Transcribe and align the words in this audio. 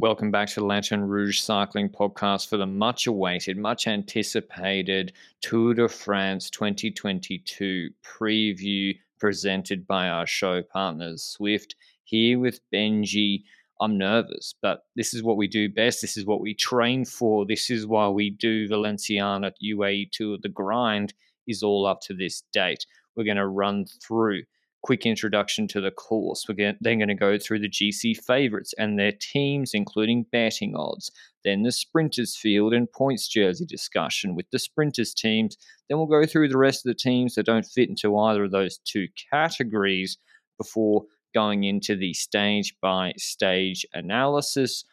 Welcome 0.00 0.30
back 0.30 0.46
to 0.50 0.60
the 0.60 0.66
Lanterne 0.66 1.08
Rouge 1.08 1.40
Cycling 1.40 1.88
Podcast 1.88 2.48
for 2.48 2.56
the 2.56 2.66
much 2.66 3.08
awaited, 3.08 3.58
much 3.58 3.88
anticipated 3.88 5.12
Tour 5.40 5.74
de 5.74 5.88
France 5.88 6.50
2022 6.50 7.90
preview 8.04 8.96
presented 9.18 9.88
by 9.88 10.08
our 10.08 10.24
show 10.24 10.62
partners 10.62 11.36
Zwift. 11.36 11.74
Here 12.04 12.38
with 12.38 12.60
Benji. 12.72 13.42
I'm 13.80 13.98
nervous, 13.98 14.54
but 14.62 14.84
this 14.94 15.14
is 15.14 15.24
what 15.24 15.36
we 15.36 15.48
do 15.48 15.68
best. 15.68 16.00
This 16.00 16.16
is 16.16 16.24
what 16.24 16.40
we 16.40 16.54
train 16.54 17.04
for. 17.04 17.44
This 17.44 17.68
is 17.68 17.84
why 17.84 18.06
we 18.06 18.30
do 18.30 18.68
Valenciana 18.68 19.50
UAE 19.60 20.12
Tour. 20.12 20.38
The 20.40 20.48
grind 20.48 21.12
is 21.48 21.64
all 21.64 21.86
up 21.86 22.02
to 22.02 22.14
this 22.14 22.44
date. 22.52 22.86
We're 23.16 23.24
going 23.24 23.36
to 23.36 23.48
run 23.48 23.84
through 24.00 24.44
quick 24.82 25.06
introduction 25.06 25.66
to 25.68 25.80
the 25.80 25.90
course. 25.90 26.46
We're 26.48 26.74
then 26.80 26.98
going 26.98 27.08
to 27.08 27.14
go 27.14 27.38
through 27.38 27.60
the 27.60 27.68
GC 27.68 28.16
favourites 28.24 28.74
and 28.78 28.98
their 28.98 29.12
teams, 29.12 29.72
including 29.74 30.26
batting 30.30 30.74
odds. 30.76 31.10
Then 31.44 31.62
the 31.62 31.72
sprinters 31.72 32.36
field 32.36 32.72
and 32.72 32.90
points 32.92 33.28
jersey 33.28 33.66
discussion 33.66 34.34
with 34.34 34.46
the 34.50 34.58
sprinters 34.58 35.14
teams. 35.14 35.56
Then 35.88 35.98
we'll 35.98 36.06
go 36.06 36.26
through 36.26 36.48
the 36.48 36.58
rest 36.58 36.84
of 36.84 36.90
the 36.90 36.98
teams 36.98 37.34
that 37.34 37.46
don't 37.46 37.66
fit 37.66 37.88
into 37.88 38.16
either 38.16 38.44
of 38.44 38.50
those 38.50 38.78
two 38.78 39.08
categories 39.32 40.18
before 40.58 41.04
going 41.34 41.64
into 41.64 41.96
the 41.96 42.14
stage 42.14 42.74
by 42.80 43.12
stage 43.16 43.86
analysis 43.94 44.84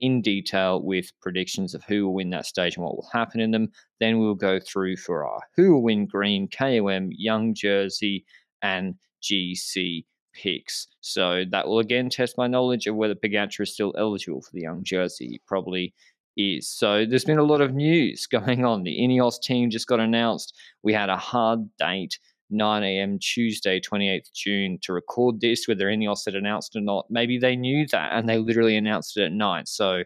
in 0.00 0.22
detail 0.22 0.80
with 0.82 1.10
predictions 1.20 1.74
of 1.74 1.82
who 1.84 2.06
will 2.06 2.14
win 2.14 2.30
that 2.30 2.46
stage 2.46 2.76
and 2.76 2.84
what 2.84 2.96
will 2.96 3.08
happen 3.12 3.40
in 3.40 3.50
them. 3.50 3.68
Then 4.00 4.18
we'll 4.18 4.34
go 4.34 4.60
through 4.60 4.96
for 4.96 5.26
our 5.26 5.40
who 5.56 5.74
will 5.74 5.82
win 5.82 6.06
green, 6.06 6.48
KOM, 6.48 7.10
young 7.12 7.54
jersey, 7.54 8.24
and 8.62 8.94
GC 9.22 10.04
picks. 10.34 10.86
So 11.00 11.44
that 11.50 11.66
will 11.66 11.78
again 11.78 12.10
test 12.10 12.38
my 12.38 12.46
knowledge 12.46 12.86
of 12.86 12.96
whether 12.96 13.14
Pogacar 13.14 13.62
is 13.62 13.72
still 13.72 13.94
eligible 13.98 14.42
for 14.42 14.50
the 14.52 14.62
young 14.62 14.84
jersey. 14.84 15.26
He 15.26 15.40
probably 15.46 15.94
is. 16.36 16.68
So 16.70 17.04
there's 17.04 17.24
been 17.24 17.38
a 17.38 17.44
lot 17.44 17.60
of 17.60 17.74
news 17.74 18.26
going 18.30 18.64
on. 18.64 18.84
The 18.84 18.98
Ineos 18.98 19.40
team 19.40 19.70
just 19.70 19.86
got 19.86 20.00
announced. 20.00 20.56
We 20.82 20.92
had 20.92 21.08
a 21.10 21.16
hard 21.16 21.68
date. 21.78 22.18
9 22.50 22.82
a.m. 22.82 23.18
Tuesday, 23.18 23.78
28th 23.78 24.32
June, 24.32 24.78
to 24.80 24.94
record 24.94 25.38
this, 25.38 25.68
whether 25.68 25.84
Ineos 25.84 26.24
had 26.24 26.34
announced 26.34 26.74
or 26.74 26.80
not. 26.80 27.04
Maybe 27.10 27.38
they 27.38 27.56
knew 27.56 27.86
that 27.88 28.12
and 28.12 28.26
they 28.26 28.38
literally 28.38 28.74
announced 28.74 29.18
it 29.18 29.24
at 29.24 29.32
night. 29.32 29.68
So, 29.68 30.02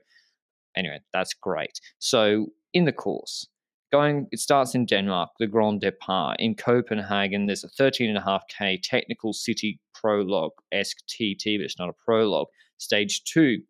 anyway, 0.76 0.98
that's 1.12 1.34
great. 1.34 1.80
So, 2.00 2.46
in 2.72 2.84
the 2.84 2.92
course, 2.92 3.46
going 3.92 4.26
it 4.32 4.40
starts 4.40 4.74
in 4.74 4.86
Denmark, 4.86 5.30
the 5.38 5.46
Grand 5.46 5.80
Depart. 5.80 6.36
In 6.40 6.54
Copenhagen, 6.54 7.46
there's 7.46 7.64
a 7.64 7.68
13.5k 7.68 8.80
technical 8.82 9.32
city 9.32 9.78
prologue 9.94 10.52
STT, 10.72 11.58
but 11.58 11.64
it's 11.64 11.78
not 11.78 11.90
a 11.90 12.04
prologue. 12.04 12.48
Stage 12.78 13.22
two. 13.24 13.62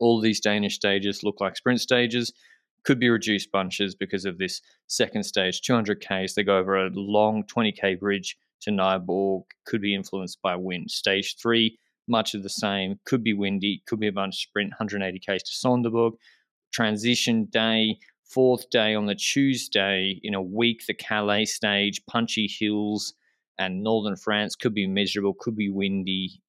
All 0.00 0.20
these 0.20 0.40
Danish 0.40 0.74
stages 0.74 1.22
look 1.22 1.40
like 1.40 1.56
sprint 1.56 1.80
stages. 1.80 2.32
Could 2.82 2.98
be 2.98 3.08
reduced 3.08 3.52
bunches 3.52 3.94
because 3.94 4.24
of 4.24 4.38
this 4.38 4.60
second 4.88 5.24
stage, 5.24 5.60
200Ks. 5.62 6.34
They 6.34 6.42
go 6.42 6.58
over 6.58 6.76
a 6.76 6.90
long 6.90 7.44
20K 7.44 7.98
bridge 7.98 8.36
to 8.62 8.70
Nyborg. 8.70 9.44
Could 9.64 9.80
be 9.80 9.94
influenced 9.94 10.42
by 10.42 10.56
wind. 10.56 10.90
Stage 10.90 11.36
three, 11.40 11.78
much 12.08 12.34
of 12.34 12.42
the 12.42 12.48
same. 12.48 12.98
Could 13.04 13.22
be 13.22 13.32
windy. 13.32 13.82
Could 13.86 14.00
be 14.00 14.08
a 14.08 14.12
bunch 14.12 14.42
sprint, 14.42 14.72
180Ks 14.80 15.42
to 15.44 15.66
Sonderburg. 15.66 16.12
Transition 16.72 17.46
day, 17.46 17.98
Fourth 18.28 18.68
day 18.70 18.94
on 18.94 19.06
the 19.06 19.14
Tuesday 19.14 20.20
in 20.22 20.34
a 20.34 20.42
week, 20.42 20.84
the 20.86 20.94
Calais 20.94 21.44
stage, 21.44 22.04
punchy 22.06 22.48
hills 22.48 23.14
and 23.58 23.82
northern 23.82 24.16
France 24.16 24.56
could 24.56 24.74
be 24.74 24.86
miserable, 24.86 25.34
could 25.38 25.56
be 25.56 25.70
windy. 25.70 26.42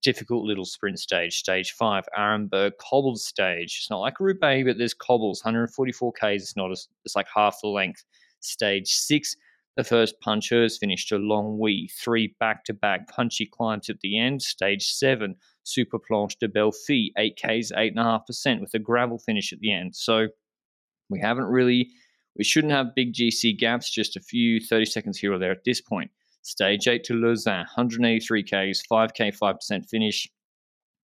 Difficult 0.00 0.44
little 0.44 0.64
sprint 0.64 0.98
stage. 0.98 1.34
Stage 1.34 1.72
five, 1.72 2.04
Arenberg, 2.16 2.72
cobbled 2.78 3.20
stage. 3.20 3.78
It's 3.80 3.90
not 3.90 3.98
like 3.98 4.20
Roubaix, 4.20 4.64
but 4.64 4.78
there's 4.78 4.94
cobbles. 4.94 5.42
144 5.44 6.12
k's. 6.12 6.42
It's 6.42 6.56
not. 6.56 6.70
As, 6.70 6.88
it's 7.04 7.16
like 7.16 7.26
half 7.34 7.58
the 7.60 7.68
length. 7.68 8.04
Stage 8.40 8.88
six, 8.88 9.36
the 9.76 9.84
first 9.84 10.18
punchers 10.20 10.78
finished 10.78 11.12
a 11.12 11.16
Longwy. 11.16 11.90
Three 11.92 12.34
back-to-back 12.38 13.08
punchy 13.08 13.44
climbs 13.44 13.90
at 13.90 14.00
the 14.00 14.18
end. 14.18 14.40
Stage 14.40 14.86
seven, 14.86 15.34
Super 15.64 15.98
Planche 15.98 16.38
de 16.38 16.48
Belfi, 16.48 17.10
eight 17.18 17.36
k's, 17.36 17.72
eight 17.76 17.92
and 17.92 18.00
a 18.00 18.04
half 18.04 18.26
percent 18.26 18.60
with 18.60 18.72
a 18.72 18.78
gravel 18.78 19.18
finish 19.18 19.52
at 19.52 19.58
the 19.58 19.72
end. 19.72 19.96
So 19.96 20.28
we 21.14 21.20
haven't 21.20 21.46
really, 21.46 21.90
we 22.36 22.42
shouldn't 22.42 22.72
have 22.72 22.94
big 22.96 23.12
GC 23.12 23.56
gaps, 23.56 23.88
just 23.88 24.16
a 24.16 24.20
few 24.20 24.58
30 24.58 24.84
seconds 24.84 25.16
here 25.16 25.32
or 25.32 25.38
there 25.38 25.52
at 25.52 25.62
this 25.64 25.80
point. 25.80 26.10
Stage 26.42 26.88
8 26.88 27.04
to 27.04 27.14
Lausanne, 27.14 27.66
183 27.76 28.42
Ks, 28.42 28.82
5K, 28.90 29.38
5% 29.38 29.88
finish, 29.88 30.28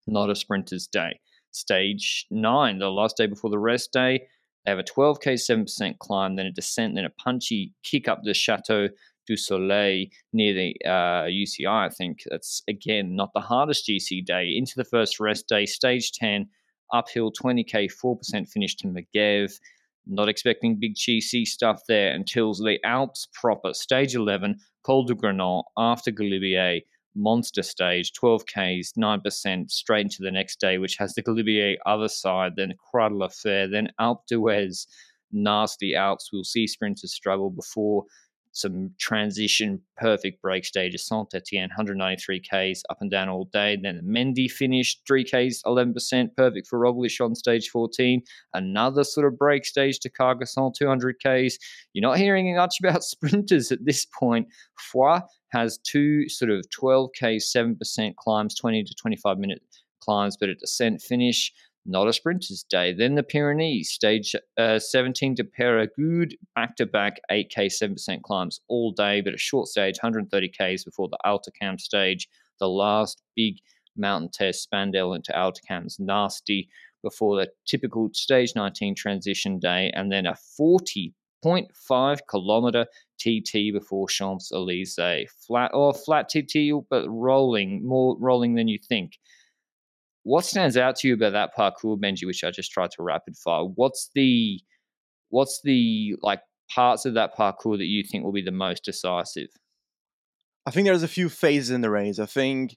not 0.08 0.30
a 0.30 0.34
sprinter's 0.34 0.88
day. 0.88 1.20
Stage 1.52 2.26
9, 2.32 2.78
the 2.78 2.90
last 2.90 3.16
day 3.16 3.28
before 3.28 3.50
the 3.50 3.58
rest 3.58 3.92
day, 3.92 4.26
they 4.64 4.72
have 4.72 4.80
a 4.80 4.82
12K, 4.82 5.34
7% 5.34 5.98
climb, 5.98 6.34
then 6.34 6.46
a 6.46 6.50
descent, 6.50 6.96
then 6.96 7.04
a 7.04 7.10
punchy 7.10 7.72
kick 7.84 8.08
up 8.08 8.22
the 8.24 8.34
Chateau 8.34 8.88
du 9.28 9.36
Soleil 9.36 10.06
near 10.32 10.52
the 10.52 10.74
uh, 10.84 11.26
UCI, 11.26 11.86
I 11.86 11.88
think. 11.88 12.24
That's, 12.28 12.62
again, 12.68 13.14
not 13.14 13.30
the 13.32 13.40
hardest 13.40 13.88
GC 13.88 14.26
day. 14.26 14.52
Into 14.56 14.74
the 14.76 14.84
first 14.84 15.20
rest 15.20 15.48
day, 15.48 15.66
stage 15.66 16.10
10, 16.12 16.48
uphill 16.92 17.30
20K, 17.32 17.88
4% 18.04 18.48
finish 18.48 18.74
to 18.76 18.88
Megève. 18.88 19.58
Not 20.06 20.28
expecting 20.28 20.78
big 20.80 20.94
GC 20.94 21.44
stuff 21.44 21.82
there 21.86 22.12
until 22.12 22.52
the 22.54 22.78
Alps 22.84 23.28
proper. 23.34 23.74
Stage 23.74 24.14
11, 24.14 24.56
Col 24.84 25.04
du 25.04 25.14
Granon 25.14 25.62
after 25.76 26.10
Galibier, 26.10 26.80
monster 27.14 27.62
stage, 27.62 28.12
12Ks, 28.12 28.96
9%, 28.98 29.70
straight 29.70 30.02
into 30.02 30.18
the 30.20 30.30
next 30.30 30.60
day, 30.60 30.78
which 30.78 30.96
has 30.98 31.14
the 31.14 31.22
Galibier 31.22 31.76
other 31.86 32.08
side, 32.08 32.52
then 32.56 32.72
de 32.92 33.14
la 33.14 33.28
Fer, 33.28 33.68
then 33.68 33.88
Alpe 34.00 34.26
d'Huez, 34.28 34.86
nasty 35.32 35.94
Alps. 35.94 36.30
We'll 36.32 36.44
see 36.44 36.66
sprinters 36.66 37.14
struggle 37.14 37.50
before 37.50 38.04
some 38.52 38.90
transition, 38.98 39.80
perfect 39.96 40.42
break 40.42 40.64
stages. 40.64 41.06
Saint 41.06 41.32
Etienne, 41.34 41.68
193 41.68 42.40
Ks 42.40 42.82
up 42.90 42.98
and 43.00 43.10
down 43.10 43.28
all 43.28 43.48
day. 43.52 43.78
Then 43.80 43.96
the 43.96 44.02
Mendy 44.02 44.50
finished 44.50 45.02
3 45.06 45.24
Ks, 45.24 45.62
11%, 45.64 46.28
perfect 46.36 46.66
for 46.66 46.78
Roglic 46.78 47.24
on 47.24 47.34
stage 47.34 47.68
14. 47.68 48.22
Another 48.54 49.04
sort 49.04 49.26
of 49.26 49.38
break 49.38 49.64
stage 49.64 50.00
to 50.00 50.10
Carcassonne, 50.10 50.72
200 50.76 51.16
Ks. 51.18 51.58
You're 51.92 52.02
not 52.02 52.18
hearing 52.18 52.54
much 52.56 52.76
about 52.82 53.04
sprinters 53.04 53.70
at 53.70 53.84
this 53.84 54.04
point. 54.06 54.48
Foix 54.78 55.20
has 55.52 55.78
two 55.78 56.28
sort 56.28 56.50
of 56.50 56.68
12 56.70 57.10
K, 57.18 57.36
7% 57.36 58.16
climbs, 58.16 58.54
20 58.54 58.84
to 58.84 58.94
25 58.94 59.38
minute 59.38 59.62
climbs, 60.00 60.36
but 60.36 60.48
a 60.48 60.54
descent 60.54 61.00
finish 61.00 61.52
not 61.86 62.08
a 62.08 62.12
sprinter's 62.12 62.64
day. 62.68 62.92
Then 62.92 63.14
the 63.14 63.22
Pyrenees, 63.22 63.90
stage 63.90 64.34
uh, 64.58 64.78
17 64.78 65.36
to 65.36 65.44
Peyragudes, 65.44 66.34
back 66.54 66.76
to 66.76 66.86
back 66.86 67.20
8K, 67.30 67.66
7% 67.66 68.22
climbs 68.22 68.60
all 68.68 68.92
day, 68.92 69.20
but 69.20 69.34
a 69.34 69.38
short 69.38 69.68
stage, 69.68 69.98
130Ks 70.02 70.84
before 70.84 71.08
the 71.08 71.18
Hautacam 71.24 71.80
stage. 71.80 72.28
The 72.58 72.68
last 72.68 73.22
big 73.34 73.56
mountain 73.96 74.30
test, 74.32 74.68
Spandelles 74.70 75.16
into 75.16 75.32
Hautacam's 75.32 75.98
nasty 75.98 76.68
before 77.02 77.36
the 77.36 77.48
typical 77.66 78.10
stage 78.12 78.52
19 78.54 78.94
transition 78.94 79.58
day, 79.58 79.90
and 79.94 80.12
then 80.12 80.26
a 80.26 80.36
40.5 80.60 82.18
kilometer 82.28 82.86
TT 83.18 83.72
before 83.72 84.08
Champs 84.08 84.52
Elysees. 84.52 85.30
Flat 85.46 85.70
or 85.72 85.90
oh, 85.90 85.92
flat 85.92 86.28
TT, 86.28 86.72
but 86.88 87.08
rolling, 87.08 87.86
more 87.86 88.16
rolling 88.18 88.54
than 88.54 88.68
you 88.68 88.78
think. 88.78 89.18
What 90.22 90.44
stands 90.44 90.76
out 90.76 90.96
to 90.96 91.08
you 91.08 91.14
about 91.14 91.32
that 91.32 91.54
parcours, 91.54 91.98
Benji, 91.98 92.26
which 92.26 92.44
I 92.44 92.50
just 92.50 92.70
tried 92.70 92.90
to 92.92 93.02
rapid 93.02 93.36
fire? 93.36 93.64
What's 93.64 94.10
the 94.14 94.60
what's 95.30 95.60
the 95.64 96.14
like 96.22 96.40
parts 96.74 97.04
of 97.04 97.14
that 97.14 97.34
parcours 97.34 97.78
that 97.78 97.86
you 97.86 98.02
think 98.02 98.24
will 98.24 98.32
be 98.32 98.42
the 98.42 98.50
most 98.50 98.84
decisive? 98.84 99.48
I 100.66 100.70
think 100.70 100.86
there's 100.86 101.02
a 101.02 101.08
few 101.08 101.28
phases 101.28 101.70
in 101.70 101.80
the 101.80 101.90
race. 101.90 102.18
I 102.18 102.26
think 102.26 102.76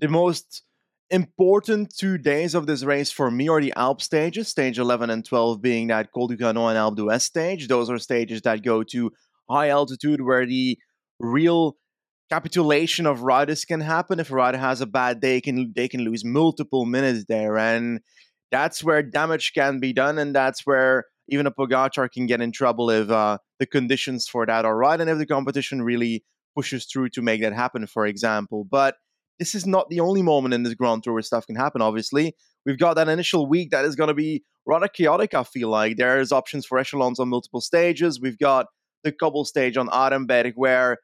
the 0.00 0.08
most 0.08 0.62
important 1.10 1.94
two 1.94 2.18
days 2.18 2.54
of 2.54 2.66
this 2.66 2.84
race 2.84 3.10
for 3.10 3.30
me 3.30 3.48
are 3.48 3.60
the 3.60 3.72
Alp 3.76 4.00
stages, 4.00 4.48
stage 4.48 4.78
11 4.78 5.10
and 5.10 5.24
12 5.24 5.60
being 5.60 5.88
that 5.88 6.12
Col 6.12 6.28
du 6.28 6.36
Granon 6.36 6.70
and 6.70 6.78
Alpe 6.78 6.96
d'Huez 6.96 7.22
stage. 7.22 7.68
Those 7.68 7.90
are 7.90 7.98
stages 7.98 8.42
that 8.42 8.62
go 8.62 8.82
to 8.84 9.10
high 9.48 9.68
altitude 9.68 10.20
where 10.20 10.46
the 10.46 10.78
real 11.18 11.76
capitulation 12.30 13.06
of 13.06 13.22
riders 13.22 13.64
can 13.64 13.80
happen. 13.80 14.20
If 14.20 14.30
a 14.30 14.34
rider 14.34 14.58
has 14.58 14.80
a 14.80 14.86
bad 14.86 15.20
day, 15.20 15.40
can 15.40 15.72
they 15.74 15.88
can 15.88 16.02
lose 16.02 16.24
multiple 16.24 16.84
minutes 16.84 17.24
there, 17.28 17.58
and 17.58 18.00
that's 18.50 18.82
where 18.82 19.02
damage 19.02 19.52
can 19.54 19.80
be 19.80 19.92
done, 19.92 20.18
and 20.18 20.34
that's 20.34 20.66
where 20.66 21.04
even 21.28 21.46
a 21.46 21.50
Pogacar 21.50 22.10
can 22.10 22.26
get 22.26 22.40
in 22.40 22.52
trouble 22.52 22.90
if 22.90 23.10
uh, 23.10 23.38
the 23.58 23.66
conditions 23.66 24.26
for 24.28 24.46
that 24.46 24.64
are 24.64 24.76
right, 24.76 25.00
and 25.00 25.10
if 25.10 25.18
the 25.18 25.26
competition 25.26 25.82
really 25.82 26.24
pushes 26.56 26.86
through 26.86 27.10
to 27.10 27.22
make 27.22 27.40
that 27.40 27.52
happen, 27.52 27.86
for 27.86 28.06
example. 28.06 28.66
But 28.68 28.96
this 29.38 29.54
is 29.54 29.66
not 29.66 29.88
the 29.88 30.00
only 30.00 30.22
moment 30.22 30.54
in 30.54 30.62
this 30.62 30.74
Grand 30.74 31.02
Tour 31.04 31.14
where 31.14 31.22
stuff 31.22 31.46
can 31.46 31.56
happen. 31.56 31.80
Obviously, 31.80 32.34
we've 32.66 32.78
got 32.78 32.94
that 32.94 33.08
initial 33.08 33.48
week 33.48 33.70
that 33.70 33.84
is 33.84 33.94
going 33.94 34.08
to 34.08 34.14
be 34.14 34.44
rather 34.66 34.88
chaotic. 34.88 35.34
I 35.34 35.44
feel 35.44 35.68
like 35.68 35.96
there's 35.96 36.32
options 36.32 36.66
for 36.66 36.78
echelons 36.78 37.20
on 37.20 37.28
multiple 37.28 37.60
stages. 37.60 38.20
We've 38.20 38.38
got 38.38 38.66
the 39.04 39.12
cobble 39.12 39.44
stage 39.44 39.76
on 39.76 39.88
Arenberg 39.88 40.54
where 40.56 40.98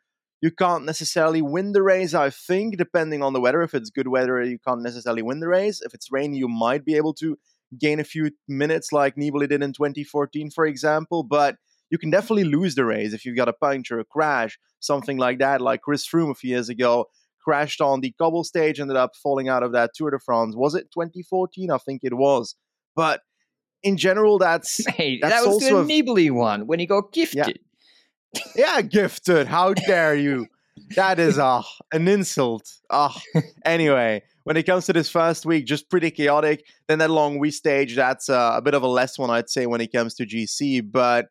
you 0.45 0.51
can't 0.51 0.85
necessarily 0.85 1.41
win 1.41 1.73
the 1.73 1.83
race, 1.83 2.13
I 2.13 2.29
think, 2.29 2.77
depending 2.77 3.23
on 3.23 3.33
the 3.33 3.41
weather. 3.41 3.63
If 3.63 3.73
it's 3.73 3.89
good 3.99 4.09
weather, 4.09 4.43
you 4.43 4.59
can't 4.67 4.83
necessarily 4.83 5.23
win 5.23 5.41
the 5.41 5.49
race. 5.49 5.81
If 5.81 5.95
it's 5.95 6.13
rainy, 6.13 6.37
you 6.37 6.49
might 6.49 6.85
be 6.85 6.97
able 6.97 7.15
to 7.15 7.39
gain 7.85 7.99
a 7.99 8.05
few 8.05 8.31
minutes 8.47 8.93
like 8.93 9.17
Nibali 9.17 9.49
did 9.49 9.63
in 9.63 9.73
2014, 9.73 10.51
for 10.51 10.67
example, 10.67 11.23
but 11.23 11.57
you 11.89 11.97
can 11.97 12.11
definitely 12.11 12.45
lose 12.45 12.75
the 12.75 12.85
race 12.85 13.15
if 13.15 13.25
you've 13.25 13.39
got 13.43 13.49
a 13.49 13.55
puncture, 13.55 13.99
a 13.99 14.05
crash, 14.05 14.59
something 14.81 15.17
like 15.17 15.39
that, 15.39 15.63
like 15.63 15.81
Chris 15.81 16.07
Froome 16.07 16.31
a 16.31 16.35
few 16.35 16.51
years 16.51 16.69
ago 16.69 17.07
crashed 17.43 17.81
on 17.81 18.01
the 18.01 18.13
cobble 18.19 18.45
stage, 18.45 18.81
ended 18.81 18.97
up 18.97 19.13
falling 19.23 19.49
out 19.49 19.63
of 19.63 19.73
that 19.73 19.91
Tour 19.95 20.11
de 20.11 20.19
France. 20.19 20.55
Was 20.57 20.75
it 20.75 20.91
2014? 20.93 21.71
I 21.71 21.79
think 21.79 22.01
it 22.03 22.15
was. 22.15 22.57
But 22.97 23.21
in 23.83 23.97
general, 23.97 24.39
that's 24.39 24.85
Hey, 24.89 25.19
that's 25.21 25.35
that 25.43 25.47
was 25.47 25.59
the 25.61 25.75
also 25.75 25.85
a- 25.85 25.87
Nibali 25.87 26.31
one 26.31 26.67
when 26.67 26.81
he 26.81 26.87
got 26.87 27.13
gifted. 27.13 27.37
yeah, 27.49 27.53
gifted. 28.89 29.47
How 29.47 29.75
dare 29.75 30.15
you? 30.15 30.47
That 30.97 31.19
is 31.19 31.39
uh, 31.39 31.63
an 31.93 32.09
insult. 32.09 32.69
Ah, 32.91 33.19
anyway, 33.65 34.23
when 34.45 34.57
it 34.57 34.65
comes 34.65 34.87
to 34.87 34.93
this 34.93 35.09
first 35.09 35.47
week, 35.47 35.67
just 35.67 35.91
pretty 35.91 36.11
chaotic. 36.11 36.65
Then 36.89 36.99
that 36.99 37.11
long 37.11 37.39
week 37.39 37.55
stage, 37.55 37.97
that's 37.97 38.29
uh, 38.29 38.53
a 38.57 38.63
bit 38.63 38.75
of 38.75 38.83
a 38.83 38.89
less 38.89 39.19
one, 39.19 39.31
I'd 39.31 39.49
say, 39.49 39.67
when 39.67 39.81
it 39.81 39.93
comes 39.93 40.15
to 40.15 40.27
GC. 40.27 40.91
But 40.91 41.27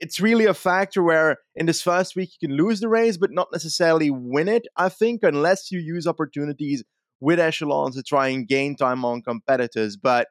it's 0.00 0.20
really 0.20 0.44
a 0.44 0.54
factor 0.54 1.02
where 1.02 1.38
in 1.54 1.66
this 1.66 1.80
first 1.80 2.16
week 2.16 2.30
you 2.38 2.48
can 2.48 2.56
lose 2.56 2.80
the 2.80 2.88
race, 2.88 3.16
but 3.16 3.30
not 3.30 3.48
necessarily 3.52 4.10
win 4.10 4.48
it. 4.48 4.66
I 4.76 4.88
think 4.88 5.22
unless 5.22 5.70
you 5.70 5.78
use 5.78 6.06
opportunities 6.06 6.84
with 7.20 7.38
echelons 7.40 7.96
to 7.96 8.02
try 8.02 8.28
and 8.28 8.46
gain 8.46 8.76
time 8.76 9.04
on 9.04 9.22
competitors. 9.22 9.96
But 9.96 10.28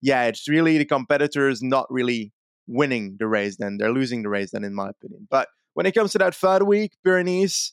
yeah, 0.00 0.24
it's 0.24 0.48
really 0.48 0.78
the 0.78 0.84
competitors 0.84 1.62
not 1.62 1.86
really 1.90 2.32
winning 2.66 3.16
the 3.18 3.26
race. 3.26 3.56
Then 3.56 3.76
they're 3.78 3.92
losing 3.92 4.22
the 4.22 4.28
race. 4.28 4.50
Then, 4.52 4.64
in 4.64 4.74
my 4.74 4.90
opinion, 4.90 5.26
but 5.30 5.48
when 5.74 5.86
it 5.86 5.92
comes 5.92 6.12
to 6.12 6.18
that 6.18 6.34
third 6.34 6.62
week, 6.62 6.92
Pyrenees, 7.04 7.72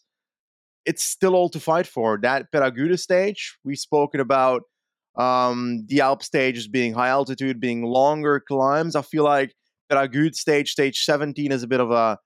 it's 0.85 1.03
still 1.03 1.35
all 1.35 1.49
to 1.49 1.59
fight 1.59 1.87
for. 1.87 2.19
That 2.21 2.51
Peyragudes 2.51 2.99
stage, 2.99 3.57
we've 3.63 3.77
spoken 3.77 4.19
about 4.19 4.63
um, 5.15 5.85
the 5.87 6.01
Alp 6.01 6.23
stages 6.23 6.67
being 6.67 6.93
high 6.93 7.09
altitude, 7.09 7.59
being 7.59 7.83
longer 7.83 8.39
climbs. 8.45 8.95
I 8.95 9.01
feel 9.01 9.23
like 9.23 9.53
Peyragudes 9.91 10.35
stage, 10.35 10.71
stage 10.71 11.03
17, 11.03 11.51
is 11.51 11.63
a 11.63 11.67
bit 11.67 11.79
of 11.79 11.91
a, 11.91 12.17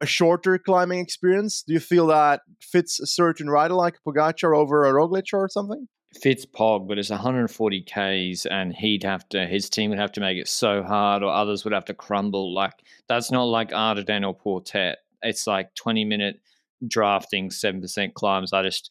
a 0.00 0.06
shorter 0.06 0.58
climbing 0.58 0.98
experience. 0.98 1.62
Do 1.66 1.72
you 1.72 1.80
feel 1.80 2.08
that 2.08 2.40
fits 2.60 2.98
a 2.98 3.06
certain 3.06 3.48
rider 3.48 3.74
like 3.74 3.98
Pogacar 4.06 4.56
over 4.56 4.84
a 4.84 4.92
Roglic 4.92 5.32
or 5.32 5.48
something? 5.48 5.86
Fitz 6.14 6.44
Pog, 6.44 6.88
but 6.88 6.98
it's 6.98 7.10
140 7.10 7.82
Ks, 7.82 8.46
and 8.46 8.74
he'd 8.74 9.04
have 9.04 9.28
to, 9.28 9.46
his 9.46 9.70
team 9.70 9.90
would 9.90 9.98
have 9.98 10.12
to 10.12 10.20
make 10.20 10.38
it 10.38 10.48
so 10.48 10.82
hard, 10.82 11.22
or 11.22 11.32
others 11.32 11.64
would 11.64 11.72
have 11.72 11.84
to 11.86 11.94
crumble. 11.94 12.52
Like, 12.52 12.74
that's 13.08 13.30
not 13.30 13.44
like 13.44 13.70
Ardennes 13.72 14.24
or 14.24 14.36
Portet. 14.36 14.96
It's 15.22 15.46
like 15.46 15.74
20 15.76 16.04
minute 16.04 16.40
drafting, 16.86 17.50
7% 17.50 18.14
climbs. 18.14 18.52
I 18.52 18.62
just, 18.62 18.90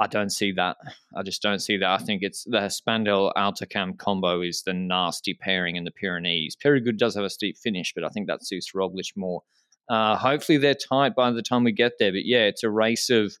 I 0.00 0.06
don't 0.06 0.30
see 0.30 0.52
that. 0.52 0.76
I 1.16 1.22
just 1.22 1.42
don't 1.42 1.58
see 1.58 1.76
that. 1.78 1.90
I 1.90 1.98
think 1.98 2.22
it's 2.22 2.44
the 2.44 2.68
Spandelles 2.68 3.32
Hautacam 3.36 3.98
combo 3.98 4.42
is 4.42 4.62
the 4.62 4.74
nasty 4.74 5.34
pairing 5.34 5.76
in 5.76 5.84
the 5.84 5.90
Pyrenees. 5.90 6.56
Good 6.62 6.98
does 6.98 7.16
have 7.16 7.24
a 7.24 7.30
steep 7.30 7.56
finish, 7.56 7.92
but 7.94 8.04
I 8.04 8.08
think 8.08 8.28
that 8.28 8.46
suits 8.46 8.72
Roglic 8.74 9.16
more. 9.16 9.42
Uh, 9.88 10.16
hopefully 10.16 10.58
they're 10.58 10.74
tight 10.74 11.16
by 11.16 11.30
the 11.30 11.42
time 11.42 11.64
we 11.64 11.72
get 11.72 11.92
there. 11.98 12.12
But 12.12 12.26
yeah, 12.26 12.44
it's 12.44 12.62
a 12.62 12.70
race 12.70 13.10
of 13.10 13.36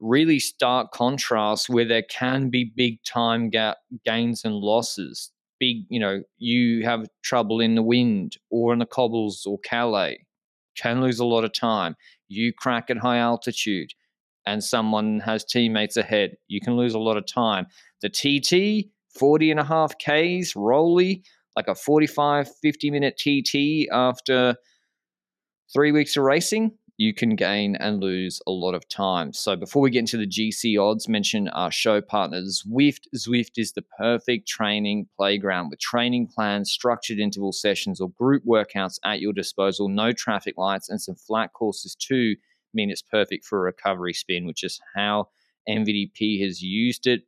really 0.00 0.38
stark 0.38 0.92
contrast 0.92 1.68
where 1.68 1.84
there 1.84 2.02
can 2.02 2.50
be 2.50 2.72
big 2.76 3.02
time 3.04 3.50
gap 3.50 3.78
gains 4.04 4.44
and 4.44 4.54
losses. 4.54 5.30
Big, 5.60 5.84
you 5.88 6.00
know, 6.00 6.22
you 6.38 6.84
have 6.84 7.06
trouble 7.22 7.60
in 7.60 7.74
the 7.74 7.82
wind 7.82 8.36
or 8.50 8.72
in 8.72 8.78
the 8.78 8.86
cobbles 8.86 9.46
or 9.46 9.58
Calais, 9.58 10.26
can 10.76 11.00
lose 11.00 11.18
a 11.18 11.24
lot 11.24 11.44
of 11.44 11.52
time. 11.52 11.96
You 12.28 12.52
crack 12.52 12.90
at 12.90 12.98
high 12.98 13.18
altitude 13.18 13.90
and 14.46 14.62
someone 14.62 15.20
has 15.20 15.44
teammates 15.44 15.96
ahead, 15.96 16.36
you 16.48 16.60
can 16.60 16.76
lose 16.76 16.94
a 16.94 16.98
lot 16.98 17.16
of 17.16 17.26
time. 17.26 17.66
The 18.02 18.10
TT, 18.10 18.90
40 19.18 19.50
and 19.52 19.60
a 19.60 19.64
half 19.64 19.94
Ks, 19.98 20.54
Rolly, 20.54 21.22
like 21.56 21.68
a 21.68 21.74
45, 21.74 22.48
50 22.62 22.90
minute 22.90 23.16
TT 23.16 23.88
after 23.92 24.56
three 25.72 25.92
weeks 25.92 26.16
of 26.16 26.24
racing, 26.24 26.72
you 26.96 27.12
can 27.12 27.34
gain 27.34 27.74
and 27.76 28.00
lose 28.00 28.40
a 28.46 28.50
lot 28.50 28.74
of 28.74 28.88
time. 28.88 29.32
So 29.32 29.56
before 29.56 29.82
we 29.82 29.90
get 29.90 30.00
into 30.00 30.16
the 30.16 30.26
GC 30.26 30.80
odds, 30.80 31.08
mention 31.08 31.48
our 31.48 31.72
show 31.72 32.00
partner 32.00 32.42
Zwift. 32.42 33.06
Zwift 33.16 33.52
is 33.56 33.72
the 33.72 33.84
perfect 33.98 34.46
training 34.46 35.08
playground 35.16 35.70
with 35.70 35.80
training 35.80 36.28
plans, 36.28 36.70
structured 36.70 37.18
interval 37.18 37.52
sessions, 37.52 38.00
or 38.00 38.10
group 38.10 38.44
workouts 38.44 38.98
at 39.04 39.20
your 39.20 39.32
disposal. 39.32 39.88
No 39.88 40.12
traffic 40.12 40.54
lights 40.56 40.88
and 40.88 41.00
some 41.00 41.16
flat 41.16 41.52
courses 41.52 41.96
too 41.96 42.36
mean 42.72 42.90
it's 42.90 43.02
perfect 43.02 43.44
for 43.44 43.58
a 43.58 43.62
recovery 43.62 44.12
spin, 44.12 44.46
which 44.46 44.62
is 44.62 44.80
how 44.94 45.28
MVDP 45.68 46.42
has 46.42 46.62
used 46.62 47.06
it 47.06 47.22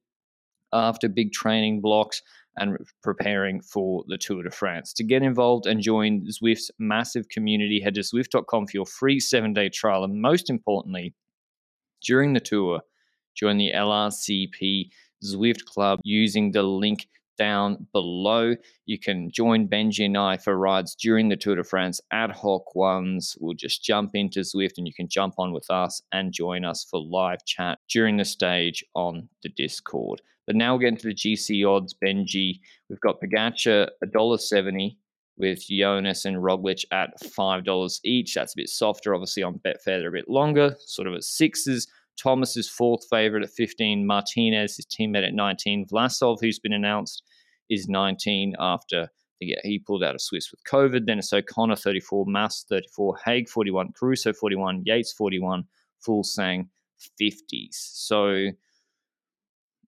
after 0.72 1.08
big 1.08 1.32
training 1.32 1.80
blocks 1.80 2.22
and 2.58 2.76
preparing 3.02 3.60
for 3.60 4.04
the 4.08 4.18
Tour 4.18 4.42
de 4.42 4.50
France. 4.50 4.92
To 4.94 5.04
get 5.04 5.22
involved 5.22 5.66
and 5.66 5.80
join 5.80 6.26
Zwift's 6.26 6.70
massive 6.78 7.28
community, 7.28 7.80
head 7.80 7.94
to 7.94 8.00
Zwift.com 8.00 8.66
for 8.66 8.76
your 8.76 8.86
free 8.86 9.20
seven 9.20 9.52
day 9.52 9.68
trial. 9.68 10.04
And 10.04 10.20
most 10.20 10.50
importantly, 10.50 11.14
during 12.02 12.32
the 12.32 12.40
tour, 12.40 12.80
join 13.34 13.58
the 13.58 13.72
LRCP 13.74 14.90
Zwift 15.24 15.64
Club 15.64 16.00
using 16.04 16.52
the 16.52 16.62
link 16.62 17.08
down 17.36 17.86
below. 17.92 18.54
You 18.86 18.98
can 18.98 19.30
join 19.30 19.68
Benji 19.68 20.06
and 20.06 20.16
I 20.16 20.36
for 20.36 20.56
rides 20.56 20.94
during 20.94 21.28
the 21.28 21.36
Tour 21.36 21.56
de 21.56 21.64
France, 21.64 22.00
ad 22.10 22.30
hoc 22.30 22.74
ones. 22.74 23.36
We'll 23.40 23.54
just 23.54 23.82
jump 23.82 24.10
into 24.14 24.40
Zwift 24.40 24.78
and 24.78 24.86
you 24.86 24.94
can 24.94 25.08
jump 25.08 25.34
on 25.38 25.52
with 25.52 25.70
us 25.70 26.02
and 26.12 26.32
join 26.32 26.64
us 26.64 26.86
for 26.88 27.00
live 27.00 27.44
chat 27.44 27.78
during 27.88 28.16
the 28.16 28.24
stage 28.24 28.84
on 28.94 29.28
the 29.42 29.48
Discord. 29.50 30.22
But 30.46 30.56
now 30.56 30.72
we'll 30.72 30.80
get 30.80 30.88
into 30.88 31.08
the 31.08 31.14
GC 31.14 31.66
odds. 31.68 31.94
Benji, 31.94 32.60
we've 32.88 33.00
got 33.00 33.20
Pogacar 33.20 33.88
$1.70 34.04 34.96
with 35.36 35.66
Jonas 35.68 36.24
and 36.24 36.36
Roglic 36.36 36.84
at 36.92 37.10
$5 37.20 38.00
each. 38.04 38.34
That's 38.34 38.54
a 38.54 38.56
bit 38.56 38.68
softer, 38.68 39.14
obviously, 39.14 39.42
on 39.42 39.60
Betfair. 39.64 39.98
They're 39.98 40.08
a 40.08 40.12
bit 40.12 40.28
longer, 40.28 40.76
sort 40.86 41.08
of 41.08 41.14
at 41.14 41.24
sixes. 41.24 41.88
Thomas 42.16 42.56
is 42.56 42.68
fourth 42.68 43.06
favorite 43.08 43.42
at 43.42 43.50
15. 43.50 44.06
Martinez, 44.06 44.76
his 44.76 44.86
teammate 44.86 45.26
at 45.26 45.34
19. 45.34 45.86
Vlasov, 45.86 46.38
who's 46.40 46.58
been 46.58 46.72
announced, 46.72 47.22
is 47.68 47.88
19 47.88 48.54
after 48.58 49.10
yeah, 49.40 49.60
he 49.62 49.78
pulled 49.78 50.02
out 50.02 50.14
of 50.14 50.22
Swiss 50.22 50.50
with 50.50 50.64
COVID. 50.64 51.06
Then 51.06 51.18
it's 51.18 51.32
O'Connor 51.32 51.76
34, 51.76 52.24
Mas 52.26 52.64
34, 52.68 53.18
Haig 53.24 53.48
41, 53.48 53.92
Caruso 53.98 54.32
41, 54.32 54.82
Yates 54.84 55.12
41, 55.12 55.64
Fuglsang 56.06 56.68
50s. 57.20 57.68
So 57.72 58.48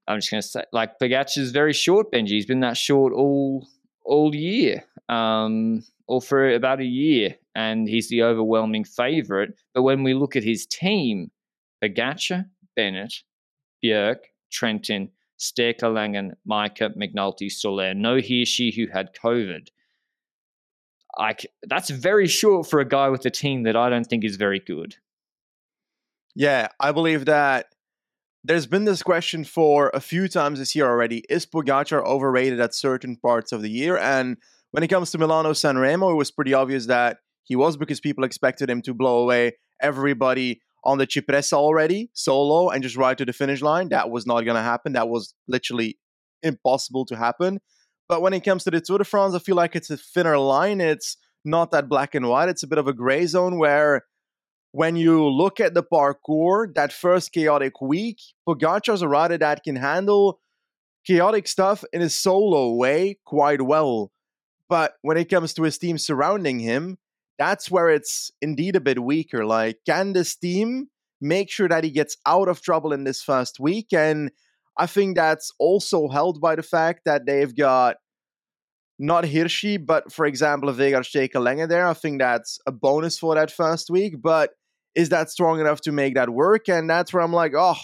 I'm 0.07 0.19
just 0.19 0.31
going 0.31 0.43
to 0.43 0.49
say, 0.49 0.65
like 0.73 0.99
Pagatch 0.99 1.39
is 1.39 1.51
very 1.51 1.73
short, 1.73 2.13
Benji. 2.13 2.29
He's 2.29 2.47
been 2.47 2.61
that 2.61 2.77
short 2.77 3.13
all 3.13 3.67
all 4.05 4.35
year, 4.35 4.85
um, 5.09 5.85
or 6.07 6.23
for 6.23 6.51
about 6.55 6.81
a 6.81 6.85
year, 6.85 7.37
and 7.55 7.89
he's 7.89 8.09
the 8.09 8.23
overwhelming 8.23 8.85
favorite. 8.85 9.55
But 9.75 9.83
when 9.83 10.03
we 10.03 10.15
look 10.15 10.35
at 10.35 10.45
his 10.45 10.67
team, 10.67 11.31
Pogacar, 11.83 12.47
Bennett, 12.77 13.15
Bjerg, 13.85 14.17
Trentin, 14.53 15.11
Stake, 15.37 15.81
Laengen, 15.81 16.33
Majka, 16.49 16.91
McNulty, 16.97 17.51
Soler. 17.51 17.95
No 17.95 18.17
Hirschi 18.17 18.75
who 18.75 18.87
had 18.93 19.15
COVID. 19.15 19.69
I, 21.19 21.35
that's 21.63 21.91
very 21.91 22.27
short 22.27 22.69
for 22.69 22.81
a 22.81 22.89
guy 22.89 23.09
with 23.09 23.25
a 23.27 23.31
team 23.31 23.65
that 23.65 23.77
I 23.77 23.89
don't 23.89 24.05
think 24.05 24.25
is 24.25 24.37
very 24.37 24.61
good. 24.61 24.97
Yeah, 26.35 26.69
I 26.79 26.93
believe 26.93 27.25
that 27.25 27.67
there's 28.45 28.67
been 28.67 28.85
this 28.85 29.03
question 29.03 29.45
for 29.45 29.91
a 29.95 30.01
few 30.01 30.29
times 30.29 30.59
this 30.59 30.75
year 30.75 30.87
already. 30.87 31.25
Is 31.29 31.47
Pogacar 31.47 32.05
overrated 32.05 32.61
at 32.61 32.75
certain 32.75 33.17
parts 33.17 33.51
of 33.53 33.63
the 33.63 33.71
year? 33.71 33.97
And 33.97 34.37
when 34.71 34.83
it 34.83 34.89
comes 34.89 35.11
to 35.11 35.19
Milano 35.19 35.53
San 35.53 35.79
Remo, 35.79 36.11
it 36.11 36.15
was 36.15 36.31
pretty 36.31 36.55
obvious 36.55 36.87
that 36.87 37.19
he 37.45 37.57
was 37.57 37.77
because 37.77 38.01
people 38.01 38.25
expected 38.25 38.71
him 38.71 38.83
to 38.83 38.95
blow 38.95 39.19
away 39.19 39.53
everybody 39.81 40.61
on 40.85 40.99
the 40.99 41.07
Cipressa 41.07 41.55
already, 41.55 42.11
solo, 42.15 42.71
and 42.71 42.83
just 42.83 42.97
ride 42.97 43.19
to 43.19 43.25
the 43.25 43.33
finish 43.33 43.63
line. 43.63 43.89
That 43.89 44.11
was 44.11 44.27
not 44.27 44.43
going 44.43 44.57
to 44.57 44.63
happen. 44.63 44.93
That 44.93 45.09
was 45.09 45.35
literally 45.47 45.99
impossible 46.43 47.05
to 47.07 47.17
happen. 47.17 47.61
But 48.09 48.23
when 48.23 48.33
it 48.33 48.45
comes 48.45 48.65
to 48.65 48.71
the 48.71 48.81
Tour 48.81 48.99
de 48.99 49.05
France, 49.05 49.35
I 49.35 49.39
feel 49.39 49.57
like 49.57 49.77
it's 49.77 49.91
a 49.91 49.97
thinner 49.97 50.39
line. 50.39 50.81
It's 50.81 51.17
not 51.45 51.71
that 51.73 51.89
black 51.89 52.15
and 52.15 52.29
white. 52.29 52.49
It's 52.49 52.63
a 52.63 52.67
bit 52.69 52.79
of 52.79 52.89
a 52.89 52.93
gray 52.93 53.27
zone 53.27 53.59
where 53.59 54.05
when 54.73 54.97
you 54.97 55.29
look 55.29 55.61
at 55.61 55.75
the 55.75 55.83
parcours, 55.83 56.71
that 56.75 56.93
first 56.93 57.33
chaotic 57.33 57.81
week, 57.81 58.19
Pogacar's 58.47 59.03
a 59.03 59.09
rider 59.09 59.39
that 59.39 59.63
can 59.63 59.77
handle 59.77 60.41
chaotic 61.07 61.49
stuff 61.49 61.85
in 61.93 62.03
a 62.03 62.09
solo 62.09 62.75
way 62.75 63.19
quite 63.25 63.63
well. 63.63 64.13
But 64.69 64.95
when 65.03 65.17
it 65.17 65.31
comes 65.31 65.55
to 65.55 65.63
his 65.63 65.79
team 65.79 65.97
surrounding 65.97 66.61
him, 66.61 66.99
that's 67.39 67.71
where 67.71 67.89
it's 67.89 68.31
indeed 68.43 68.77
a 68.77 68.81
bit 68.81 69.03
weaker. 69.03 69.45
Like, 69.47 69.79
can 69.87 70.13
this 70.13 70.37
team 70.37 70.89
make 71.21 71.51
sure 71.51 71.69
that 71.69 71.85
he 71.85 71.91
gets 71.91 72.17
out 72.27 72.49
of 72.49 72.61
trouble 72.61 72.93
in 72.93 73.05
this 73.05 73.23
first 73.23 73.61
week? 73.61 73.93
And 73.93 74.31
I 74.77 74.87
think 74.87 75.17
that's 75.17 75.53
also 75.59 76.09
held 76.09 76.41
by 76.41 76.57
the 76.57 76.63
fact 76.63 77.03
that 77.05 77.27
they've 77.27 77.55
got 77.55 77.97
not 78.99 79.25
Hirschi, 79.25 79.85
but 79.85 80.13
for 80.13 80.27
example, 80.27 80.73
Vegard 80.73 81.05
Stake 81.05 81.35
Laengen 81.35 81.69
there. 81.69 81.87
I 81.87 81.95
think 81.95 82.21
that's 82.21 82.59
a 82.67 82.73
bonus 82.73 83.19
for 83.19 83.37
that 83.37 83.51
first 83.51 83.91
week. 83.91 84.15
But 84.21 84.51
is 84.95 85.11
that 85.11 85.31
strong 85.31 85.61
enough 85.61 85.81
to 85.83 85.93
make 85.93 86.15
that 86.15 86.31
work? 86.31 86.69
And 86.69 86.91
that's 86.91 87.13
where 87.13 87.23
I'm 87.23 87.33
like, 87.33 87.53
oh, 87.57 87.77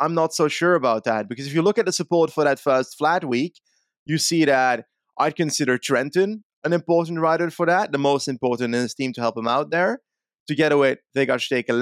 I'm 0.00 0.14
not 0.14 0.32
so 0.32 0.48
sure 0.48 0.74
about 0.74 1.04
that. 1.04 1.28
Because 1.28 1.46
if 1.46 1.54
you 1.54 1.60
look 1.60 1.78
at 1.78 1.84
the 1.84 1.92
support 1.92 2.32
for 2.32 2.44
that 2.44 2.58
first 2.58 2.96
flat 2.96 3.24
week, 3.24 3.60
you 4.06 4.16
see 4.16 4.46
that 4.46 4.86
I'd 5.18 5.36
consider 5.36 5.76
Trentin 5.76 6.42
an 6.64 6.72
important 6.72 7.20
rider 7.20 7.50
for 7.50 7.66
that, 7.66 7.92
the 7.92 7.98
most 7.98 8.28
important 8.28 8.74
in 8.74 8.80
his 8.80 8.94
team 8.94 9.12
to 9.14 9.20
help 9.20 9.36
him 9.36 9.48
out 9.48 9.70
there. 9.70 10.00
Together 10.46 10.78
with 10.78 10.98
Vegard 11.14 11.42
Stake 11.42 11.68
and 11.68 11.78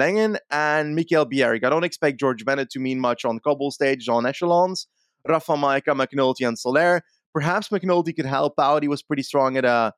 Mikkel 0.51 1.31
Bjerg. 1.31 1.63
I 1.63 1.69
don't 1.69 1.85
expect 1.85 2.19
George 2.19 2.43
Bennett 2.43 2.69
to 2.71 2.79
mean 2.79 2.99
much 2.99 3.23
on 3.23 3.39
cobble 3.39 3.71
stage, 3.71 4.09
on 4.09 4.25
echelons. 4.25 4.87
Rafa 5.25 5.53
Majka, 5.53 5.95
McNulty, 5.95 6.45
and 6.45 6.59
Soler. 6.59 7.01
Perhaps 7.33 7.69
McNulty 7.69 8.13
could 8.15 8.25
help 8.25 8.55
out. 8.59 8.83
He 8.83 8.89
was 8.89 9.01
pretty 9.01 9.23
strong 9.23 9.55
at 9.55 9.63
a 9.63 9.93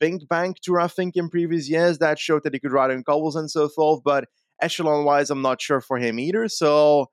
BinckBank 0.00 0.56
tour, 0.62 0.80
I 0.80 0.86
think, 0.86 1.16
in 1.16 1.28
previous 1.28 1.68
years. 1.68 1.98
That 1.98 2.18
showed 2.18 2.44
that 2.44 2.54
he 2.54 2.60
could 2.60 2.72
ride 2.72 2.92
on 2.92 3.02
cobbles 3.02 3.34
and 3.34 3.50
so 3.50 3.68
forth. 3.68 4.02
But 4.04 4.26
echelon 4.62 5.04
wise, 5.04 5.30
I'm 5.30 5.42
not 5.42 5.60
sure 5.60 5.80
for 5.80 5.98
him 5.98 6.20
either. 6.20 6.46
So 6.48 7.10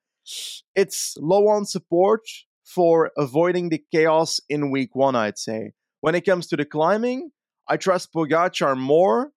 it's 0.76 1.16
low 1.20 1.48
on 1.48 1.66
support 1.66 2.22
for 2.64 3.12
avoiding 3.18 3.70
the 3.70 3.82
chaos 3.92 4.40
in 4.50 4.70
week 4.70 4.90
one, 4.94 5.16
I'd 5.16 5.40
say. 5.40 5.72
When 6.02 6.16
it 6.16 6.22
comes 6.22 6.48
to 6.48 6.58
the 6.58 6.66
climbing, 6.66 7.32
I 7.68 7.78
trust 7.78 8.14
Pogacar 8.14 8.78
more 8.78 9.32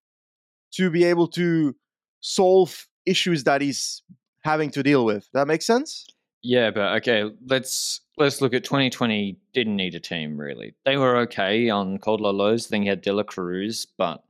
to 0.73 0.90
be 0.90 1.05
able 1.05 1.29
to 1.29 1.75
solve 2.21 2.87
issues 3.07 3.45
that 3.45 3.61
he's 3.61 4.02
having 4.43 4.71
to 4.71 4.83
deal 4.83 5.05
with. 5.05 5.29
That 5.33 5.47
makes 5.47 5.67
sense? 5.67 6.07
Yeah, 6.43 6.71
but 6.71 6.97
okay, 6.99 7.31
let's 7.47 8.00
let's 8.17 8.40
look 8.40 8.55
at 8.55 8.64
2020. 8.64 9.37
Didn't 9.52 9.76
need 9.76 9.95
a 9.95 10.00
team 10.00 10.38
really. 10.38 10.75
They 10.85 10.97
were 10.97 11.17
okay 11.19 11.69
on 11.69 11.99
Col 11.99 12.17
de 12.17 12.23
la 12.23 12.31
Loze. 12.31 12.69
Then 12.69 12.83
you 12.83 12.90
had 12.90 13.02
De 13.02 13.12
La 13.12 13.23
Cruz, 13.23 13.87
but 13.99 14.23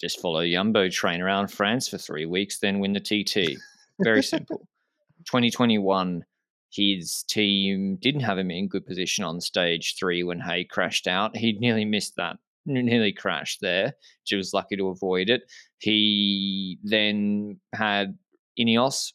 just 0.00 0.20
follow 0.20 0.44
Jumbo 0.46 0.88
train 0.88 1.20
around 1.20 1.48
France 1.48 1.88
for 1.88 1.98
three 1.98 2.26
weeks, 2.26 2.58
then 2.58 2.78
win 2.78 2.92
the 2.92 3.00
TT. 3.00 3.58
Very 4.00 4.22
simple. 4.22 4.68
2021, 5.26 6.24
his 6.70 7.22
team 7.24 7.96
didn't 8.00 8.20
have 8.20 8.38
him 8.38 8.50
in 8.50 8.68
good 8.68 8.86
position 8.86 9.24
on 9.24 9.40
stage 9.40 9.96
three 9.98 10.22
when 10.22 10.40
Haig 10.40 10.68
crashed 10.68 11.06
out. 11.06 11.36
He 11.36 11.52
nearly 11.52 11.84
missed 11.84 12.16
that, 12.16 12.36
nearly 12.66 13.12
crashed 13.12 13.60
there. 13.60 13.94
She 14.24 14.36
was 14.36 14.52
lucky 14.52 14.76
to 14.76 14.88
avoid 14.88 15.30
it. 15.30 15.42
He 15.78 16.78
then 16.82 17.60
had 17.74 18.18
Ineos 18.58 19.12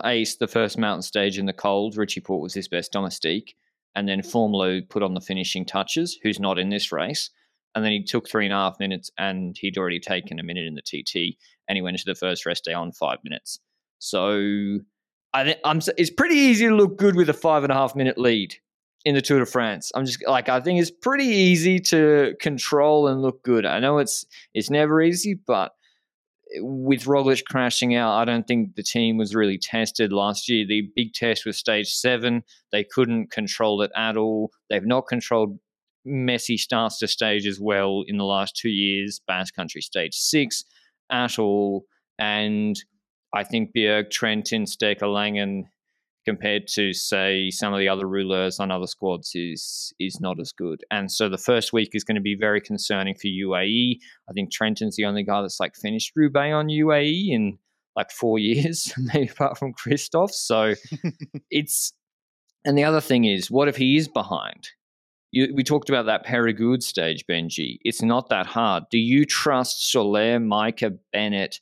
pace 0.00 0.36
the 0.36 0.48
first 0.48 0.76
mountain 0.76 1.02
stage 1.02 1.38
in 1.38 1.46
the 1.46 1.52
cold. 1.52 1.96
Richie 1.96 2.20
Porte 2.20 2.42
was 2.42 2.54
his 2.54 2.68
best 2.68 2.92
domestique. 2.92 3.54
And 3.94 4.08
then 4.08 4.20
mm. 4.20 4.30
Formolo 4.30 4.86
put 4.88 5.02
on 5.02 5.14
the 5.14 5.20
finishing 5.20 5.64
touches, 5.64 6.18
who's 6.22 6.40
not 6.40 6.58
in 6.58 6.68
this 6.68 6.90
race. 6.92 7.30
And 7.74 7.84
then 7.84 7.92
he 7.92 8.02
took 8.02 8.28
three 8.28 8.44
and 8.44 8.52
a 8.52 8.56
half 8.56 8.78
minutes 8.78 9.10
and 9.18 9.56
he'd 9.58 9.78
already 9.78 10.00
taken 10.00 10.38
a 10.38 10.44
minute 10.44 10.66
in 10.66 10.74
the 10.74 10.82
TT 10.82 11.36
and 11.68 11.76
he 11.76 11.82
went 11.82 11.94
into 11.94 12.04
the 12.06 12.14
first 12.14 12.46
rest 12.46 12.64
day 12.64 12.72
on 12.72 12.92
five 12.92 13.18
minutes. 13.24 13.58
So 13.98 14.80
I 15.34 15.44
think 15.44 15.58
I'm. 15.64 15.80
It's 15.98 16.10
pretty 16.10 16.36
easy 16.36 16.68
to 16.68 16.74
look 16.74 16.96
good 16.96 17.16
with 17.16 17.28
a 17.28 17.34
five 17.34 17.64
and 17.64 17.72
a 17.72 17.74
half 17.74 17.96
minute 17.96 18.16
lead 18.16 18.54
in 19.04 19.14
the 19.14 19.20
Tour 19.20 19.40
de 19.40 19.46
France. 19.46 19.90
I'm 19.94 20.06
just 20.06 20.24
like 20.26 20.48
I 20.48 20.60
think 20.60 20.80
it's 20.80 20.90
pretty 20.90 21.26
easy 21.26 21.78
to 21.80 22.34
control 22.40 23.08
and 23.08 23.20
look 23.20 23.42
good. 23.42 23.66
I 23.66 23.80
know 23.80 23.98
it's 23.98 24.24
it's 24.54 24.70
never 24.70 25.02
easy, 25.02 25.34
but 25.34 25.72
with 26.58 27.04
Roglic 27.04 27.44
crashing 27.44 27.96
out, 27.96 28.16
I 28.16 28.24
don't 28.24 28.46
think 28.46 28.76
the 28.76 28.82
team 28.82 29.16
was 29.16 29.34
really 29.34 29.58
tested 29.58 30.12
last 30.12 30.48
year. 30.48 30.64
The 30.64 30.88
big 30.94 31.12
test 31.12 31.44
was 31.44 31.58
stage 31.58 31.92
seven. 31.92 32.44
They 32.70 32.84
couldn't 32.84 33.32
control 33.32 33.82
it 33.82 33.90
at 33.96 34.16
all. 34.16 34.52
They've 34.70 34.86
not 34.86 35.08
controlled 35.08 35.58
messy 36.04 36.56
starts 36.56 36.98
to 36.98 37.08
stage 37.08 37.46
as 37.46 37.58
well 37.58 38.04
in 38.06 38.18
the 38.18 38.24
last 38.24 38.56
two 38.56 38.68
years. 38.68 39.20
Basque 39.26 39.56
Country 39.56 39.80
stage 39.80 40.14
six 40.14 40.64
at 41.10 41.38
all, 41.40 41.86
and 42.18 42.82
I 43.34 43.44
think 43.44 43.74
Bjerg, 43.74 44.06
uh, 44.06 44.08
Trentin, 44.08 44.68
Stake 44.68 45.00
Laengen, 45.00 45.64
compared 46.24 46.66
to 46.66 46.92
say 46.92 47.50
some 47.50 47.72
of 47.72 47.78
the 47.78 47.88
other 47.88 48.08
rulers 48.08 48.58
on 48.58 48.70
other 48.70 48.86
squads 48.86 49.32
is 49.34 49.92
is 50.00 50.20
not 50.20 50.40
as 50.40 50.52
good. 50.52 50.82
And 50.90 51.10
so 51.10 51.28
the 51.28 51.38
first 51.38 51.72
week 51.72 51.90
is 51.92 52.04
going 52.04 52.14
to 52.14 52.20
be 52.20 52.36
very 52.38 52.60
concerning 52.60 53.14
for 53.14 53.26
UAE. 53.26 53.98
I 54.28 54.32
think 54.32 54.50
Trentin's 54.52 54.96
the 54.96 55.04
only 55.04 55.22
guy 55.22 55.42
that's 55.42 55.60
like 55.60 55.74
finished 55.76 56.12
Roubaix 56.16 56.54
on 56.54 56.68
UAE 56.68 57.28
in 57.30 57.58
like 57.96 58.10
four 58.10 58.38
years, 58.50 58.92
maybe 58.96 59.28
apart 59.28 59.58
from 59.58 59.74
Kristoff. 59.74 60.30
So 60.30 60.74
it's 61.50 61.92
and 62.64 62.78
the 62.78 62.84
other 62.84 63.00
thing 63.00 63.24
is, 63.24 63.50
what 63.50 63.68
if 63.68 63.76
he 63.76 63.96
is 63.96 64.08
behind? 64.08 64.68
You, 65.32 65.52
we 65.54 65.64
talked 65.64 65.90
about 65.90 66.06
that 66.06 66.24
Peyragudes 66.24 66.84
stage, 66.84 67.24
Benji. 67.28 67.78
It's 67.82 68.02
not 68.02 68.30
that 68.30 68.46
hard. 68.46 68.84
Do 68.90 68.98
you 68.98 69.26
trust 69.26 69.90
Soler, 69.90 70.38
Majka, 70.38 70.96
Bennett, 71.12 71.60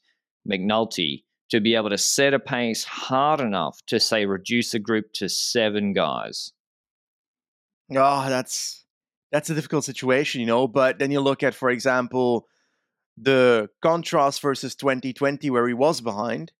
McNulty 0.48 1.22
to 1.52 1.60
be 1.60 1.74
able 1.74 1.90
to 1.90 1.98
set 1.98 2.32
a 2.32 2.38
pace 2.38 2.82
hard 2.82 3.38
enough 3.38 3.82
to 3.86 4.00
say 4.00 4.24
reduce 4.24 4.72
a 4.72 4.78
group 4.78 5.12
to 5.12 5.28
seven 5.28 5.92
guys? 5.92 6.52
Oh, 7.94 8.26
that's 8.26 8.86
that's 9.30 9.50
a 9.50 9.54
difficult 9.54 9.84
situation, 9.84 10.40
you 10.40 10.46
know. 10.46 10.66
But 10.66 10.98
then 10.98 11.10
you 11.10 11.20
look 11.20 11.42
at, 11.42 11.54
for 11.54 11.68
example, 11.68 12.46
the 13.18 13.68
contrast 13.82 14.40
versus 14.40 14.74
2020, 14.74 15.50
where 15.50 15.68
he 15.68 15.74
was 15.74 16.00
behind. 16.00 16.52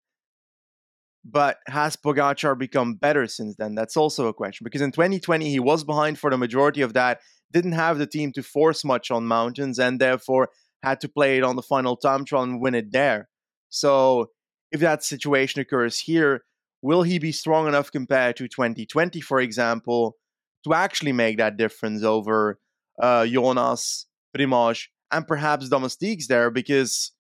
But 1.25 1.57
has 1.69 1.97
Pogacar 1.97 2.59
become 2.59 2.97
better 2.97 3.27
since 3.27 3.57
then? 3.57 3.75
That's 3.75 3.97
also 3.97 4.29
a 4.29 4.35
question 4.35 4.65
because 4.65 4.83
in 4.83 4.93
2020 4.93 5.49
he 5.49 5.59
was 5.59 5.85
behind 5.85 6.19
for 6.19 6.29
the 6.29 6.37
majority 6.37 6.83
of 6.83 6.93
that, 6.93 7.21
didn't 7.51 7.73
have 7.73 7.97
the 7.97 8.07
team 8.07 8.31
to 8.33 8.43
force 8.43 8.85
much 8.85 9.11
on 9.11 9.25
mountains, 9.25 9.79
and 9.79 9.99
therefore 9.99 10.51
had 10.83 11.01
to 11.01 11.09
play 11.09 11.39
it 11.39 11.45
on 11.45 11.57
the 11.57 11.63
final 11.63 11.97
time 11.97 12.27
trial 12.27 12.43
and 12.43 12.61
win 12.61 12.75
it 12.75 12.93
there. 12.93 13.31
So 13.71 14.29
if 14.73 14.81
that 14.81 15.05
situation 15.05 15.61
occurs 15.61 16.01
here, 16.01 16.45
will 16.81 17.03
he 17.03 17.19
be 17.19 17.31
strong 17.33 17.69
enough 17.69 17.93
compared 17.93 18.37
to 18.37 18.49
2020, 18.49 19.21
for 19.21 19.41
example, 19.41 20.17
to 20.65 20.75
actually 20.75 21.13
make 21.13 21.39
that 21.39 21.57
difference 21.57 22.03
over 22.03 22.59
uh, 23.01 23.27
Jonas, 23.27 24.07
Primoz, 24.37 24.87
and 25.11 25.27
perhaps 25.27 25.69
Domestiques 25.69 26.27
there? 26.27 26.51
Because 26.51 27.13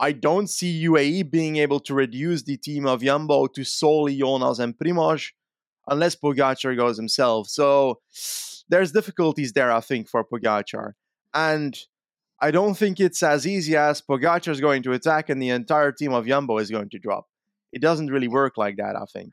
I 0.00 0.12
don't 0.12 0.48
see 0.48 0.84
UAE 0.84 1.30
being 1.30 1.56
able 1.56 1.78
to 1.80 1.94
reduce 1.94 2.42
the 2.42 2.56
team 2.56 2.86
of 2.86 3.02
Jumbo 3.02 3.46
to 3.46 3.62
solely 3.62 4.18
Jonas 4.18 4.58
and 4.58 4.76
Primoz 4.76 5.28
unless 5.86 6.16
Pogacar 6.16 6.76
goes 6.76 6.96
himself. 6.96 7.48
So 7.48 8.00
there's 8.68 8.92
difficulties 8.92 9.52
there, 9.52 9.70
I 9.70 9.80
think, 9.80 10.08
for 10.08 10.24
Pogacar. 10.24 10.92
And 11.34 11.78
I 12.42 12.50
don't 12.50 12.74
think 12.74 12.98
it's 12.98 13.22
as 13.22 13.46
easy 13.46 13.76
as 13.76 14.02
Pogacar 14.02 14.48
is 14.48 14.60
going 14.60 14.82
to 14.82 14.92
attack 14.92 15.28
and 15.28 15.40
the 15.40 15.50
entire 15.50 15.92
team 15.92 16.12
of 16.12 16.26
Jumbo 16.26 16.58
is 16.58 16.72
going 16.72 16.88
to 16.90 16.98
drop. 16.98 17.28
It 17.72 17.80
doesn't 17.80 18.08
really 18.08 18.26
work 18.26 18.58
like 18.58 18.76
that, 18.78 18.96
I 18.96 19.04
think. 19.04 19.32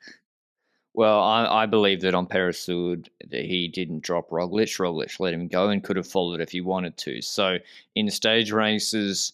Well, 0.93 1.19
I, 1.21 1.63
I 1.63 1.65
believe 1.65 2.01
that 2.01 2.13
on 2.13 2.27
that 2.27 3.45
he 3.45 3.67
didn't 3.67 4.03
drop 4.03 4.29
Roglic. 4.29 4.77
Roglic 4.79 5.19
let 5.19 5.33
him 5.33 5.47
go 5.47 5.69
and 5.69 5.83
could 5.83 5.97
have 5.97 6.07
followed 6.07 6.39
if 6.39 6.51
he 6.51 6.61
wanted 6.61 6.97
to. 6.97 7.21
So 7.21 7.57
in 7.95 8.11
stage 8.11 8.51
races 8.51 9.33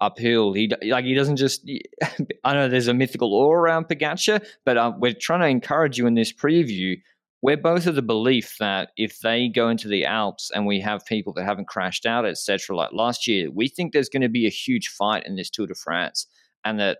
uphill, 0.00 0.54
he 0.54 0.70
like 0.84 1.04
he 1.04 1.14
doesn't 1.14 1.36
just. 1.36 1.68
I 2.44 2.54
know 2.54 2.68
there's 2.68 2.88
a 2.88 2.94
mythical 2.94 3.34
awe 3.34 3.52
around 3.52 3.88
Pogacar, 3.88 4.44
but 4.64 4.76
uh, 4.78 4.92
we're 4.96 5.12
trying 5.12 5.40
to 5.40 5.48
encourage 5.48 5.98
you 5.98 6.06
in 6.06 6.14
this 6.14 6.32
preview 6.32 7.00
we're 7.40 7.56
both 7.56 7.86
of 7.86 7.94
the 7.94 8.02
belief 8.02 8.56
that 8.58 8.90
if 8.96 9.20
they 9.20 9.48
go 9.48 9.68
into 9.68 9.88
the 9.88 10.04
Alps 10.04 10.50
and 10.52 10.66
we 10.66 10.80
have 10.80 11.06
people 11.06 11.32
that 11.34 11.44
haven't 11.44 11.68
crashed 11.68 12.04
out, 12.04 12.26
etc., 12.26 12.76
like 12.76 12.92
last 12.92 13.28
year, 13.28 13.50
we 13.50 13.68
think 13.68 13.92
there's 13.92 14.08
going 14.08 14.22
to 14.22 14.28
be 14.28 14.46
a 14.46 14.50
huge 14.50 14.88
fight 14.88 15.24
in 15.24 15.36
this 15.36 15.50
Tour 15.50 15.66
de 15.66 15.74
France, 15.74 16.26
and 16.64 16.80
that 16.80 16.98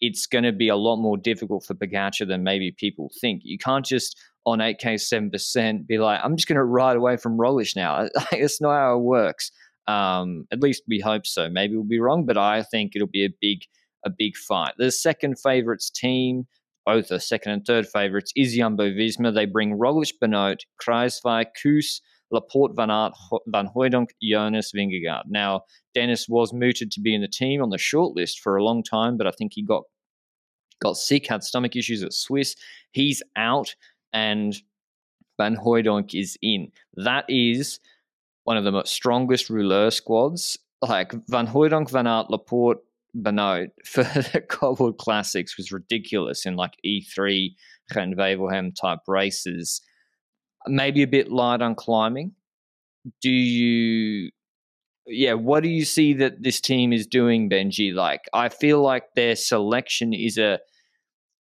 it's 0.00 0.26
going 0.26 0.44
to 0.44 0.52
be 0.52 0.68
a 0.68 0.76
lot 0.76 0.96
more 0.96 1.16
difficult 1.16 1.64
for 1.64 1.74
Pogacar 1.74 2.26
than 2.26 2.42
maybe 2.42 2.72
people 2.72 3.10
think. 3.20 3.42
You 3.44 3.58
can't 3.58 3.86
just 3.86 4.18
on 4.44 4.58
8k 4.58 4.94
7% 4.94 5.86
be 5.86 5.98
like, 5.98 6.20
I'm 6.22 6.36
just 6.36 6.48
going 6.48 6.56
to 6.56 6.64
ride 6.64 6.96
away 6.96 7.16
from 7.16 7.38
Roglic 7.38 7.74
now. 7.74 8.08
It's 8.32 8.60
not 8.60 8.76
how 8.76 8.96
it 8.96 9.02
works. 9.02 9.50
Um, 9.88 10.46
at 10.52 10.60
least 10.60 10.82
we 10.88 11.00
hope 11.00 11.26
so. 11.26 11.48
Maybe 11.48 11.74
we'll 11.74 11.84
be 11.84 12.00
wrong, 12.00 12.26
but 12.26 12.36
I 12.36 12.62
think 12.62 12.92
it'll 12.94 13.08
be 13.08 13.24
a 13.24 13.30
big 13.40 13.60
a 14.04 14.10
big 14.10 14.36
fight. 14.36 14.74
The 14.78 14.92
second 14.92 15.36
favorites 15.40 15.90
team 15.90 16.46
both 16.86 17.10
are 17.10 17.18
second 17.18 17.52
and 17.52 17.66
third 17.66 17.86
favourites, 17.88 18.32
is 18.36 18.54
Jumbo 18.54 18.90
Visma. 18.90 19.34
They 19.34 19.44
bring 19.44 19.76
Roglic 19.76 20.12
Benoot, 20.20 20.60
Kruijswijk, 20.80 21.46
Kuss, 21.60 22.00
Laporte 22.30 22.74
Van 22.74 22.90
Aert, 22.90 23.12
Van 23.48 23.68
Hooydonk, 23.74 24.10
Jonas 24.22 24.72
Vingegaard. 24.72 25.24
Now, 25.28 25.62
Dennis 25.94 26.28
was 26.28 26.52
mooted 26.52 26.90
to 26.92 27.00
be 27.00 27.14
in 27.14 27.20
the 27.20 27.28
team 27.28 27.62
on 27.62 27.70
the 27.70 27.78
short 27.78 28.16
list 28.16 28.40
for 28.40 28.56
a 28.56 28.64
long 28.64 28.82
time, 28.82 29.16
but 29.16 29.26
I 29.26 29.32
think 29.32 29.52
he 29.54 29.62
got 29.62 29.82
got 30.80 30.96
sick, 30.96 31.26
had 31.26 31.42
stomach 31.42 31.74
issues 31.74 32.02
at 32.02 32.12
Swiss. 32.12 32.54
He's 32.92 33.22
out, 33.36 33.74
and 34.12 34.54
Van 35.38 35.56
Hooydonk 35.56 36.18
is 36.18 36.36
in. 36.42 36.70
That 36.94 37.24
is 37.28 37.80
one 38.44 38.56
of 38.56 38.64
the 38.64 38.84
strongest 38.84 39.50
rouleur 39.50 39.90
squads. 39.90 40.58
Like 40.82 41.14
Van 41.28 41.46
Hooydonk, 41.46 41.90
Van 41.90 42.06
Aert, 42.06 42.30
Laporte, 42.30 42.80
Benoot 43.16 43.70
for 43.84 44.04
the 44.04 44.44
Cobbled 44.46 44.98
Classics 44.98 45.56
was 45.56 45.72
ridiculous 45.72 46.46
in 46.46 46.56
like 46.56 46.74
E3 46.84 47.54
Gent 47.92 48.78
type 48.80 48.98
races. 49.06 49.80
Maybe 50.66 51.02
a 51.02 51.06
bit 51.06 51.30
light 51.30 51.62
on 51.62 51.74
climbing. 51.74 52.32
Do 53.22 53.30
you, 53.30 54.30
yeah, 55.06 55.34
what 55.34 55.62
do 55.62 55.68
you 55.68 55.84
see 55.84 56.12
that 56.14 56.42
this 56.42 56.60
team 56.60 56.92
is 56.92 57.06
doing, 57.06 57.48
Benji? 57.48 57.94
Like, 57.94 58.22
I 58.32 58.48
feel 58.48 58.82
like 58.82 59.14
their 59.14 59.36
selection 59.36 60.12
is 60.12 60.38
a 60.38 60.58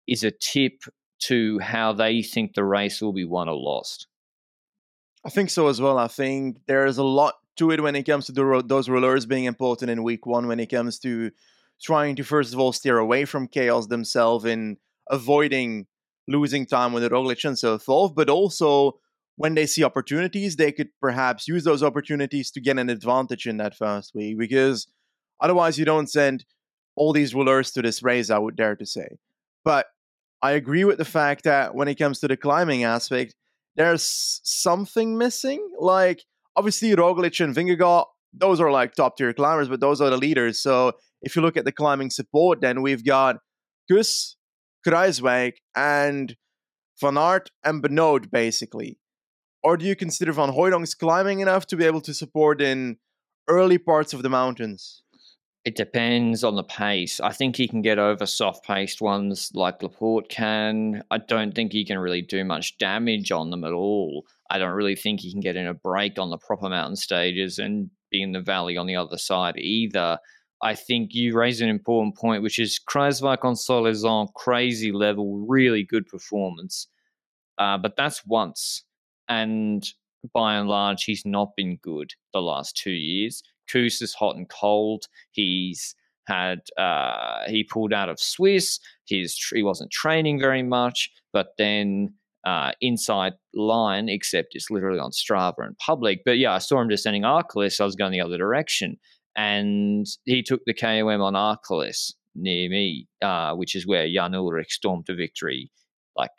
is 0.08 0.24
a 0.24 0.32
tip 0.32 0.84
to 1.18 1.58
how 1.60 1.94
they 1.94 2.22
think 2.22 2.54
the 2.54 2.64
race 2.64 3.02
will 3.02 3.14
be 3.14 3.26
won 3.26 3.50
or 3.50 3.56
lost. 3.56 4.08
I 5.26 5.30
think 5.30 5.50
so 5.50 5.68
as 5.68 5.82
well. 5.82 5.98
I 5.98 6.08
think 6.08 6.58
there's 6.68 6.98
a 6.98 7.04
lot 7.04 7.36
to 7.56 7.72
it 7.72 7.82
when 7.82 7.96
it 7.96 8.04
comes 8.04 8.26
to 8.28 8.32
the, 8.32 8.64
those 8.66 8.90
rollers 8.90 9.26
being 9.26 9.46
important 9.46 9.90
in 9.90 10.04
week 10.04 10.26
one, 10.26 10.48
when 10.48 10.60
it 10.60 10.70
comes 10.70 11.00
to 11.00 11.32
trying 11.82 12.16
to, 12.16 12.24
first 12.24 12.54
of 12.54 12.60
all, 12.60 12.72
steer 12.72 12.98
away 12.98 13.26
from 13.26 13.48
chaos 13.48 13.88
themselves 13.88 14.46
in 14.46 14.78
avoiding 15.10 15.88
losing 16.28 16.66
time 16.66 16.94
with 16.94 17.04
Roglic 17.04 17.46
and 17.46 17.58
so 17.58 17.78
forth, 17.78 18.16
but 18.16 18.30
also 18.30 19.00
when 19.38 19.54
they 19.54 19.66
see 19.66 19.84
opportunities, 19.84 20.56
they 20.56 20.72
could 20.72 20.90
perhaps 21.02 21.48
use 21.48 21.64
those 21.64 21.84
opportunities 21.84 22.52
to 22.52 22.62
get 22.62 22.80
an 22.80 22.90
advantage 22.90 23.46
in 23.46 23.58
that 23.58 23.76
first 23.76 24.16
week 24.16 24.38
because 24.38 24.88
otherwise 25.42 25.78
you 25.78 25.86
don't 25.86 26.10
send 26.10 26.46
all 26.96 27.12
these 27.12 27.36
rollers 27.36 27.72
to 27.72 27.82
this 27.82 28.02
race, 28.02 28.30
I 28.30 28.38
would 28.38 28.56
dare 28.56 28.76
to 28.78 28.86
say. 28.86 29.08
But 29.64 29.88
I 30.42 30.52
agree 30.52 30.86
with 30.86 30.98
the 30.98 31.06
fact 31.06 31.44
that 31.44 31.76
when 31.76 31.88
it 31.88 31.96
comes 31.96 32.20
to 32.20 32.28
the 32.28 32.38
climbing 32.38 32.84
aspect, 32.84 33.36
there's 33.76 34.40
something 34.44 35.18
missing. 35.18 35.68
Like, 35.80 36.24
obviously, 36.56 36.96
Roglic 36.96 37.44
and 37.44 37.54
Vingegaard, 37.54 38.06
those 38.34 38.62
are 38.62 38.72
like 38.72 38.94
top 38.94 39.18
tier 39.18 39.34
climbers, 39.34 39.68
but 39.68 39.82
those 39.82 40.00
are 40.00 40.10
the 40.10 40.18
leaders. 40.18 40.62
So 40.62 40.94
if 41.26 41.36
you 41.36 41.42
look 41.42 41.58
at 41.58 41.66
the 41.66 41.72
climbing 41.72 42.12
support, 42.12 42.62
then 42.62 42.82
we've 42.82 43.04
got 43.04 43.38
Kuss, 43.92 44.38
Kruijswijk, 44.88 45.54
and 45.76 46.36
Van 47.02 47.18
Aert 47.18 47.50
and 47.64 47.82
Benoot, 47.82 48.32
basically. 48.32 49.00
Or 49.64 49.76
do 49.76 49.86
you 49.86 49.96
consider 49.96 50.32
Van 50.32 50.52
Hooydonk's 50.52 50.94
climbing 50.94 51.40
enough 51.40 51.66
to 51.68 51.76
be 51.76 51.86
able 51.86 52.02
to 52.02 52.14
support 52.14 52.62
in 52.62 52.98
early 53.50 53.80
parts 53.80 54.14
of 54.14 54.22
the 54.22 54.30
mountains? 54.30 55.02
It 55.66 55.76
depends 55.76 56.44
on 56.44 56.56
the 56.56 56.64
pace. 56.64 57.20
I 57.20 57.32
think 57.32 57.56
he 57.56 57.68
can 57.68 57.82
get 57.82 57.98
over 57.98 58.28
soft 58.28 58.64
paced 58.64 59.02
ones 59.02 59.50
like 59.56 59.82
Laporte 59.82 60.30
can. 60.30 61.02
I 61.10 61.18
don't 61.18 61.56
think 61.56 61.72
he 61.72 61.84
can 61.84 61.98
really 61.98 62.22
do 62.22 62.46
much 62.46 62.78
damage 62.78 63.32
on 63.32 63.50
them 63.50 63.64
at 63.64 63.74
all. 63.74 64.26
I 64.52 64.60
don't 64.60 64.76
really 64.76 64.96
think 64.96 65.22
he 65.22 65.32
can 65.32 65.42
get 65.42 65.56
in 65.56 65.66
a 65.66 65.74
break 65.74 66.20
on 66.20 66.30
the 66.30 66.38
proper 66.38 66.70
mountain 66.70 66.96
stages 66.96 67.58
and 67.58 67.90
be 68.12 68.22
in 68.22 68.34
the 68.34 68.42
valley 68.42 68.78
on 68.78 68.86
the 68.86 68.96
other 68.96 69.18
side 69.18 69.58
either. 69.58 70.20
I 70.62 70.76
think 70.76 71.14
you 71.14 71.36
raise 71.36 71.62
an 71.62 71.70
important 71.70 72.16
point, 72.16 72.44
which 72.44 72.60
is 72.60 72.80
Kruijswijk 72.90 73.44
on 73.44 74.28
crazy 74.36 74.92
level, 74.92 75.46
really 75.48 75.84
good 75.84 76.08
performance. 76.08 76.88
Uh, 77.58 77.78
but 77.78 77.96
that's 77.96 78.26
once. 78.26 78.84
And 79.28 79.88
by 80.34 80.56
and 80.56 80.68
large, 80.68 81.04
he's 81.04 81.26
not 81.26 81.56
been 81.56 81.78
good 81.78 82.14
the 82.34 82.42
last 82.42 82.78
two 82.78 82.92
years. 82.92 83.44
Kuss 83.70 84.02
is 84.02 84.14
hot 84.14 84.36
and 84.36 84.50
cold. 84.50 85.06
He's 85.32 85.96
had 86.28 86.60
uh, 86.78 87.48
he 87.48 87.64
pulled 87.64 87.94
out 87.94 88.10
of 88.10 88.20
Swiss. 88.20 88.80
He's 89.06 89.38
he 89.54 89.64
wasn't 89.64 89.92
training 89.92 90.40
very 90.40 90.64
much, 90.64 91.12
but 91.34 91.50
then 91.58 92.14
uh, 92.46 92.72
inside 92.82 93.34
line, 93.54 94.10
except 94.10 94.50
it's 94.56 94.70
literally 94.70 95.00
on 95.00 95.12
Strava 95.12 95.60
and 95.60 95.78
public. 95.78 96.22
But 96.26 96.38
yeah, 96.38 96.54
I 96.54 96.60
saw 96.60 96.80
him 96.80 96.90
descending 96.90 97.24
Arcalis. 97.24 97.82
I 97.82 97.86
was 97.86 97.96
going 97.96 98.12
the 98.12 98.22
other 98.22 98.38
direction, 98.38 98.98
and 99.36 100.08
he 100.26 100.42
took 100.44 100.64
the 100.66 100.74
KOM 100.74 101.22
on 101.22 101.34
Arcalis 101.34 102.14
near 102.36 102.70
me, 102.70 103.08
uh, 103.22 103.54
which 103.56 103.76
is 103.76 103.88
where 103.88 104.08
Jan 104.08 104.32
Ullrich 104.32 104.72
stormed 104.72 105.06
to 105.08 105.16
victory 105.16 105.72
like 106.16 106.32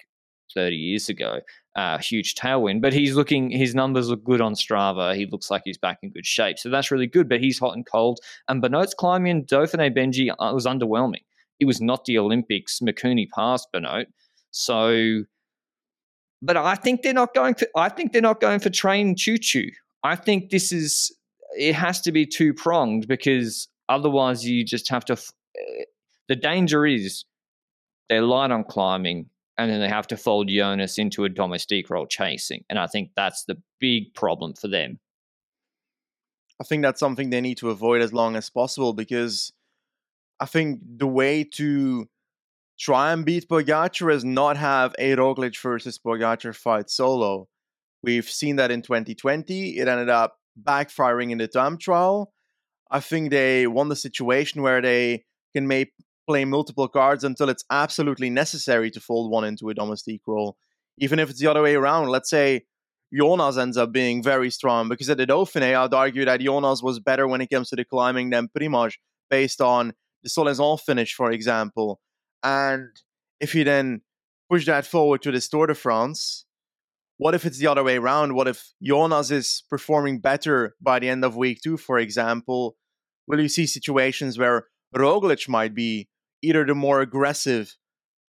30 0.54 0.76
years 0.76 1.08
ago 1.08 1.40
uh, 1.76 1.98
huge 1.98 2.34
tailwind. 2.34 2.80
But 2.80 2.92
he's 2.92 3.14
looking, 3.14 3.50
his 3.50 3.74
numbers 3.74 4.08
look 4.08 4.24
good 4.24 4.40
on 4.40 4.54
Strava. 4.54 5.14
He 5.14 5.26
looks 5.26 5.50
like 5.50 5.62
he's 5.64 5.78
back 5.78 5.98
in 6.02 6.10
good 6.10 6.26
shape. 6.26 6.58
So 6.58 6.70
that's 6.70 6.90
really 6.90 7.06
good. 7.06 7.28
But 7.28 7.40
he's 7.40 7.58
hot 7.58 7.76
and 7.76 7.86
cold. 7.86 8.18
And 8.48 8.62
Benoot's 8.62 8.94
climbing 8.94 9.30
in 9.30 9.44
Dauphiné 9.44 9.94
Benji 9.96 10.30
uh, 10.30 10.52
was 10.54 10.66
underwhelming. 10.66 11.22
It 11.60 11.66
was 11.66 11.80
not 11.80 12.04
the 12.06 12.18
Olympics. 12.18 12.80
Mikuni 12.80 13.28
passed 13.28 13.68
Benoit. 13.72 14.08
So, 14.50 15.22
but 16.42 16.56
I 16.56 16.74
think 16.74 17.02
they're 17.02 17.12
not 17.12 17.34
going 17.34 17.54
for, 17.54 17.66
I 17.76 17.90
think 17.90 18.12
they're 18.12 18.22
not 18.22 18.40
going 18.40 18.60
for 18.60 18.70
train 18.70 19.14
choo 19.14 19.38
choo. 19.38 19.70
I 20.02 20.16
think 20.16 20.50
this 20.50 20.72
is, 20.72 21.14
it 21.54 21.74
has 21.74 22.00
to 22.02 22.12
be 22.12 22.26
two 22.26 22.54
pronged 22.54 23.06
because 23.08 23.68
otherwise 23.88 24.44
you 24.44 24.64
just 24.64 24.88
have 24.88 25.04
to, 25.06 25.14
uh, 25.14 25.84
the 26.28 26.36
danger 26.36 26.86
is 26.86 27.24
they're 28.08 28.22
light 28.22 28.50
on 28.50 28.64
climbing 28.64 29.30
and 29.58 29.70
then 29.70 29.80
they 29.80 29.88
have 29.88 30.06
to 30.08 30.16
fold 30.16 30.48
Jonas 30.48 30.98
into 30.98 31.24
a 31.24 31.28
domestique 31.28 31.88
role 31.88 32.06
chasing. 32.06 32.64
And 32.68 32.78
I 32.78 32.86
think 32.86 33.10
that's 33.16 33.44
the 33.44 33.56
big 33.80 34.14
problem 34.14 34.54
for 34.54 34.68
them. 34.68 34.98
I 36.60 36.64
think 36.64 36.82
that's 36.82 37.00
something 37.00 37.30
they 37.30 37.40
need 37.40 37.58
to 37.58 37.70
avoid 37.70 38.02
as 38.02 38.12
long 38.12 38.36
as 38.36 38.50
possible 38.50 38.92
because 38.92 39.52
I 40.40 40.46
think 40.46 40.80
the 40.98 41.06
way 41.06 41.44
to 41.54 42.08
try 42.78 43.12
and 43.12 43.24
beat 43.24 43.48
Pogacar 43.48 44.12
is 44.12 44.24
not 44.24 44.56
have 44.56 44.94
a 44.98 45.16
Roglic 45.16 45.60
versus 45.60 45.98
Pogacar 45.98 46.54
fight 46.54 46.90
solo. 46.90 47.48
We've 48.02 48.28
seen 48.28 48.56
that 48.56 48.70
in 48.70 48.82
2020. 48.82 49.78
It 49.78 49.88
ended 49.88 50.08
up 50.08 50.38
backfiring 50.60 51.30
in 51.30 51.38
the 51.38 51.48
time 51.48 51.78
trial. 51.78 52.32
I 52.90 53.00
think 53.00 53.30
they 53.30 53.66
won 53.66 53.88
the 53.88 53.96
situation 53.96 54.62
where 54.62 54.80
they 54.80 55.24
can 55.54 55.66
make 55.66 55.92
play 56.26 56.44
multiple 56.44 56.88
cards 56.88 57.24
until 57.24 57.48
it's 57.48 57.64
absolutely 57.70 58.30
necessary 58.30 58.90
to 58.90 59.00
fold 59.00 59.30
one 59.30 59.44
into 59.44 59.68
a 59.68 59.74
domestique 59.74 60.22
role. 60.26 60.56
Even 60.98 61.18
if 61.18 61.30
it's 61.30 61.40
the 61.40 61.46
other 61.46 61.62
way 61.62 61.74
around, 61.74 62.08
let's 62.08 62.30
say 62.30 62.64
Jonas 63.14 63.56
ends 63.56 63.76
up 63.76 63.92
being 63.92 64.22
very 64.22 64.50
strong 64.50 64.88
because 64.88 65.08
at 65.08 65.18
the 65.18 65.26
Dauphiné, 65.26 65.76
I'd 65.76 65.94
argue 65.94 66.24
that 66.24 66.40
Jonas 66.40 66.82
was 66.82 66.98
better 66.98 67.28
when 67.28 67.40
it 67.40 67.50
comes 67.50 67.68
to 67.70 67.76
the 67.76 67.84
climbing 67.84 68.30
than 68.30 68.48
Primoz 68.48 68.94
based 69.30 69.60
on 69.60 69.92
the 70.22 70.28
Solaison 70.28 70.80
finish, 70.80 71.14
for 71.14 71.30
example. 71.30 72.00
And 72.42 72.88
if 73.40 73.54
you 73.54 73.64
then 73.64 74.00
push 74.50 74.66
that 74.66 74.86
forward 74.86 75.22
to 75.22 75.32
the 75.32 75.40
Tour 75.40 75.68
de 75.68 75.74
France, 75.74 76.45
what 77.18 77.34
if 77.34 77.44
it's 77.44 77.58
the 77.58 77.66
other 77.66 77.82
way 77.82 77.96
around? 77.96 78.34
What 78.34 78.48
if 78.48 78.72
Jonas 78.82 79.30
is 79.30 79.64
performing 79.70 80.20
better 80.20 80.76
by 80.80 80.98
the 80.98 81.08
end 81.08 81.24
of 81.24 81.36
week 81.36 81.60
two, 81.62 81.76
for 81.76 81.98
example? 81.98 82.76
Will 83.26 83.40
you 83.40 83.48
see 83.48 83.66
situations 83.66 84.38
where 84.38 84.66
Roglic 84.94 85.48
might 85.48 85.74
be 85.74 86.08
either 86.42 86.64
the 86.64 86.74
more 86.74 87.00
aggressive 87.00 87.76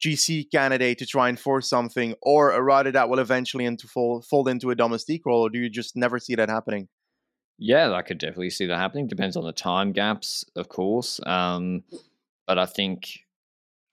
GC 0.03 0.51
candidate 0.51 0.97
to 0.99 1.05
try 1.05 1.29
and 1.29 1.39
force 1.39 1.69
something, 1.69 2.15
or 2.21 2.51
a 2.51 2.61
rider 2.61 2.91
that 2.91 3.09
will 3.09 3.19
eventually 3.19 3.65
into 3.65 3.87
fold, 3.87 4.25
fold 4.25 4.49
into 4.49 4.69
a 4.69 4.75
domestique 4.75 5.25
role, 5.25 5.41
or 5.41 5.49
do 5.49 5.59
you 5.59 5.69
just 5.69 5.95
never 5.95 6.19
see 6.19 6.35
that 6.35 6.49
happening? 6.49 6.87
Yeah, 7.57 7.93
I 7.93 8.01
could 8.01 8.17
definitely 8.17 8.49
see 8.49 8.65
that 8.65 8.77
happening. 8.77 9.07
Depends 9.07 9.37
on 9.37 9.45
the 9.45 9.53
time 9.53 9.93
gaps, 9.93 10.43
of 10.55 10.67
course. 10.67 11.21
Um, 11.25 11.83
but 12.45 12.59
I 12.59 12.65
think 12.65 13.24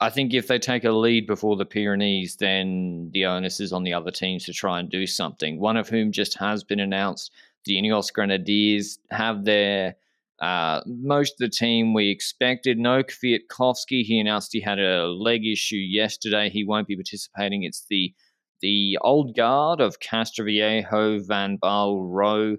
I 0.02 0.10
think 0.10 0.34
if 0.34 0.48
they 0.48 0.58
take 0.58 0.82
a 0.82 0.90
lead 0.90 1.28
before 1.28 1.54
the 1.54 1.64
Pyrenees, 1.64 2.34
then 2.34 3.08
the 3.12 3.24
onus 3.24 3.60
is 3.60 3.72
on 3.72 3.84
the 3.84 3.94
other 3.94 4.10
teams 4.10 4.44
to 4.46 4.52
try 4.52 4.80
and 4.80 4.90
do 4.90 5.06
something. 5.06 5.60
One 5.60 5.76
of 5.76 5.88
whom 5.88 6.10
just 6.10 6.36
has 6.38 6.64
been 6.64 6.80
announced. 6.80 7.30
The 7.66 7.80
Ineos 7.80 8.12
Grenadiers 8.12 8.98
have 9.12 9.44
their 9.44 9.94
uh, 10.40 10.80
most 10.86 11.34
of 11.34 11.38
the 11.38 11.56
team 11.56 11.94
we 11.94 12.10
expected. 12.10 12.78
No 12.78 13.04
Kwiatkowski. 13.04 14.02
He 14.02 14.18
announced 14.18 14.52
he 14.52 14.60
had 14.60 14.80
a 14.80 15.06
leg 15.06 15.46
issue 15.46 15.76
yesterday. 15.76 16.50
He 16.50 16.64
won't 16.64 16.88
be 16.88 16.96
participating. 16.96 17.62
It's 17.62 17.86
the 17.88 18.12
the 18.60 18.98
old 19.02 19.36
guard 19.36 19.80
of 19.80 20.00
Castroviejo, 20.00 21.24
Van 21.24 21.58
Baarle, 21.58 22.00
Rowe, 22.10 22.56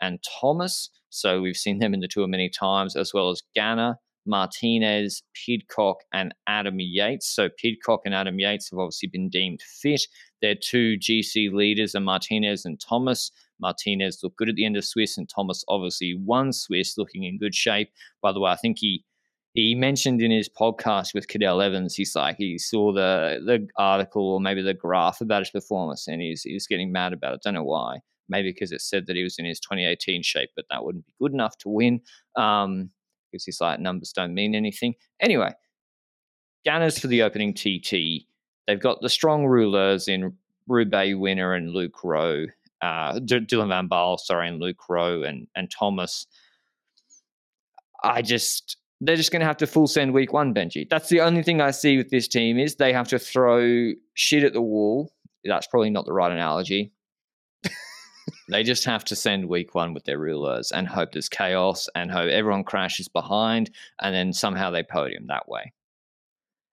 and 0.00 0.18
Thomas. 0.40 0.88
So 1.10 1.42
we've 1.42 1.58
seen 1.58 1.78
them 1.78 1.92
in 1.92 2.00
the 2.00 2.08
tour 2.08 2.26
many 2.26 2.48
times, 2.48 2.96
as 2.96 3.12
well 3.12 3.28
as 3.28 3.42
Ganna, 3.54 3.96
Martinez, 4.26 5.22
Pidcock, 5.34 5.98
and 6.12 6.34
Adam 6.46 6.76
Yates. 6.78 7.28
So 7.28 7.48
Pidcock 7.48 8.02
and 8.04 8.14
Adam 8.14 8.38
Yates 8.38 8.70
have 8.70 8.78
obviously 8.78 9.08
been 9.08 9.28
deemed 9.28 9.62
fit. 9.62 10.06
They're 10.42 10.54
two 10.54 10.96
GC 10.98 11.52
leaders, 11.52 11.94
and 11.94 12.04
Martinez 12.04 12.64
and 12.64 12.80
Thomas. 12.80 13.30
Martinez 13.58 14.20
looked 14.22 14.36
good 14.36 14.48
at 14.48 14.54
the 14.56 14.66
end 14.66 14.76
of 14.76 14.84
Swiss, 14.84 15.16
and 15.16 15.28
Thomas 15.28 15.64
obviously 15.68 16.14
won 16.14 16.52
Swiss, 16.52 16.98
looking 16.98 17.24
in 17.24 17.38
good 17.38 17.54
shape. 17.54 17.90
By 18.22 18.32
the 18.32 18.40
way, 18.40 18.50
I 18.50 18.56
think 18.56 18.78
he 18.80 19.04
he 19.56 19.74
mentioned 19.74 20.20
in 20.20 20.30
his 20.30 20.50
podcast 20.50 21.14
with 21.14 21.28
Cadel 21.28 21.64
Evans, 21.64 21.94
he's 21.94 22.14
like 22.14 22.36
he 22.36 22.58
saw 22.58 22.92
the 22.92 23.40
the 23.44 23.66
article 23.78 24.34
or 24.34 24.40
maybe 24.40 24.60
the 24.60 24.74
graph 24.74 25.22
about 25.22 25.40
his 25.40 25.50
performance, 25.50 26.06
and 26.06 26.20
he's 26.20 26.42
he's 26.42 26.66
getting 26.66 26.92
mad 26.92 27.12
about 27.14 27.34
it. 27.34 27.40
Don't 27.42 27.54
know 27.54 27.64
why. 27.64 28.00
Maybe 28.28 28.50
because 28.52 28.72
it 28.72 28.82
said 28.82 29.06
that 29.06 29.16
he 29.16 29.22
was 29.22 29.38
in 29.38 29.44
his 29.44 29.60
2018 29.60 30.22
shape, 30.22 30.50
but 30.56 30.66
that 30.68 30.84
wouldn't 30.84 31.06
be 31.06 31.12
good 31.20 31.32
enough 31.32 31.56
to 31.58 31.68
win. 31.68 32.00
Um, 32.36 32.90
because 33.36 33.46
he's 33.46 33.60
like 33.60 33.80
numbers 33.80 34.12
don't 34.12 34.34
mean 34.34 34.54
anything. 34.54 34.94
Anyway, 35.20 35.52
Ganna's 36.66 36.98
for 36.98 37.06
the 37.06 37.22
opening 37.22 37.54
TT. 37.54 38.26
They've 38.66 38.80
got 38.80 39.00
the 39.00 39.08
strong 39.08 39.46
rulers 39.46 40.08
in 40.08 40.32
Roubaix 40.66 41.16
winner 41.16 41.54
and 41.54 41.70
Luke 41.70 42.02
Rowe 42.02 42.46
uh, 42.82 43.18
D- 43.20 43.40
Dylan 43.40 43.68
Van 43.68 43.88
Baarle, 43.88 44.18
sorry, 44.18 44.48
and 44.48 44.60
Luke 44.60 44.88
Rowe 44.88 45.22
and 45.22 45.46
and 45.56 45.70
Thomas. 45.70 46.26
I 48.04 48.22
just 48.22 48.76
they're 49.00 49.16
just 49.16 49.32
going 49.32 49.40
to 49.40 49.46
have 49.46 49.56
to 49.58 49.66
full 49.66 49.86
send 49.86 50.12
week 50.12 50.32
one, 50.32 50.54
Benji. 50.54 50.88
That's 50.88 51.08
the 51.08 51.20
only 51.20 51.42
thing 51.42 51.60
I 51.60 51.70
see 51.70 51.96
with 51.96 52.10
this 52.10 52.28
team 52.28 52.58
is 52.58 52.76
they 52.76 52.92
have 52.92 53.08
to 53.08 53.18
throw 53.18 53.92
shit 54.14 54.44
at 54.44 54.52
the 54.52 54.62
wall. 54.62 55.12
That's 55.44 55.66
probably 55.66 55.90
not 55.90 56.06
the 56.06 56.12
right 56.12 56.32
analogy. 56.32 56.92
They 58.48 58.62
just 58.62 58.84
have 58.84 59.04
to 59.06 59.16
send 59.16 59.48
week 59.48 59.74
one 59.74 59.94
with 59.94 60.04
their 60.04 60.18
rulers 60.18 60.72
and 60.72 60.86
hope 60.86 61.12
there's 61.12 61.28
chaos 61.28 61.88
and 61.94 62.10
hope 62.10 62.30
everyone 62.30 62.64
crashes 62.64 63.08
behind 63.08 63.70
and 64.00 64.14
then 64.14 64.32
somehow 64.32 64.70
they 64.70 64.82
podium 64.82 65.26
that 65.28 65.48
way. 65.48 65.72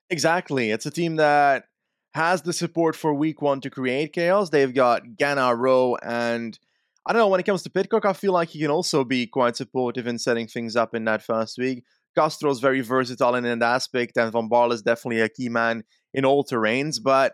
Exactly. 0.09 0.71
It's 0.71 0.85
a 0.85 0.91
team 0.91 1.15
that 1.17 1.65
has 2.13 2.43
the 2.43 2.53
support 2.53 2.95
for 2.95 3.13
week 3.13 3.41
one 3.41 3.61
to 3.61 3.69
create 3.69 4.13
chaos. 4.13 4.49
They've 4.49 4.73
got 4.73 5.03
Ganna 5.17 5.57
Rowe, 5.57 5.97
and 6.03 6.57
I 7.05 7.13
don't 7.13 7.19
know. 7.19 7.27
When 7.27 7.39
it 7.39 7.45
comes 7.45 7.63
to 7.63 7.69
Pidcock, 7.69 8.05
I 8.05 8.13
feel 8.13 8.33
like 8.33 8.49
he 8.49 8.59
can 8.59 8.69
also 8.71 9.03
be 9.03 9.25
quite 9.25 9.55
supportive 9.55 10.05
in 10.07 10.19
setting 10.19 10.47
things 10.47 10.75
up 10.75 10.93
in 10.93 11.05
that 11.05 11.23
first 11.23 11.57
week. 11.57 11.83
Castro's 12.15 12.59
very 12.59 12.81
versatile 12.81 13.33
in 13.35 13.43
that 13.43 13.63
aspect, 13.63 14.17
and 14.17 14.31
Van 14.31 14.47
Baarle 14.47 14.73
is 14.73 14.83
definitely 14.83 15.21
a 15.21 15.29
key 15.29 15.49
man 15.49 15.83
in 16.13 16.25
all 16.25 16.43
terrains. 16.43 17.01
But 17.01 17.33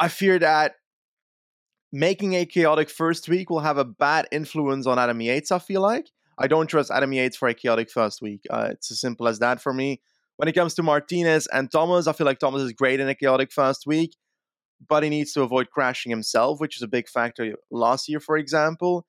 I 0.00 0.08
fear 0.08 0.38
that 0.40 0.74
making 1.92 2.34
a 2.34 2.46
chaotic 2.46 2.90
first 2.90 3.28
week 3.28 3.50
will 3.50 3.60
have 3.60 3.78
a 3.78 3.84
bad 3.84 4.28
influence 4.30 4.86
on 4.86 4.98
Adam 4.98 5.20
Yates. 5.20 5.50
I 5.50 5.58
feel 5.58 5.80
like 5.80 6.10
I 6.38 6.46
don't 6.46 6.66
trust 6.66 6.90
Adam 6.90 7.12
Yates 7.12 7.36
for 7.36 7.48
a 7.48 7.54
chaotic 7.54 7.90
first 7.90 8.22
week. 8.22 8.42
Uh, 8.48 8.68
it's 8.70 8.90
as 8.90 9.00
simple 9.00 9.28
as 9.28 9.38
that 9.40 9.60
for 9.60 9.72
me. 9.72 10.00
When 10.36 10.48
it 10.48 10.54
comes 10.54 10.74
to 10.74 10.82
Martinez 10.82 11.46
and 11.52 11.70
Thomas, 11.70 12.06
I 12.06 12.12
feel 12.12 12.26
like 12.26 12.38
Thomas 12.38 12.62
is 12.62 12.72
great 12.72 13.00
in 13.00 13.08
a 13.08 13.14
chaotic 13.14 13.52
first 13.52 13.86
week 13.86 14.14
but 14.88 15.02
he 15.02 15.10
needs 15.10 15.32
to 15.32 15.42
avoid 15.42 15.70
crashing 15.70 16.10
himself, 16.10 16.60
which 16.60 16.76
is 16.76 16.82
a 16.82 16.88
big 16.88 17.08
factor 17.08 17.54
last 17.70 18.08
year, 18.08 18.20
for 18.20 18.36
example. 18.36 19.06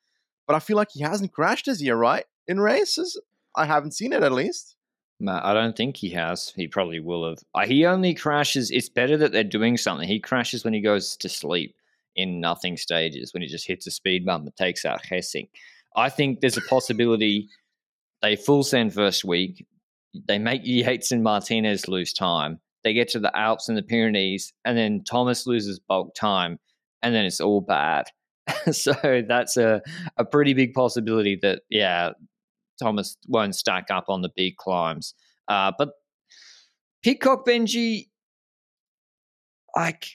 But 0.48 0.56
I 0.56 0.60
feel 0.60 0.78
like 0.78 0.90
he 0.92 1.02
hasn't 1.02 1.32
crashed 1.32 1.66
this 1.66 1.82
year, 1.82 1.96
right? 1.96 2.26
In 2.48 2.60
races, 2.60 3.20
I 3.56 3.66
haven't 3.66 3.92
seen 3.92 4.14
it 4.14 4.24
at 4.24 4.32
least. 4.32 4.76
I 5.28 5.54
don't 5.54 5.78
think 5.78 5.98
he 5.98 6.10
has. 6.10 6.52
He 6.56 6.68
probably 6.68 7.00
will 7.00 7.30
have. 7.30 7.40
Uh, 7.54 7.66
he 7.68 7.86
only 7.86 8.16
crashes. 8.16 8.72
It's 8.72 8.90
better 8.90 9.18
that 9.18 9.32
they're 9.32 9.44
doing 9.44 9.78
something. 9.78 10.08
He 10.08 10.20
crashes 10.20 10.64
when 10.64 10.74
he 10.74 10.82
goes 10.82 11.16
to 11.18 11.30
sleep 11.30 11.76
in 12.16 12.40
nothing 12.40 12.78
stages, 12.78 13.34
when 13.34 13.42
he 13.42 13.48
just 13.48 13.68
hits 13.68 13.88
a 13.88 13.92
speed 13.92 14.26
bump 14.26 14.46
and 14.46 14.56
takes 14.56 14.86
out 14.86 15.06
Hessing. 15.06 15.48
I 15.96 16.10
think 16.10 16.40
there's 16.40 16.58
a 16.58 16.62
possibility 16.62 17.50
they 18.22 18.36
full 18.36 18.64
send 18.64 18.94
first 18.94 19.24
week. 19.24 19.66
They 20.28 20.40
make 20.40 20.62
Yates 20.64 21.12
and 21.12 21.24
Martinez 21.24 21.88
lose 21.88 22.14
time 22.14 22.60
they 22.84 22.94
get 22.94 23.10
to 23.10 23.20
the 23.20 23.36
Alps 23.38 23.70
and 23.70 23.78
the 23.78 23.84
Pyrenees, 23.84 24.54
and 24.66 24.78
then 24.78 25.04
Thomas 25.04 25.46
loses 25.46 25.80
bulk 25.80 26.16
time, 26.16 26.60
and 27.02 27.14
then 27.14 27.26
it's 27.26 27.42
all 27.42 27.62
bad. 27.62 28.08
so 28.72 28.94
that's 29.28 29.58
a, 29.58 29.82
a 30.18 30.26
pretty 30.26 30.54
big 30.54 30.74
possibility 30.74 31.38
that, 31.42 31.62
yeah, 31.70 32.12
Thomas 32.82 33.18
won't 33.28 33.56
stack 33.56 33.92
up 33.92 34.06
on 34.10 34.22
the 34.22 34.32
big 34.36 34.58
climbs. 34.58 35.14
Uh, 35.48 35.72
but 35.78 35.90
Pidcock 37.04 37.46
Benji, 37.46 38.08
like, 39.76 40.08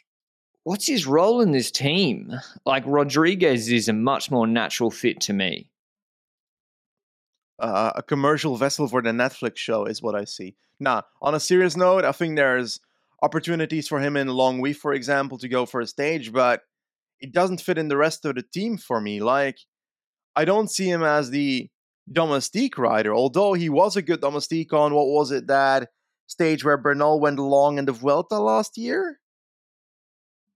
what's 0.67 0.89
his 0.89 1.07
role 1.07 1.41
in 1.41 1.53
this 1.53 1.71
team? 1.71 2.33
Like, 2.65 2.83
Rodriguez 2.87 3.71
is 3.71 3.89
a 3.89 3.93
much 3.93 4.33
more 4.33 4.49
natural 4.49 4.91
fit 4.91 5.21
to 5.21 5.33
me. 5.33 5.71
Uh, 7.61 7.93
a 7.95 8.03
commercial 8.03 8.57
vessel 8.57 8.89
for 8.89 9.01
the 9.01 9.11
Netflix 9.11 9.59
show 9.59 9.85
is 9.85 10.03
what 10.03 10.17
I 10.17 10.25
see. 10.25 10.57
Now, 10.81 11.05
on 11.23 11.37
a 11.37 11.41
serious 11.41 11.77
note, 11.77 12.05
I 12.05 12.11
think 12.11 12.35
there's 12.35 12.81
opportunities 13.23 13.87
for 13.87 14.01
him 14.01 14.17
in 14.17 14.27
Long 14.27 14.61
Longwy, 14.61 14.75
for 14.75 14.93
example, 14.93 15.39
to 15.39 15.49
go 15.49 15.67
for 15.67 15.81
a 15.81 15.87
stage, 15.87 16.33
but 16.33 16.63
it 17.21 17.33
doesn't 17.33 17.61
fit 17.61 17.79
in 17.79 17.87
the 17.87 17.97
rest 17.97 18.25
of 18.25 18.35
the 18.35 18.43
team 18.43 18.77
for 18.77 19.01
me. 19.01 19.21
Like, 19.21 19.59
I 20.35 20.45
don't 20.45 20.69
see 20.69 20.91
him 20.91 21.05
as 21.05 21.31
the 21.31 21.71
domestique 22.11 22.77
rider, 22.77 23.15
although 23.15 23.53
he 23.53 23.69
was 23.69 23.97
a 23.97 24.03
good 24.03 24.21
domestique 24.21 24.73
on 24.73 24.95
what 24.95 25.07
was 25.07 25.31
it 25.31 25.47
that 25.47 25.91
stage 26.27 26.65
where 26.65 26.77
Bernal 26.77 27.21
went 27.21 27.39
long 27.39 27.79
in 27.79 27.85
the 27.85 27.93
Vuelta 27.93 28.41
last 28.41 28.77
year? 28.77 29.21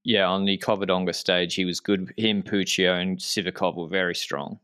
Yeah, 0.04 0.26
on 0.26 0.46
the 0.46 0.56
Covadonga 0.58 1.14
stage, 1.14 1.54
he 1.54 1.64
was 1.64 1.80
good. 1.80 2.12
Him, 2.16 2.42
Puccio, 2.42 3.00
and 3.00 3.18
Sivakov 3.18 3.76
were 3.76 3.88
very 3.88 4.14
strong. 4.14 4.58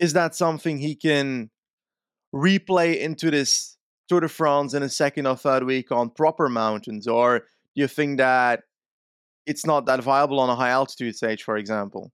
Is 0.00 0.12
that 0.14 0.34
something 0.34 0.78
he 0.78 0.96
can 0.96 1.50
replay 2.34 3.00
into 3.00 3.30
this 3.30 3.76
Tour 4.08 4.20
de 4.20 4.28
France 4.28 4.74
in 4.74 4.82
a 4.82 4.88
second 4.88 5.26
or 5.26 5.36
third 5.36 5.64
week 5.64 5.92
on 5.92 6.10
proper 6.10 6.48
mountains, 6.48 7.06
or 7.06 7.38
do 7.38 7.80
you 7.80 7.86
think 7.86 8.18
that 8.18 8.64
it's 9.46 9.64
not 9.64 9.86
that 9.86 10.02
viable 10.02 10.40
on 10.40 10.50
a 10.50 10.56
high 10.56 10.70
altitude 10.70 11.16
stage, 11.16 11.42
for 11.42 11.56
example? 11.56 12.12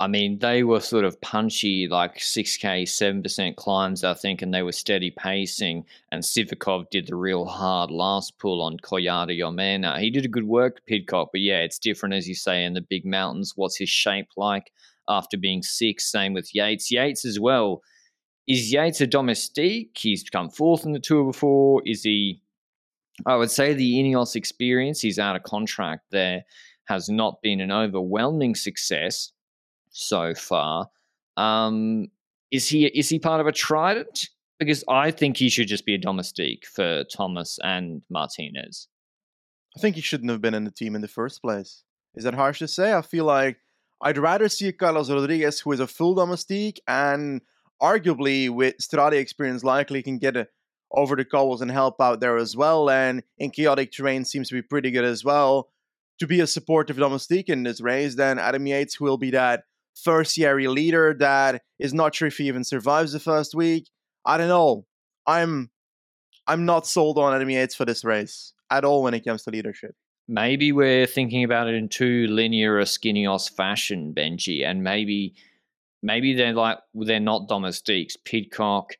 I 0.00 0.06
mean, 0.06 0.38
they 0.38 0.62
were 0.62 0.80
sort 0.80 1.04
of 1.04 1.20
punchy, 1.20 1.86
like 1.86 2.16
6K, 2.16 2.84
7% 2.84 3.56
climbs, 3.56 4.02
I 4.02 4.14
think, 4.14 4.40
and 4.40 4.52
they 4.52 4.62
were 4.62 4.72
steady 4.72 5.10
pacing. 5.10 5.84
And 6.10 6.22
Sivakov 6.22 6.88
did 6.90 7.06
the 7.06 7.16
real 7.16 7.44
hard 7.44 7.90
last 7.90 8.38
pull 8.38 8.62
on 8.62 8.78
Collada 8.78 9.38
Llomena. 9.38 10.00
He 10.00 10.10
did 10.10 10.24
a 10.24 10.28
good 10.28 10.48
work, 10.48 10.80
Pidcock, 10.86 11.28
but 11.32 11.42
yeah, 11.42 11.58
it's 11.58 11.78
different, 11.78 12.14
as 12.14 12.26
you 12.26 12.34
say, 12.34 12.64
in 12.64 12.72
the 12.72 12.80
big 12.80 13.04
mountains. 13.04 13.52
What's 13.56 13.76
his 13.76 13.90
shape 13.90 14.28
like 14.38 14.72
after 15.06 15.36
being 15.36 15.62
sick? 15.62 16.00
Same 16.00 16.32
with 16.32 16.54
Yates. 16.54 16.90
Yates 16.90 17.26
as 17.26 17.38
well 17.38 17.82
is 18.50 18.72
Yates 18.72 19.00
a 19.00 19.06
domestique? 19.06 19.96
He's 19.96 20.24
come 20.24 20.50
fourth 20.50 20.84
in 20.84 20.92
the 20.92 20.98
tour 20.98 21.24
before. 21.24 21.82
Is 21.86 22.02
he? 22.02 22.42
I 23.26 23.36
would 23.36 23.50
say 23.50 23.74
the 23.74 23.94
Ineos 23.94 24.34
experience. 24.34 25.00
He's 25.00 25.20
out 25.20 25.36
of 25.36 25.44
contract 25.44 26.06
there. 26.10 26.42
Has 26.86 27.08
not 27.08 27.42
been 27.42 27.60
an 27.60 27.70
overwhelming 27.70 28.56
success 28.56 29.30
so 29.90 30.34
far. 30.34 30.88
Um, 31.36 32.08
is 32.50 32.68
he? 32.68 32.86
Is 32.86 33.08
he 33.08 33.18
part 33.18 33.40
of 33.40 33.46
a 33.46 33.52
trident? 33.52 34.28
Because 34.58 34.84
I 34.88 35.10
think 35.10 35.38
he 35.38 35.48
should 35.48 35.68
just 35.68 35.86
be 35.86 35.94
a 35.94 35.98
domestique 35.98 36.66
for 36.66 37.04
Thomas 37.04 37.58
and 37.62 38.02
Martinez. 38.10 38.88
I 39.76 39.80
think 39.80 39.96
he 39.96 40.02
shouldn't 40.02 40.30
have 40.30 40.42
been 40.42 40.54
in 40.54 40.64
the 40.64 40.70
team 40.70 40.94
in 40.94 41.00
the 41.00 41.08
first 41.08 41.40
place. 41.40 41.82
Is 42.14 42.24
that 42.24 42.34
harsh 42.34 42.58
to 42.58 42.68
say? 42.68 42.92
I 42.92 43.02
feel 43.02 43.24
like 43.24 43.58
I'd 44.02 44.18
rather 44.18 44.48
see 44.48 44.72
Carlos 44.72 45.10
Rodriguez, 45.10 45.60
who 45.60 45.72
is 45.72 45.80
a 45.80 45.86
full 45.86 46.14
domestique 46.14 46.80
and 46.88 47.40
arguably 47.80 48.50
with 48.50 48.76
Strade 48.78 49.12
experience 49.12 49.64
likely 49.64 50.02
can 50.02 50.18
get 50.18 50.36
a, 50.36 50.48
over 50.92 51.16
the 51.16 51.24
cobbles 51.24 51.62
and 51.62 51.70
help 51.70 52.00
out 52.00 52.20
there 52.20 52.36
as 52.36 52.56
well. 52.56 52.90
And 52.90 53.22
in 53.38 53.50
chaotic 53.50 53.92
terrain 53.92 54.24
seems 54.24 54.48
to 54.48 54.54
be 54.54 54.62
pretty 54.62 54.90
good 54.90 55.04
as 55.04 55.24
well. 55.24 55.70
To 56.18 56.26
be 56.26 56.40
a 56.40 56.46
supportive 56.46 56.98
domestique 56.98 57.48
in 57.48 57.62
this 57.62 57.80
race, 57.80 58.16
then 58.16 58.38
Adam 58.38 58.66
Yates 58.66 59.00
will 59.00 59.16
be 59.16 59.30
that 59.30 59.64
tertiary 60.02 60.68
leader 60.68 61.14
that 61.18 61.62
is 61.78 61.94
not 61.94 62.14
sure 62.14 62.28
if 62.28 62.36
he 62.38 62.48
even 62.48 62.64
survives 62.64 63.12
the 63.12 63.20
first 63.20 63.54
week. 63.54 63.88
I 64.24 64.38
don't 64.38 64.48
know. 64.48 64.86
I'm 65.26 65.70
I'm 66.46 66.64
not 66.64 66.86
sold 66.86 67.18
on 67.18 67.34
Adam 67.34 67.50
Yates 67.50 67.74
for 67.74 67.84
this 67.84 68.04
race 68.04 68.52
at 68.70 68.84
all 68.84 69.02
when 69.02 69.14
it 69.14 69.24
comes 69.24 69.44
to 69.44 69.50
leadership. 69.50 69.94
Maybe 70.28 70.72
we're 70.72 71.06
thinking 71.06 71.44
about 71.44 71.68
it 71.68 71.74
in 71.74 71.88
too 71.88 72.26
linear 72.28 72.78
a 72.78 72.84
Skineos 72.84 73.50
fashion, 73.50 74.14
Benji, 74.16 74.64
and 74.64 74.82
maybe 74.82 75.34
maybe 76.02 76.34
they're 76.34 76.52
like 76.52 76.78
they're 76.94 77.20
not 77.20 77.48
domestiques. 77.48 78.16
Pidcock, 78.16 78.94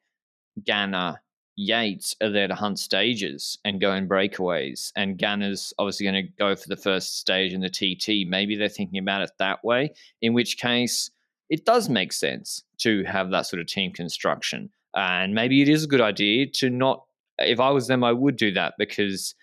Ganna, 0.63 1.19
Yates 1.63 2.17
are 2.23 2.31
there 2.31 2.49
to 2.49 2.55
hunt 2.55 2.79
stages 2.79 3.59
and 3.67 3.83
go 3.83 3.93
in 3.93 4.09
breakaways, 4.09 4.93
and 4.97 5.19
Ganna's 5.19 5.75
obviously 5.79 6.07
going 6.07 6.27
to 6.27 6.33
go 6.39 6.57
for 6.57 6.67
the 6.69 6.77
first 6.77 7.19
stage 7.19 7.53
in 7.53 7.61
the 7.61 7.69
TT. 7.69 8.27
Maybe 8.27 8.57
they're 8.57 8.71
thinking 8.71 8.99
about 8.99 9.21
it 9.21 9.33
that 9.39 9.63
way. 9.63 9.93
In 10.23 10.33
which 10.33 10.57
case, 10.57 11.11
it 11.51 11.67
does 11.67 11.91
make 11.91 12.15
sense 12.15 12.63
to 12.79 13.05
have 13.05 13.31
that 13.31 13.45
sort 13.45 13.61
of 13.61 13.67
team 13.67 13.93
construction, 13.93 14.71
and 14.97 15.35
maybe 15.35 15.61
it 15.61 15.69
is 15.69 15.85
a 15.85 15.87
good 15.87 16.01
idea 16.01 16.47
to 16.47 16.71
not. 16.71 17.05
If 17.39 17.61
I 17.61 17.69
was 17.69 17.89
them, 17.89 18.05
I 18.05 18.13
would 18.13 18.37
do 18.37 18.53
that 18.53 18.75
because 18.79 19.35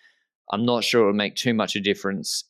I'm 0.52 0.66
not 0.66 0.84
sure 0.84 1.04
it 1.04 1.06
would 1.08 1.16
make 1.16 1.36
too 1.36 1.54
much 1.54 1.76
a 1.76 1.80
difference 1.80 2.46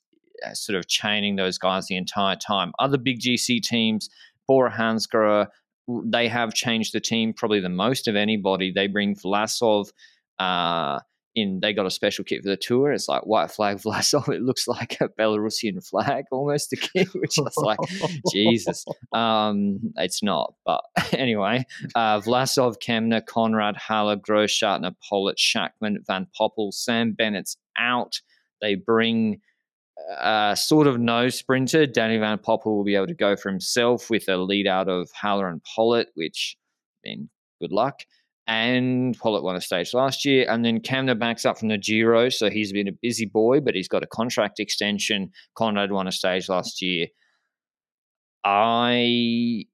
uh, 0.45 0.53
sort 0.53 0.77
of 0.77 0.87
chaining 0.87 1.35
those 1.35 1.57
guys 1.57 1.87
the 1.87 1.97
entire 1.97 2.37
time. 2.37 2.71
Other 2.79 2.97
big 2.97 3.19
GC 3.19 3.61
teams, 3.63 4.09
Bora 4.47 4.71
Hansgrohe, 4.71 5.47
they 5.87 6.27
have 6.27 6.53
changed 6.53 6.93
the 6.93 6.99
team 6.99 7.33
probably 7.33 7.59
the 7.59 7.69
most 7.69 8.07
of 8.07 8.15
anybody. 8.15 8.71
They 8.71 8.87
bring 8.87 9.15
Vlasov 9.15 9.89
uh, 10.39 10.99
in. 11.33 11.59
They 11.61 11.73
got 11.73 11.85
a 11.85 11.91
special 11.91 12.25
kit 12.25 12.43
for 12.43 12.49
the 12.49 12.57
tour. 12.57 12.91
It's 12.91 13.07
like 13.07 13.25
white 13.25 13.51
flag 13.51 13.77
Vlasov. 13.85 14.27
It 14.29 14.41
looks 14.41 14.67
like 14.67 14.99
a 14.99 15.07
Belarusian 15.09 15.85
flag 15.87 16.25
almost. 16.31 16.71
The 16.71 16.77
kit, 16.77 17.07
which 17.15 17.37
is 17.37 17.57
like 17.57 17.79
Jesus. 18.31 18.85
Um, 19.13 19.79
it's 19.95 20.21
not, 20.21 20.55
but 20.65 20.83
anyway. 21.13 21.65
Uh, 21.95 22.19
Vlasov, 22.19 22.75
Kämna, 22.85 23.25
Konrad, 23.25 23.77
Haller, 23.77 24.17
Grossschartner, 24.17 24.93
Politt, 25.07 25.37
Schachmann, 25.37 25.97
Van 26.05 26.27
Poppel, 26.37 26.73
Sam 26.73 27.13
Bennett's 27.13 27.57
out. 27.77 28.21
They 28.61 28.75
bring 28.75 29.39
uh, 30.19 30.55
sort 30.55 30.87
of 30.87 30.99
no 30.99 31.29
sprinter. 31.29 31.85
Danny 31.85 32.17
Van 32.17 32.37
Poppel 32.37 32.65
will 32.65 32.83
be 32.83 32.95
able 32.95 33.07
to 33.07 33.13
go 33.13 33.35
for 33.35 33.49
himself 33.49 34.09
with 34.09 34.27
a 34.29 34.37
lead 34.37 34.67
out 34.67 34.87
of 34.87 35.09
Haller 35.11 35.47
and 35.47 35.61
Politt, 35.63 36.07
which, 36.15 36.55
then 37.03 37.29
good 37.61 37.71
luck. 37.71 38.01
And 38.47 39.17
Politt 39.17 39.43
won 39.43 39.57
a 39.57 39.61
stage 39.61 39.93
last 39.93 40.23
year. 40.23 40.49
And 40.49 40.63
then 40.63 40.79
Kämna 40.79 41.19
backs 41.19 41.45
up 41.45 41.57
from 41.57 41.67
the 41.67 41.77
Giro. 41.77 42.29
So 42.29 42.49
he's 42.49 42.71
been 42.71 42.87
a 42.87 42.93
busy 43.01 43.25
boy, 43.25 43.59
but 43.59 43.75
he's 43.75 43.89
got 43.89 44.03
a 44.03 44.07
contract 44.07 44.59
extension. 44.59 45.31
Konrad 45.57 45.91
won 45.91 46.07
a 46.07 46.13
stage 46.13 46.47
last 46.47 46.81
year. 46.81 47.07
I 48.45 49.65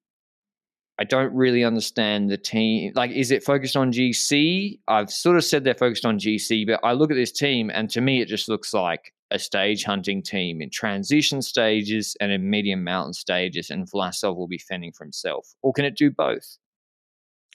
I 1.00 1.04
don't 1.04 1.34
really 1.34 1.64
understand 1.64 2.30
the 2.30 2.38
team. 2.38 2.94
Like, 2.96 3.12
is 3.12 3.32
it 3.32 3.44
focused 3.44 3.76
on 3.76 3.92
GC? 3.92 4.80
I've 4.88 5.12
sort 5.12 5.38
of 5.38 5.44
said 5.44 5.64
they're 5.64 5.74
focused 5.74 6.06
on 6.06 6.20
GC, 6.20 6.68
but 6.68 6.80
I 6.84 6.94
look 6.94 7.12
at 7.12 7.16
this 7.16 7.32
team 7.32 7.72
and 7.74 7.90
to 7.92 8.02
me 8.02 8.22
it 8.22 8.28
just 8.28 8.48
looks 8.48 8.74
like 8.74 9.14
a 9.34 9.40
stage 9.40 9.84
hunting 9.84 10.22
team 10.22 10.62
in 10.62 10.70
transition 10.70 11.42
stages 11.42 12.16
and 12.22 12.32
in 12.32 12.50
medium 12.50 12.84
mountain 12.84 13.14
stages, 13.14 13.70
and 13.72 13.90
Vlasov 13.92 14.38
will 14.38 14.48
be 14.48 14.60
fending 14.60 14.94
for 14.94 15.04
himself. 15.04 15.56
Or 15.64 15.74
can 15.74 15.86
it 15.86 15.98
do 15.98 16.12
both? 16.12 16.58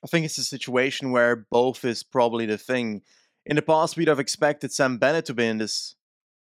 I 0.04 0.08
think 0.08 0.26
it's 0.26 0.38
a 0.38 0.44
situation 0.44 1.12
where 1.12 1.46
both 1.50 1.84
is 1.84 2.02
probably 2.02 2.46
the 2.46 2.58
thing. 2.58 3.02
In 3.46 3.56
the 3.56 3.62
past, 3.62 3.96
we'd 3.96 4.08
have 4.08 4.20
expected 4.20 4.72
Sam 4.72 4.98
Bennett 4.98 5.26
to 5.26 5.34
be 5.34 5.46
in 5.46 5.58
this 5.58 5.94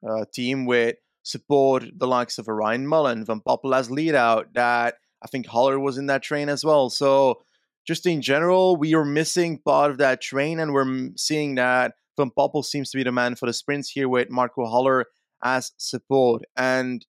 uh, 0.07 0.25
team 0.35 0.67
with 0.67 0.97
support 1.23 1.85
the 1.97 2.09
likes 2.09 2.39
of 2.39 2.49
Ryan 2.49 2.87
Mullen, 2.87 3.25
Van 3.25 3.41
Poppel 3.41 3.75
as 3.77 3.91
lead 3.91 4.17
out, 4.17 4.53
that 4.55 4.97
I 5.23 5.29
think 5.29 5.47
Haller 5.47 5.79
was 5.79 5.99
in 5.99 6.07
that 6.07 6.25
train 6.25 6.49
as 6.49 6.65
well. 6.65 6.91
So 6.91 7.43
just 7.87 8.07
in 8.07 8.23
general, 8.23 8.77
we 8.77 8.95
are 8.95 9.05
missing 9.05 9.61
part 9.65 9.93
of 9.93 9.99
that 9.99 10.21
train, 10.21 10.59
and 10.59 10.73
we're 10.73 11.11
seeing 11.17 11.55
that 11.55 11.95
Van 12.17 12.31
Poppel 12.37 12.65
seems 12.65 12.91
to 12.91 12.99
be 12.99 13.05
the 13.05 13.13
man 13.13 13.35
for 13.35 13.47
the 13.47 13.53
sprints 13.53 13.91
here 13.91 14.09
with 14.09 14.31
Marco 14.31 14.67
Haller 14.67 15.07
as 15.43 15.73
support. 15.77 16.43
And 16.57 17.05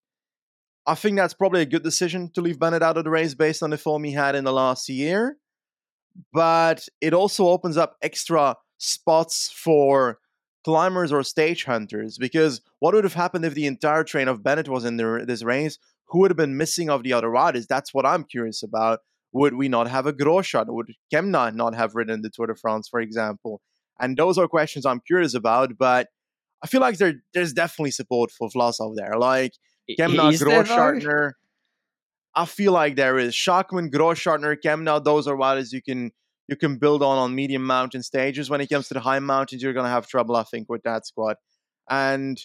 I 0.86 0.96
think 0.96 1.18
that's 1.18 1.34
probably 1.34 1.62
a 1.62 1.66
good 1.66 1.84
decision 1.84 2.32
to 2.34 2.42
leave 2.42 2.60
Bennett 2.60 2.84
out 2.84 2.98
of 2.98 3.04
the 3.04 3.10
race 3.10 3.36
based 3.36 3.64
on 3.64 3.70
the 3.70 3.78
form 3.78 4.04
he 4.04 4.14
had 4.14 4.36
in 4.36 4.44
the 4.44 4.54
last 4.54 4.90
year. 4.90 5.38
But 6.32 6.88
it 7.02 7.14
also 7.14 7.48
opens 7.48 7.78
up 7.78 7.96
extra 8.02 8.56
spots 8.78 9.52
for 9.54 10.20
climbers 10.64 11.12
or 11.12 11.24
stage 11.24 11.66
hunters 11.66 12.18
because 12.18 12.62
what 12.80 12.94
would 12.94 13.04
have 13.04 13.14
happened 13.14 13.46
if 13.46 13.54
the 13.54 13.68
entire 13.68 14.04
train 14.04 14.28
of 14.28 14.44
Bennett 14.44 14.70
was 14.70 14.86
in 14.86 14.98
the, 14.98 15.24
this 15.26 15.44
race? 15.44 15.78
Who 16.10 16.20
would 16.20 16.32
have 16.32 16.38
been 16.38 16.58
missing 16.58 16.90
of 16.90 17.04
the 17.04 17.14
other 17.14 17.30
riders? 17.30 17.66
That's 17.68 17.94
what 17.94 18.06
I'm 18.06 18.24
curious 18.24 18.62
about. 18.62 19.00
Would 19.32 19.56
we 19.56 19.68
not 19.68 19.88
have 19.88 20.06
a 20.06 20.14
Grosjean? 20.14 20.66
Would 20.68 20.94
Kämna 21.12 21.56
not 21.56 21.74
have 21.74 21.96
ridden 21.96 22.22
the 22.22 22.30
Tour 22.30 22.48
de 22.48 22.56
France, 22.56 22.88
for 22.88 23.00
example? 23.00 23.62
And 24.00 24.18
those 24.18 24.38
are 24.38 24.48
questions 24.48 24.86
I'm 24.86 25.02
curious 25.06 25.34
about. 25.34 25.78
But 25.78 26.08
I 26.64 26.68
feel 26.68 26.82
like 26.82 26.98
there, 26.98 27.16
there's 27.34 27.54
definitely 27.54 27.92
support 27.92 28.32
for 28.32 28.50
Vlasov 28.50 28.96
there. 28.96 29.18
Like 29.18 29.54
Kämna, 29.90 30.32
Grossschartner. 30.34 31.34
I 32.36 32.46
feel 32.46 32.72
like 32.72 32.96
there 32.96 33.20
is 33.20 33.34
Schachmann, 33.34 33.92
Grossschartner, 33.92 34.58
Kämna. 34.64 35.04
Those 35.04 35.28
are 35.28 35.36
riders 35.36 35.72
you 35.72 35.82
can 35.82 36.12
you 36.48 36.56
can 36.56 36.78
build 36.78 37.04
on 37.04 37.18
on 37.18 37.36
medium 37.36 37.64
mountain 37.64 38.04
stages. 38.04 38.50
When 38.50 38.62
it 38.62 38.68
comes 38.68 38.88
to 38.90 38.94
the 38.94 39.00
high 39.00 39.20
mountains, 39.20 39.62
you're 39.62 39.74
going 39.74 39.86
to 39.86 39.90
have 39.90 40.08
trouble, 40.08 40.36
I 40.36 40.44
think, 40.44 40.68
with 40.70 40.84
that 40.84 41.06
squad. 41.06 41.38
And 41.90 42.40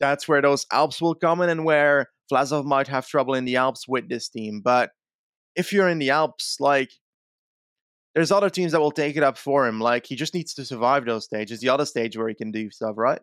that's 0.00 0.26
where 0.26 0.42
those 0.42 0.66
Alps 0.72 1.00
will 1.00 1.14
come 1.14 1.40
in 1.40 1.50
and 1.50 1.64
where 1.64 2.10
Vlasov 2.32 2.64
might 2.64 2.88
have 2.88 3.06
trouble 3.06 3.34
in 3.34 3.44
the 3.44 3.56
Alps 3.56 3.86
with 3.86 4.08
this 4.08 4.28
team. 4.28 4.60
But 4.62 4.90
if 5.54 5.72
you're 5.72 5.88
in 5.88 5.98
the 5.98 6.10
Alps, 6.10 6.56
like 6.58 6.90
there's 8.14 8.32
other 8.32 8.50
teams 8.50 8.72
that 8.72 8.80
will 8.80 8.92
take 8.92 9.16
it 9.16 9.22
up 9.22 9.36
for 9.36 9.66
him. 9.66 9.80
Like 9.80 10.06
he 10.06 10.16
just 10.16 10.34
needs 10.34 10.54
to 10.54 10.64
survive 10.64 11.04
those 11.04 11.24
stages. 11.24 11.60
The 11.60 11.68
other 11.68 11.84
stage 11.84 12.16
where 12.16 12.28
he 12.28 12.34
can 12.34 12.50
do 12.50 12.70
stuff, 12.70 12.94
right? 12.96 13.20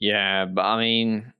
Yeah, 0.00 0.46
but 0.46 0.62
I 0.62 0.78
mean, 0.78 1.32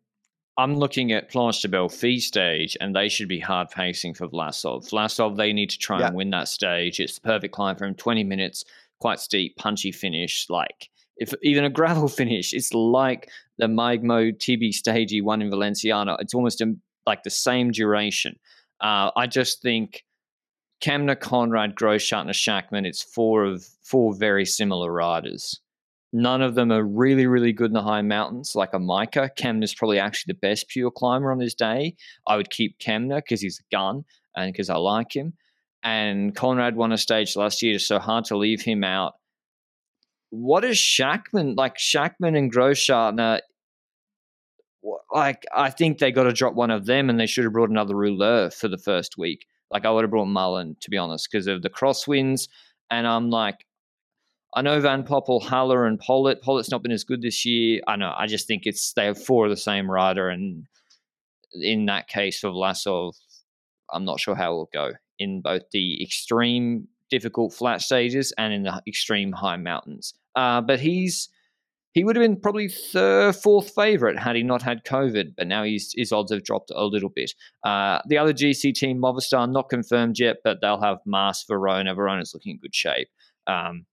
I'm 0.57 0.77
looking 0.77 1.13
at 1.13 1.31
Planche 1.31 1.63
de 1.63 1.69
Belfi 1.69 2.21
stage, 2.21 2.77
and 2.81 2.95
they 2.95 3.09
should 3.09 3.29
be 3.29 3.41
hard 3.41 3.71
pacing 3.71 4.15
for 4.15 4.29
Vlasov. 4.29 4.89
Vlasov, 4.91 5.37
they 5.37 5.53
need 5.53 5.71
to 5.71 5.79
try 5.79 6.01
yeah. 6.01 6.09
and 6.09 6.17
win 6.17 6.31
that 6.31 6.49
stage. 6.49 7.01
It's 7.01 7.15
the 7.15 7.23
perfect 7.23 7.55
climb 7.55 7.77
for 7.77 7.87
him. 7.87 7.95
20 7.95 8.25
minutes, 8.25 8.65
quite 9.01 9.19
steep, 9.19 9.57
punchy 9.57 9.93
finish. 9.93 10.47
Like 10.49 10.91
if 11.17 11.35
even 11.43 11.65
a 11.65 11.71
gravel 11.79 12.09
finish, 12.09 12.53
it's 12.53 12.73
like 12.73 13.31
the 13.59 13.67
Maigmo 13.67 14.39
Tibi 14.39 14.73
stage 14.73 15.11
he 15.11 15.21
won 15.21 15.43
in 15.43 15.51
Valenciana. 15.51 16.17
It's 16.21 16.35
almost 16.35 16.61
a, 16.61 16.75
like 17.07 17.23
the 17.23 17.31
same 17.31 17.71
duration. 17.71 18.39
Uh, 18.81 19.11
I 19.17 19.27
just 19.27 19.63
think 19.63 20.05
Kämna, 20.83 21.15
Konrad, 21.15 21.77
Grossschartner, 21.77 22.35
Schachmann. 22.35 22.85
It's 22.85 23.03
four 23.03 23.45
of 23.45 23.65
four 23.83 24.15
very 24.15 24.45
similar 24.45 24.93
riders. 24.93 25.61
None 26.13 26.43
of 26.43 26.57
them 26.57 26.71
are 26.71 26.85
really, 26.85 27.27
really 27.27 27.53
good 27.53 27.71
in 27.71 27.73
the 27.73 27.83
high 27.83 28.03
mountains, 28.03 28.55
like 28.55 28.75
a 28.75 28.79
Majka. 28.79 29.31
Kämna's 29.39 29.75
probably 29.75 29.99
actually 29.99 30.33
the 30.33 30.47
best 30.47 30.69
pure 30.69 30.91
climber 30.91 31.33
on 31.33 31.41
his 31.41 31.55
day. 31.55 31.95
I 32.27 32.37
would 32.37 32.51
keep 32.51 32.79
Kämna 32.79 33.17
because 33.17 33.41
he's 33.41 33.61
a 33.61 33.75
gun 33.75 34.05
and 34.37 34.53
because 34.53 34.69
I 34.69 34.77
like 34.77 35.15
him. 35.15 35.35
And 35.83 36.35
Konrad 36.35 36.75
won 36.75 36.93
a 36.93 36.99
stage 36.99 37.35
last 37.35 37.63
year, 37.63 37.79
so 37.79 37.99
hard 37.99 38.25
to 38.27 38.37
leave 38.37 38.61
him 38.61 38.85
out. 38.85 39.15
What 40.31 40.65
is 40.65 40.77
Schachmann 40.77 41.57
like? 41.57 41.77
Schachmann 41.79 42.37
and 42.37 42.53
Grossschartner, 42.53 43.41
like 45.13 45.45
I 45.55 45.71
think 45.71 45.99
they 45.99 46.13
got 46.13 46.25
to 46.25 46.33
drop 46.33 46.55
one 46.55 46.71
of 46.71 46.87
them, 46.87 47.09
and 47.09 47.19
they 47.19 47.27
should 47.27 47.45
have 47.45 47.53
brought 47.53 47.71
another 47.71 47.95
rouleur 47.95 48.51
for 48.51 48.69
the 48.69 48.79
first 48.79 49.17
week. 49.17 49.47
Like 49.73 49.85
I 49.87 49.91
would 49.91 50.05
have 50.05 50.11
brought 50.11 50.27
Mullen 50.27 50.77
to 50.81 50.91
be 50.91 50.99
honest, 50.99 51.29
because 51.31 51.47
of 51.47 51.63
the 51.63 51.71
crosswinds. 51.71 52.49
And 52.91 53.07
I'm 53.07 53.31
like, 53.31 53.67
I 54.55 54.61
know 54.61 54.81
Van 54.81 55.03
Poppel, 55.03 55.43
Haller, 55.43 55.87
and 55.87 55.99
Politt. 55.99 56.43
Politt's 56.43 56.71
not 56.71 56.83
been 56.83 56.93
as 56.93 57.05
good 57.05 57.23
this 57.23 57.47
year. 57.47 57.81
I 57.87 57.97
know. 57.97 58.13
I 58.17 58.27
just 58.27 58.47
think 58.47 58.67
it's 58.67 58.93
they 58.93 59.07
have 59.07 59.23
four 59.23 59.47
of 59.47 59.51
the 59.51 59.57
same 59.57 59.91
rider, 59.91 60.29
and 60.29 60.67
in 61.55 61.87
that 61.87 62.09
case 62.09 62.39
for 62.41 62.49
Vlasov, 62.49 63.15
I'm 63.93 64.05
not 64.05 64.21
sure 64.21 64.35
how 64.35 64.53
it 64.53 64.57
will 64.57 64.71
go 64.73 64.93
in 65.19 65.41
both 65.41 65.63
the 65.73 66.03
extreme 66.03 66.89
difficult 67.11 67.53
flat 67.55 67.81
stages 67.81 68.33
and 68.39 68.53
in 68.53 68.63
the 68.63 68.83
extreme 68.87 69.33
high 69.33 69.57
mountains. 69.57 70.15
Uh, 70.35 70.61
but 70.61 70.81
he's 70.81 71.29
he 71.93 72.05
would 72.05 72.17
have 72.17 72.23
been 72.23 72.41
probably 72.41 72.69
third, 72.69 73.37
fourth 73.37 73.75
favorite 73.75 74.19
had 74.19 74.35
he 74.35 74.43
not 74.43 74.63
had 74.63 74.85
COVID, 74.85 75.35
but 75.37 75.47
now 75.47 75.63
his, 75.65 75.95
odds 76.13 76.33
have 76.33 76.45
dropped 76.45 76.71
a 76.75 76.85
little 76.85 77.11
bit. 77.11 77.33
Uh, 77.65 78.01
the 78.09 78.19
other 78.19 78.33
GC 78.33 78.75
team, 78.75 78.99
Movistar, 78.99 79.51
not 79.51 79.69
confirmed 79.69 80.19
yet, 80.19 80.39
but 80.43 80.61
they'll 80.61 80.81
have 80.81 80.99
Mas 81.05 81.45
Verona. 81.47 81.95
Verona's 81.95 82.33
looking 82.33 82.53
in 82.53 82.59
good 82.59 82.75
shape. 82.75 83.09
Um, 83.47 83.87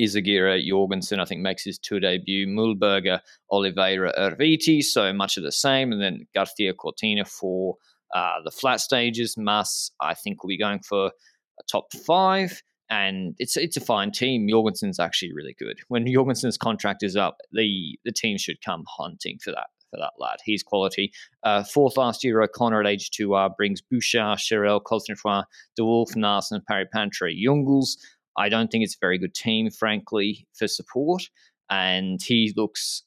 Izagirre 0.00 0.66
Jorgensen, 0.66 1.20
I 1.20 1.26
think, 1.26 1.42
makes 1.42 1.62
his 1.62 1.78
tour 1.78 2.00
debut. 2.00 2.46
Mühlberger, 2.46 3.20
Oliveira, 3.50 4.12
Erviti, 4.18 4.82
so 4.82 5.12
much 5.12 5.36
of 5.36 5.42
the 5.42 5.52
same. 5.52 5.92
And 5.92 6.00
then 6.00 6.26
Garcia 6.34 6.72
Cortina 6.72 7.26
for 7.26 7.76
uh, 8.14 8.36
the 8.44 8.50
flat 8.50 8.80
stages. 8.80 9.36
Mas, 9.36 9.90
I 10.00 10.14
think, 10.14 10.42
will 10.42 10.48
be 10.48 10.58
going 10.58 10.80
for 10.80 11.06
a 11.08 11.62
top 11.70 11.92
five. 12.06 12.62
And 12.90 13.36
it's 13.38 13.56
it's 13.56 13.76
a 13.76 13.80
fine 13.80 14.10
team. 14.10 14.48
Jorgensen's 14.48 14.98
actually 14.98 15.32
really 15.32 15.54
good. 15.58 15.78
When 15.88 16.06
Jorgensen's 16.12 16.58
contract 16.58 17.02
is 17.02 17.16
up, 17.16 17.38
the 17.52 17.98
the 18.04 18.12
team 18.12 18.36
should 18.36 18.62
come 18.64 18.84
hunting 18.88 19.38
for 19.42 19.52
that 19.52 19.68
for 19.90 19.96
that 19.96 20.12
lad. 20.18 20.38
He's 20.44 20.62
quality. 20.62 21.12
Uh, 21.42 21.62
fourth 21.64 21.96
last 21.96 22.24
year, 22.24 22.42
O'Connor 22.42 22.80
at 22.80 22.86
AG2R 22.86 23.56
brings 23.56 23.80
Bouchard, 23.80 24.38
Cherel, 24.38 24.80
Cosnefroy, 24.82 25.44
De 25.76 25.84
Wolf, 25.84 26.10
Naesen, 26.14 26.64
Parry 26.66 26.86
Pantre, 26.92 27.32
Jungels, 27.32 27.96
I 28.36 28.48
don't 28.48 28.70
think 28.70 28.84
it's 28.84 28.94
a 28.94 29.00
very 29.00 29.18
good 29.18 29.34
team, 29.34 29.70
frankly, 29.70 30.46
for 30.54 30.66
support. 30.66 31.28
And 31.68 32.20
he 32.22 32.52
looks, 32.56 33.02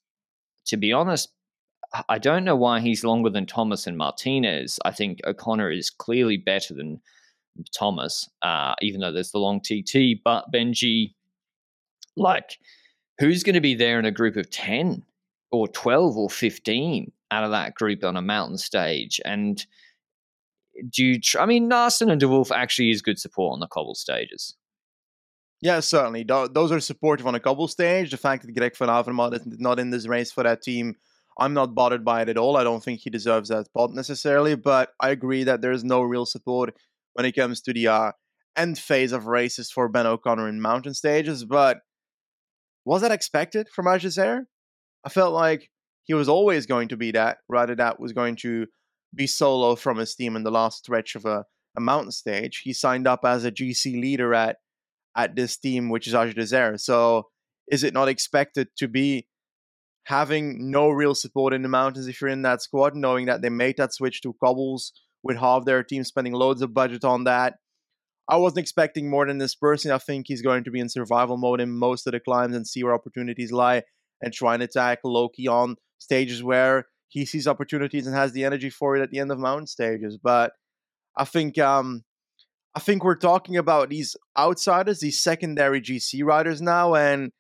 to 0.68 0.78
be 0.78 0.94
honest, 0.94 1.30
I 2.10 2.18
don't 2.18 2.44
know 2.44 2.56
why 2.56 2.80
he's 2.80 3.04
longer 3.04 3.30
than 3.30 3.46
Thomas 3.46 3.86
and 3.86 3.98
Martinez. 3.98 4.80
I 4.84 4.92
think 4.92 5.20
O'Connor 5.26 5.72
is 5.72 5.90
clearly 5.90 6.38
better 6.38 6.74
than 6.74 7.02
Thomas, 7.78 8.30
uh, 8.42 8.76
even 8.82 9.02
though 9.02 9.12
there's 9.12 9.32
the 9.32 9.40
long 9.40 9.62
TT. 9.62 10.22
But 10.24 10.52
Benji, 10.54 11.14
like, 12.16 12.58
who's 13.20 13.44
going 13.44 13.56
to 13.56 13.62
be 13.62 13.76
there 13.76 14.00
in 14.00 14.06
a 14.06 14.12
group 14.12 14.36
of 14.36 14.50
10 14.50 15.04
or 15.52 15.68
12 15.68 16.18
or 16.18 16.30
15 16.30 17.12
out 17.32 17.44
of 17.44 17.52
that 17.52 17.76
group 17.76 18.04
on 18.04 18.18
a 18.18 18.22
mountain 18.22 18.58
stage? 18.58 19.20
And 19.26 19.66
do 20.90 21.06
you, 21.06 21.20
tr- 21.20 21.40
I 21.40 21.46
mean, 21.46 21.70
Naesen 21.70 22.12
and 22.12 22.22
DeWolf 22.22 22.52
actually 22.52 22.92
is 22.92 23.02
good 23.02 23.20
support 23.20 23.54
on 23.54 23.60
the 23.60 23.68
cobble 23.68 23.96
stages. 23.96 24.56
Yeah, 25.62 25.80
certainly. 25.80 26.24
Those 26.24 26.74
are 26.74 26.80
supportive 26.82 27.26
on 27.26 27.36
a 27.36 27.40
cobble 27.40 27.70
stage. 27.70 28.12
The 28.12 28.18
fact 28.18 28.46
that 28.46 28.52
Greg 28.54 28.76
van 28.76 28.90
Avermaet 28.90 29.34
is 29.36 29.60
not 29.60 29.80
in 29.80 29.92
this 29.92 30.08
race 30.08 30.30
for 30.30 30.44
that 30.44 30.62
team, 30.62 30.98
I'm 31.38 31.54
not 31.54 31.74
bothered 31.74 32.06
by 32.06 32.22
it 32.22 32.30
at 32.30 32.38
all. 32.38 32.58
I 32.58 32.64
don't 32.64 32.84
think 32.84 33.00
he 33.00 33.10
deserves 33.10 33.50
that 33.50 33.66
spot 33.66 33.92
necessarily, 33.94 34.56
but 34.56 34.94
I 35.00 35.10
agree 35.10 35.44
that 35.46 35.62
there's 35.62 35.84
no 35.84 36.02
real 36.02 36.26
support 36.26 36.76
when 37.14 37.26
it 37.26 37.34
comes 37.34 37.62
to 37.62 37.74
the 37.74 37.88
uh, 37.88 38.12
end 38.56 38.78
phase 38.78 39.12
of 39.12 39.28
races 39.28 39.72
for 39.72 39.90
Ben 39.90 40.08
O'Connor 40.08 40.48
in 40.48 40.62
mountain 40.62 40.94
stages. 40.94 41.46
But 41.46 41.80
was 42.86 43.02
that 43.02 43.12
expected 43.12 43.70
from 43.70 43.86
AG2R? 43.86 44.44
I 45.06 45.10
felt 45.10 45.34
like 45.34 45.70
he 46.04 46.14
was 46.14 46.30
always 46.30 46.66
going 46.66 46.90
to 46.90 46.98
be 46.98 47.12
that, 47.12 47.38
rather 47.50 47.76
that 47.76 48.00
was 48.00 48.14
going 48.14 48.36
to 48.38 48.68
be 49.16 49.28
solo 49.28 49.76
from 49.76 49.98
his 49.98 50.16
team 50.16 50.36
in 50.36 50.44
the 50.44 50.52
last 50.52 50.80
stretch 50.80 51.16
of 51.16 51.26
a, 51.26 51.46
a 51.78 51.82
mountain 51.82 52.12
stage. 52.12 52.62
He 52.64 52.74
signed 52.74 53.08
up 53.08 53.22
as 53.24 53.46
a 53.46 53.52
GC 53.52 54.00
leader 54.00 54.34
at 54.34 54.58
at 55.16 55.36
this 55.36 55.58
team, 55.58 55.90
which 55.90 56.08
is 56.08 56.14
Desert. 56.34 56.80
So 56.82 57.28
is 57.72 57.84
it 57.84 57.94
not 57.94 58.08
expected 58.08 58.70
to 58.78 58.88
be 58.88 59.28
having 60.06 60.72
no 60.72 60.90
real 60.90 61.16
support 61.16 61.54
in 61.54 61.62
the 61.62 61.70
mountains 61.70 62.08
if 62.08 62.20
you're 62.20 62.30
in 62.30 62.42
that 62.42 62.62
squad, 62.62 62.96
knowing 62.96 63.28
that 63.28 63.42
they 63.42 63.50
made 63.50 63.78
that 63.78 63.94
switch 63.94 64.22
to 64.22 64.36
cobbles 64.44 64.92
with 65.24 65.38
half 65.38 65.66
their 65.66 65.84
team 65.84 66.04
spending 66.04 66.34
loads 66.34 66.62
of 66.62 66.74
budget 66.74 67.04
on 67.04 67.24
that? 67.24 67.56
I 68.30 68.38
wasn't 68.38 68.60
expecting 68.60 69.10
more 69.10 69.26
than 69.26 69.38
this 69.38 69.56
person. 69.56 69.92
I 69.92 69.98
think 69.98 70.28
he's 70.28 70.42
going 70.42 70.64
to 70.64 70.72
be 70.72 70.80
in 70.80 70.90
survival 70.90 71.38
mode 71.38 71.60
in 71.60 71.72
most 71.72 72.08
of 72.08 72.14
the 72.14 72.20
climbs 72.20 72.56
and 72.56 72.66
see 72.68 72.84
where 72.84 72.94
opportunities 72.94 73.52
lie 73.52 73.84
and 74.22 74.34
try 74.34 74.54
and 74.54 74.64
attack 74.64 75.00
Loki 75.04 75.48
on 75.48 75.76
stages 75.98 76.42
where 76.42 76.86
he 77.10 77.26
sees 77.26 77.48
opportunities 77.48 78.08
and 78.08 78.16
has 78.16 78.32
the 78.32 78.46
energy 78.46 78.70
for 78.70 78.96
it 78.96 79.02
at 79.02 79.12
the 79.12 79.20
end 79.20 79.32
of 79.32 79.40
mountain 79.40 79.68
stages. 79.68 80.18
But 80.18 80.54
I 81.18 81.26
think 81.26 81.58
um, 81.60 82.04
I 82.76 82.80
think 82.80 83.04
we're 83.04 83.16
talking 83.16 83.58
about 83.58 83.90
these 83.90 84.16
outsiders, 84.38 85.00
these 85.00 85.22
secondary 85.22 85.82
GC 85.82 86.24
riders 86.24 86.62
now, 86.62 86.96
and 86.96 87.32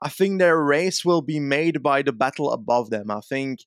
I 0.00 0.08
think 0.08 0.38
their 0.38 0.62
race 0.62 1.04
will 1.04 1.22
be 1.22 1.40
made 1.40 1.82
by 1.82 2.02
the 2.02 2.12
battle 2.12 2.52
above 2.52 2.90
them. 2.90 3.10
I 3.10 3.20
think 3.20 3.60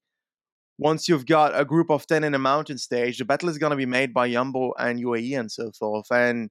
once 0.81 1.07
you've 1.07 1.27
got 1.27 1.51
a 1.57 1.63
group 1.63 1.91
of 1.91 2.07
10 2.07 2.23
in 2.23 2.33
a 2.33 2.39
mountain 2.39 2.79
stage, 2.79 3.19
the 3.19 3.23
battle 3.23 3.49
is 3.49 3.59
going 3.59 3.69
to 3.69 3.75
be 3.75 3.85
made 3.85 4.15
by 4.15 4.27
Jumbo 4.31 4.73
and 4.79 4.99
UAE 4.99 5.39
and 5.39 5.51
so 5.51 5.71
forth. 5.71 6.07
And 6.11 6.49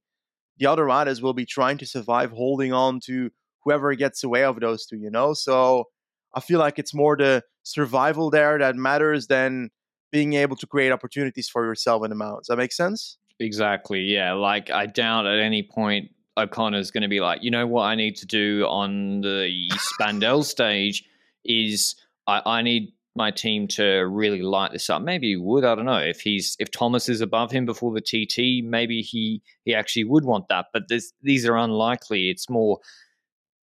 the 0.57 0.67
other 0.67 0.85
riders 0.85 1.21
will 1.21 1.35
be 1.35 1.45
trying 1.45 1.79
to 1.79 1.87
survive 1.87 2.31
holding 2.31 2.73
on 2.73 3.01
to 3.07 3.31
whoever 3.65 3.93
gets 3.97 4.23
away 4.23 4.45
of 4.45 4.61
those 4.61 4.87
two, 4.87 4.99
you 4.99 5.11
know? 5.11 5.35
So 5.35 5.87
I 6.33 6.39
feel 6.39 6.61
like 6.61 6.79
it's 6.79 6.95
more 6.95 7.17
the 7.17 7.43
survival 7.65 8.31
there 8.31 8.57
that 8.61 8.77
matters 8.77 9.27
than 9.27 9.71
being 10.13 10.35
able 10.35 10.55
to 10.59 10.67
create 10.67 10.93
opportunities 10.93 11.49
for 11.49 11.65
yourself 11.65 12.05
in 12.05 12.11
the 12.11 12.17
mountains. 12.17 12.47
That 12.47 12.57
makes 12.57 12.77
sense? 12.77 13.19
Exactly. 13.41 14.03
Yeah. 14.03 14.35
Like 14.35 14.71
I 14.71 14.87
doubt 14.87 15.27
at 15.27 15.41
any 15.41 15.65
point 15.65 16.09
O'Connor's 16.37 16.93
going 16.93 17.03
to 17.03 17.09
be 17.09 17.19
like, 17.19 17.43
you 17.43 17.51
know 17.51 17.67
what 17.67 17.83
I 17.83 17.97
need 17.97 18.15
to 18.19 18.27
do 18.27 18.65
on 18.69 19.23
the 19.23 19.69
Spandelles 19.73 20.45
stage 20.45 21.03
is 21.45 21.97
I, 22.29 22.43
I 22.47 22.63
need 22.63 22.93
my 23.17 23.31
team 23.31 23.67
to 23.67 23.85
really 24.07 24.43
light 24.43 24.73
this 24.73 24.89
up. 24.89 25.03
Maybe 25.03 25.31
he 25.31 25.37
would. 25.37 25.65
I 25.65 25.75
don't 25.75 25.85
know 25.85 25.99
if 25.99 26.21
he's 26.21 26.57
if 26.59 26.71
Thomas 26.71 27.09
is 27.09 27.21
above 27.21 27.51
him 27.51 27.67
before 27.67 27.93
the 27.93 28.01
TT. 28.01 28.65
Maybe 28.65 29.03
he 29.03 29.43
he 29.65 29.75
actually 29.75 30.05
would 30.05 30.25
want 30.25 30.49
that. 30.49 30.67
But 30.73 30.89
this, 30.89 31.13
these 31.23 31.47
are 31.47 31.57
unlikely. 31.57 32.31
It's 32.31 32.49
more 32.49 32.79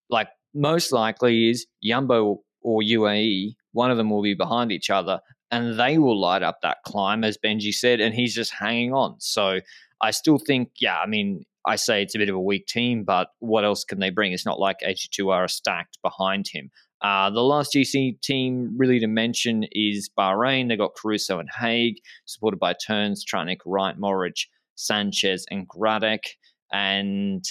like 0.10 0.30
most 0.54 0.92
likely 0.92 1.50
is 1.50 1.66
Jumbo 1.84 2.42
or 2.62 2.82
UAE. 2.82 3.56
One 3.72 3.92
of 3.92 3.98
them 3.98 4.10
will 4.10 4.24
be 4.24 4.34
behind 4.34 4.72
each 4.72 4.90
other, 4.90 5.22
and 5.52 5.80
they 5.80 5.98
will 5.98 6.20
light 6.20 6.44
up 6.44 6.60
that 6.62 6.78
climb, 6.86 7.24
as 7.24 7.38
Benji 7.38 7.74
said, 7.74 8.02
and 8.02 8.14
he's 8.14 8.36
just 8.36 8.54
hanging 8.54 8.94
on. 8.94 9.16
So 9.20 9.60
I 10.02 10.12
still 10.12 10.40
think, 10.40 10.72
yeah, 10.80 10.98
I 11.00 11.06
mean, 11.08 11.46
I 11.66 11.76
say 11.76 12.02
it's 12.02 12.16
a 12.16 12.20
bit 12.20 12.30
of 12.30 12.36
a 12.36 12.42
weak 12.42 12.66
team, 12.66 13.04
but 13.04 13.30
what 13.40 13.66
else 13.66 13.84
can 13.84 14.00
they 14.00 14.10
bring? 14.10 14.32
It's 14.32 14.46
not 14.46 14.60
like 14.60 14.78
AG2 14.86 15.32
are 15.32 15.48
stacked 15.48 16.00
behind 16.02 16.48
him. 16.48 16.72
Uh, 17.02 17.30
the 17.30 17.42
last 17.42 17.74
GC 17.76 18.20
team 18.22 18.74
really 18.76 19.00
to 19.00 19.08
mention 19.08 19.66
is 19.72 20.10
Bahrain. 20.18 20.68
They 20.68 20.78
got 20.78 20.96
Caruso 20.96 21.40
and 21.40 21.50
Haig, 21.60 21.98
supported 22.26 22.60
by 22.60 22.74
Teuns, 22.74 23.20
Tratnik, 23.24 23.60
Wright, 23.66 23.98
Mohoric, 23.98 24.48
Sanchez, 24.76 25.46
and 25.52 25.68
Gradek. 25.68 26.24
And 26.72 27.46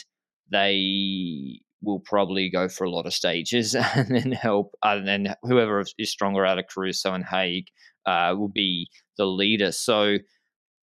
they 0.51 1.61
will 1.83 2.01
probably 2.01 2.51
go 2.51 2.69
for 2.69 2.85
a 2.85 2.91
lot 2.91 3.07
of 3.07 3.15
stages 3.15 3.75
and 3.95 4.09
then 4.09 4.33
help. 4.33 4.75
And 4.83 5.07
then 5.07 5.35
whoever 5.43 5.85
is 5.99 6.11
stronger 6.11 6.45
out 6.45 6.59
of 6.59 6.67
Caruso 6.67 7.13
and 7.13 7.25
Haig 7.25 7.69
uh, 8.05 8.35
will 8.37 8.49
be 8.49 8.89
the 9.17 9.27
leader. 9.27 9.71
So, 9.71 10.17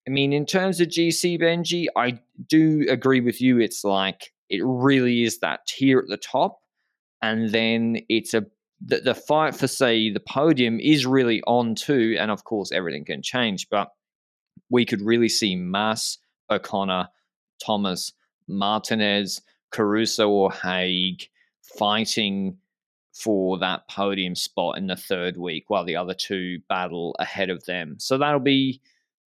I 0.08 0.10
mean, 0.10 0.32
in 0.32 0.46
terms 0.46 0.80
of 0.80 0.88
GC 0.88 1.40
Benji, 1.42 1.88
I 1.98 2.20
do 2.50 2.86
agree 2.90 3.22
with 3.22 3.42
you. 3.42 3.60
It's 3.60 3.84
like 3.84 4.32
it 4.50 4.62
really 4.64 5.24
is 5.24 5.40
that 5.40 5.66
tier 5.68 6.00
at 6.00 6.08
the 6.08 6.18
top 6.18 6.60
and 7.24 7.50
then 7.52 8.00
it's 8.10 8.34
a 8.34 8.46
the, 8.86 9.00
the 9.00 9.16
fight 9.16 9.56
for 9.56 9.68
say 9.68 10.10
the 10.10 10.20
podium 10.20 10.80
is 10.80 11.06
really 11.06 11.42
on 11.48 11.76
too, 11.76 12.18
and 12.20 12.30
of 12.32 12.44
course 12.44 12.72
everything 12.72 13.06
can 13.06 13.22
change, 13.22 13.70
but 13.70 13.90
we 14.70 14.86
could 14.86 15.02
really 15.02 15.30
see 15.30 15.56
Mas, 15.56 16.18
O'Connor, 16.50 17.08
Thomas, 17.64 18.14
Martinez, 18.48 19.42
Caruso, 19.72 20.30
or 20.30 20.52
Haig 20.52 21.28
fighting 21.62 22.58
for 23.14 23.58
that 23.60 23.88
podium 23.88 24.36
spot 24.36 24.78
in 24.78 24.88
the 24.88 24.96
third 24.96 25.38
week 25.38 25.66
while 25.70 25.86
the 25.86 25.96
other 25.96 26.16
two 26.16 26.60
battle 26.68 27.16
ahead 27.20 27.50
of 27.50 27.64
them. 27.66 27.96
So 28.00 28.18
that'll 28.18 28.40
be 28.40 28.82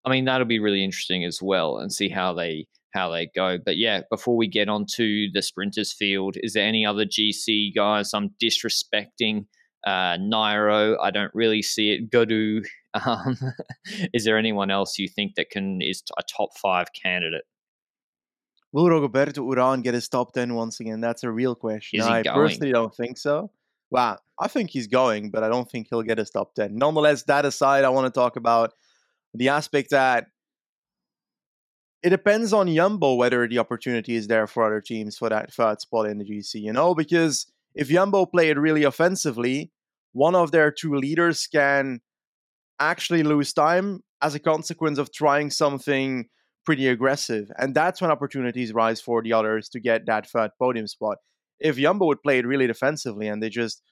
I 0.05 0.11
mean 0.11 0.25
that'll 0.25 0.47
be 0.47 0.61
really 0.61 0.85
interesting 0.85 1.25
as 1.25 1.43
well 1.43 1.79
and 1.79 1.93
see 1.93 2.09
how 2.09 2.33
they 2.33 2.67
how 2.93 3.11
they 3.11 3.29
go. 3.35 3.59
But 3.65 3.77
yeah, 3.77 4.03
before 4.11 4.37
we 4.37 4.47
get 4.49 4.69
on 4.69 4.87
to 4.97 5.29
the 5.33 5.43
sprinters 5.43 5.93
field, 5.93 6.37
is 6.41 6.53
there 6.53 6.67
any 6.67 6.87
other 6.87 7.05
GC 7.05 7.75
guys 7.75 8.13
I'm 8.13 8.31
disrespecting? 8.43 9.47
Uh, 9.87 10.17
Nairo, 10.19 10.97
I 11.03 11.11
don't 11.11 11.35
really 11.35 11.63
see 11.63 11.91
it. 11.91 12.11
Gaudu, 12.11 12.65
um, 13.07 13.37
is 14.13 14.25
there 14.25 14.39
anyone 14.39 14.71
else 14.71 14.99
you 14.99 15.09
think 15.09 15.35
that 15.35 15.51
can 15.51 15.81
is 15.83 16.03
a 16.19 16.23
top 16.23 16.51
five 16.57 16.89
candidate? 16.93 17.45
Will 18.73 18.87
Rigoberto 18.87 19.39
Uran 19.39 19.83
get 19.83 19.93
his 19.93 20.09
top 20.09 20.33
10 20.33 20.55
once 20.55 20.81
again? 20.81 21.01
That's 21.01 21.25
a 21.25 21.31
real 21.31 21.55
question. 21.55 22.01
I 22.01 22.23
going? 22.23 22.35
personally 22.35 22.73
don't 22.73 22.95
think 22.95 23.19
so. 23.19 23.51
Well, 23.91 24.19
I 24.41 24.49
think 24.49 24.71
he's 24.71 24.87
going, 24.87 25.31
but 25.31 25.43
I 25.43 25.51
don't 25.51 25.71
think 25.71 25.89
he'll 25.91 26.03
get 26.03 26.17
his 26.17 26.31
top 26.31 26.55
10. 26.55 26.75
Nonetheless, 26.75 27.25
that 27.25 27.45
aside, 27.45 27.85
I 27.85 27.91
want 27.91 28.07
to 28.07 28.19
talk 28.19 28.37
about 28.37 28.73
the 29.35 29.51
aspect 29.51 29.91
that 29.91 30.29
it 32.03 32.11
depends 32.11 32.53
on 32.53 32.73
Jumbo 32.73 33.15
whether 33.15 33.47
the 33.47 33.59
opportunity 33.59 34.17
is 34.17 34.27
there 34.27 34.47
for 34.47 34.65
other 34.65 34.81
teams 34.81 35.17
for 35.17 35.29
that 35.29 35.53
third 35.53 35.81
spot 35.81 36.07
in 36.09 36.19
the 36.19 36.25
GC, 36.25 36.61
you 36.61 36.73
know, 36.73 36.95
because 36.95 37.47
if 37.75 37.89
Jumbo 37.89 38.27
played 38.27 38.59
really 38.59 38.85
offensively, 38.85 39.71
one 40.13 40.35
of 40.35 40.51
their 40.51 40.71
two 40.71 40.95
leaders 40.95 41.47
can 41.47 42.01
actually 42.81 43.23
lose 43.23 43.53
time 43.53 44.01
as 44.21 44.35
a 44.35 44.41
consequence 44.41 44.99
of 44.99 45.13
trying 45.13 45.51
something 45.51 46.27
pretty 46.65 46.89
aggressive. 46.89 47.51
And 47.59 47.75
that's 47.75 48.01
when 48.01 48.11
opportunities 48.11 48.73
rise 48.73 49.01
for 49.01 49.23
the 49.23 49.33
others 49.33 49.69
to 49.71 49.81
get 49.81 50.07
that 50.07 50.29
third 50.29 50.51
podium 50.59 50.87
spot. 50.87 51.19
If 51.61 51.77
Jumbo 51.77 52.07
would 52.07 52.23
play 52.23 52.39
it 52.39 52.47
really 52.47 52.67
defensively 52.67 53.29
and 53.29 53.43
they 53.43 53.49
just 53.49 53.83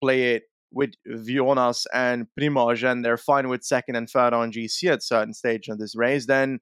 play 0.00 0.34
it 0.34 0.42
with 0.72 0.94
Jonas 1.24 1.86
and 1.94 2.26
Primoz 2.38 2.82
and 2.82 3.04
they're 3.04 3.16
fine 3.16 3.48
with 3.48 3.62
second 3.62 3.94
and 3.94 4.10
third 4.10 4.34
on 4.34 4.52
GC 4.52 4.92
at 4.92 5.04
certain 5.04 5.32
stage 5.32 5.68
of 5.68 5.78
this 5.78 5.94
race, 5.94 6.26
then 6.26 6.58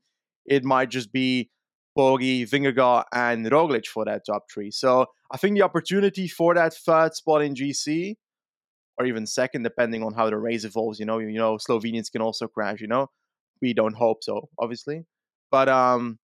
it 0.47 0.65
might 0.65 0.91
just 0.91 1.13
be 1.13 1.51
Poggi, 1.97 2.49
Vingegaard, 2.49 3.05
and 3.13 3.47
Roglic 3.47 3.87
for 3.87 4.05
that 4.05 4.23
top 4.27 4.45
three. 4.53 4.71
So 4.71 5.07
I 5.31 5.37
think 5.37 5.57
the 5.57 5.63
opportunity 5.63 6.29
for 6.29 6.55
that 6.55 6.75
third 6.75 7.15
spot 7.15 7.43
in 7.43 7.55
GC, 7.55 8.17
or 8.99 9.07
even 9.07 9.27
second, 9.27 9.63
depending 9.63 10.03
on 10.03 10.15
how 10.15 10.29
the 10.31 10.37
race 10.37 10.65
evolves, 10.65 10.99
you 10.99 11.07
know, 11.07 11.19
you 11.19 11.39
know, 11.39 11.57
Slovenians 11.57 12.11
can 12.11 12.23
also 12.23 12.47
crash. 12.47 12.81
You 12.81 12.89
know, 12.89 13.09
we 13.61 13.75
don't 13.75 13.95
hope 13.95 14.23
so, 14.23 14.49
obviously, 14.59 15.05
but 15.51 15.69
um, 15.69 16.19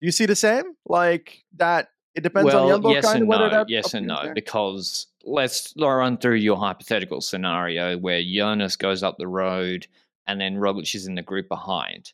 you 0.00 0.10
see 0.10 0.26
the 0.26 0.36
same 0.36 0.64
like 0.86 1.42
that. 1.56 1.88
It 2.14 2.22
depends 2.22 2.52
well, 2.52 2.64
on 2.64 2.68
Jumbo 2.68 2.90
yes 2.90 3.06
kind 3.06 3.22
and 3.22 3.28
no, 3.28 3.64
yes 3.68 3.94
and 3.94 4.06
no, 4.06 4.32
because 4.34 5.06
let's 5.24 5.72
run 5.78 6.18
through 6.18 6.36
your 6.36 6.58
hypothetical 6.58 7.22
scenario 7.22 7.96
where 7.96 8.22
Jonas 8.22 8.76
goes 8.76 9.02
up 9.02 9.16
the 9.16 9.26
road 9.26 9.86
and 10.26 10.38
then 10.38 10.56
Roglic 10.56 10.94
is 10.94 11.06
in 11.06 11.14
the 11.14 11.22
group 11.22 11.48
behind 11.48 12.12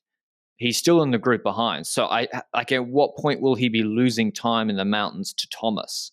he's 0.58 0.76
still 0.76 1.02
in 1.02 1.12
the 1.12 1.18
group 1.18 1.42
behind. 1.42 1.86
So 1.86 2.06
I 2.06 2.28
like 2.54 2.70
at 2.72 2.86
what 2.86 3.16
point 3.16 3.40
will 3.40 3.54
he 3.54 3.68
be 3.68 3.82
losing 3.82 4.30
time 4.30 4.68
in 4.68 4.76
the 4.76 4.84
mountains 4.84 5.32
to 5.34 5.48
Thomas 5.48 6.12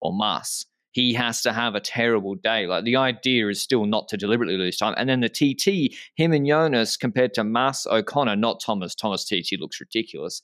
or 0.00 0.16
Mas? 0.16 0.66
He 0.92 1.12
has 1.14 1.42
to 1.42 1.52
have 1.52 1.74
a 1.74 1.80
terrible 1.80 2.36
day. 2.36 2.66
Like 2.66 2.84
the 2.84 2.96
idea 2.96 3.48
is 3.48 3.60
still 3.60 3.84
not 3.84 4.08
to 4.08 4.16
deliberately 4.16 4.56
lose 4.56 4.78
time. 4.78 4.94
And 4.96 5.08
then 5.08 5.20
the 5.20 5.28
TT, 5.28 5.94
him 6.14 6.32
and 6.32 6.46
Jonas 6.46 6.96
compared 6.96 7.34
to 7.34 7.44
Mas 7.44 7.86
O'Connor, 7.86 8.36
not 8.36 8.62
Thomas. 8.64 8.94
Thomas 8.94 9.24
TT 9.24 9.58
looks 9.58 9.80
ridiculous. 9.80 10.40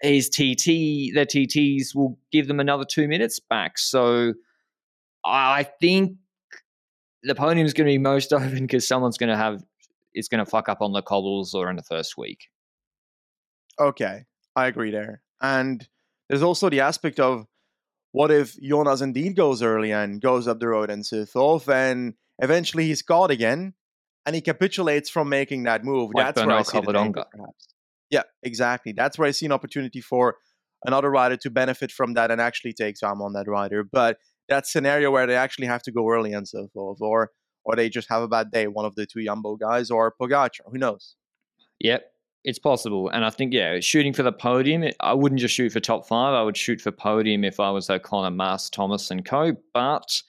His 0.00 0.28
TT, 0.28 1.14
their 1.14 1.26
TTs 1.26 1.94
will 1.94 2.18
give 2.30 2.48
them 2.48 2.60
another 2.60 2.84
two 2.88 3.08
minutes 3.08 3.38
back. 3.38 3.78
So 3.78 4.34
I 5.24 5.66
think 5.80 6.16
the 7.22 7.34
podium 7.34 7.66
is 7.66 7.74
going 7.74 7.86
to 7.86 7.92
be 7.92 7.98
most 7.98 8.32
open 8.32 8.60
because 8.60 8.86
someone's 8.86 9.18
going 9.18 9.30
to 9.30 9.36
have 9.36 9.62
is 10.14 10.28
going 10.28 10.42
to 10.42 10.50
fuck 10.50 10.70
up 10.70 10.80
on 10.80 10.92
the 10.92 11.02
cobbles 11.02 11.52
or 11.52 11.68
in 11.68 11.76
the 11.76 11.82
first 11.82 12.16
week. 12.16 12.48
Okay, 13.80 14.24
I 14.54 14.66
agree 14.66 14.90
there. 14.90 15.22
And 15.40 15.86
there's 16.28 16.42
also 16.42 16.70
the 16.70 16.80
aspect 16.80 17.20
of 17.20 17.46
what 18.12 18.30
if 18.30 18.56
Jonas 18.60 19.00
indeed 19.00 19.36
goes 19.36 19.62
early 19.62 19.92
and 19.92 20.20
goes 20.20 20.48
up 20.48 20.58
the 20.58 20.68
road 20.68 20.90
and 20.90 21.04
so 21.04 21.26
forth, 21.26 21.68
and 21.68 22.14
eventually 22.38 22.86
he's 22.86 23.02
caught 23.02 23.30
again 23.30 23.74
and 24.24 24.34
he 24.34 24.40
capitulates 24.40 25.10
from 25.10 25.28
making 25.28 25.64
that 25.64 25.84
move. 25.84 26.10
Like 26.14 26.34
That's 26.34 26.46
where 26.46 26.56
I 26.56 26.62
see 26.62 26.80
the 26.80 26.92
danger, 26.92 27.24
perhaps. 27.30 27.68
Yeah, 28.10 28.22
exactly. 28.42 28.92
That's 28.92 29.18
where 29.18 29.28
I 29.28 29.32
see 29.32 29.46
an 29.46 29.52
opportunity 29.52 30.00
for 30.00 30.36
another 30.84 31.10
rider 31.10 31.36
to 31.36 31.50
benefit 31.50 31.92
from 31.92 32.14
that 32.14 32.30
and 32.30 32.40
actually 32.40 32.72
take 32.72 32.96
time 32.98 33.20
on 33.20 33.32
that 33.34 33.48
rider. 33.48 33.84
But 33.84 34.18
that 34.48 34.66
scenario 34.66 35.10
where 35.10 35.26
they 35.26 35.36
actually 35.36 35.66
have 35.66 35.82
to 35.82 35.92
go 35.92 36.08
early 36.08 36.32
and 36.32 36.46
so 36.46 36.68
forth, 36.72 36.98
or 37.00 37.30
or 37.64 37.74
they 37.74 37.88
just 37.88 38.08
have 38.08 38.22
a 38.22 38.28
bad 38.28 38.50
day, 38.50 38.68
one 38.68 38.84
of 38.84 38.94
the 38.94 39.06
two 39.06 39.24
Jumbo 39.24 39.56
guys, 39.56 39.90
or 39.90 40.14
Pogacar, 40.20 40.60
who 40.70 40.78
knows? 40.78 41.16
Yep, 41.80 42.04
it's 42.46 42.60
possible. 42.60 43.10
And 43.10 43.24
I 43.24 43.30
think, 43.30 43.52
yeah, 43.52 43.80
shooting 43.80 44.12
for 44.12 44.22
the 44.22 44.32
podium, 44.32 44.84
I 45.00 45.12
wouldn't 45.12 45.40
just 45.40 45.54
shoot 45.54 45.72
for 45.72 45.80
top 45.80 46.06
five. 46.06 46.32
I 46.32 46.44
would 46.44 46.56
shoot 46.56 46.80
for 46.80 46.92
podium 46.92 47.42
if 47.42 47.58
I 47.58 47.70
was 47.70 47.90
O'Connor, 47.90 48.30
Mas, 48.30 48.70
Thomas, 48.70 49.10
and 49.10 49.24
co. 49.24 49.56
But 49.74 50.22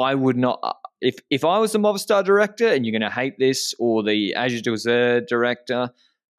I 0.00 0.14
would 0.14 0.38
not. 0.38 0.58
Uh, 0.62 0.72
if 1.02 1.18
if 1.28 1.44
I 1.44 1.58
was 1.58 1.72
the 1.72 1.78
Movistar 1.78 2.24
director, 2.24 2.66
and 2.66 2.86
you're 2.86 2.98
going 2.98 3.08
to 3.08 3.14
hate 3.14 3.38
this, 3.38 3.74
or 3.78 4.02
the 4.02 4.34
AG2R 4.36 5.26
director, 5.26 5.90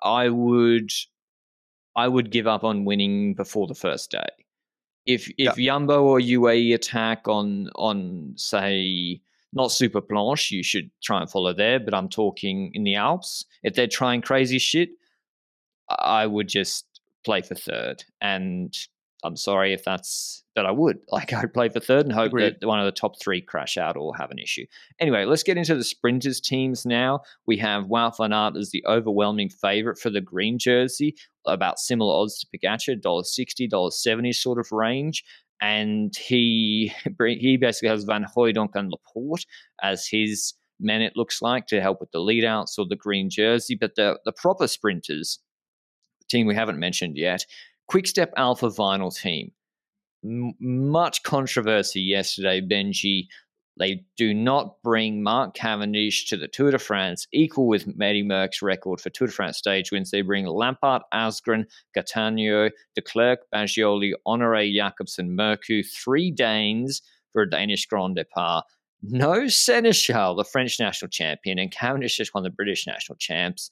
I 0.01 0.30
would 0.30 0.89
I 1.95 2.07
would 2.07 2.32
give 2.32 2.47
up 2.47 2.63
on 2.63 2.84
winning 2.84 3.36
before 3.36 3.67
the 3.67 3.76
first 3.76 4.09
day. 4.09 4.28
If 5.05 5.30
if 5.38 5.55
yeah. 5.55 5.74
Jumbo 5.74 6.03
or 6.03 6.19
UAE 6.19 6.74
attack 6.74 7.28
on 7.28 7.69
on 7.76 8.34
say 8.38 9.21
not 9.54 9.72
super 9.72 10.01
planche, 10.01 10.51
you 10.51 10.64
should 10.64 10.89
try 11.04 11.22
and 11.22 11.30
follow 11.30 11.54
there. 11.54 11.80
But 11.80 11.93
I'm 11.93 12.10
talking 12.10 12.72
in 12.74 12.84
the 12.84 12.95
Alps. 12.95 13.45
If 13.64 13.76
they're 13.76 13.88
trying 13.88 14.22
crazy 14.22 14.60
shit, 14.60 14.89
I 15.89 16.26
would 16.28 16.47
just 16.47 16.86
play 17.26 17.41
for 17.41 17.56
third. 17.56 18.04
And 18.22 18.76
I'm 19.24 19.38
sorry 19.38 19.74
if 19.74 19.84
that's 19.84 20.43
that 20.56 20.66
I 20.66 20.72
would. 20.72 20.99
Like 21.12 21.32
I'd 21.32 21.54
play 21.54 21.70
for 21.70 21.80
third 21.80 22.06
and 22.06 22.14
hope 22.14 22.28
Agreed. 22.28 22.58
that 22.60 22.68
one 22.68 22.80
of 22.80 22.86
the 22.86 22.91
top 22.91 23.20
three 23.22 23.41
crash 23.41 23.78
out 23.78 23.95
or 23.95 24.16
have 24.16 24.32
an 24.32 24.39
issue. 24.39 24.66
Anyway, 24.99 25.26
let's 25.26 25.43
get 25.43 25.58
into 25.58 25.76
the 25.76 25.84
sprinters 25.84 26.41
teams 26.41 26.86
now. 26.86 27.22
We 27.45 27.58
have 27.58 27.86
Wout 27.86 28.18
van 28.18 28.34
Aert 28.34 28.58
as 28.58 28.72
the 28.72 28.84
overwhelming 28.88 29.49
favorite 29.49 29.99
for 29.99 30.10
the 30.10 30.22
green 30.22 30.58
jersey, 30.58 31.16
about 31.45 31.80
similar 31.80 32.14
odds 32.14 32.39
to 32.39 32.47
Pogacar, 32.47 32.99
$1.60, 32.99 33.70
$1.70 33.70 34.34
sort 34.34 34.60
of 34.60 34.72
range 34.72 35.24
and 35.62 36.16
he 36.18 36.93
he 37.20 37.58
basically 37.58 37.89
has 37.89 38.04
Van 38.04 38.26
Hooydonck 38.36 38.70
and 38.76 38.91
Laporte 38.91 39.45
as 39.82 40.08
his 40.08 40.54
men. 40.80 41.01
It 41.01 41.14
looks 41.16 41.41
like 41.41 41.68
to 41.68 41.82
help 41.82 41.99
with 41.99 42.12
the 42.12 42.20
lead 42.20 42.43
outs 42.43 42.78
or 42.78 42.86
the 42.88 42.95
green 42.95 43.30
jersey, 43.30 43.76
but 43.80 43.95
the 43.95 44.20
the 44.26 44.34
proper 44.34 44.68
sprinters 44.68 45.39
team 46.30 46.47
we 46.47 46.56
haven't 46.56 46.80
mentioned 46.80 47.18
yet. 47.18 47.45
Quickstep 47.88 48.32
Alpha 48.38 48.68
Vinyl 48.68 49.16
team. 49.16 49.51
M- 50.24 50.54
much 50.60 51.24
controversy 51.24 52.01
yesterday, 52.01 52.62
Benji. 52.62 53.28
They 53.78 54.03
do 54.17 54.34
not 54.34 54.82
bring 54.84 55.24
Mark 55.24 55.55
Cavendish 55.55 56.28
to 56.30 56.38
the 56.38 56.47
Tour 56.47 56.71
de 56.71 56.80
France, 56.80 57.28
equal 57.34 57.67
with 57.67 57.88
Eddie 57.99 58.24
Merckx 58.24 58.61
record 58.61 59.01
for 59.01 59.09
Tour 59.09 59.28
de 59.28 59.34
France 59.34 59.57
stage 59.57 59.91
wins. 59.91 60.11
They 60.11 60.21
bring 60.21 60.45
Lampaert, 60.45 61.01
Asgreen, 61.11 61.65
Cattaneo, 61.97 62.69
De 62.95 63.01
Klerk, 63.01 63.39
Bagioli, 63.53 64.11
Honore, 64.28 64.61
Jakobsen, 64.61 65.36
Mørkøv, 65.36 65.86
three 65.88 66.30
Danes 66.32 67.01
for 67.32 67.41
a 67.41 67.49
Danish 67.49 67.88
Grand 67.88 68.15
Depart. 68.15 68.65
No 69.01 69.41
Sénéchal, 69.47 70.38
the 70.38 70.45
French 70.45 70.80
national 70.80 71.09
champion, 71.09 71.57
and 71.57 71.71
Cavendish 71.71 72.15
just 72.15 72.34
won 72.34 72.43
the 72.43 72.49
British 72.49 72.86
national 72.86 73.17
champs. 73.17 73.71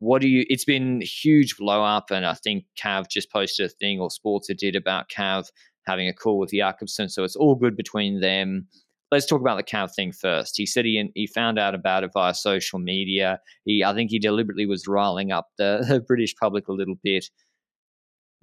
What 0.00 0.20
do 0.20 0.28
you? 0.28 0.44
It's 0.50 0.66
been 0.66 1.00
huge 1.00 1.56
blow 1.56 1.82
up, 1.82 2.10
and 2.10 2.26
I 2.26 2.34
think 2.34 2.64
Cav 2.78 3.08
just 3.08 3.32
posted 3.32 3.66
a 3.66 3.68
thing, 3.70 4.00
or 4.00 4.10
Sporza 4.10 4.56
did 4.56 4.76
about 4.76 5.08
Cav 5.08 5.48
having 5.86 6.08
a 6.08 6.12
call 6.12 6.38
with 6.38 6.52
Jakobsen, 6.52 7.08
so 7.08 7.24
it's 7.24 7.36
all 7.36 7.54
good 7.54 7.76
between 7.76 8.20
them 8.20 8.68
let's 9.10 9.26
talk 9.26 9.40
about 9.40 9.56
the 9.56 9.62
Cav 9.62 9.94
thing 9.94 10.12
first. 10.12 10.54
He 10.56 10.66
said 10.66 10.84
he 10.84 11.10
he 11.14 11.26
found 11.26 11.58
out 11.58 11.74
about 11.74 12.04
it 12.04 12.10
via 12.12 12.34
social 12.34 12.78
media. 12.78 13.40
He, 13.64 13.84
I 13.84 13.94
think, 13.94 14.10
he 14.10 14.18
deliberately 14.18 14.66
was 14.66 14.86
riling 14.86 15.32
up 15.32 15.48
the, 15.58 15.84
the 15.88 16.00
British 16.00 16.34
public 16.36 16.68
a 16.68 16.72
little 16.72 16.96
bit. 17.02 17.26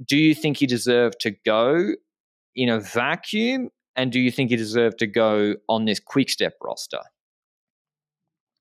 Do 0.04 0.18
you 0.18 0.34
think 0.34 0.58
he 0.58 0.66
deserved 0.66 1.16
to 1.22 1.32
go 1.46 1.94
in 2.56 2.70
a 2.70 2.80
vacuum, 2.80 3.70
and 3.96 4.12
do 4.12 4.20
you 4.20 4.32
think 4.32 4.50
he 4.50 4.56
deserved 4.56 4.98
to 5.00 5.08
go 5.08 5.56
on 5.70 5.86
this 5.86 6.00
quick 6.00 6.30
step 6.30 6.54
roster? 6.64 7.02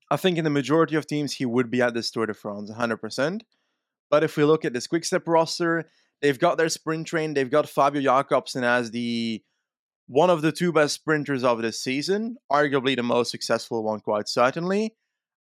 I 0.09 0.17
think 0.17 0.37
in 0.37 0.43
the 0.43 0.49
majority 0.49 0.95
of 0.95 1.07
teams 1.07 1.33
he 1.33 1.45
would 1.45 1.71
be 1.71 1.81
at 1.81 1.93
this 1.93 2.11
Tour 2.11 2.25
de 2.25 2.33
France, 2.33 2.69
100%. 2.69 3.41
But 4.09 4.25
if 4.25 4.35
we 4.35 4.43
look 4.43 4.65
at 4.65 4.73
this 4.73 4.85
quick 4.85 5.05
step 5.05 5.23
roster, 5.25 5.85
they've 6.21 6.37
got 6.37 6.57
their 6.57 6.67
sprint 6.67 7.07
train, 7.07 7.33
they've 7.33 7.49
got 7.49 7.69
Fabio 7.69 8.01
Jakobsen 8.01 8.65
as 8.65 8.91
the 8.91 9.41
one 10.07 10.29
of 10.29 10.41
the 10.41 10.51
two 10.51 10.71
best 10.71 10.95
sprinters 10.95 11.43
of 11.43 11.61
this 11.61 11.81
season, 11.81 12.37
arguably 12.51 12.95
the 12.95 13.03
most 13.03 13.31
successful 13.31 13.83
one, 13.83 13.99
quite 13.99 14.27
certainly. 14.27 14.95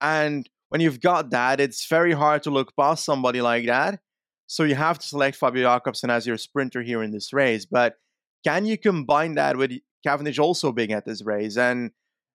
And 0.02 0.50
when 0.70 0.82
you've 0.82 1.02
got 1.02 1.30
that, 1.32 1.60
it's 1.60 1.88
very 1.88 2.14
hard 2.14 2.44
to 2.44 2.50
look 2.50 2.76
past 2.76 3.06
somebody 3.06 3.42
like 3.42 3.66
that. 3.68 4.00
So 4.48 4.64
you 4.64 4.76
have 4.76 5.00
to 5.00 5.06
select 5.06 5.38
Fabio 5.38 5.64
Jakobsen 5.64 6.10
as 6.10 6.28
your 6.28 6.38
sprinter 6.38 6.82
here 6.82 7.02
in 7.02 7.12
this 7.12 7.34
race. 7.34 7.66
But 7.66 7.96
can 8.44 8.66
you 8.66 8.78
combine 8.78 9.36
that 9.36 9.58
with 9.58 9.72
Cavendish 10.06 10.40
also 10.40 10.72
being 10.72 10.92
at 10.92 11.06
this 11.06 11.24
race? 11.24 11.58
And 11.58 11.92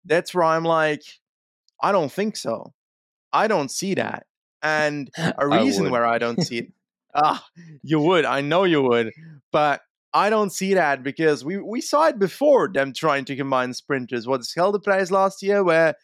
that's 0.05 0.35
where 0.35 0.45
I'm 0.45 0.65
like, 0.65 1.03
I 1.83 1.93
don't 1.93 2.13
think 2.13 2.37
so. 2.37 2.73
I 3.33 3.49
don't 3.49 3.71
see 3.71 3.95
that. 3.95 4.27
And 4.63 5.11
a 5.39 5.47
reason 5.47 5.89
I 5.89 5.91
where 5.91 6.07
I 6.07 6.19
don't 6.19 6.43
see 6.43 6.59
it, 6.59 6.73
ah, 7.15 7.45
you 7.83 8.01
would. 8.01 8.25
I 8.25 8.41
know 8.41 8.65
you 8.65 8.83
would. 8.83 9.13
But 9.53 9.81
I 10.17 10.31
don't 10.31 10.49
see 10.49 10.73
that 10.73 11.03
because 11.03 11.45
we, 11.45 11.59
we 11.59 11.83
saw 11.83 12.07
it 12.07 12.19
before 12.19 12.71
them 12.73 12.95
trying 12.95 13.27
to 13.27 13.37
combine 13.37 13.75
sprinters. 13.75 14.27
What 14.27 14.41
held 14.57 14.75
the 14.75 14.81
prize 14.81 15.13
last 15.13 15.43
year 15.43 15.63
where 15.63 15.95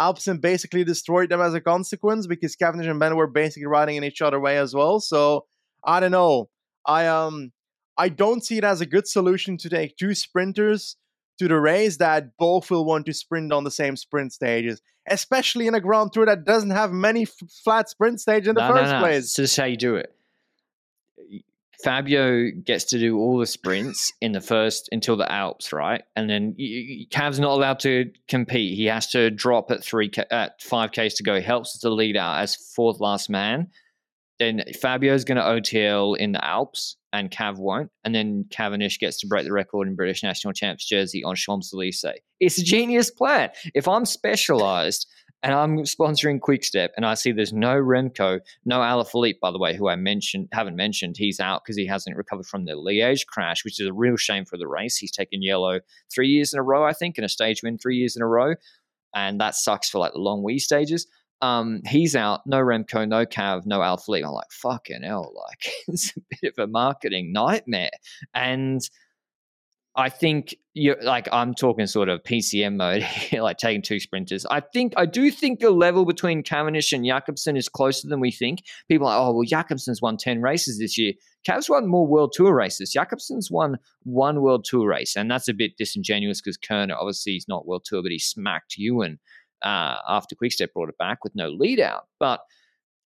Alpecin 0.00 0.40
basically 0.40 0.84
destroyed 0.84 1.30
them 1.30 1.40
as 1.40 1.52
a 1.52 1.60
consequence 1.60 2.28
because 2.28 2.54
Cavendish 2.54 2.86
and 2.86 3.00
Ben 3.00 3.16
were 3.16 3.26
basically 3.26 3.66
riding 3.66 3.96
in 3.96 4.04
each 4.04 4.22
other 4.22 4.38
way 4.38 4.56
as 4.56 4.72
well. 4.72 5.00
So 5.00 5.46
I 5.82 5.98
don't 5.98 6.12
know. 6.12 6.48
I 6.86 7.08
um 7.08 7.50
I 7.98 8.08
don't 8.08 8.44
see 8.44 8.58
it 8.58 8.62
as 8.62 8.80
a 8.80 8.86
good 8.86 9.08
solution 9.08 9.56
to 9.58 9.68
take 9.68 9.96
two 9.96 10.14
sprinters 10.14 10.96
to 11.40 11.48
the 11.48 11.58
race 11.58 11.96
that 11.96 12.36
both 12.38 12.70
will 12.70 12.84
want 12.84 13.06
to 13.06 13.12
sprint 13.12 13.52
on 13.52 13.64
the 13.64 13.72
same 13.72 13.96
sprint 13.96 14.32
stages, 14.32 14.80
especially 15.08 15.66
in 15.66 15.74
a 15.74 15.80
Grand 15.80 16.12
Tour 16.12 16.26
that 16.26 16.44
doesn't 16.44 16.70
have 16.70 16.92
many 16.92 17.22
f- 17.22 17.50
flat 17.64 17.88
sprint 17.88 18.20
stages 18.20 18.46
in 18.46 18.54
the 18.54 18.68
no, 18.68 18.74
first 18.74 18.92
no, 18.92 19.00
no. 19.00 19.04
place. 19.04 19.32
So 19.32 19.42
this 19.42 19.50
is 19.50 19.56
how 19.56 19.64
you 19.64 19.76
do 19.76 19.96
it. 19.96 20.12
Fabio 21.82 22.50
gets 22.50 22.84
to 22.84 22.98
do 22.98 23.18
all 23.18 23.38
the 23.38 23.46
sprints 23.46 24.12
in 24.20 24.32
the 24.32 24.40
first 24.40 24.88
until 24.92 25.16
the 25.16 25.30
Alps, 25.30 25.72
right? 25.72 26.02
And 26.14 26.28
then 26.28 26.54
Cav's 27.10 27.40
not 27.40 27.52
allowed 27.52 27.80
to 27.80 28.10
compete. 28.28 28.76
He 28.76 28.86
has 28.86 29.08
to 29.08 29.30
drop 29.30 29.70
at 29.70 29.84
three 29.84 30.10
at 30.30 30.62
five 30.62 30.92
k's 30.92 31.14
to 31.14 31.22
go. 31.22 31.36
He 31.36 31.42
helps 31.42 31.78
the 31.78 31.90
lead 31.90 32.16
out 32.16 32.40
as 32.40 32.56
fourth 32.56 33.00
last 33.00 33.28
man. 33.28 33.68
Then 34.38 34.62
Fabio's 34.80 35.24
going 35.24 35.36
to 35.36 35.42
OTL 35.42 36.16
in 36.18 36.32
the 36.32 36.44
Alps, 36.44 36.96
and 37.12 37.30
Cav 37.30 37.56
won't. 37.56 37.90
And 38.04 38.14
then 38.14 38.44
Cavendish 38.50 38.98
gets 38.98 39.18
to 39.20 39.26
break 39.26 39.46
the 39.46 39.52
record 39.52 39.88
in 39.88 39.96
British 39.96 40.22
national 40.22 40.52
champs 40.52 40.86
jersey 40.86 41.24
on 41.24 41.36
Champs 41.36 41.72
Elysees. 41.72 42.20
It's 42.38 42.58
a 42.58 42.62
genius 42.62 43.10
plan. 43.10 43.50
If 43.74 43.88
I'm 43.88 44.04
specialized 44.04 45.06
and 45.46 45.54
I'm 45.54 45.76
sponsoring 45.84 46.40
Quickstep, 46.40 46.88
and 46.96 47.06
I 47.06 47.14
see 47.14 47.30
there's 47.30 47.52
no 47.52 47.76
Remco, 47.76 48.40
no 48.64 48.78
Alaphilippe, 48.78 49.38
by 49.38 49.52
the 49.52 49.60
way, 49.60 49.76
who 49.76 49.88
I 49.88 49.94
mentioned 49.94 50.48
haven't 50.50 50.74
mentioned. 50.74 51.16
He's 51.16 51.38
out 51.38 51.62
because 51.62 51.76
he 51.76 51.86
hasn't 51.86 52.16
recovered 52.16 52.46
from 52.46 52.64
the 52.64 52.72
Liège 52.72 53.26
crash, 53.26 53.64
which 53.64 53.80
is 53.80 53.86
a 53.86 53.92
real 53.92 54.16
shame 54.16 54.44
for 54.44 54.56
the 54.56 54.66
race. 54.66 54.96
He's 54.96 55.12
taken 55.12 55.42
yellow 55.42 55.78
three 56.12 56.26
years 56.26 56.52
in 56.52 56.58
a 56.58 56.64
row, 56.64 56.82
I 56.84 56.92
think, 56.92 57.16
and 57.16 57.24
a 57.24 57.28
stage 57.28 57.62
win 57.62 57.78
three 57.78 57.96
years 57.96 58.16
in 58.16 58.22
a 58.22 58.26
row, 58.26 58.56
and 59.14 59.40
that 59.40 59.54
sucks 59.54 59.88
for 59.88 60.00
like 60.00 60.14
the 60.14 60.18
Longwy 60.18 60.60
stages. 60.60 61.06
Um, 61.40 61.80
he's 61.86 62.16
out, 62.16 62.40
no 62.44 62.58
Remco, 62.58 63.06
no 63.06 63.24
Cav, 63.24 63.66
no 63.66 63.78
Alaphilippe. 63.78 64.24
I'm 64.26 64.32
like, 64.32 64.50
fucking 64.50 65.04
hell, 65.04 65.32
like 65.32 65.70
it's 65.86 66.12
a 66.16 66.20
bit 66.42 66.54
of 66.58 66.64
a 66.64 66.66
marketing 66.66 67.32
nightmare, 67.32 67.90
and 68.34 68.80
I 69.98 70.10
think 70.10 70.54
you 70.74 70.94
like 71.02 71.26
I'm 71.32 71.54
talking 71.54 71.86
sort 71.86 72.10
of 72.10 72.22
PCM 72.22 72.76
mode 72.76 73.06
like 73.40 73.56
taking 73.56 73.80
two 73.80 73.98
sprinters. 73.98 74.44
I 74.50 74.60
think 74.60 74.92
I 74.96 75.06
do 75.06 75.30
think 75.30 75.60
the 75.60 75.70
level 75.70 76.04
between 76.04 76.42
Cavendish 76.42 76.92
and 76.92 77.04
Jakobsen 77.04 77.56
is 77.56 77.68
closer 77.68 78.06
than 78.06 78.20
we 78.20 78.30
think. 78.30 78.62
People 78.88 79.06
are 79.06 79.18
like, 79.18 79.26
oh 79.26 79.32
well, 79.32 79.48
Jakobsen's 79.48 80.02
won 80.02 80.18
ten 80.18 80.42
races 80.42 80.78
this 80.78 80.98
year. 80.98 81.14
Cav's 81.44 81.70
won 81.70 81.86
more 81.86 82.06
World 82.06 82.32
Tour 82.34 82.54
races. 82.54 82.92
Jakobsen's 82.92 83.50
won 83.50 83.78
one 84.02 84.42
World 84.42 84.66
Tour 84.68 84.86
race, 84.86 85.16
and 85.16 85.30
that's 85.30 85.48
a 85.48 85.54
bit 85.54 85.78
disingenuous 85.78 86.42
because 86.42 86.58
Kuurne 86.58 86.94
obviously 86.94 87.32
he's 87.32 87.48
not 87.48 87.66
World 87.66 87.86
Tour, 87.86 88.02
but 88.02 88.12
he 88.12 88.18
smacked 88.18 88.76
Ewan 88.76 89.18
uh, 89.62 89.96
after 90.06 90.34
Quickstep 90.34 90.74
brought 90.74 90.90
it 90.90 90.98
back 90.98 91.24
with 91.24 91.34
no 91.34 91.48
lead 91.48 91.80
out. 91.80 92.06
But 92.20 92.40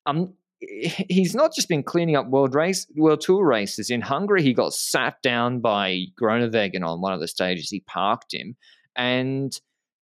um, 0.06 0.34
he's 0.60 1.34
not 1.34 1.54
just 1.54 1.68
been 1.68 1.82
cleaning 1.82 2.16
up 2.16 2.26
world 2.26 2.54
race 2.54 2.86
world 2.94 3.20
tour 3.20 3.44
races 3.44 3.90
in 3.90 4.00
Hungary. 4.00 4.42
He 4.42 4.52
got 4.52 4.74
sat 4.74 5.20
down 5.22 5.60
by 5.60 6.04
Groenewegen 6.20 6.84
on 6.84 7.00
one 7.00 7.12
of 7.12 7.20
the 7.20 7.28
stages. 7.28 7.70
He 7.70 7.80
parked 7.80 8.34
him, 8.34 8.56
and 8.96 9.58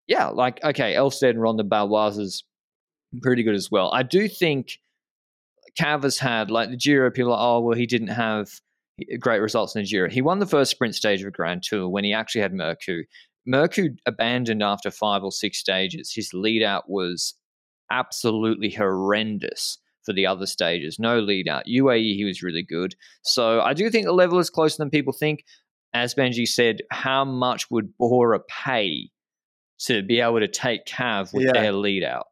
yeah, 0.08 0.28
like 0.28 0.64
okay, 0.64 0.94
Elfstedt 0.94 1.32
and 1.32 1.42
Ronde 1.42 1.70
Baloise's 1.70 2.44
pretty 3.22 3.44
good 3.44 3.56
as 3.56 3.70
well. 3.70 3.92
I 3.94 4.04
do 4.04 4.28
think 4.28 4.80
Cav 5.80 6.20
had 6.20 6.52
like 6.52 6.70
the 6.70 6.78
Giro. 6.78 7.12
People 7.12 7.34
are 7.34 7.58
oh 7.58 7.60
well, 7.60 7.78
he 7.78 7.86
didn't 7.86 8.08
have 8.08 8.50
great 9.20 9.40
results 9.40 9.76
in 9.76 9.82
the 9.82 9.88
Giro. 9.88 10.10
He 10.10 10.22
won 10.22 10.40
the 10.40 10.46
first 10.46 10.72
sprint 10.72 10.96
stage 10.96 11.22
of 11.22 11.28
a 11.28 11.32
Grand 11.32 11.64
Tour 11.64 11.90
when 11.90 12.06
he 12.06 12.14
actually 12.14 12.42
had 12.42 12.54
Mørkøv. 12.54 13.04
Mørkøv 13.48 13.98
abandoned 14.06 14.64
after 14.64 14.90
five 14.90 15.24
or 15.24 15.32
six 15.32 15.58
stages. 15.58 16.14
His 16.14 16.34
lead 16.34 16.64
out 16.64 16.90
was 16.90 17.36
absolutely 17.92 18.72
horrendous 18.72 19.78
for 20.06 20.14
the 20.14 20.26
other 20.26 20.46
stages. 20.46 21.00
No 21.00 21.20
lead 21.20 21.48
out. 21.48 21.66
UAE, 21.66 22.16
he 22.16 22.24
was 22.26 22.44
really 22.44 22.64
good. 22.64 22.96
So 23.24 23.62
I 23.62 23.74
do 23.74 23.90
think 23.90 24.06
the 24.06 24.14
level 24.14 24.40
is 24.40 24.50
closer 24.50 24.78
than 24.78 24.90
people 24.90 25.14
think. 25.14 25.44
As 25.94 26.14
Benji 26.14 26.46
said, 26.46 26.82
how 26.92 27.24
much 27.24 27.72
would 27.72 27.98
Bora 27.98 28.42
pay 28.42 29.10
to 29.80 30.04
be 30.04 30.20
able 30.20 30.40
to 30.40 30.48
take 30.48 30.86
Cav 30.86 31.34
with 31.34 31.46
yeah. 31.46 31.54
their 31.54 31.72
lead 31.72 32.04
out? 32.04 32.28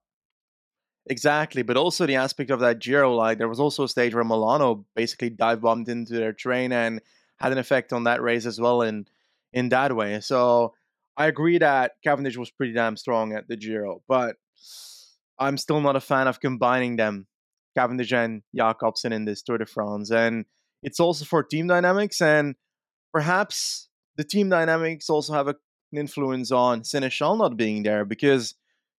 Exactly, 1.07 1.63
but 1.63 1.76
also 1.76 2.05
the 2.05 2.15
aspect 2.15 2.49
of 2.49 2.61
that 2.61 2.80
Giro, 2.80 3.13
like 3.13 3.38
there 3.38 3.49
was 3.49 3.59
also 3.59 3.84
a 3.84 3.89
stage 3.89 4.15
where 4.15 4.24
Milano 4.24 4.86
basically 4.95 5.30
dive 5.30 5.61
bombed 5.61 5.89
into 5.89 6.13
their 6.13 6.32
train 6.32 6.71
and 6.71 7.01
had 7.39 7.51
an 7.51 7.57
effect 7.57 7.91
on 7.91 8.05
that 8.05 8.21
race 8.21 8.45
as 8.45 8.59
well 8.59 8.82
in 8.82 9.05
in 9.51 9.69
that 9.69 9.95
way. 9.95 10.19
So 10.21 10.74
I 11.17 11.28
agree 11.28 11.57
that 11.57 11.93
Cavendish 12.03 12.38
was 12.38 12.51
pretty 12.51 12.74
damn 12.74 12.95
strong 12.95 13.34
at 13.34 13.47
the 13.47 13.57
Giro, 13.57 14.01
but 14.07 14.38
I'm 15.38 15.57
still 15.57 15.82
not 15.82 15.95
a 15.95 16.01
fan 16.01 16.28
of 16.28 16.39
combining 16.39 16.95
them 16.95 17.28
Cavendish 17.76 18.11
and 18.11 18.41
Jakobsen 18.55 19.13
in 19.13 19.26
this 19.26 19.41
Tour 19.41 19.57
de 19.57 19.65
France. 19.65 20.11
And 20.11 20.45
it's 20.82 20.99
also 20.99 21.26
for 21.26 21.43
team 21.43 21.67
dynamics, 21.67 22.21
and 22.21 22.55
perhaps 23.13 23.89
the 24.17 24.24
team 24.24 24.49
dynamics 24.49 25.09
also 25.09 25.34
have 25.34 25.47
a, 25.47 25.55
an 25.91 25.99
influence 25.99 26.51
on 26.51 26.82
Sénéchal 26.82 27.38
not 27.38 27.57
being 27.57 27.84
there 27.84 28.05
because 28.05 28.55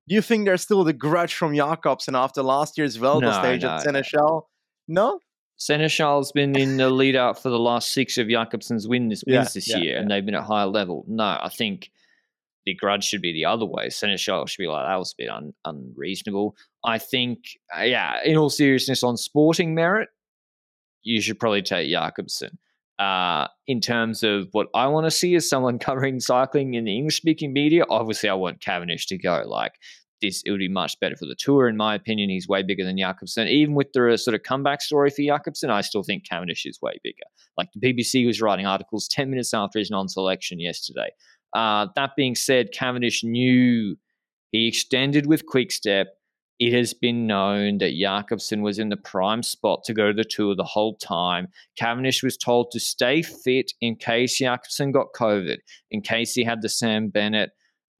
do 0.08 0.14
you 0.14 0.22
think 0.22 0.44
there's 0.44 0.62
still 0.62 0.84
the 0.84 0.92
grudge 0.92 1.34
from 1.34 1.54
Jakobsen 1.54 2.14
after 2.14 2.42
last 2.42 2.76
year's 2.76 2.96
Vuelta 2.96 3.26
no, 3.26 3.32
stage 3.32 3.62
no, 3.62 3.70
at 3.70 3.84
Sénéchal? 3.84 4.42
No. 4.86 5.12
no? 5.12 5.20
Sénéchal's 5.58 6.32
been 6.32 6.56
in 6.56 6.76
the 6.76 6.90
lead 6.90 7.16
out 7.16 7.40
for 7.40 7.48
the 7.48 7.58
last 7.58 7.92
six 7.92 8.18
of 8.18 8.26
Jakobsen's 8.26 8.88
wins, 8.88 9.22
wins 9.26 9.26
yeah, 9.26 9.44
this 9.54 9.68
yeah, 9.68 9.76
year, 9.78 9.94
yeah. 9.94 10.00
and 10.00 10.10
they've 10.10 10.24
been 10.24 10.34
at 10.34 10.44
higher 10.44 10.66
level. 10.66 11.04
No, 11.06 11.38
I 11.40 11.48
think 11.48 11.90
the 12.66 12.74
grudge 12.74 13.04
should 13.04 13.22
be 13.22 13.32
the 13.32 13.44
other 13.44 13.66
way. 13.66 13.88
Sénéchal 13.88 14.48
should 14.48 14.62
be 14.62 14.68
like, 14.68 14.86
that 14.86 14.96
was 14.96 15.12
a 15.12 15.22
bit 15.22 15.30
un- 15.30 15.54
unreasonable. 15.64 16.56
I 16.84 16.98
think, 16.98 17.38
uh, 17.76 17.82
yeah, 17.82 18.18
in 18.24 18.36
all 18.36 18.50
seriousness, 18.50 19.02
on 19.02 19.16
sporting 19.16 19.74
merit, 19.74 20.08
you 21.02 21.20
should 21.20 21.38
probably 21.38 21.62
take 21.62 21.90
Jakobsen. 21.90 22.58
Uh, 22.98 23.48
in 23.66 23.80
terms 23.80 24.22
of 24.22 24.48
what 24.52 24.68
I 24.74 24.86
want 24.86 25.06
to 25.06 25.10
see 25.10 25.34
as 25.34 25.48
someone 25.48 25.78
covering 25.80 26.20
cycling 26.20 26.74
in 26.74 26.84
the 26.84 26.96
English 26.96 27.16
speaking 27.16 27.52
media, 27.52 27.84
obviously 27.88 28.28
I 28.28 28.34
want 28.34 28.60
Cavendish 28.60 29.06
to 29.08 29.18
go. 29.18 29.42
Like 29.46 29.74
this 30.24 30.42
it 30.44 30.50
would 30.50 30.58
be 30.58 30.68
much 30.68 30.98
better 31.00 31.16
for 31.16 31.26
the 31.26 31.36
tour. 31.36 31.68
In 31.68 31.76
my 31.76 31.94
opinion, 31.94 32.30
he's 32.30 32.48
way 32.48 32.62
bigger 32.62 32.84
than 32.84 32.98
Jakobsen. 32.98 33.48
Even 33.48 33.74
with 33.74 33.92
the 33.92 34.16
sort 34.16 34.34
of 34.34 34.42
comeback 34.42 34.80
story 34.80 35.10
for 35.10 35.22
Jakobsen, 35.22 35.70
I 35.70 35.82
still 35.82 36.02
think 36.02 36.28
Cavendish 36.28 36.64
is 36.64 36.80
way 36.80 36.98
bigger. 37.02 37.24
Like 37.58 37.68
the 37.74 37.80
BBC 37.92 38.26
was 38.26 38.40
writing 38.40 38.66
articles 38.66 39.08
10 39.08 39.30
minutes 39.30 39.52
after 39.52 39.78
his 39.78 39.90
non 39.90 40.08
selection 40.08 40.58
yesterday. 40.60 41.10
Uh, 41.54 41.86
that 41.94 42.16
being 42.16 42.34
said, 42.34 42.72
Cavendish 42.72 43.22
knew 43.22 43.96
he 44.50 44.68
extended 44.68 45.26
with 45.26 45.46
Quickstep. 45.46 46.06
It 46.60 46.72
has 46.72 46.94
been 46.94 47.26
known 47.26 47.78
that 47.78 47.94
Jakobsen 47.94 48.62
was 48.62 48.78
in 48.78 48.88
the 48.88 48.96
prime 48.96 49.42
spot 49.42 49.82
to 49.84 49.94
go 49.94 50.08
to 50.08 50.12
the 50.12 50.24
tour 50.24 50.54
the 50.54 50.64
whole 50.64 50.96
time. 50.96 51.48
Cavendish 51.76 52.22
was 52.22 52.36
told 52.36 52.70
to 52.70 52.80
stay 52.80 53.22
fit 53.22 53.72
in 53.80 53.96
case 53.96 54.38
Jakobsen 54.38 54.92
got 54.92 55.12
COVID, 55.16 55.58
in 55.90 56.00
case 56.00 56.34
he 56.34 56.44
had 56.44 56.62
the 56.62 56.68
Sam 56.68 57.08
Bennett 57.08 57.50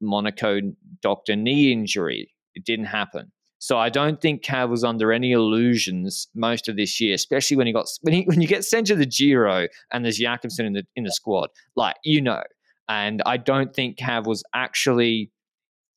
Monaco 0.01 0.59
doctor 1.01 1.35
knee 1.35 1.71
injury. 1.71 2.31
It 2.55 2.63
didn't 2.65 2.85
happen. 2.85 3.31
So 3.59 3.77
I 3.77 3.89
don't 3.89 4.21
think 4.21 4.43
Cav 4.43 4.69
was 4.69 4.83
under 4.83 5.11
any 5.11 5.31
illusions 5.31 6.27
most 6.35 6.67
of 6.67 6.75
this 6.75 7.01
year, 7.01 7.15
especially 7.15 7.57
when 7.57 7.67
he 7.67 7.73
got 7.73 7.87
when 8.01 8.13
he 8.13 8.23
when 8.23 8.41
you 8.41 8.47
get 8.47 8.63
sent 8.63 8.87
to 8.87 8.95
the 8.95 9.05
Giro 9.05 9.67
and 9.91 10.05
there's 10.05 10.19
Jakobsen 10.19 10.65
in 10.65 10.73
the 10.73 10.83
in 10.95 11.03
the 11.03 11.11
squad, 11.11 11.49
like 11.75 11.95
you 12.03 12.21
know. 12.21 12.43
And 12.87 13.21
I 13.25 13.37
don't 13.37 13.73
think 13.73 13.97
Cav 13.97 14.25
was 14.25 14.43
actually 14.53 15.31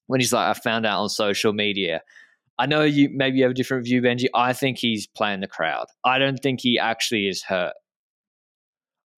when 0.07 0.21
he's 0.21 0.33
like, 0.33 0.57
I 0.57 0.59
found 0.59 0.87
out 0.87 1.03
on 1.03 1.09
social 1.09 1.53
media. 1.53 2.03
I 2.59 2.67
know 2.67 2.83
you 2.83 3.09
maybe 3.13 3.39
you 3.39 3.45
have 3.45 3.53
a 3.53 3.55
different 3.55 3.85
view, 3.85 4.03
Benji. 4.03 4.27
I 4.35 4.53
think 4.53 4.79
he's 4.79 5.07
playing 5.07 5.41
the 5.41 5.47
crowd. 5.47 5.87
I 6.05 6.19
don't 6.19 6.39
think 6.39 6.61
he 6.61 6.79
actually 6.79 7.29
is 7.29 7.43
hurt. 7.45 7.75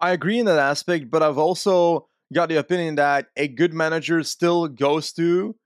I 0.00 0.12
agree 0.12 0.38
in 0.38 0.46
that 0.46 0.58
aspect, 0.58 1.10
but 1.10 1.22
I've 1.22 1.38
also 1.38 2.08
got 2.34 2.48
the 2.48 2.58
opinion 2.58 2.96
that 2.96 3.26
a 3.36 3.48
good 3.48 3.72
manager 3.72 4.22
still 4.22 4.68
goes 4.68 5.12
to 5.12 5.56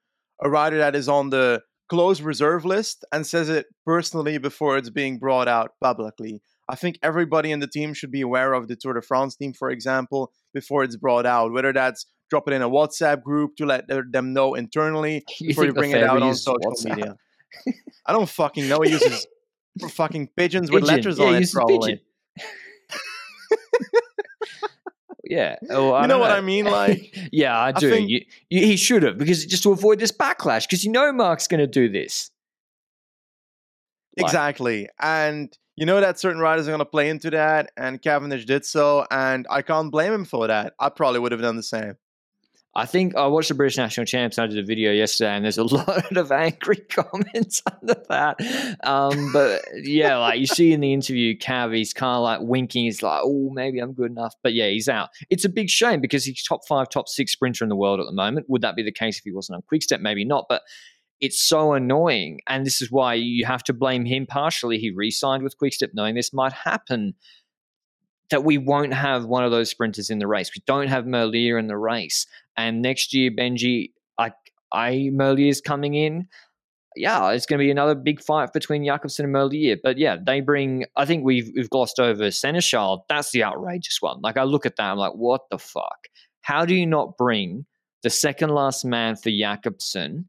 a 0.43 0.49
rider 0.49 0.79
that 0.79 0.97
is 0.97 1.09
on 1.09 1.31
the 1.31 1.63
close 1.89 2.21
reserve 2.21 2.65
list 2.65 3.05
and 3.13 3.27
says 3.27 3.49
it 3.49 3.67
personally 3.85 4.39
before 4.39 4.77
it's 4.77 4.91
being 4.91 5.19
brought 5.19 5.49
out 5.49 5.73
publicly. 5.83 6.43
I 6.69 6.77
think 6.77 6.99
everybody 7.03 7.51
in 7.53 7.61
the 7.61 7.67
team 7.67 7.93
should 7.95 8.11
be 8.11 8.21
aware 8.23 8.53
of 8.55 8.69
the 8.69 8.77
Tour 8.77 8.95
de 8.95 9.03
France 9.03 9.37
team, 9.37 9.53
for 9.53 9.71
example, 9.71 10.33
before 10.55 10.83
it's 10.85 10.97
brought 10.97 11.27
out. 11.27 11.53
Whether 11.53 11.73
that's 11.73 12.07
drop 12.31 12.49
it 12.49 12.55
in 12.55 12.63
a 12.63 12.71
WhatsApp 12.71 13.23
group 13.23 13.57
to 13.57 13.67
let 13.67 13.85
them 14.11 14.33
know 14.33 14.55
internally 14.55 15.25
You 15.41 15.49
before 15.49 15.67
you 15.67 15.75
bring 15.75 15.91
it 15.91 16.03
out 16.03 16.23
on 16.23 16.35
social 16.35 16.61
WhatsApp? 16.73 16.97
media. 16.97 17.17
I 18.07 18.13
don't 18.13 18.29
fucking 18.29 18.69
know. 18.69 18.81
He 18.81 18.91
uses 18.91 19.27
fucking 19.91 20.29
pigeons 20.37 20.71
with 20.71 20.85
Pigeon. 20.85 20.97
letters 20.97 21.19
yeah, 21.19 21.27
on 21.27 21.35
it, 21.35 21.51
probably. 21.53 22.01
yeah. 25.25 25.57
Oh, 25.71 25.97
You 26.01 26.07
know 26.07 26.15
don't 26.15 26.21
what 26.21 26.31
I 26.31 26.41
mean? 26.41 26.65
Like, 26.67 27.17
yeah, 27.33 27.59
I 27.59 27.73
do. 27.73 27.91
think- 27.91 28.11
you, 28.11 28.21
you, 28.51 28.61
he 28.67 28.77
should 28.77 29.03
have 29.03 29.19
because 29.19 29.45
just 29.47 29.63
to 29.65 29.73
avoid 29.73 29.99
this 29.99 30.13
backlash, 30.13 30.63
because 30.63 30.85
you 30.85 30.93
know 30.93 31.13
Mark's 31.13 31.47
going 31.47 31.61
to 31.61 31.67
do 31.67 31.89
this. 31.89 32.31
Like- 34.17 34.27
Exactly. 34.27 34.89
And 35.01 35.57
you 35.77 35.87
know 35.87 36.01
that 36.01 36.19
certain 36.19 36.41
riders 36.41 36.69
are 36.69 36.71
going 36.71 36.79
to 36.79 36.85
play 36.85 37.09
into 37.09 37.31
that, 37.31 37.73
and 37.77 38.01
Cavendish 38.01 38.45
did 38.45 38.65
so, 38.65 39.07
and 39.11 39.47
I 39.51 39.63
can't 39.63 39.91
blame 39.91 40.13
him 40.13 40.25
for 40.25 40.47
that. 40.47 40.75
I 40.79 40.89
probably 40.89 41.21
would 41.21 41.33
have 41.33 41.41
done 41.41 41.57
the 41.57 41.63
same. 41.63 41.95
I 42.77 42.87
think 42.87 43.15
I 43.15 43.29
watched 43.29 43.49
the 43.49 43.55
British 43.55 43.77
National 43.77 44.05
Champs. 44.05 44.37
I 44.37 44.49
did 44.49 44.59
a 44.59 44.67
video 44.67 44.91
yesterday, 44.91 45.31
and 45.31 45.45
there's 45.45 45.59
a 45.59 45.65
lot 45.75 46.17
of 46.17 46.33
angry 46.33 46.77
comments 46.91 47.63
under 47.71 47.95
that. 48.09 48.77
Um, 48.83 49.33
but 49.33 49.63
yeah, 49.75 50.17
like 50.19 50.41
you 50.41 50.47
see 50.47 50.73
in 50.73 50.81
the 50.81 50.93
interview, 50.93 51.39
Cav, 51.39 51.75
he's 51.75 51.93
kind 51.93 52.17
of 52.17 52.23
like 52.23 52.41
winking. 52.41 52.85
He's 52.85 53.03
like, 53.03 53.21
"Oh, 53.23 53.51
maybe 53.53 53.79
I'm 53.79 53.93
good 53.93 54.11
enough." 54.11 54.35
But 54.43 54.55
yeah, 54.55 54.69
he's 54.69 54.89
out. 54.89 55.11
It's 55.31 55.45
a 55.45 55.49
big 55.49 55.71
shame 55.71 56.01
because 56.01 56.25
he's 56.25 56.43
top 56.43 56.67
five, 56.67 56.89
top 56.89 57.09
six 57.09 57.33
sprinter 57.33 57.65
in 57.65 57.69
the 57.69 57.77
world 57.77 58.01
at 58.01 58.07
the 58.07 58.13
moment. 58.13 58.47
Would 58.49 58.63
that 58.63 58.75
be 58.75 58.83
the 58.83 58.93
case 58.93 59.19
if 59.19 59.25
he 59.25 59.33
wasn't 59.33 59.57
on 59.57 59.63
Quick 59.63 59.83
Step? 59.83 60.01
Maybe 60.01 60.25
not. 60.25 60.47
But 60.49 60.63
it's 61.25 61.41
so 61.41 61.73
annoying, 61.73 62.41
and 62.47 62.67
this 62.67 62.83
is 62.83 62.91
why 62.91 63.15
you 63.15 63.47
have 63.47 63.65
to 63.65 63.73
blame 63.73 64.05
him 64.05 64.27
partially. 64.27 64.79
He 64.79 64.91
re-signed 64.91 65.43
with 65.43 65.57
Quickstep, 65.57 65.95
knowing 65.95 66.15
this 66.15 66.35
might 66.35 66.53
happen. 66.53 67.15
That 68.31 68.45
we 68.45 68.59
won't 68.59 68.93
have 68.93 69.25
one 69.25 69.45
of 69.45 69.51
those 69.51 69.71
sprinters 69.71 70.11
in 70.11 70.19
the 70.19 70.27
race. 70.27 70.51
We 70.55 70.63
don't 70.67 70.89
have 70.89 71.05
Merlier 71.05 71.59
in 71.59 71.67
the 71.67 71.77
race. 71.77 72.27
And 72.57 72.83
next 72.83 73.15
year, 73.15 73.31
Benji, 73.31 73.93
I, 74.19 74.33
I 74.73 75.11
Merlier's 75.13 75.61
coming 75.61 75.95
in. 75.95 76.27
Yeah, 76.97 77.31
it's 77.31 77.47
going 77.47 77.59
to 77.59 77.65
be 77.65 77.71
another 77.71 77.95
big 77.95 78.23
fight 78.23 78.53
between 78.53 78.85
Jakobsen 78.85 79.27
and 79.27 79.35
Merlier. 79.35 79.79
But 79.83 79.99
yeah, 79.99 80.17
they 80.21 80.41
bring. 80.41 80.85
I 80.97 81.05
think 81.07 81.25
we've 81.25 81.51
we've 81.55 81.71
glossed 81.71 81.99
over 81.99 82.25
Sénéchal. 82.29 83.03
That's 83.09 83.31
the 83.31 83.45
outrageous 83.45 83.99
one. 84.01 84.21
Like 84.23 84.37
I 84.37 84.43
look 84.45 84.67
at 84.67 84.77
that, 84.77 84.91
I'm 84.91 84.99
like, 84.99 85.13
what 85.13 85.43
the 85.51 85.59
fuck? 85.59 86.09
How 86.43 86.65
do 86.65 86.75
you 86.75 86.87
not 86.87 87.17
bring 87.17 87.67
the 88.03 88.11
second 88.11 88.51
last 88.51 88.85
man 88.85 89.17
for 89.17 89.31
Jakobsen 89.31 90.29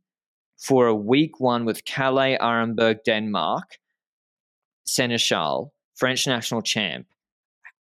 for 0.58 0.88
a 0.88 0.96
week 0.96 1.40
one 1.40 1.66
with 1.66 1.86
Calais, 1.86 2.38
Arenberg, 2.38 3.00
Denmark, 3.06 3.78
Sénéchal, 4.88 5.72
French 5.96 6.28
national 6.28 6.62
champ? 6.62 7.08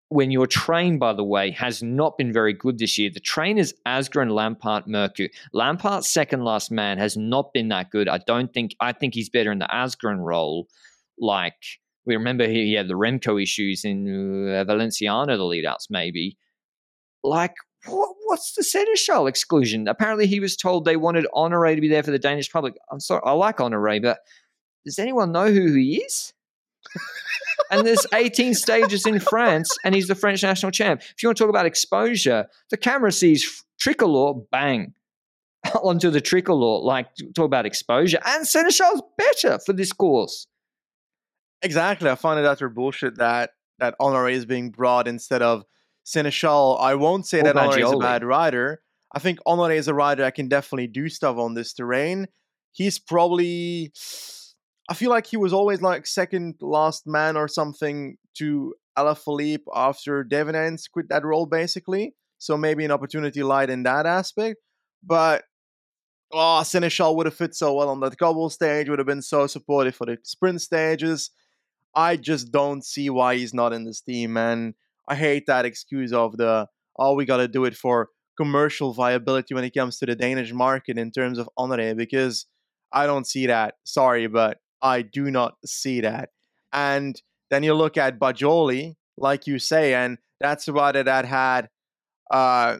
when 0.09 0.31
your 0.31 0.47
train, 0.47 0.99
by 0.99 1.13
the 1.13 1.23
way, 1.23 1.51
has 1.51 1.81
not 1.81 2.17
been 2.17 2.31
very 2.31 2.53
good 2.53 2.77
this 2.77 2.97
year. 2.97 3.09
The 3.13 3.19
train 3.19 3.57
is 3.57 3.73
Asgreen, 3.85 4.29
Lampaert, 4.29 4.87
Mørkøv. 4.87 5.29
Lampaert's 5.53 6.09
second 6.09 6.43
last 6.43 6.71
man 6.71 6.97
has 6.97 7.17
not 7.17 7.53
been 7.53 7.69
that 7.69 7.89
good. 7.89 8.07
I 8.07 8.19
don't 8.19 8.53
think, 8.53 8.75
I 8.79 8.91
think 8.91 9.13
he's 9.13 9.29
better 9.29 9.51
in 9.51 9.59
the 9.59 9.67
Asgreen 9.73 10.19
role. 10.19 10.67
Like, 11.17 11.57
we 12.05 12.15
remember 12.15 12.47
he, 12.47 12.65
he 12.65 12.73
had 12.73 12.87
the 12.87 12.93
Remco 12.93 13.41
issues 13.41 13.83
in 13.83 14.47
uh, 14.49 14.63
Valenciana, 14.63 15.37
the 15.37 15.43
leadouts, 15.43 15.87
maybe. 15.89 16.37
Like, 17.23 17.55
what, 17.87 18.15
what's 18.25 18.53
the 18.53 18.63
Sénéchal 18.63 19.29
exclusion? 19.29 19.87
Apparently, 19.87 20.27
he 20.27 20.39
was 20.39 20.55
told 20.55 20.85
they 20.85 20.97
wanted 20.97 21.27
Honore 21.33 21.73
to 21.73 21.81
be 21.81 21.87
there 21.87 22.03
for 22.03 22.11
the 22.11 22.19
Danish 22.19 22.51
public. 22.51 22.75
I'm 22.91 22.99
sorry, 22.99 23.21
I 23.25 23.31
like 23.31 23.59
Honore, 23.59 23.99
but 24.01 24.19
does 24.85 24.99
anyone 24.99 25.31
know 25.31 25.51
who 25.51 25.73
he 25.73 25.97
is? 25.97 26.33
and 27.71 27.85
there's 27.85 28.05
18 28.13 28.53
stages 28.53 29.05
in 29.05 29.19
France, 29.19 29.69
and 29.83 29.95
he's 29.95 30.07
the 30.07 30.15
French 30.15 30.43
national 30.43 30.71
champ. 30.71 31.01
If 31.01 31.23
you 31.23 31.29
want 31.29 31.37
to 31.37 31.43
talk 31.43 31.49
about 31.49 31.65
exposure, 31.65 32.47
the 32.69 32.77
camera 32.77 33.11
sees 33.11 33.63
tricolor, 33.79 34.33
bang, 34.51 34.93
onto 35.83 36.09
the 36.09 36.21
tricolor. 36.21 36.83
Like, 36.83 37.07
talk 37.35 37.45
about 37.45 37.65
exposure. 37.65 38.19
And 38.25 38.45
Sénéchal's 38.45 39.01
better 39.17 39.59
for 39.59 39.73
this 39.73 39.91
course. 39.91 40.47
Exactly. 41.61 42.09
I 42.09 42.15
find 42.15 42.39
it 42.39 42.45
utter 42.45 42.69
bullshit 42.69 43.17
that 43.17 43.51
that 43.79 43.95
Honore 43.99 44.29
is 44.29 44.45
being 44.45 44.69
brought 44.69 45.07
instead 45.07 45.41
of 45.41 45.65
Sénéchal. 46.05 46.79
I 46.79 46.95
won't 46.95 47.25
say 47.25 47.39
Or 47.39 47.43
that 47.43 47.57
Honore 47.57 47.79
is 47.79 47.91
a 47.91 47.97
bad 47.97 48.23
rider. 48.23 48.81
I 49.13 49.19
think 49.19 49.39
Honore 49.45 49.71
is 49.71 49.87
a 49.87 49.93
rider 49.93 50.23
that 50.23 50.35
can 50.35 50.47
definitely 50.47 50.87
do 50.87 51.09
stuff 51.09 51.37
on 51.37 51.53
this 51.53 51.73
terrain. 51.73 52.27
He's 52.71 52.99
probably 52.99 53.91
I 54.87 54.93
feel 54.93 55.09
like 55.09 55.25
he 55.25 55.37
was 55.37 55.53
always 55.53 55.81
like 55.81 56.05
second 56.05 56.55
last 56.61 57.07
man 57.07 57.37
or 57.37 57.47
something 57.47 58.17
to 58.35 58.75
Alaphilippe 58.97 59.63
after 59.73 60.23
Devenyns 60.23 60.89
quit 60.91 61.09
that 61.09 61.25
role 61.25 61.45
basically. 61.47 62.13
So 62.37 62.57
maybe 62.57 62.85
an 62.85 62.91
opportunity 62.91 63.41
lied 63.41 63.69
in 63.69 63.83
that 63.83 64.05
aspect. 64.05 64.59
But 65.03 65.43
oh, 66.31 66.61
Sénéchal 66.63 67.15
would 67.15 67.25
have 67.25 67.35
fit 67.35 67.55
so 67.55 67.73
well 67.73 67.89
on 67.89 67.99
that 68.01 68.17
cobble 68.17 68.49
stage, 68.49 68.89
would 68.89 68.99
have 68.99 69.07
been 69.07 69.21
so 69.21 69.47
supportive 69.47 69.95
for 69.95 70.05
the 70.05 70.17
sprint 70.23 70.61
stages. 70.61 71.31
I 71.95 72.17
just 72.17 72.51
don't 72.51 72.83
see 72.83 73.09
why 73.09 73.37
he's 73.37 73.53
not 73.53 73.71
in 73.71 73.85
this 73.85 74.01
team, 74.01 74.35
and 74.35 74.73
I 75.07 75.15
hate 75.15 75.45
that 75.47 75.65
excuse 75.65 76.13
of 76.13 76.37
the 76.37 76.67
oh 76.97 77.13
we 77.13 77.25
got 77.25 77.37
to 77.37 77.47
do 77.47 77.65
it 77.65 77.75
for 77.75 78.09
commercial 78.37 78.93
viability 78.93 79.53
when 79.53 79.63
it 79.63 79.73
comes 79.73 79.97
to 79.97 80.05
the 80.05 80.15
Danish 80.15 80.51
market 80.51 80.97
in 80.97 81.11
terms 81.11 81.37
of 81.37 81.49
Honore 81.57 81.95
because 81.95 82.45
I 82.91 83.05
don't 83.05 83.27
see 83.27 83.47
that. 83.47 83.75
Sorry, 83.83 84.27
but 84.27 84.57
I 84.81 85.01
do 85.01 85.31
not 85.31 85.55
see 85.65 86.01
that. 86.01 86.29
And 86.73 87.21
then 87.49 87.63
you 87.63 87.73
look 87.73 87.97
at 87.97 88.19
Bagioli, 88.19 88.95
like 89.17 89.47
you 89.47 89.59
say, 89.59 89.93
and 89.93 90.17
that's 90.39 90.67
a 90.67 90.73
rider 90.73 91.03
that 91.03 91.25
had 91.25 91.69
uh, 92.31 92.77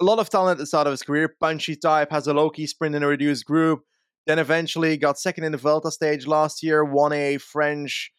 a 0.00 0.04
lot 0.04 0.18
of 0.18 0.28
talent 0.28 0.52
at 0.52 0.58
the 0.58 0.66
start 0.66 0.86
of 0.86 0.92
his 0.92 1.02
career. 1.02 1.34
Punchy 1.40 1.76
type, 1.76 2.10
has 2.10 2.26
a 2.26 2.34
low 2.34 2.50
key 2.50 2.66
sprint 2.66 2.94
in 2.94 3.02
a 3.02 3.06
reduced 3.06 3.46
group. 3.46 3.82
Then 4.26 4.38
eventually 4.38 4.96
got 4.96 5.18
second 5.18 5.44
in 5.44 5.52
the 5.52 5.58
Vuelta 5.58 5.90
stage 5.90 6.26
last 6.26 6.62
year, 6.62 6.84
won 6.84 7.12
a 7.12 7.38
French 7.38 8.12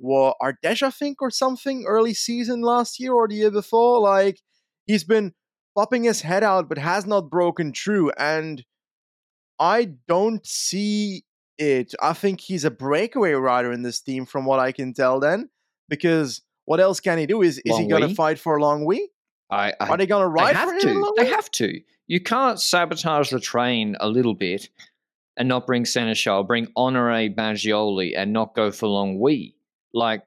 well, 0.00 0.36
Ardèche, 0.42 0.82
I 0.82 0.90
think, 0.90 1.20
or 1.20 1.30
something 1.30 1.84
early 1.86 2.14
season 2.14 2.62
last 2.62 3.00
year 3.00 3.12
or 3.12 3.28
the 3.28 3.34
year 3.34 3.50
before. 3.50 4.00
Like, 4.00 4.40
he's 4.86 5.04
been 5.04 5.34
popping 5.76 6.04
his 6.04 6.22
head 6.22 6.42
out, 6.42 6.68
but 6.68 6.78
has 6.78 7.06
not 7.06 7.30
broken 7.30 7.72
through. 7.72 8.12
And 8.18 8.64
I 9.58 9.92
don't 10.06 10.46
see 10.46 11.24
it. 11.58 11.94
I 12.00 12.12
think 12.12 12.40
he's 12.40 12.64
a 12.64 12.70
breakaway 12.70 13.32
rider 13.32 13.72
in 13.72 13.82
this 13.82 14.00
team, 14.00 14.26
from 14.26 14.44
what 14.44 14.60
I 14.60 14.72
can 14.72 14.92
tell, 14.94 15.20
then. 15.20 15.50
Because 15.88 16.42
what 16.64 16.80
else 16.80 17.00
can 17.00 17.18
he 17.18 17.26
do? 17.26 17.42
Is, 17.42 17.58
is 17.64 17.76
he 17.76 17.86
going 17.86 18.08
to 18.08 18.14
fight 18.14 18.38
for 18.38 18.56
a 18.56 18.60
Longwy? 18.60 19.00
I, 19.50 19.72
I 19.80 19.88
Are 19.88 19.96
they 19.96 20.06
going 20.06 20.26
to 20.26 20.28
they 20.28 20.42
ride 20.44 20.56
have 20.56 20.68
for 20.68 20.74
him? 20.74 20.96
in 20.96 21.02
a 21.02 21.06
to. 21.06 21.14
They 21.16 21.26
have 21.26 21.50
to. 21.52 21.80
You 22.06 22.20
can't 22.20 22.60
sabotage 22.60 23.30
the 23.30 23.40
train 23.40 23.96
a 24.00 24.08
little 24.08 24.34
bit 24.34 24.68
and 25.36 25.48
not 25.48 25.66
bring 25.66 25.84
Sénéchal, 25.84 26.46
bring 26.46 26.68
Honore 26.76 27.28
Bagioli, 27.30 28.12
and 28.16 28.32
not 28.32 28.54
go 28.54 28.70
for 28.70 28.86
Longwy. 28.88 29.54
Like, 29.92 30.22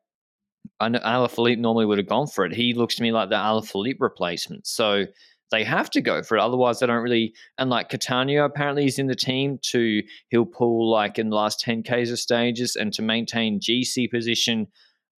I 0.79 0.89
know 0.89 0.99
Alaphilippe 0.99 1.57
normally 1.57 1.85
would 1.85 1.97
have 1.97 2.07
gone 2.07 2.27
for 2.27 2.45
it. 2.45 2.53
He 2.53 2.73
looks 2.73 2.95
to 2.95 3.03
me 3.03 3.11
like 3.11 3.29
the 3.29 3.35
Alaphilippe 3.35 3.99
replacement. 3.99 4.67
So 4.67 5.05
they 5.51 5.63
have 5.63 5.89
to 5.91 6.01
go 6.01 6.23
for 6.23 6.37
it. 6.37 6.41
Otherwise, 6.41 6.79
they 6.79 6.87
don't 6.87 7.03
really. 7.03 7.33
And 7.57 7.69
like 7.69 7.89
Cattaneo 7.89 8.45
apparently 8.45 8.85
is 8.85 8.97
in 8.97 9.07
the 9.07 9.15
team 9.15 9.59
to 9.63 10.01
he'll 10.29 10.45
pull 10.45 10.89
like 10.89 11.19
in 11.19 11.29
the 11.29 11.35
last 11.35 11.63
10Ks 11.63 12.11
of 12.11 12.19
stages 12.19 12.75
and 12.75 12.91
to 12.93 13.01
maintain 13.01 13.59
GC 13.59 14.09
position 14.09 14.67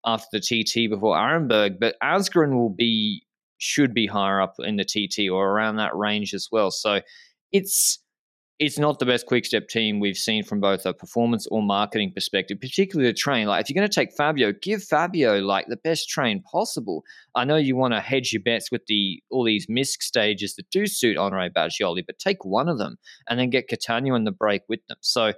after 0.05 0.27
the 0.33 0.39
TT 0.39 0.89
before 0.89 1.15
Arenberg. 1.15 1.79
But 1.79 1.95
Asgreen 2.03 2.55
will 2.55 2.69
be, 2.69 3.23
should 3.57 3.93
be 3.93 4.07
higher 4.07 4.41
up 4.41 4.55
in 4.59 4.75
the 4.75 4.83
TT 4.83 5.29
or 5.31 5.49
around 5.49 5.77
that 5.77 5.95
range 5.95 6.33
as 6.33 6.49
well. 6.51 6.71
So 6.71 7.01
it's 7.51 7.99
it's 8.59 8.77
not 8.77 8.99
the 8.99 9.05
best 9.05 9.25
quick 9.25 9.45
step 9.45 9.67
team 9.67 9.99
we've 9.99 10.17
seen 10.17 10.43
from 10.43 10.59
both 10.59 10.85
a 10.85 10.93
performance 10.93 11.47
or 11.47 11.61
marketing 11.61 12.11
perspective, 12.13 12.59
particularly 12.61 13.09
the 13.09 13.15
train. 13.15 13.47
Like 13.47 13.63
if 13.63 13.69
you're 13.69 13.79
going 13.79 13.89
to 13.89 13.93
take 13.93 14.13
Fabio, 14.15 14.53
give 14.61 14.83
Fabio 14.83 15.39
like 15.39 15.65
the 15.67 15.77
best 15.77 16.07
train 16.07 16.41
possible. 16.43 17.03
I 17.35 17.45
know 17.45 17.55
you 17.55 17.75
want 17.75 17.93
to 17.93 17.99
hedge 17.99 18.31
your 18.31 18.43
bets 18.43 18.71
with 18.71 18.85
the 18.87 19.21
all 19.31 19.43
these 19.43 19.67
misc 19.69 20.01
stages 20.03 20.55
that 20.55 20.69
do 20.69 20.85
suit 20.85 21.17
Honore 21.17 21.49
Bagioli, 21.49 22.03
but 22.05 22.19
take 22.19 22.45
one 22.45 22.69
of 22.69 22.77
them 22.77 22.97
and 23.27 23.39
then 23.39 23.49
get 23.49 23.69
Cattaneo 23.69 24.15
in 24.15 24.23
the 24.23 24.31
break 24.31 24.61
with 24.69 24.85
them. 24.87 24.97
So 25.01 25.33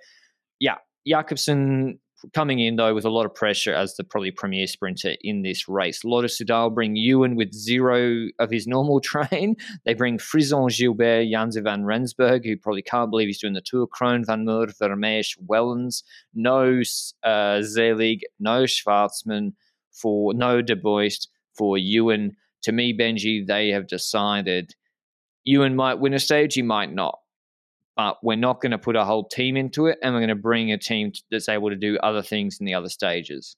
yeah, 0.60 0.76
Jakobsen 1.08 2.00
coming 2.34 2.60
in 2.60 2.76
though 2.76 2.94
with 2.94 3.06
a 3.06 3.10
lot 3.10 3.26
of 3.26 3.34
pressure 3.34 3.74
as 3.74 3.96
the 3.96 4.04
probably 4.04 4.32
premier 4.32 4.68
sprinter 4.68 5.16
in 5.22 5.42
this 5.42 5.68
race. 5.68 6.04
Lotto 6.04 6.28
Soudal 6.28 6.74
bring 6.74 6.96
Ewan 6.96 7.36
with 7.36 7.54
zero 7.54 8.28
of 8.40 8.50
his 8.50 8.68
normal 8.68 9.00
train. 9.02 9.56
They 9.86 9.94
bring 9.94 10.18
Frison 10.18 10.70
Gilbert, 10.70 11.26
Janse 11.26 11.62
van 11.62 11.86
Rensburg, 11.86 12.46
who 12.46 12.58
probably 12.58 12.82
can't 12.82 13.10
believe 13.10 13.28
he's 13.28 13.40
doing 13.40 13.54
the 13.54 13.62
Tour, 13.62 13.88
Kron, 13.88 14.26
Van 14.26 14.46
Moer, 14.46 14.68
Vermeersch, 14.68 15.38
Wellens, 15.48 16.04
no 16.34 16.82
uh, 17.24 17.62
Selig, 17.62 18.22
no 18.40 18.64
Schwarzmann, 18.64 19.54
for 19.92 20.34
no 20.34 20.62
De 20.62 20.76
Buyst, 20.76 21.30
for 21.56 21.78
Ewan. 21.78 22.36
To 22.64 22.72
me, 22.72 22.98
Benji, 22.98 23.46
they 23.46 23.70
have 23.70 23.88
decided 23.88 24.74
Ewan 25.44 25.76
might 25.76 26.00
win 26.00 26.14
a 26.14 26.20
stage, 26.20 26.56
he 26.56 26.62
might 26.62 26.92
not 26.92 27.20
but 27.96 28.18
we're 28.24 28.36
not 28.36 28.62
going 28.62 28.72
to 28.72 28.78
put 28.78 28.96
a 28.96 29.06
whole 29.06 29.28
team 29.28 29.56
into 29.56 29.88
it 29.88 29.98
and 30.02 30.14
we're 30.14 30.20
going 30.20 30.30
to 30.30 30.36
bring 30.36 30.72
a 30.72 30.78
team 30.78 31.12
that's 31.32 31.50
able 31.50 31.70
to 31.70 31.76
do 31.76 31.98
other 32.00 32.22
things 32.22 32.58
in 32.60 32.66
the 32.66 32.74
other 32.74 32.90
stages. 32.90 33.56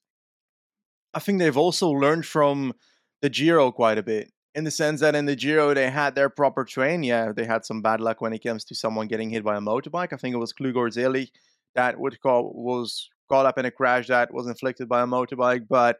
I 1.14 1.20
think 1.20 1.38
they've 1.38 1.56
also 1.56 1.88
learned 1.88 2.26
from 2.26 2.74
the 3.22 3.30
Giro 3.30 3.72
quite 3.72 3.98
a 3.98 4.02
bit 4.02 4.30
in 4.54 4.64
the 4.64 4.70
sense 4.70 5.00
that 5.00 5.14
in 5.14 5.26
the 5.26 5.36
Giro 5.36 5.74
they 5.74 5.90
had 5.90 6.14
their 6.14 6.28
proper 6.28 6.64
train. 6.64 7.02
Yeah, 7.02 7.32
they 7.32 7.44
had 7.44 7.64
some 7.64 7.82
bad 7.82 8.00
luck 8.00 8.20
when 8.20 8.32
it 8.32 8.42
comes 8.42 8.64
to 8.66 8.74
someone 8.74 9.08
getting 9.08 9.30
hit 9.30 9.44
by 9.44 9.56
a 9.56 9.60
motorbike. 9.60 10.12
I 10.12 10.16
think 10.16 10.34
it 10.34 10.38
was 10.38 10.52
Klugor 10.52 10.92
Zeli 10.92 11.28
that 11.74 11.98
would 11.98 12.20
call, 12.20 12.52
was 12.54 13.08
caught 13.28 13.46
up 13.46 13.58
in 13.58 13.66
a 13.66 13.70
crash 13.70 14.08
that 14.08 14.32
was 14.32 14.46
inflicted 14.46 14.88
by 14.88 15.02
a 15.02 15.06
motorbike, 15.06 15.66
but 15.68 15.98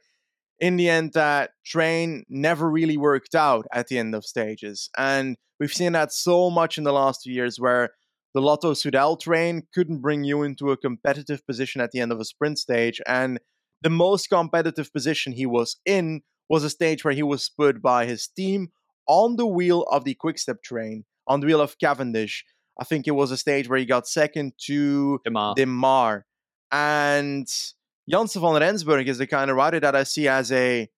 in 0.59 0.77
the 0.77 0.89
end, 0.89 1.13
that 1.13 1.51
train 1.65 2.25
never 2.29 2.69
really 2.69 2.97
worked 2.97 3.35
out 3.35 3.67
at 3.73 3.87
the 3.87 3.99
end 3.99 4.15
of 4.15 4.25
stages. 4.25 4.91
And 4.97 5.37
we've 5.61 5.73
seen 5.73 5.93
that 5.93 6.13
so 6.13 6.51
much 6.51 6.79
in 6.79 6.85
the 6.85 6.93
last 6.93 7.23
two 7.23 7.33
years 7.33 7.61
where 7.61 7.91
the 8.39 8.43
Lotto 8.43 8.73
Soudal 8.73 9.19
train 9.19 9.65
couldn't 9.75 9.99
bring 9.99 10.23
you 10.23 10.45
into 10.45 10.71
a 10.71 10.77
competitive 10.77 11.45
position 11.45 11.81
at 11.81 11.91
the 11.91 11.99
end 11.99 12.13
of 12.13 12.21
a 12.21 12.25
sprint 12.25 12.57
stage. 12.57 13.01
And 13.05 13.41
the 13.83 13.91
most 13.91 14.29
competitive 14.29 14.93
position 14.93 15.33
he 15.33 15.45
was 15.45 15.79
in 15.85 16.21
was 16.49 16.63
a 16.63 16.71
stage 16.71 17.03
where 17.03 17.15
he 17.15 17.25
was 17.25 17.51
put 17.51 17.83
by 17.83 18.07
his 18.07 18.29
team 18.29 18.69
on 19.09 19.35
the 19.35 19.47
wheel 19.47 19.83
of 19.91 20.05
the 20.05 20.15
Quickstep 20.15 20.63
train, 20.63 21.05
on 21.27 21.41
the 21.41 21.47
wheel 21.47 21.61
of 21.61 21.81
Cavendish. 21.81 22.45
I 22.81 22.85
think 22.85 23.09
it 23.09 23.17
was 23.17 23.33
a 23.33 23.37
stage 23.37 23.69
where 23.69 23.81
he 23.81 23.85
got 23.85 24.07
second 24.07 24.53
to 24.67 25.19
Démare. 25.27 25.57
Démare. 25.57 26.23
And 26.71 27.49
Janse 28.09 28.41
van 28.41 28.61
Rensburg 28.61 29.09
is 29.09 29.19
the 29.19 29.27
kind 29.27 29.51
of 29.51 29.57
rider 29.57 29.81
that 29.81 29.97
I 29.97 30.05
see 30.05 30.29
as 30.29 30.53
a 30.53 30.89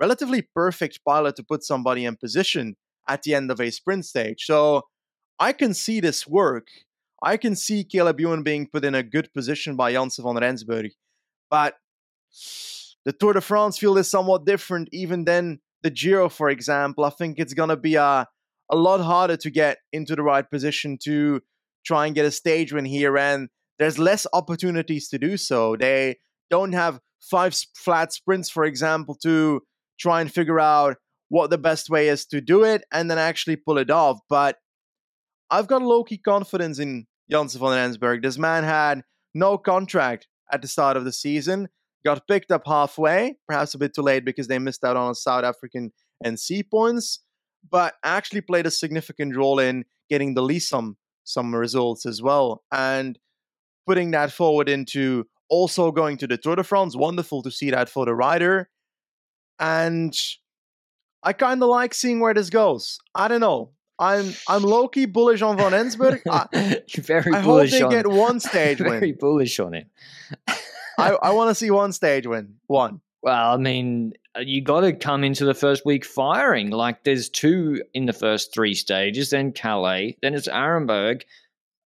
relatively 0.00 0.42
perfect 0.42 0.98
pilot 1.06 1.36
to 1.36 1.44
put 1.44 1.62
somebody 1.62 2.04
in 2.04 2.16
position 2.16 2.74
at 3.06 3.22
the 3.22 3.36
end 3.36 3.52
of 3.52 3.60
a 3.60 3.70
sprint 3.70 4.04
stage. 4.04 4.46
So 4.46 4.82
I 5.38 5.52
can 5.52 5.74
see 5.74 6.00
this 6.00 6.26
work. 6.26 6.66
I 7.22 7.36
can 7.36 7.56
see 7.56 7.84
Caleb 7.84 8.20
Ewan 8.20 8.42
being 8.42 8.68
put 8.68 8.84
in 8.84 8.94
a 8.94 9.02
good 9.02 9.32
position 9.32 9.76
by 9.76 9.92
Janse 9.92 10.22
van 10.22 10.36
Rensburg. 10.36 10.92
But 11.50 11.74
the 13.04 13.12
Tour 13.12 13.32
de 13.32 13.40
France 13.40 13.78
field 13.78 13.98
is 13.98 14.10
somewhat 14.10 14.44
different 14.44 14.88
even 14.92 15.24
than 15.24 15.60
the 15.82 15.90
Giro, 15.90 16.28
for 16.28 16.48
example. 16.48 17.04
I 17.04 17.10
think 17.10 17.38
it's 17.38 17.54
going 17.54 17.70
to 17.70 17.76
be 17.76 17.96
a, 17.96 18.26
a 18.70 18.76
lot 18.76 19.00
harder 19.00 19.36
to 19.38 19.50
get 19.50 19.78
into 19.92 20.14
the 20.14 20.22
right 20.22 20.48
position 20.48 20.98
to 21.04 21.40
try 21.84 22.06
and 22.06 22.14
get 22.14 22.26
a 22.26 22.30
stage 22.30 22.72
win 22.72 22.84
here. 22.84 23.16
And 23.16 23.48
there's 23.78 23.98
less 23.98 24.26
opportunities 24.32 25.08
to 25.08 25.18
do 25.18 25.36
so. 25.36 25.76
They 25.76 26.16
don't 26.50 26.72
have 26.72 27.00
five 27.20 27.56
flat 27.76 28.12
sprints, 28.12 28.50
for 28.50 28.64
example, 28.64 29.16
to 29.22 29.62
try 29.98 30.20
and 30.20 30.32
figure 30.32 30.60
out 30.60 30.96
what 31.30 31.50
the 31.50 31.58
best 31.58 31.90
way 31.90 32.08
is 32.08 32.24
to 32.26 32.40
do 32.40 32.62
it 32.64 32.84
and 32.92 33.10
then 33.10 33.18
actually 33.18 33.56
pull 33.56 33.78
it 33.78 33.90
off. 33.90 34.18
But 34.28 34.56
I've 35.50 35.66
got 35.66 35.82
low 35.82 36.04
key 36.04 36.18
confidence 36.18 36.78
in 36.78 37.06
Janse 37.30 37.56
van 37.56 37.70
Rensburg. 37.70 38.22
This 38.22 38.38
man 38.38 38.64
had 38.64 39.02
no 39.34 39.58
contract 39.58 40.28
at 40.52 40.62
the 40.62 40.68
start 40.68 40.96
of 40.96 41.04
the 41.04 41.12
season, 41.12 41.68
got 42.04 42.26
picked 42.26 42.50
up 42.50 42.62
halfway, 42.66 43.36
perhaps 43.46 43.74
a 43.74 43.78
bit 43.78 43.94
too 43.94 44.02
late 44.02 44.24
because 44.24 44.48
they 44.48 44.58
missed 44.58 44.84
out 44.84 44.96
on 44.96 45.14
South 45.14 45.44
African 45.44 45.92
NC 46.24 46.70
points, 46.70 47.20
but 47.70 47.94
actually 48.02 48.40
played 48.40 48.66
a 48.66 48.70
significant 48.70 49.36
role 49.36 49.58
in 49.58 49.84
getting 50.08 50.34
the 50.34 50.42
least 50.42 50.68
some 50.68 50.96
some 51.24 51.54
results 51.54 52.06
as 52.06 52.22
well. 52.22 52.62
And 52.72 53.18
putting 53.86 54.10
that 54.12 54.32
forward 54.32 54.68
into 54.68 55.26
also 55.50 55.92
going 55.92 56.16
to 56.18 56.26
the 56.26 56.38
Tour 56.38 56.56
de 56.56 56.64
France, 56.64 56.96
wonderful 56.96 57.42
to 57.42 57.50
see 57.50 57.70
that 57.70 57.88
for 57.88 58.06
the 58.06 58.14
rider. 58.14 58.70
And 59.58 60.16
I 61.22 61.32
kind 61.32 61.62
of 61.62 61.68
like 61.68 61.94
seeing 61.94 62.20
where 62.20 62.34
this 62.34 62.50
goes. 62.50 62.98
I 63.14 63.28
don't 63.28 63.40
know. 63.40 63.72
I'm 63.98 64.32
I'm 64.48 64.62
low 64.62 64.88
key 64.88 65.06
bullish 65.06 65.42
on 65.42 65.56
Van 65.56 65.72
Rensburg. 65.72 66.22
I, 66.30 66.80
very 66.96 67.34
I 67.34 67.42
bullish 67.42 67.70
hope 67.72 67.78
they 67.78 67.82
on 67.84 67.90
get 67.90 68.06
one 68.06 68.40
stage 68.48 68.78
very 68.78 69.00
win. 69.00 69.16
bullish 69.18 69.58
on 69.60 69.74
it. 69.74 69.86
I, 70.98 71.10
I 71.22 71.30
want 71.30 71.50
to 71.50 71.54
see 71.54 71.70
one 71.70 71.92
stage 71.92 72.26
win. 72.26 72.56
One. 72.66 73.00
Well, 73.22 73.52
I 73.52 73.56
mean, 73.56 74.12
uh, 74.36 74.40
you 74.40 74.62
got 74.62 74.80
to 74.82 74.92
come 74.92 75.24
into 75.24 75.44
the 75.44 75.54
first 75.54 75.84
week 75.84 76.04
firing. 76.04 76.70
Like, 76.70 77.02
there's 77.04 77.28
two 77.28 77.82
in 77.94 78.06
the 78.06 78.12
first 78.12 78.54
three 78.54 78.74
stages, 78.74 79.30
then 79.30 79.52
Calais, 79.52 80.16
then 80.22 80.34
it's 80.34 80.46
Arenberg, 80.48 81.22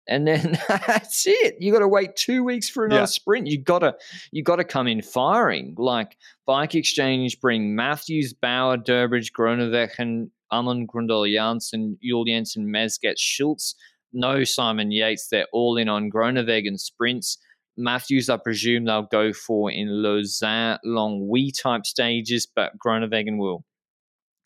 and 0.07 0.27
then 0.27 0.59
that's 0.69 1.27
it. 1.27 1.57
You 1.61 1.71
got 1.73 1.81
to 1.81 1.89
wait 1.89 2.17
two 2.17 2.43
weeks 2.45 2.69
for 2.71 2.87
another 2.87 3.03
Yeah. 3.03 3.07
sprint. 3.07 3.47
You 3.47 3.59
got 3.59 3.81
to, 3.81 3.97
you 4.33 4.43
got 4.43 4.57
to 4.57 4.65
come 4.65 4.87
in 4.87 5.03
firing. 5.03 5.75
Like 5.79 6.17
Bike 6.47 6.75
Exchange 6.75 7.41
bring 7.41 7.75
Matthews, 7.77 8.33
Bauer, 8.33 8.79
Durbridge, 8.79 9.33
Groenewegen, 9.33 10.31
Amund 10.53 10.89
Grøndahl 10.89 11.33
Jansen, 11.33 11.99
Yul 12.05 12.27
Jensen, 12.27 12.67
Mezgec, 12.67 13.17
Schultz. 13.17 13.75
No 14.13 14.45
Simon 14.45 14.91
Yates. 14.91 15.29
They're 15.29 15.47
all 15.53 15.77
in 15.77 15.89
on 15.89 16.11
Groenewegen 16.11 16.79
sprints. 16.79 17.39
Matthews, 17.77 18.29
I 18.29 18.37
presume 18.39 18.85
they'll 18.85 19.03
go 19.03 19.33
for 19.33 19.71
in 19.71 20.03
Lausanne, 20.03 20.79
Longwy 20.85 21.53
type 21.57 21.87
stages, 21.87 22.47
but 22.47 22.73
Groenewegen 22.85 23.39
will 23.39 23.65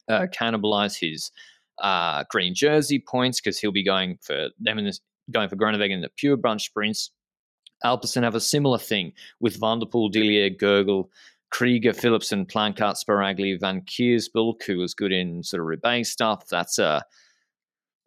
uh, 0.09 0.26
cannibalize 0.38 0.98
his 0.98 1.30
uh, 1.78 2.24
green 2.30 2.55
jersey 2.55 3.03
points 3.07 3.40
because 3.40 3.59
he'll 3.59 3.72
be 3.72 3.84
going 3.84 4.18
for 4.20 4.48
them 4.61 4.78
in 4.78 4.84
this, 4.84 5.00
going 5.30 5.48
for 5.48 5.57
Groenewegen 5.57 5.92
in 5.92 6.00
the 6.03 6.11
pure 6.16 6.36
bunch 6.36 6.66
sprints. 6.66 7.11
Alpecin 7.84 8.22
have 8.22 8.34
a 8.34 8.40
similar 8.40 8.78
thing 8.78 9.12
with 9.40 9.59
Van 9.59 9.78
der 9.78 9.86
Poel, 9.86 10.12
Dillier, 10.12 10.57
Gogl, 10.57 11.09
Krieger, 11.53 11.92
Philipsen, 11.92 12.46
Planckaert, 12.46 12.96
Sbaragli, 12.96 13.61
Van 13.61 13.82
Keirsbulck, 13.82 14.62
who 14.64 14.78
was 14.78 14.94
good 14.94 15.12
in 15.12 15.42
sort 15.42 15.61
of 15.61 15.66
rebate 15.66 16.07
stuff. 16.07 16.46
That's 16.48 16.78
a 16.78 17.05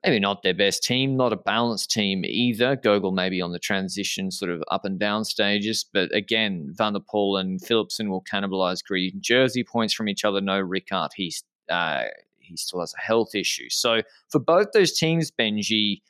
maybe 0.04 0.20
not 0.20 0.42
their 0.44 0.54
best 0.54 0.84
team, 0.84 1.16
not 1.16 1.32
a 1.32 1.38
balanced 1.38 1.92
team 1.92 2.26
either. 2.26 2.76
Gogl 2.76 3.14
maybe 3.14 3.42
on 3.42 3.52
the 3.52 3.60
transition 3.60 4.32
sort 4.32 4.52
of 4.52 4.64
up 4.72 4.84
and 4.84 5.00
down 5.00 5.26
stages, 5.26 5.86
but 5.94 6.14
again, 6.14 6.74
Van 6.76 6.94
der 6.94 7.00
Poel 7.00 7.40
and 7.40 7.62
Philipsen 7.62 8.10
will 8.10 8.24
cannibalize 8.24 8.84
green 8.84 9.14
jersey 9.22 9.64
points 9.64 9.94
from 9.94 10.10
each 10.10 10.26
other. 10.26 10.42
No 10.42 10.62
Ricard, 10.62 11.10
he's 11.16 11.44
uh, 11.70 12.06
he 12.40 12.58
still 12.58 12.80
has 12.80 12.94
a 12.98 13.02
health 13.02 13.36
issue. 13.36 13.70
So 13.70 14.02
for 14.30 14.40
both 14.40 14.72
those 14.74 14.94
teams, 14.98 15.32
Benji, 15.32 16.02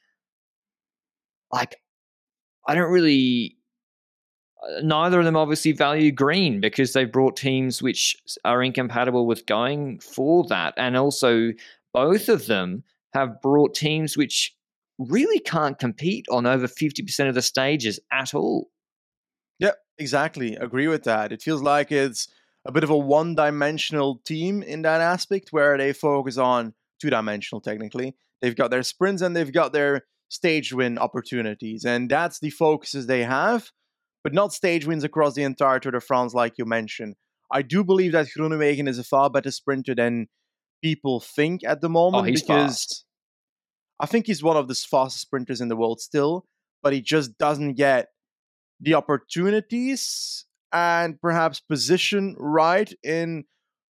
like 1.52 1.76
I 2.66 2.76
don't 2.76 2.92
really. 2.92 3.58
Uh, 4.64 4.82
Neither 4.82 5.20
of 5.20 5.26
them 5.26 5.36
obviously 5.36 5.72
value 5.72 6.12
green 6.12 6.62
because 6.62 6.94
they've 6.94 7.12
brought 7.12 7.38
teams 7.38 7.82
which 7.82 8.18
are 8.44 8.64
incompatible 8.64 9.26
with 9.26 9.46
going 9.46 10.00
for 10.00 10.46
that. 10.48 10.74
And 10.78 10.96
also, 10.98 11.52
both 11.94 12.30
of 12.30 12.48
them 12.48 12.84
have 13.14 13.42
brought 13.42 13.74
teams 13.74 14.18
which 14.18 14.56
really 14.98 15.40
can't 15.40 15.80
compete 15.80 16.26
on 16.30 16.46
over 16.46 16.68
50% 16.68 17.30
of 17.30 17.36
the 17.36 17.42
stages 17.42 18.00
at 18.12 18.34
all. 18.34 18.70
Yep, 19.60 19.76
exactly. 19.98 20.56
Agree 20.56 20.88
with 20.88 21.04
that. 21.04 21.32
It 21.32 21.42
feels 21.42 21.62
like 21.62 21.92
it's 21.92 22.28
a 22.66 22.72
bit 22.72 22.84
of 22.84 22.90
a 22.90 22.98
one 22.98 23.36
dimensional 23.36 24.22
team 24.26 24.64
in 24.64 24.82
that 24.82 25.02
aspect 25.02 25.50
where 25.52 25.78
they 25.78 25.94
focus 25.94 26.38
on 26.38 26.74
two 27.00 27.10
dimensional 27.10 27.62
technically. 27.62 28.16
They've 28.42 28.56
got 28.56 28.72
their 28.72 28.84
sprints 28.84 29.22
and 29.22 29.36
they've 29.36 29.52
got 29.52 29.74
their 29.74 30.06
stage 30.30 30.74
win 30.74 30.98
opportunities. 30.98 31.86
And 31.86 32.10
that's 32.10 32.40
the 32.40 32.50
focuses 32.50 33.08
they 33.08 33.24
have, 33.24 33.72
but 34.26 34.34
not 34.34 34.52
stage 34.52 34.88
wins 34.88 35.04
across 35.04 35.36
the 35.36 35.44
entire 35.44 35.80
Tour 35.80 35.92
de 35.92 36.02
France, 36.02 36.34
like 36.34 36.58
you 36.58 36.66
mentioned. 36.66 37.16
I 37.54 37.62
do 37.62 37.84
believe 37.84 38.14
that 38.14 38.26
Groenewegen 38.36 38.88
is 38.88 38.98
a 38.98 39.04
far 39.04 39.30
better 39.30 39.52
sprinter 39.52 39.94
than 39.94 40.30
people 40.84 41.20
think 41.20 41.64
at 41.64 41.80
the 41.80 41.88
oh, 41.88 41.92
moment 41.92 42.24
Oh, 42.24 42.32
because 42.32 42.48
fast. 42.48 43.06
I 44.00 44.08
think 44.08 44.26
he's 44.26 44.42
one 44.42 44.58
of 44.58 44.68
the 44.68 44.74
fastest 44.74 45.22
sprinters 45.22 45.62
in 45.62 45.68
the 45.68 45.76
world 45.76 46.02
still, 46.02 46.48
but 46.82 46.92
he 46.92 47.02
just 47.02 47.38
doesn't 47.38 47.76
get 47.76 48.08
the 48.80 48.96
opportunities 48.96 50.46
and 50.74 51.22
perhaps 51.22 51.60
position 51.60 52.36
right 52.40 52.92
in 53.04 53.44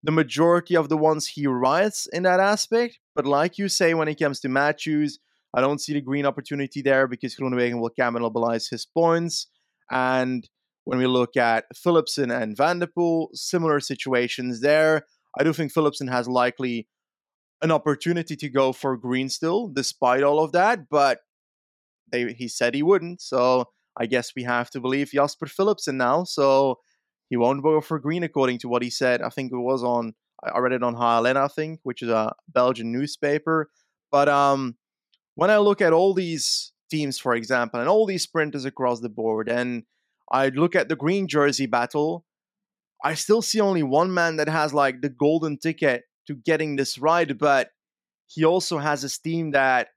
the 0.02 0.12
majority 0.12 0.78
of 0.78 0.88
the 0.88 0.96
ones 0.96 1.28
he 1.28 1.46
rides 1.46 2.08
in 2.10 2.22
that 2.22 2.40
aspect. 2.40 2.98
But 3.14 3.26
like 3.26 3.58
you 3.58 3.68
say, 3.68 3.92
when 3.92 4.08
it 4.08 4.18
comes 4.18 4.40
to 4.40 4.48
Matthews, 4.48 5.18
I 5.54 5.60
don't 5.60 5.78
see 5.78 5.92
the 5.92 6.00
green 6.00 6.24
opportunity 6.24 6.80
there 6.80 7.06
because 7.06 7.36
Groenewegen 7.36 7.80
will 7.82 7.90
cannibalize 7.90 8.70
his 8.70 8.86
points. 8.86 9.48
And 9.90 10.48
when 10.84 10.98
we 10.98 11.06
look 11.06 11.36
at 11.36 11.64
Philipsen 11.74 12.30
and 12.30 12.56
Van 12.56 12.80
der 12.80 12.86
Poel, 12.86 13.28
similar 13.34 13.80
situations 13.80 14.60
there. 14.60 15.06
I 15.38 15.44
do 15.44 15.52
think 15.52 15.72
Philipsen 15.72 16.10
has 16.10 16.28
likely 16.28 16.88
an 17.62 17.70
opportunity 17.70 18.36
to 18.36 18.48
go 18.48 18.72
for 18.72 18.96
green 18.96 19.28
still, 19.28 19.68
despite 19.68 20.22
all 20.22 20.42
of 20.42 20.52
that, 20.52 20.88
but 20.90 21.20
they, 22.10 22.32
he 22.32 22.48
said 22.48 22.74
he 22.74 22.82
wouldn't. 22.82 23.22
So 23.22 23.66
I 23.96 24.06
guess 24.06 24.32
we 24.34 24.42
have 24.42 24.70
to 24.70 24.80
believe 24.80 25.10
Jasper 25.12 25.46
Philipsen 25.46 25.94
now. 25.94 26.24
So 26.24 26.80
he 27.30 27.36
won't 27.36 27.62
go 27.62 27.80
for 27.80 27.98
green 27.98 28.24
according 28.24 28.58
to 28.58 28.68
what 28.68 28.82
he 28.82 28.90
said. 28.90 29.22
I 29.22 29.28
think 29.28 29.52
it 29.52 29.56
was 29.56 29.82
on 29.82 30.14
I 30.44 30.58
read 30.58 30.72
it 30.72 30.82
on 30.82 30.96
HLN, 30.96 31.36
I 31.36 31.46
think, 31.46 31.80
which 31.84 32.02
is 32.02 32.08
a 32.08 32.34
Belgian 32.48 32.90
newspaper. 32.90 33.70
But 34.10 34.28
um, 34.28 34.76
when 35.36 35.50
I 35.50 35.58
look 35.58 35.80
at 35.80 35.92
all 35.92 36.14
these 36.14 36.71
teams, 36.92 37.18
for 37.18 37.34
example, 37.34 37.80
and 37.80 37.88
all 37.88 38.06
these 38.06 38.22
sprinters 38.22 38.64
across 38.64 39.00
the 39.00 39.08
board, 39.08 39.48
and 39.48 39.84
I 40.30 40.48
look 40.48 40.76
at 40.76 40.88
the 40.88 40.96
green 40.96 41.26
jersey 41.26 41.66
battle, 41.66 42.24
I 43.02 43.14
still 43.14 43.42
see 43.42 43.60
only 43.60 43.82
one 43.82 44.14
man 44.14 44.36
that 44.36 44.48
has 44.48 44.72
like 44.72 45.00
the 45.00 45.08
golden 45.08 45.58
ticket 45.58 46.04
to 46.26 46.34
getting 46.34 46.76
this 46.76 46.98
right, 46.98 47.36
but 47.36 47.70
he 48.26 48.44
also 48.44 48.78
has 48.78 49.02
a 49.02 49.10
team 49.10 49.50
that 49.52 49.88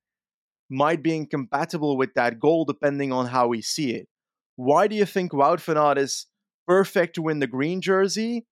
might 0.69 1.03
be 1.03 1.15
incompatible 1.15 1.95
with 1.97 2.13
that 2.15 2.39
goal 2.39 2.65
depending 2.65 3.11
on 3.11 3.27
how 3.27 3.47
we 3.47 3.61
see 3.61 3.93
it. 3.93 4.07
Why 4.55 4.87
do 4.87 4.95
you 4.95 5.05
think 5.05 5.31
Wout 5.31 5.59
van 5.59 5.77
Aert 5.77 5.97
is 5.97 6.25
perfect 6.67 7.15
to 7.15 7.21
win 7.21 7.39
the 7.39 7.47
green 7.47 7.81
jersey? 7.81 8.47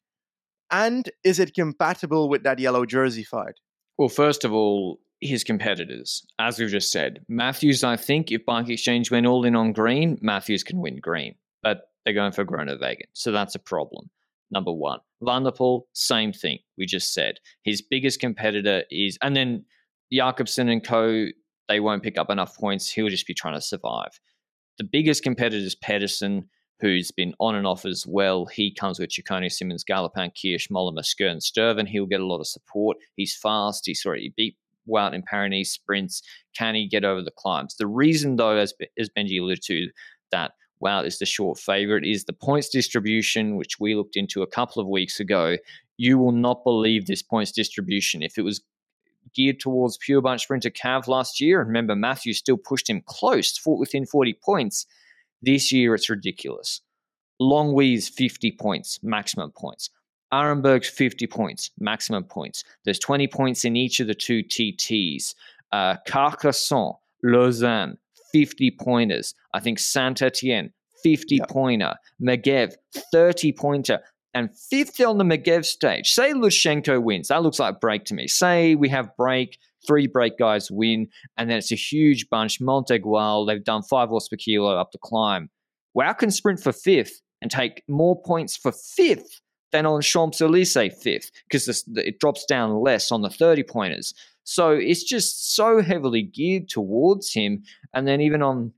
And 0.70 1.10
is 1.24 1.40
it 1.40 1.54
compatible 1.56 2.30
with 2.30 2.44
that 2.44 2.60
yellow 2.60 2.86
jersey 2.86 3.24
fight? 3.24 3.56
Well, 3.98 4.10
first 4.10 4.46
of 4.46 4.54
all, 4.54 5.00
his 5.26 5.44
competitors, 5.44 6.26
as 6.40 6.60
we've 6.60 6.70
just 6.70 6.92
said. 6.92 7.24
Matthews, 7.28 7.84
I 7.84 7.96
think, 7.96 8.32
if 8.32 8.46
Bike 8.46 8.70
Exchange 8.70 9.12
went 9.12 9.26
all 9.26 9.46
in 9.46 9.56
on 9.56 9.74
green, 9.74 10.18
Matthews 10.22 10.64
can 10.64 10.80
win 10.80 11.00
green. 11.00 11.36
But 11.62 11.90
they're 12.04 12.14
going 12.14 12.34
for 12.34 12.46
Groenewegen. 12.46 13.08
So 13.14 13.32
that's 13.32 13.56
a 13.56 13.60
problem 13.60 14.10
number 14.54 14.72
one. 14.72 15.00
Van 15.22 15.44
der 15.44 15.52
Poel, 15.52 15.82
same 15.94 16.32
thing. 16.32 16.60
We 16.78 16.86
just 16.86 17.14
said 17.14 17.40
his 17.64 17.82
biggest 17.82 18.20
competitor 18.20 18.84
is, 18.90 19.18
and 19.22 19.36
then 19.36 19.66
Jakobsen 20.12 20.70
and 20.70 20.86
co. 20.86 21.28
They 21.68 21.80
won't 21.80 22.04
pick 22.04 22.18
up 22.18 22.30
enough 22.30 22.58
points. 22.58 22.90
He'll 22.90 23.10
just 23.10 23.28
be 23.28 23.34
trying 23.34 23.56
to 23.56 23.62
survive. 23.62 24.20
The 24.78 24.84
biggest 24.84 25.24
competitor 25.24 25.66
is 25.66 25.76
Pedersen, 25.76 26.50
who's 26.80 27.10
been 27.10 27.34
on 27.40 27.56
and 27.56 27.66
off 27.66 27.86
as 27.86 28.06
well. 28.06 28.46
He 28.46 28.74
comes 28.74 29.00
with 29.00 29.12
Ciccone, 29.12 29.52
Simmons, 29.52 29.84
Gallopin, 29.84 30.32
Kirsch, 30.32 30.68
Mollema, 30.70 31.06
Sker, 31.06 31.28
and 31.28 31.42
Stuyven. 31.42 31.88
He'll 31.88 32.06
get 32.06 32.20
a 32.20 32.26
lot 32.26 32.42
of 32.42 32.48
support. 32.48 32.98
He's 33.16 33.36
fast. 33.36 33.86
He's 33.86 34.06
already 34.06 34.34
beat 34.36 34.58
Wout 34.88 35.14
in 35.14 35.24
Pyrenees 35.24 35.72
sprints. 35.72 36.22
Can 36.58 36.76
he 36.76 36.88
get 36.88 37.04
over 37.06 37.22
the 37.22 37.32
climbs? 37.32 37.76
The 37.76 37.88
reason, 37.88 38.36
though, 38.36 38.58
as, 38.58 38.74
as 38.98 39.10
Benji 39.10 39.40
alluded 39.40 39.64
to, 39.64 39.90
that 40.32 40.52
Wout 40.84 41.06
is 41.06 41.20
the 41.20 41.26
short 41.26 41.58
favorite 41.58 42.06
is 42.06 42.26
the 42.26 42.34
points 42.34 42.70
distribution, 42.70 43.56
which 43.56 43.80
we 43.80 43.96
looked 43.96 44.16
into 44.16 44.42
a 44.42 44.48
couple 44.48 44.82
of 44.82 44.88
weeks 44.88 45.20
ago. 45.20 45.58
You 45.98 46.18
will 46.18 46.32
not 46.32 46.64
believe 46.64 47.06
this 47.06 47.22
points 47.22 47.52
distribution. 47.52 48.22
If 48.22 48.38
it 48.38 48.44
was 48.44 48.62
geared 49.34 49.60
towards 49.60 49.98
pure 49.98 50.22
bunch 50.22 50.44
sprinter 50.44 50.70
Cav 50.70 51.08
last 51.08 51.40
year, 51.40 51.60
and 51.60 51.68
remember 51.68 51.96
Matthew 51.96 52.34
still 52.34 52.58
pushed 52.58 52.90
him 52.90 53.02
close, 53.06 53.58
fought 53.58 53.80
within 53.80 54.06
40 54.06 54.34
points. 54.44 54.86
This 55.42 55.72
year 55.72 55.96
it's 55.96 56.10
ridiculous. 56.10 56.82
Longwy's 57.42 58.10
50 58.10 58.52
points, 58.60 59.00
maximum 59.04 59.52
points. 59.52 59.90
Arenberg's 60.34 60.90
50 60.90 61.28
points, 61.28 61.70
maximum 61.80 62.24
points. 62.24 62.64
There's 62.86 62.98
20 62.98 63.28
points 63.28 63.66
in 63.66 63.76
each 63.76 64.00
of 64.00 64.08
the 64.08 64.16
two 64.16 64.42
TTs. 64.44 65.36
Uh, 65.72 65.98
Carcassonne, 66.08 66.96
Lausanne, 67.22 67.98
50 68.32 68.72
pointers. 68.80 69.36
I 69.54 69.60
think 69.60 69.78
Saint 69.78 70.24
Etienne, 70.24 70.74
50 71.04 71.36
yep. 71.36 71.50
pointer. 71.50 71.94
Megève, 72.20 72.74
30 73.12 73.52
pointer. 73.52 74.00
And 74.34 74.50
fifth 74.58 75.00
on 75.02 75.20
the 75.20 75.24
Megève 75.24 75.66
stage, 75.66 76.10
say 76.10 76.34
Lutsenko 76.34 77.02
wins. 77.02 77.28
That 77.28 77.44
looks 77.44 77.60
like 77.60 77.80
break 77.80 78.06
to 78.06 78.16
me. 78.16 78.28
Say 78.28 78.74
we 78.74 78.90
have 78.90 79.16
break, 79.16 79.60
three 79.86 80.08
break 80.08 80.40
guys 80.40 80.72
win, 80.72 81.08
and 81.38 81.48
then 81.48 81.60
it's 81.60 81.72
a 81.72 81.76
huge 81.76 82.28
bunch. 82.30 82.60
Montegual, 82.60 83.46
they've 83.46 83.64
done 83.64 83.84
five 83.84 84.10
horse 84.10 84.28
per 84.28 84.38
kilo 84.38 84.76
up 84.76 84.92
the 84.92 84.98
climb. 84.98 85.52
Wout 85.96 86.18
can 86.18 86.32
sprint 86.32 86.60
for 86.60 86.74
fifth 86.74 87.22
and 87.44 87.52
take 87.52 87.84
more 87.88 88.20
points 88.20 88.58
for 88.58 88.72
fifth 88.72 89.40
than 89.74 89.86
on 89.86 90.02
Champs 90.02 90.40
Elysees 90.40 90.94
fifth 91.02 91.32
because 91.50 91.84
it 91.96 92.20
drops 92.20 92.46
down 92.46 92.80
less 92.80 93.12
on 93.12 93.22
the 93.22 93.30
30 93.30 93.64
pointers. 93.64 94.14
So 94.46 94.70
it's 94.70 95.04
just 95.04 95.56
so 95.56 95.82
heavily 95.82 96.22
geared 96.22 96.70
towards 96.70 97.34
him. 97.34 97.64
And 97.94 98.08
then 98.08 98.22
even 98.22 98.42
on 98.42 98.72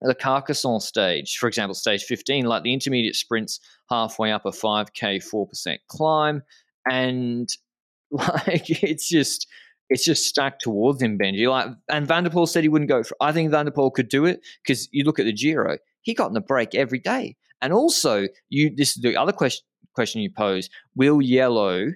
the 0.00 0.14
Carcassonne 0.14 0.80
stage, 0.80 1.38
for 1.38 1.48
example, 1.48 1.74
stage 1.74 2.04
15, 2.04 2.44
like 2.44 2.62
the 2.62 2.72
intermediate 2.72 3.16
sprints 3.16 3.58
halfway 3.88 4.30
up 4.30 4.44
a 4.44 4.50
5K, 4.50 5.24
4% 5.24 5.78
climb. 5.88 6.42
And 6.88 7.48
like 8.10 8.70
it's 8.82 9.08
just 9.08 9.48
it's 9.90 10.04
just 10.04 10.26
stacked 10.26 10.62
towards 10.62 11.02
him, 11.02 11.18
Benji. 11.18 11.48
Like 11.48 11.68
and 11.90 12.06
Van 12.06 12.24
der 12.24 12.30
Poel 12.30 12.48
said 12.48 12.62
he 12.62 12.68
wouldn't 12.68 12.88
go 12.88 13.02
for 13.02 13.16
I 13.20 13.32
think 13.32 13.50
Van 13.50 13.64
der 13.64 13.72
Poel 13.72 13.92
could 13.92 14.08
do 14.08 14.24
it 14.24 14.40
because 14.62 14.88
you 14.92 15.04
look 15.04 15.18
at 15.18 15.24
the 15.24 15.32
Giro, 15.32 15.78
he 16.02 16.14
got 16.14 16.28
in 16.28 16.34
the 16.34 16.40
break 16.40 16.74
every 16.74 16.98
day. 16.98 17.36
And 17.62 17.72
also, 17.72 18.26
you 18.50 18.74
this 18.74 18.96
is 18.96 19.02
the 19.02 19.16
other 19.16 19.32
question 19.32 19.64
question 19.94 20.20
you 20.20 20.30
pose, 20.30 20.68
will 20.94 21.22
yellow 21.22 21.92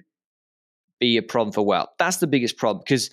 be 0.99 1.17
a 1.17 1.23
problem 1.23 1.53
for 1.53 1.65
Wout. 1.65 1.87
That's 1.97 2.17
the 2.17 2.27
biggest 2.27 2.57
problem 2.57 2.83
because 2.85 3.09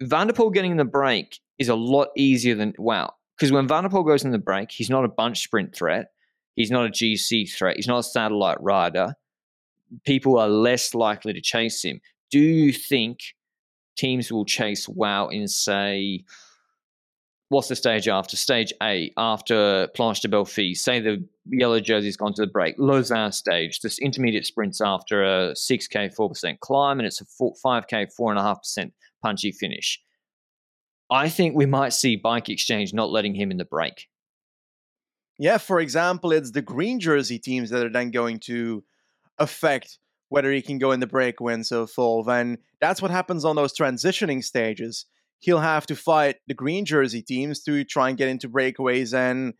Van 0.00 0.26
der 0.26 0.32
Poel 0.32 0.52
getting 0.52 0.76
the 0.76 0.84
break 0.84 1.38
is 1.58 1.68
a 1.68 1.74
lot 1.74 2.08
easier 2.16 2.54
than 2.54 2.72
Wout. 2.74 3.12
Because 3.36 3.52
when 3.52 3.68
Van 3.68 3.84
der 3.84 3.90
Poel 3.90 4.06
goes 4.06 4.24
in 4.24 4.32
the 4.32 4.38
break, 4.38 4.70
he's 4.70 4.90
not 4.90 5.04
a 5.04 5.08
bunch 5.08 5.42
sprint 5.42 5.74
threat. 5.74 6.12
He's 6.56 6.70
not 6.70 6.86
a 6.86 6.90
GC 6.90 7.50
threat. 7.50 7.76
He's 7.76 7.86
not 7.86 8.00
a 8.00 8.02
satellite 8.02 8.60
rider. 8.60 9.14
People 10.04 10.38
are 10.38 10.48
less 10.48 10.94
likely 10.94 11.32
to 11.32 11.40
chase 11.40 11.82
him. 11.82 12.00
Do 12.30 12.38
you 12.38 12.72
think 12.72 13.20
teams 13.96 14.30
will 14.30 14.44
chase 14.44 14.86
Wout 14.86 15.32
in, 15.32 15.48
say, 15.48 16.24
what's 17.50 17.68
the 17.68 17.76
stage 17.76 18.08
after? 18.08 18.36
Stage 18.36 18.72
A, 18.82 19.12
after 19.16 19.88
Planche 19.96 20.20
des 20.22 20.28
Belles 20.28 20.48
Filles. 20.48 20.80
Say 20.80 21.00
the 21.00 21.22
yellow 21.46 21.80
jersey's 21.80 22.16
gone 22.16 22.32
to 22.34 22.42
the 22.42 22.50
break. 22.50 22.76
Lausanne 22.78 23.32
stage, 23.32 23.80
this 23.80 23.98
intermediate 23.98 24.46
sprints 24.46 24.80
after 24.80 25.22
a 25.22 25.52
6K, 25.52 26.14
4% 26.16 26.60
climb, 26.60 26.98
and 26.98 27.06
it's 27.06 27.20
a 27.20 27.24
5K, 27.24 28.08
4.5% 28.18 28.92
punchy 29.22 29.52
finish. 29.52 30.00
I 31.10 31.28
think 31.28 31.56
we 31.56 31.66
might 31.66 31.92
see 31.92 32.14
Bike 32.14 32.48
Exchange 32.48 32.94
not 32.94 33.10
letting 33.10 33.34
him 33.34 33.50
in 33.50 33.56
the 33.56 33.64
break. 33.64 34.06
Yeah, 35.36 35.58
for 35.58 35.80
example, 35.80 36.30
it's 36.30 36.52
the 36.52 36.62
green 36.62 37.00
jersey 37.00 37.40
teams 37.40 37.70
that 37.70 37.84
are 37.84 37.90
then 37.90 38.12
going 38.12 38.38
to 38.40 38.84
affect 39.38 39.98
whether 40.28 40.52
he 40.52 40.62
can 40.62 40.78
go 40.78 40.92
in 40.92 41.00
the 41.00 41.06
break 41.08 41.40
when 41.40 41.64
so 41.64 41.84
forth. 41.84 42.28
And 42.28 42.58
that's 42.80 43.02
what 43.02 43.10
happens 43.10 43.44
on 43.44 43.56
those 43.56 43.76
transitioning 43.76 44.44
stages 44.44 45.06
he'll 45.40 45.60
have 45.60 45.86
to 45.86 45.96
fight 45.96 46.36
the 46.46 46.54
green 46.54 46.84
jersey 46.84 47.22
teams 47.22 47.62
to 47.64 47.84
try 47.84 48.08
and 48.08 48.18
get 48.18 48.28
into 48.28 48.48
breakaways 48.48 49.12
and 49.12 49.54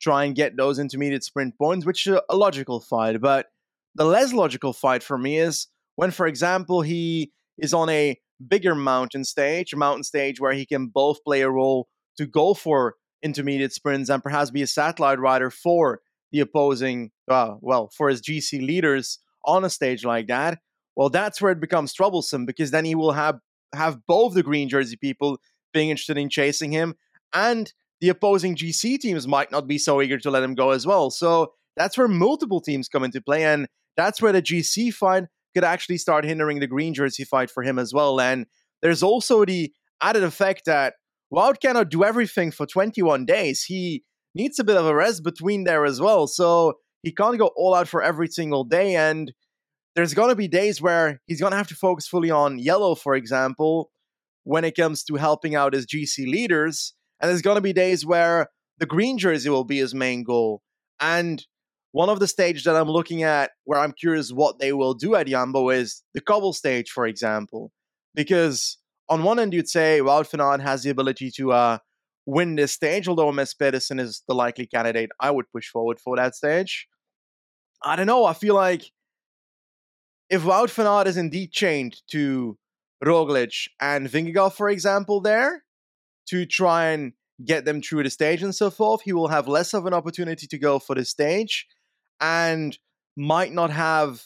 try 0.00 0.24
and 0.24 0.34
get 0.34 0.56
those 0.56 0.78
intermediate 0.78 1.24
sprint 1.24 1.56
points, 1.58 1.84
which 1.84 2.06
is 2.06 2.18
a 2.28 2.36
logical 2.36 2.80
fight. 2.80 3.20
But 3.20 3.46
the 3.94 4.04
less 4.04 4.32
logical 4.32 4.72
fight 4.72 5.02
for 5.02 5.18
me 5.18 5.38
is 5.38 5.68
when, 5.96 6.10
for 6.10 6.26
example, 6.26 6.82
he 6.82 7.32
is 7.58 7.74
on 7.74 7.88
a 7.88 8.18
bigger 8.46 8.74
mountain 8.74 9.24
stage, 9.24 9.72
a 9.72 9.76
mountain 9.76 10.02
stage 10.02 10.40
where 10.40 10.52
he 10.52 10.66
can 10.66 10.86
both 10.86 11.22
play 11.24 11.42
a 11.42 11.50
role 11.50 11.88
to 12.16 12.26
go 12.26 12.54
for 12.54 12.94
intermediate 13.22 13.72
sprints 13.72 14.10
and 14.10 14.22
perhaps 14.22 14.50
be 14.50 14.62
a 14.62 14.66
satellite 14.66 15.18
rider 15.18 15.50
for 15.50 16.00
the 16.32 16.40
opposing, 16.40 17.10
uh, 17.28 17.54
well, 17.60 17.90
for 17.96 18.08
his 18.08 18.20
GC 18.20 18.64
leaders 18.64 19.18
on 19.44 19.64
a 19.64 19.70
stage 19.70 20.04
like 20.04 20.26
that. 20.26 20.58
Well, 20.96 21.10
that's 21.10 21.40
where 21.40 21.52
it 21.52 21.60
becomes 21.60 21.92
troublesome 21.92 22.46
because 22.46 22.70
then 22.70 22.84
he 22.84 22.94
will 22.94 23.12
have 23.12 23.38
have 23.76 24.06
both 24.06 24.34
the 24.34 24.42
green 24.42 24.68
jersey 24.68 24.96
people 24.96 25.38
being 25.72 25.90
interested 25.90 26.18
in 26.18 26.28
chasing 26.28 26.72
him, 26.72 26.94
and 27.32 27.72
the 28.00 28.08
opposing 28.08 28.56
GC 28.56 28.98
teams 28.98 29.26
might 29.26 29.50
not 29.50 29.66
be 29.66 29.78
so 29.78 30.00
eager 30.02 30.18
to 30.18 30.30
let 30.30 30.42
him 30.42 30.54
go 30.54 30.70
as 30.70 30.86
well. 30.86 31.10
So 31.10 31.52
that's 31.76 31.98
where 31.98 32.08
multiple 32.08 32.60
teams 32.60 32.88
come 32.88 33.04
into 33.04 33.20
play, 33.20 33.44
and 33.44 33.68
that's 33.96 34.20
where 34.20 34.32
the 34.32 34.42
GC 34.42 34.92
fight 34.92 35.24
could 35.54 35.64
actually 35.64 35.98
start 35.98 36.24
hindering 36.24 36.60
the 36.60 36.66
green 36.66 36.94
jersey 36.94 37.24
fight 37.24 37.50
for 37.50 37.62
him 37.62 37.78
as 37.78 37.92
well. 37.94 38.20
And 38.20 38.46
there's 38.82 39.02
also 39.02 39.44
the 39.44 39.72
added 40.02 40.24
effect 40.24 40.62
that 40.66 40.94
Wout 41.32 41.60
cannot 41.60 41.90
do 41.90 42.04
everything 42.04 42.50
for 42.50 42.66
21 42.66 43.24
days. 43.24 43.62
He 43.64 44.04
needs 44.34 44.58
a 44.58 44.64
bit 44.64 44.76
of 44.76 44.86
a 44.86 44.94
rest 44.94 45.24
between 45.24 45.64
there 45.64 45.84
as 45.84 46.00
well. 46.00 46.26
So 46.26 46.74
he 47.02 47.12
can't 47.12 47.38
go 47.38 47.50
all 47.56 47.74
out 47.74 47.88
for 47.88 48.02
every 48.02 48.28
single 48.28 48.64
day. 48.64 48.96
And 48.96 49.32
there's 49.94 50.14
going 50.14 50.30
to 50.30 50.36
be 50.36 50.48
days 50.48 50.80
where 50.80 51.20
he's 51.26 51.40
going 51.40 51.52
to 51.52 51.56
have 51.56 51.68
to 51.68 51.74
focus 51.74 52.06
fully 52.06 52.30
on 52.30 52.58
yellow, 52.58 52.94
for 52.94 53.14
example, 53.14 53.90
when 54.42 54.64
it 54.64 54.76
comes 54.76 55.04
to 55.04 55.14
helping 55.14 55.54
out 55.54 55.74
his 55.74 55.86
GC 55.86 56.26
leaders. 56.26 56.94
And 57.20 57.28
there's 57.28 57.42
going 57.42 57.56
to 57.56 57.60
be 57.60 57.72
days 57.72 58.04
where 58.04 58.48
the 58.78 58.86
green 58.86 59.18
jersey 59.18 59.50
will 59.50 59.64
be 59.64 59.78
his 59.78 59.94
main 59.94 60.24
goal. 60.24 60.62
And 61.00 61.44
one 61.92 62.08
of 62.08 62.18
the 62.18 62.26
stages 62.26 62.64
that 62.64 62.74
I'm 62.74 62.88
looking 62.88 63.22
at 63.22 63.52
where 63.64 63.78
I'm 63.78 63.92
curious 63.92 64.32
what 64.32 64.58
they 64.58 64.72
will 64.72 64.94
do 64.94 65.14
at 65.14 65.28
Jumbo 65.28 65.70
is 65.70 66.02
the 66.12 66.20
cobble 66.20 66.52
stage, 66.52 66.90
for 66.90 67.06
example. 67.06 67.70
Because 68.14 68.78
on 69.08 69.22
one 69.22 69.38
end, 69.38 69.54
you'd 69.54 69.68
say 69.68 70.00
Wout 70.00 70.36
Aert 70.38 70.60
has 70.60 70.82
the 70.82 70.90
ability 70.90 71.30
to 71.36 71.52
uh, 71.52 71.78
win 72.26 72.56
this 72.56 72.72
stage, 72.72 73.06
although 73.06 73.30
Mads 73.30 73.54
Pedersen 73.54 74.00
is 74.00 74.22
the 74.26 74.34
likely 74.34 74.66
candidate 74.66 75.10
I 75.20 75.30
would 75.30 75.50
push 75.52 75.68
forward 75.68 76.00
for 76.00 76.16
that 76.16 76.34
stage. 76.34 76.88
I 77.82 77.96
don't 77.96 78.06
know. 78.06 78.24
I 78.24 78.32
feel 78.32 78.54
like 78.54 78.90
if 80.30 80.42
Wout 80.42 80.70
van 80.70 80.86
Aert 80.86 81.06
is 81.06 81.16
indeed 81.16 81.52
chained 81.52 81.96
to 82.10 82.56
Roglic 83.04 83.68
and 83.80 84.08
Vingegaard, 84.08 84.52
for 84.52 84.68
example, 84.68 85.20
there 85.20 85.64
to 86.28 86.46
try 86.46 86.86
and 86.88 87.12
get 87.44 87.64
them 87.64 87.82
through 87.82 88.02
the 88.04 88.10
stage 88.10 88.42
and 88.42 88.54
so 88.54 88.70
forth, 88.70 89.02
he 89.02 89.12
will 89.12 89.28
have 89.28 89.48
less 89.48 89.74
of 89.74 89.86
an 89.86 89.94
opportunity 89.94 90.46
to 90.46 90.58
go 90.58 90.78
for 90.78 90.94
the 90.94 91.04
stage 91.04 91.66
and 92.20 92.78
might 93.16 93.52
not 93.52 93.70
have 93.70 94.24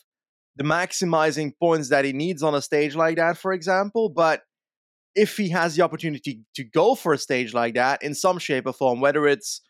the 0.57 0.65
maximizing 0.65 1.53
points 1.59 1.89
that 1.89 2.05
he 2.05 2.13
needs 2.13 2.43
on 2.43 2.55
a 2.55 2.63
stage 2.63 2.95
like 2.95 3.17
that, 3.17 3.39
for 3.39 3.53
example. 3.53 4.09
But 4.09 4.43
if 5.15 5.37
he 5.37 5.49
has 5.51 5.75
the 5.75 5.83
opportunity 5.83 6.41
to 6.55 6.65
go 6.65 6.95
for 6.95 7.13
a 7.13 7.19
stage 7.19 7.55
like 7.55 7.75
that 7.75 8.03
in 8.03 8.15
some 8.15 8.39
shape 8.39 8.67
or 8.67 8.73
form, 8.73 9.01
whether 9.01 9.27
it's 9.27 9.63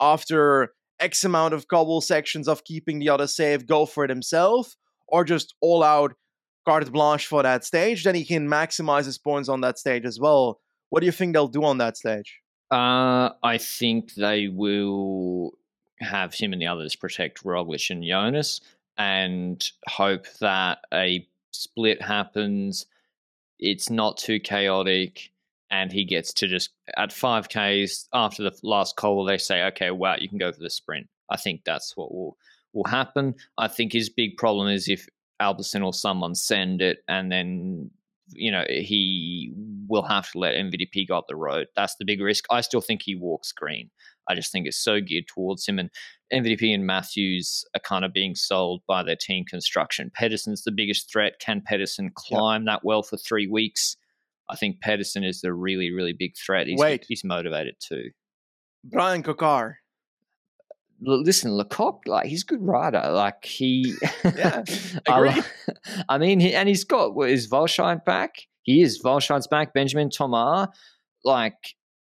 after 0.00 0.72
X 1.00 1.24
amount 1.24 1.54
of 1.54 1.68
cobble 1.68 2.00
sections 2.00 2.48
of 2.48 2.64
keeping 2.64 2.98
the 2.98 3.08
other 3.08 3.26
safe, 3.26 3.66
go 3.66 3.86
for 3.86 4.04
it 4.04 4.10
himself, 4.10 4.76
or 5.14 5.22
just 5.22 5.54
all 5.60 5.84
out 5.84 6.12
carte 6.66 6.90
blanche 6.90 7.28
for 7.28 7.44
that 7.44 7.64
stage, 7.64 8.02
then 8.02 8.16
he 8.16 8.24
can 8.24 8.48
maximize 8.48 9.04
his 9.04 9.16
points 9.16 9.48
on 9.48 9.60
that 9.60 9.78
stage 9.78 10.04
as 10.04 10.18
well. 10.18 10.60
What 10.90 11.00
do 11.00 11.06
you 11.06 11.12
think 11.12 11.32
they'll 11.32 11.46
do 11.46 11.62
on 11.62 11.78
that 11.78 11.96
stage? 11.96 12.40
Uh, 12.72 13.30
I 13.44 13.58
think 13.58 14.14
they 14.14 14.48
will 14.48 15.52
have 16.00 16.34
him 16.34 16.52
and 16.52 16.60
the 16.60 16.66
others 16.66 16.96
protect 16.96 17.44
Roglic 17.44 17.90
and 17.90 18.02
Jonas 18.02 18.60
and 18.98 19.64
hope 19.86 20.26
that 20.40 20.78
a 20.92 21.24
split 21.52 22.02
happens. 22.02 22.86
It's 23.60 23.90
not 23.90 24.16
too 24.16 24.40
chaotic, 24.40 25.30
and 25.70 25.92
he 25.92 26.04
gets 26.04 26.32
to 26.34 26.48
just 26.48 26.70
at 26.96 27.10
5Ks 27.10 28.08
after 28.12 28.42
the 28.42 28.52
last 28.64 28.96
call, 28.96 29.24
they 29.24 29.38
say, 29.38 29.62
okay, 29.66 29.90
Wout, 29.90 30.22
you 30.22 30.28
can 30.28 30.38
go 30.38 30.50
for 30.50 30.60
the 30.60 30.70
sprint. 30.70 31.06
I 31.30 31.36
think 31.36 31.60
that's 31.64 31.96
what 31.96 32.12
will 32.12 32.36
will 32.74 32.84
happen. 32.84 33.34
I 33.58 33.68
think 33.68 33.92
his 33.92 34.10
big 34.10 34.36
problem 34.36 34.68
is 34.68 34.88
if 34.88 35.06
Alpecin 35.40 35.84
or 35.84 35.92
someone 35.92 36.34
send 36.34 36.80
it 36.80 36.98
and 37.08 37.30
then 37.30 37.90
you 38.28 38.50
know 38.50 38.64
he 38.68 39.52
will 39.86 40.02
have 40.02 40.30
to 40.32 40.38
let 40.38 40.54
MVP 40.54 41.08
go 41.08 41.18
up 41.18 41.26
the 41.28 41.36
road. 41.36 41.66
That's 41.76 41.96
the 41.96 42.04
big 42.04 42.20
risk. 42.20 42.44
I 42.50 42.60
still 42.60 42.80
think 42.80 43.02
he 43.02 43.14
walks 43.14 43.52
green. 43.52 43.90
I 44.28 44.34
just 44.34 44.50
think 44.50 44.66
it's 44.66 44.82
so 44.82 45.00
geared 45.00 45.26
towards 45.28 45.66
him. 45.66 45.78
And 45.78 45.90
MVP 46.32 46.74
and 46.74 46.86
Matthews 46.86 47.64
are 47.76 47.80
kind 47.80 48.04
of 48.04 48.12
being 48.12 48.34
sold 48.34 48.82
by 48.88 49.02
their 49.02 49.16
team 49.16 49.44
construction. 49.44 50.10
Pedersen's 50.18 50.64
the 50.64 50.72
biggest 50.72 51.10
threat. 51.12 51.34
Can 51.40 51.62
Pedersen 51.64 52.10
climb 52.14 52.62
yep. 52.62 52.66
that 52.66 52.84
well 52.84 53.02
for 53.02 53.16
three 53.18 53.46
weeks? 53.46 53.96
I 54.48 54.56
think 54.56 54.80
Pedersen 54.80 55.24
is 55.24 55.40
the 55.40 55.52
really, 55.52 55.92
really 55.92 56.12
big 56.12 56.34
threat. 56.36 56.66
He's, 56.66 56.78
Wait. 56.78 57.04
he's 57.08 57.24
motivated 57.24 57.76
too. 57.80 58.10
Bryan 58.84 59.22
Coquard. 59.22 59.76
Listen, 61.06 61.52
Lecoq, 61.52 62.00
like 62.06 62.26
he's 62.26 62.42
a 62.42 62.46
good 62.46 62.62
rider. 62.62 63.02
Like 63.10 63.44
he, 63.44 63.94
yeah, 64.24 64.62
agree. 65.06 65.30
I, 65.30 66.04
I 66.08 66.18
mean, 66.18 66.40
he, 66.40 66.54
and 66.54 66.68
he's 66.68 66.84
got 66.84 67.14
what 67.14 67.30
is 67.30 67.48
Walscheid 67.48 68.04
back. 68.04 68.36
He 68.62 68.82
is 68.82 69.02
Walscheid's 69.02 69.46
back. 69.46 69.74
Benjamin 69.74 70.10
Thomas, 70.10 70.68
like 71.24 71.56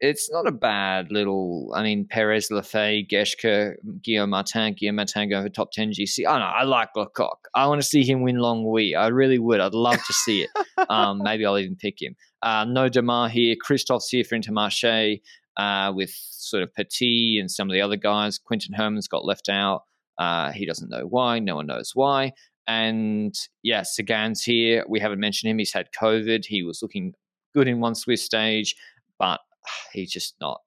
it's 0.02 0.28
not 0.30 0.48
a 0.48 0.52
bad 0.52 1.12
little. 1.12 1.72
I 1.74 1.84
mean, 1.84 2.06
Perez, 2.10 2.48
Lafay, 2.50 3.08
Geschke, 3.08 3.74
Guillaume 4.02 4.30
Martin, 4.30 4.74
Guillaume 4.74 4.96
Martin 4.96 5.30
going 5.30 5.44
for 5.44 5.48
top 5.48 5.70
10 5.70 5.92
GC. 5.92 6.26
I 6.28 6.40
know, 6.40 6.44
I 6.44 6.64
like 6.64 6.88
Lecoq. 6.96 7.36
I 7.54 7.68
want 7.68 7.80
to 7.80 7.86
see 7.86 8.04
him 8.04 8.22
win 8.22 8.36
Longwy. 8.36 8.96
I 8.96 9.06
really 9.06 9.38
would. 9.38 9.60
I'd 9.60 9.74
love 9.74 10.04
to 10.04 10.12
see 10.12 10.42
it. 10.42 10.50
um, 10.90 11.20
maybe 11.22 11.46
I'll 11.46 11.56
even 11.56 11.76
pick 11.76 12.02
him. 12.02 12.16
Uh, 12.42 12.64
no 12.64 12.90
Démare 12.90 13.30
here. 13.30 13.54
Kristoff's 13.64 14.08
here 14.08 14.24
for 14.24 14.36
Intermarché 14.36 15.20
uh, 15.56 15.92
with 15.94 16.10
sort 16.10 16.62
of 16.62 16.74
Petit 16.74 17.38
and 17.40 17.50
some 17.50 17.68
of 17.68 17.74
the 17.74 17.80
other 17.80 17.96
guys. 17.96 18.38
Quinten 18.38 18.76
Hermans 18.76 19.08
got 19.08 19.24
left 19.24 19.48
out. 19.48 19.82
Uh, 20.18 20.52
he 20.52 20.66
doesn't 20.66 20.90
know 20.90 21.06
why. 21.06 21.38
No 21.38 21.56
one 21.56 21.66
knows 21.66 21.92
why. 21.94 22.32
And 22.66 23.34
yeah, 23.62 23.82
Sagan's 23.82 24.42
here. 24.42 24.84
We 24.88 25.00
haven't 25.00 25.20
mentioned 25.20 25.50
him. 25.50 25.58
He's 25.58 25.72
had 25.72 25.88
COVID. 25.98 26.44
He 26.44 26.62
was 26.62 26.80
looking 26.82 27.14
good 27.54 27.68
in 27.68 27.80
one 27.80 27.94
Swiss 27.94 28.24
stage, 28.24 28.76
but 29.18 29.40
he's 29.92 30.12
just 30.12 30.34
not 30.40 30.60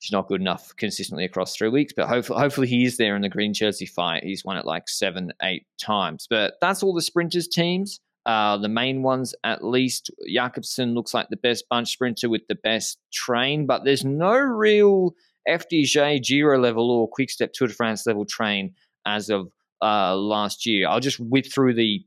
he's 0.00 0.12
not 0.12 0.26
good 0.26 0.40
enough 0.40 0.74
consistently 0.76 1.24
across 1.24 1.56
three 1.56 1.68
weeks. 1.68 1.92
But 1.96 2.08
hopefully, 2.08 2.40
hopefully 2.40 2.66
he 2.66 2.84
is 2.84 2.96
there 2.96 3.14
in 3.14 3.22
the 3.22 3.28
green 3.28 3.54
jersey 3.54 3.86
fight. 3.86 4.24
He's 4.24 4.44
won 4.44 4.56
it 4.56 4.64
like 4.64 4.88
seven, 4.88 5.32
eight 5.42 5.66
times. 5.80 6.26
But 6.28 6.54
that's 6.60 6.82
all 6.82 6.92
the 6.92 7.02
sprinters 7.02 7.46
teams. 7.46 8.00
Uh, 8.24 8.56
the 8.56 8.68
main 8.68 9.02
ones, 9.02 9.34
at 9.42 9.64
least, 9.64 10.10
Jakobsen 10.28 10.94
looks 10.94 11.12
like 11.12 11.28
the 11.28 11.36
best 11.36 11.64
bunch 11.68 11.90
sprinter 11.90 12.28
with 12.28 12.42
the 12.48 12.54
best 12.54 12.98
train, 13.12 13.66
but 13.66 13.84
there's 13.84 14.04
no 14.04 14.32
real 14.34 15.14
FDJ 15.48 16.22
Giro 16.22 16.58
level 16.58 16.90
or 16.90 17.08
Quickstep 17.08 17.52
Tour 17.52 17.68
de 17.68 17.74
France 17.74 18.06
level 18.06 18.24
train 18.24 18.74
as 19.06 19.28
of 19.28 19.48
uh, 19.82 20.14
last 20.16 20.66
year. 20.66 20.88
I'll 20.88 21.00
just 21.00 21.18
whip 21.18 21.46
through 21.52 21.74
the, 21.74 22.04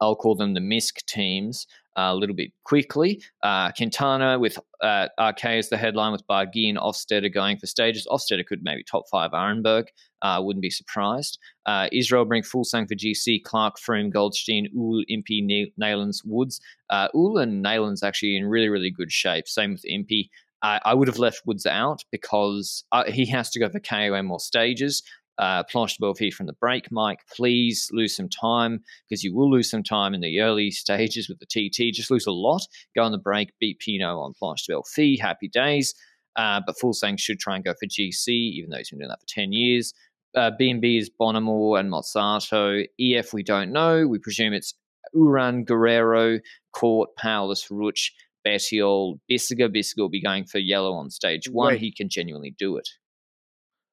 I'll 0.00 0.16
call 0.16 0.34
them 0.34 0.54
the 0.54 0.60
MISC 0.60 1.04
teams 1.06 1.66
a 1.96 2.14
little 2.14 2.36
bit 2.36 2.52
quickly. 2.64 3.22
Uh, 3.42 3.72
Quintana 3.72 4.38
with 4.38 4.58
uh, 4.82 5.08
Arkéa 5.18 5.58
as 5.58 5.68
the 5.70 5.76
headline 5.76 6.12
with 6.12 6.26
Barguil 6.26 6.68
and 6.68 6.78
Hofstetter 6.78 7.32
going 7.32 7.56
for 7.56 7.66
stages. 7.66 8.06
Hofstetter 8.10 8.44
could 8.44 8.62
maybe 8.62 8.82
top 8.82 9.04
five 9.10 9.30
Arenberg. 9.30 9.86
Uh, 10.22 10.40
wouldn't 10.42 10.62
be 10.62 10.70
surprised. 10.70 11.38
Uh, 11.66 11.88
Israel 11.92 12.24
bring 12.24 12.42
Fuglsang 12.42 12.88
for 12.88 12.94
GC, 12.94 13.42
Clarke, 13.44 13.76
Froome, 13.78 14.12
Goldstein, 14.12 14.68
Houle, 14.74 15.04
Impey, 15.08 15.72
Neilands, 15.80 16.22
Woods. 16.24 16.60
Uh, 16.90 17.08
Houle 17.12 17.38
and 17.38 17.64
Neilands 17.64 18.02
actually 18.02 18.36
in 18.36 18.46
really, 18.46 18.68
really 18.68 18.90
good 18.90 19.12
shape. 19.12 19.48
Same 19.48 19.72
with 19.72 19.84
Impey. 19.84 20.30
Uh, 20.62 20.80
I 20.84 20.94
would 20.94 21.08
have 21.08 21.18
left 21.18 21.42
Woods 21.46 21.66
out 21.66 22.02
because 22.10 22.84
uh, 22.92 23.04
he 23.10 23.26
has 23.26 23.50
to 23.50 23.60
go 23.60 23.68
for 23.68 23.78
KOM 23.78 24.30
or 24.30 24.40
stages 24.40 25.02
uh, 25.38 25.62
Planche 25.64 25.96
des 25.96 26.00
Belles 26.00 26.14
Filles 26.14 26.34
from 26.34 26.46
the 26.46 26.52
break. 26.54 26.90
Mike, 26.90 27.20
please 27.34 27.88
lose 27.92 28.16
some 28.16 28.28
time 28.28 28.80
because 29.08 29.22
you 29.22 29.34
will 29.34 29.50
lose 29.50 29.70
some 29.70 29.82
time 29.82 30.14
in 30.14 30.20
the 30.20 30.40
early 30.40 30.70
stages 30.70 31.28
with 31.28 31.38
the 31.38 31.46
TT. 31.46 31.94
Just 31.94 32.10
lose 32.10 32.26
a 32.26 32.32
lot. 32.32 32.62
Go 32.94 33.02
on 33.02 33.12
the 33.12 33.18
break, 33.18 33.52
beat 33.60 33.78
Pinot 33.78 34.16
on 34.16 34.32
Planche 34.40 34.66
des 34.66 34.72
Belles 34.72 34.82
Filles. 34.86 35.20
Happy 35.20 35.48
days. 35.48 35.94
Uh, 36.36 36.60
but 36.66 36.76
Fuglsang 36.76 37.18
should 37.18 37.38
try 37.38 37.56
and 37.56 37.64
go 37.64 37.72
for 37.72 37.86
GC, 37.86 38.28
even 38.28 38.70
though 38.70 38.76
he's 38.76 38.90
been 38.90 38.98
doing 38.98 39.08
that 39.08 39.20
for 39.20 39.26
10 39.26 39.52
years. 39.52 39.94
Uh, 40.34 40.50
B&B 40.58 40.98
is 40.98 41.08
Bonnamour 41.08 41.80
and 41.80 41.90
Mozzato. 41.90 42.84
EF, 43.00 43.32
we 43.32 43.42
don't 43.42 43.72
know. 43.72 44.06
We 44.06 44.18
presume 44.18 44.52
it's 44.52 44.74
Uran, 45.14 45.64
Guerreiro, 45.64 46.40
Cort, 46.72 47.10
Powless, 47.16 47.70
Rutsch, 47.70 48.10
Bettiol, 48.46 49.18
Bissegger. 49.30 49.74
Bissegger 49.74 50.00
will 50.00 50.08
be 50.10 50.22
going 50.22 50.44
for 50.44 50.58
yellow 50.58 50.92
on 50.92 51.08
stage 51.08 51.48
one. 51.48 51.74
Wait. 51.74 51.80
He 51.80 51.90
can 51.90 52.10
genuinely 52.10 52.54
do 52.58 52.76
it. 52.76 52.88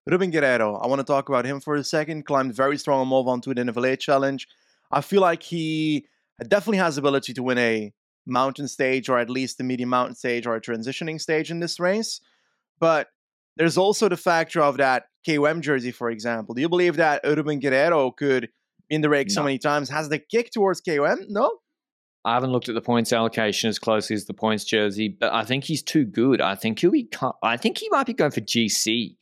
Ruben 0.06 0.32
Guerreiro, 0.32 0.84
I 0.84 0.88
want 0.88 1.00
to 1.00 1.06
talk 1.06 1.30
about 1.30 1.46
him 1.46 1.62
for 1.62 1.76
a 1.76 1.84
second. 1.84 2.26
Climbed 2.26 2.54
very 2.54 2.78
strong 2.78 3.02
on 3.02 3.08
Mont 3.08 3.26
Ventoux 3.26 3.56
the 3.56 3.64
Nivelle 3.64 3.96
Challenge. 3.96 4.48
I 4.92 5.02
feel 5.02 5.22
like 5.22 5.42
he 5.42 6.06
definitely 6.48 6.80
has 6.80 6.96
the 6.96 7.00
ability 7.00 7.34
to 7.34 7.44
win 7.44 7.58
a 7.58 7.94
mountain 8.26 8.68
stage 8.68 9.08
or 9.10 9.18
at 9.18 9.30
least 9.30 9.58
the 9.58 9.64
medium 9.64 9.90
mountain 9.90 10.16
stage 10.16 10.46
or 10.46 10.56
a 10.56 10.62
transitioning 10.62 11.20
stage 11.20 11.52
in 11.52 11.60
this 11.60 11.80
race. 11.80 12.20
But 12.80 13.08
there's 13.56 13.78
also 13.78 14.10
the 14.10 14.18
factor 14.18 14.62
of 14.62 14.78
that 14.78 15.06
KOM 15.26 15.62
jersey, 15.62 15.92
for 15.92 16.10
example. 16.10 16.54
Do 16.54 16.62
you 16.62 16.70
believe 16.70 16.98
that 16.98 17.22
Ruben 17.24 17.62
Guerreiro 17.62 18.16
could 18.16 18.50
be 18.90 18.96
in 18.96 19.02
the 19.02 19.10
race 19.10 19.30
no. 19.30 19.36
so 19.36 19.44
many 19.44 19.58
times 19.58 19.90
has 19.90 20.10
the 20.10 20.20
kick 20.20 20.52
towards 20.52 20.82
KOM? 20.82 21.20
No? 21.30 21.60
I 22.26 22.34
haven't 22.34 22.52
looked 22.52 22.70
at 22.70 22.76
the 22.76 22.82
points 22.82 23.14
allocation 23.14 23.70
as 23.70 23.80
closely 23.80 24.16
as 24.16 24.26
the 24.26 24.34
points 24.34 24.66
jersey, 24.66 25.08
but 25.08 25.34
I 25.34 25.44
think 25.44 25.64
he's 25.64 25.84
too 25.84 26.06
good. 26.06 26.42
I 26.42 26.56
think 26.56 26.80
he'll 26.80 26.92
be. 26.92 27.10
I 27.42 27.58
think 27.58 27.78
he 27.78 27.90
might 27.90 28.06
be 28.06 28.14
going 28.14 28.32
for 28.32 28.42
GC 28.42 29.16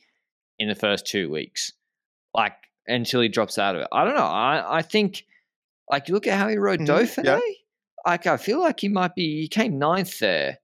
in 0.62 0.68
the 0.68 0.74
first 0.74 1.06
two 1.06 1.28
weeks, 1.30 1.72
like 2.34 2.54
until 2.86 3.20
he 3.20 3.28
drops 3.28 3.58
out 3.58 3.74
of 3.74 3.82
it. 3.82 3.88
I 3.92 4.04
don't 4.04 4.14
know. 4.14 4.22
I, 4.22 4.78
I 4.78 4.82
think, 4.82 5.24
like, 5.90 6.08
you 6.08 6.14
look 6.14 6.26
at 6.26 6.38
how 6.38 6.48
he 6.48 6.56
rode 6.56 6.80
mm-hmm. 6.80 6.92
Dauphiné. 6.92 7.24
Yeah. 7.24 7.40
Like, 8.06 8.26
I 8.26 8.36
feel 8.36 8.60
like 8.60 8.80
he 8.80 8.88
might 8.88 9.14
be. 9.14 9.40
He 9.40 9.48
came 9.48 9.78
ninth 9.78 10.18
there. 10.18 10.58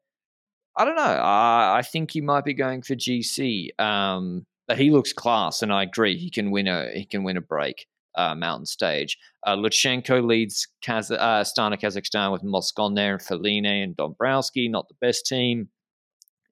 I 0.77 0.85
don't 0.85 0.97
know. 0.97 1.03
I, 1.03 1.79
I 1.79 1.83
think 1.83 2.13
he 2.13 2.21
might 2.21 2.45
be 2.45 2.55
going 2.55 2.83
for 2.83 2.95
GC. 2.95 3.79
Um, 3.81 4.47
but 4.67 4.79
he 4.79 4.91
looks 4.91 5.13
class, 5.13 5.63
and 5.63 5.73
I 5.73 5.83
agree. 5.83 6.17
He 6.17 6.31
can 6.31 6.51
win 6.51 6.69
a 6.69 6.91
he 6.93 7.05
can 7.05 7.25
win 7.25 7.37
a 7.37 7.41
break. 7.41 7.87
Uh, 8.15 8.35
mountain 8.35 8.67
stage. 8.67 9.17
Uh, 9.47 9.55
Lutsenko 9.55 10.27
leads 10.27 10.67
Kaz- 10.85 11.17
uh, 11.17 11.43
Astana 11.43 11.81
Kazakhstan 11.81 12.33
with 12.33 12.43
Moscon 12.43 12.97
there 12.97 13.13
and 13.13 13.23
Felline 13.23 13.65
and 13.65 13.97
Dombrowski, 13.97 14.69
not 14.69 14.89
the 14.89 14.97
best 15.01 15.25
team. 15.25 15.69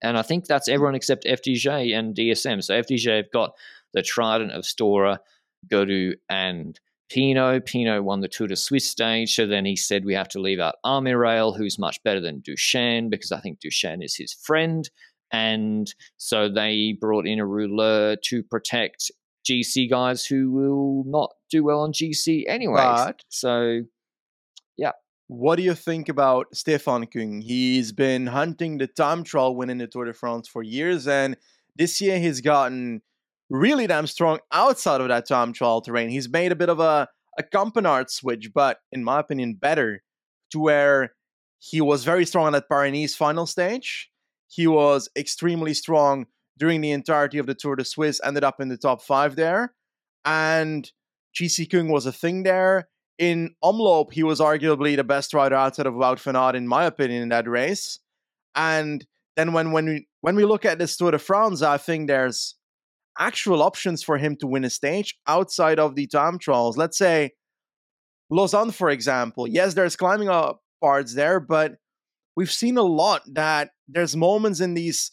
And 0.06 0.18
I 0.18 0.22
think 0.22 0.46
that's 0.46 0.68
mm. 0.68 0.72
everyone 0.72 0.94
except 0.94 1.24
FDJ 1.24 1.96
and 1.96 2.14
DSM. 2.14 2.62
So 2.62 2.80
FDJ 2.80 3.16
have 3.16 3.30
got 3.32 3.52
the 3.92 4.02
trident 4.02 4.52
of 4.52 4.64
Storer, 4.64 5.18
Gaudu, 5.70 6.14
and 6.28 6.78
Pinot. 7.08 7.66
Pinot 7.66 8.04
won 8.04 8.20
the 8.20 8.28
Tour 8.28 8.48
de 8.48 8.56
Suisse 8.56 8.88
stage, 8.88 9.34
so 9.34 9.46
then 9.46 9.64
he 9.64 9.76
said 9.76 10.04
we 10.04 10.14
have 10.14 10.28
to 10.30 10.40
leave 10.40 10.60
out 10.60 10.76
Armirail, 10.84 11.56
who's 11.56 11.78
much 11.78 12.02
better 12.02 12.20
than 12.20 12.40
Duchesne 12.40 13.10
because 13.10 13.32
I 13.32 13.40
think 13.40 13.60
Duchesne 13.60 14.02
is 14.02 14.16
his 14.16 14.32
friend. 14.32 14.88
And 15.32 15.92
so 16.16 16.48
they 16.48 16.96
brought 17.00 17.26
in 17.26 17.40
a 17.40 17.46
ruler 17.46 18.16
to 18.24 18.42
protect 18.44 19.10
GC 19.48 19.90
guys 19.90 20.24
who 20.24 20.50
will 20.50 21.04
not 21.06 21.32
do 21.50 21.64
well 21.64 21.80
on 21.80 21.92
GC 21.92 22.44
anyway. 22.48 22.82
But 22.82 23.24
so. 23.28 23.82
What 25.28 25.56
do 25.56 25.62
you 25.62 25.74
think 25.74 26.08
about 26.08 26.54
Stefan 26.54 27.06
Kung? 27.06 27.40
He's 27.40 27.92
been 27.92 28.28
hunting 28.28 28.78
the 28.78 28.86
time 28.86 29.24
trial 29.24 29.56
win 29.56 29.70
in 29.70 29.78
the 29.78 29.86
Tour 29.86 30.04
de 30.04 30.12
France 30.12 30.48
for 30.48 30.62
years, 30.62 31.08
and 31.08 31.36
this 31.74 32.00
year 32.00 32.18
he's 32.18 32.40
gotten 32.40 33.02
really 33.50 33.86
damn 33.86 34.06
strong 34.06 34.38
outside 34.52 35.00
of 35.00 35.08
that 35.08 35.26
time 35.26 35.52
trial 35.52 35.80
terrain. 35.80 36.08
He's 36.08 36.28
made 36.28 36.52
a 36.52 36.56
bit 36.56 36.68
of 36.68 36.80
a, 36.80 37.08
a 37.38 37.42
Campenaerts 37.42 38.10
switch, 38.10 38.50
but 38.54 38.78
in 38.92 39.02
my 39.02 39.20
opinion, 39.20 39.54
better 39.54 40.02
to 40.52 40.60
where 40.60 41.14
he 41.58 41.80
was 41.80 42.04
very 42.04 42.24
strong 42.24 42.46
on 42.46 42.52
that 42.52 42.68
Paris 42.68 43.16
final 43.16 43.46
stage. 43.46 44.10
He 44.48 44.66
was 44.66 45.08
extremely 45.16 45.74
strong 45.74 46.26
during 46.56 46.80
the 46.80 46.92
entirety 46.92 47.38
of 47.38 47.46
the 47.46 47.54
Tour 47.54 47.76
de 47.76 47.84
Suisse, 47.84 48.20
ended 48.24 48.44
up 48.44 48.60
in 48.60 48.68
the 48.68 48.76
top 48.76 49.02
five 49.02 49.36
there. 49.36 49.74
And 50.24 50.90
GC 51.34 51.70
Kung 51.70 51.88
was 51.88 52.06
a 52.06 52.12
thing 52.12 52.44
there. 52.44 52.88
In 53.18 53.54
Omloop, 53.64 54.12
he 54.12 54.22
was 54.22 54.40
arguably 54.40 54.94
the 54.94 55.04
best 55.04 55.32
rider 55.32 55.54
outside 55.54 55.86
of 55.86 55.94
Wout 55.94 56.20
van 56.20 56.36
Aert, 56.36 56.54
in 56.54 56.68
my 56.68 56.84
opinion, 56.84 57.22
in 57.22 57.28
that 57.30 57.48
race. 57.48 57.98
And 58.54 59.06
then 59.36 59.52
when 59.52 59.72
when 59.72 59.86
we 59.86 60.08
when 60.20 60.36
we 60.36 60.44
look 60.44 60.64
at 60.64 60.78
this 60.78 60.96
Tour 60.96 61.12
de 61.12 61.18
France, 61.18 61.62
I 61.62 61.78
think 61.78 62.08
there's 62.08 62.56
actual 63.18 63.62
options 63.62 64.02
for 64.02 64.18
him 64.18 64.36
to 64.36 64.46
win 64.46 64.64
a 64.64 64.70
stage 64.70 65.18
outside 65.26 65.78
of 65.78 65.94
the 65.94 66.06
time 66.06 66.38
trials. 66.38 66.76
Let's 66.76 66.98
say 66.98 67.32
Lausanne, 68.30 68.72
for 68.72 68.90
example. 68.90 69.46
Yes, 69.46 69.74
there's 69.74 69.96
climbing 69.96 70.28
up 70.28 70.62
parts 70.82 71.14
there, 71.14 71.40
but 71.40 71.76
we've 72.36 72.52
seen 72.52 72.76
a 72.76 72.82
lot 72.82 73.22
that 73.32 73.70
there's 73.88 74.16
moments 74.16 74.60
in 74.60 74.74
these 74.74 75.12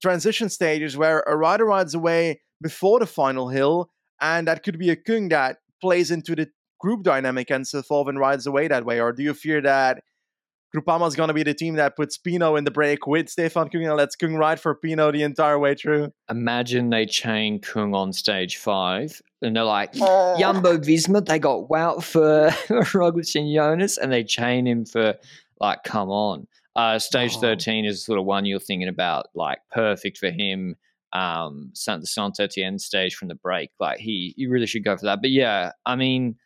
transition 0.00 0.48
stages 0.48 0.96
where 0.96 1.20
a 1.26 1.36
rider 1.36 1.66
rides 1.66 1.94
away 1.94 2.40
before 2.62 3.00
the 3.00 3.06
final 3.06 3.48
hill, 3.48 3.90
and 4.20 4.48
that 4.48 4.62
could 4.62 4.78
be 4.78 4.90
a 4.90 4.96
Kung 4.96 5.28
that 5.28 5.58
plays 5.80 6.10
into 6.10 6.34
the 6.34 6.48
group 6.78 7.02
dynamic 7.02 7.50
and 7.50 7.66
so 7.66 7.82
forth 7.82 8.08
and 8.08 8.18
rides 8.18 8.46
away 8.46 8.68
that 8.68 8.84
way? 8.84 9.00
Or 9.00 9.12
do 9.12 9.22
you 9.22 9.34
fear 9.34 9.60
that 9.62 10.02
Groupama 10.74 11.06
is 11.08 11.14
going 11.14 11.28
to 11.28 11.34
be 11.34 11.42
the 11.42 11.54
team 11.54 11.76
that 11.76 11.96
puts 11.96 12.18
Pinot 12.18 12.58
in 12.58 12.64
the 12.64 12.70
break 12.70 13.06
with 13.06 13.28
Stefan 13.28 13.68
Kung 13.68 13.84
and 13.84 13.96
lets 13.96 14.16
Kung 14.16 14.34
ride 14.34 14.60
for 14.60 14.74
Pinot 14.74 15.14
the 15.14 15.22
entire 15.22 15.58
way 15.58 15.74
through? 15.74 16.12
Imagine 16.28 16.90
they 16.90 17.06
chain 17.06 17.60
Kung 17.60 17.94
on 17.94 18.12
stage 18.12 18.56
five 18.56 19.22
and 19.42 19.54
they're 19.54 19.64
like, 19.64 19.94
oh. 20.00 20.36
Jumbo 20.38 20.78
Visma, 20.78 21.24
they 21.24 21.38
got 21.38 21.68
Wout 21.68 22.02
for 22.02 22.48
Roglic 22.92 23.34
and 23.34 23.52
Jonas, 23.54 23.98
and 23.98 24.12
they 24.12 24.24
chain 24.24 24.66
him 24.66 24.84
for, 24.84 25.14
like, 25.60 25.82
come 25.84 26.08
on. 26.08 26.46
Uh, 26.74 26.98
stage 26.98 27.34
oh. 27.36 27.40
13 27.40 27.84
is 27.84 28.04
sort 28.04 28.18
of 28.18 28.24
one 28.24 28.44
you're 28.44 28.58
thinking 28.58 28.88
about, 28.88 29.28
like, 29.34 29.58
perfect 29.70 30.18
for 30.18 30.30
him. 30.30 30.76
Um, 31.12 31.70
the 31.72 32.02
Saint 32.04 32.40
Etienne 32.40 32.78
stage 32.78 33.14
from 33.14 33.28
the 33.28 33.34
break. 33.34 33.70
Like, 33.78 33.98
he, 33.98 34.34
he 34.36 34.46
really 34.46 34.66
should 34.66 34.84
go 34.84 34.96
for 34.96 35.06
that. 35.06 35.20
But 35.22 35.30
yeah, 35.30 35.72
I 35.86 35.96
mean, 35.96 36.36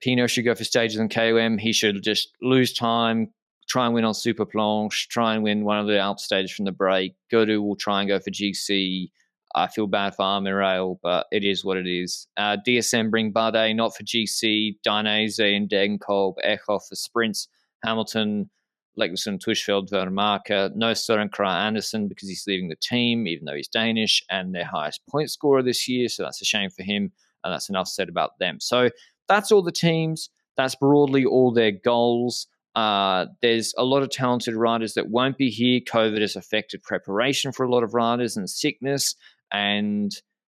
Pinot 0.00 0.30
should 0.30 0.44
go 0.44 0.54
for 0.54 0.64
stages 0.64 0.98
in 0.98 1.08
KOM. 1.08 1.58
He 1.58 1.72
should 1.72 2.02
just 2.02 2.32
lose 2.40 2.72
time, 2.72 3.32
try 3.68 3.86
and 3.86 3.94
win 3.94 4.04
on 4.04 4.14
Super 4.14 4.46
Planche, 4.46 5.08
try 5.08 5.34
and 5.34 5.42
win 5.42 5.64
one 5.64 5.78
of 5.78 5.86
the 5.86 5.98
Alp 5.98 6.20
stages 6.20 6.52
from 6.52 6.64
the 6.64 6.72
break. 6.72 7.14
Gaudu 7.32 7.62
will 7.62 7.76
try 7.76 8.00
and 8.00 8.08
go 8.08 8.18
for 8.18 8.30
GC. 8.30 9.10
I 9.54 9.66
feel 9.66 9.86
bad 9.86 10.14
for 10.14 10.22
Almirall, 10.22 10.98
but 11.02 11.26
it 11.32 11.42
is 11.44 11.64
what 11.64 11.76
it 11.76 11.86
is. 11.86 12.26
Uh, 12.36 12.56
DSM 12.66 13.10
bring 13.10 13.32
Bardet 13.32 13.74
not 13.74 13.96
for 13.96 14.04
GC, 14.04 14.76
Dainese 14.86 15.56
and 15.56 15.68
Degenkolb, 15.68 16.34
Echo 16.42 16.78
for 16.78 16.94
sprints, 16.94 17.48
Hamilton, 17.82 18.50
Leknessund, 18.98 19.40
Tusveld, 19.40 19.90
Vermaerke, 19.90 20.74
no 20.74 20.92
Søren 20.92 21.30
Kragh 21.30 21.66
Andersen 21.66 22.08
because 22.08 22.28
he's 22.28 22.46
leaving 22.46 22.68
the 22.68 22.76
team, 22.76 23.26
even 23.26 23.44
though 23.44 23.54
he's 23.54 23.68
Danish, 23.68 24.22
and 24.28 24.54
their 24.54 24.64
highest 24.64 25.00
point 25.08 25.30
scorer 25.30 25.62
this 25.62 25.88
year. 25.88 26.08
So 26.08 26.24
that's 26.24 26.42
a 26.42 26.44
shame 26.44 26.70
for 26.70 26.82
him, 26.82 27.12
and 27.44 27.52
that's 27.52 27.68
enough 27.68 27.88
said 27.88 28.08
about 28.08 28.38
them. 28.38 28.58
So 28.60 28.90
that's 29.28 29.52
all 29.52 29.62
the 29.62 29.72
teams. 29.72 30.30
That's 30.56 30.74
broadly 30.74 31.24
all 31.24 31.52
their 31.52 31.72
goals. 31.72 32.46
Uh, 32.74 33.26
there's 33.42 33.74
a 33.76 33.84
lot 33.84 34.02
of 34.02 34.10
talented 34.10 34.54
riders 34.54 34.94
that 34.94 35.08
won't 35.08 35.36
be 35.36 35.50
here. 35.50 35.80
COVID 35.80 36.20
has 36.20 36.36
affected 36.36 36.82
preparation 36.82 37.52
for 37.52 37.64
a 37.64 37.70
lot 37.70 37.82
of 37.82 37.94
riders 37.94 38.36
and 38.36 38.48
sickness. 38.48 39.14
And 39.52 40.12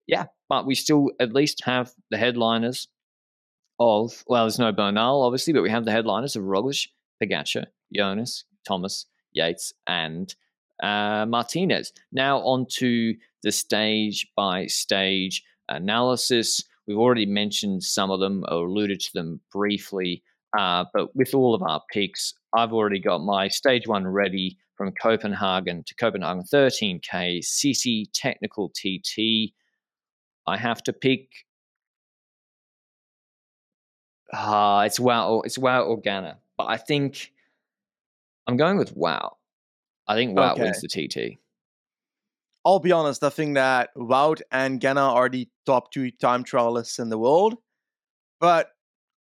yeah, 0.07 0.25
but 0.47 0.65
we 0.65 0.75
still 0.75 1.11
at 1.19 1.33
least 1.33 1.63
have 1.65 1.93
the 2.09 2.17
headliners 2.17 2.87
of, 3.79 4.23
well, 4.27 4.43
there's 4.43 4.59
no 4.59 4.71
Bernal, 4.71 5.23
obviously, 5.23 5.53
but 5.53 5.63
we 5.63 5.69
have 5.69 5.85
the 5.85 5.91
headliners 5.91 6.35
of 6.35 6.43
Roglic, 6.43 6.87
Pogacar, 7.21 7.67
Jonas, 7.93 8.43
Thomas, 8.67 9.05
Yates, 9.31 9.73
and 9.87 10.33
uh, 10.83 11.25
Martinez. 11.27 11.93
Now, 12.11 12.39
on 12.39 12.65
to 12.77 13.15
the 13.43 13.51
stage 13.51 14.27
by 14.35 14.65
stage 14.67 15.43
analysis. 15.69 16.63
We've 16.89 16.97
already 16.97 17.27
mentioned 17.27 17.83
some 17.83 18.09
of 18.09 18.19
them 18.19 18.43
or 18.49 18.65
alluded 18.65 18.99
to 18.99 19.13
them 19.13 19.39
briefly, 19.51 20.23
uh, 20.57 20.85
but 20.91 21.15
with 21.15 21.35
all 21.35 21.53
of 21.53 21.61
our 21.61 21.83
picks, 21.93 22.33
I've 22.55 22.73
already 22.73 22.97
got 22.97 23.19
my 23.19 23.47
stage 23.47 23.87
one 23.87 24.07
ready 24.07 24.57
from 24.75 24.91
Copenhagen 24.93 25.83
to 25.83 25.93
Copenhagen 25.93 26.41
13K, 26.51 27.41
CC 27.41 28.07
Technical 28.11 28.69
TT. 28.69 29.53
I 30.47 30.57
have 30.57 30.81
to 30.85 30.91
pick. 30.91 31.29
Uh, 34.33 34.81
it's 34.87 34.97
Wout. 34.97 35.45
It's 35.45 35.59
Wout 35.59 35.85
or 35.85 36.01
Ganna, 36.01 36.37
but 36.57 36.69
I 36.69 36.77
think 36.77 37.31
I'm 38.47 38.57
going 38.57 38.79
with 38.79 38.95
Wout. 38.95 39.35
I 40.07 40.15
think 40.15 40.35
Wout 40.35 40.53
okay. 40.53 40.63
wins 40.63 40.81
the 40.81 40.87
TT. 40.87 41.37
I'll 42.65 42.79
be 42.79 42.91
honest, 42.91 43.23
I 43.23 43.29
think 43.29 43.55
that 43.55 43.89
Wout 43.95 44.41
and 44.51 44.81
Ganna 44.81 45.13
are 45.13 45.29
the 45.29 45.47
top 45.65 45.91
two 45.91 46.11
time 46.11 46.43
trialists 46.43 46.99
in 46.99 47.09
the 47.09 47.17
world. 47.17 47.55
But 48.39 48.71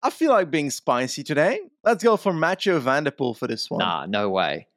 I 0.02 0.10
feel 0.10 0.30
like 0.30 0.50
being 0.50 0.70
spicy 0.70 1.22
today. 1.22 1.60
Let's 1.84 2.04
go 2.04 2.16
for 2.16 2.32
Mathieu 2.32 2.78
Van 2.78 3.04
der 3.04 3.10
Poel 3.10 3.36
for 3.36 3.46
this 3.46 3.70
one. 3.70 3.78
Nah, 3.78 4.06
no 4.06 4.28
way. 4.28 4.68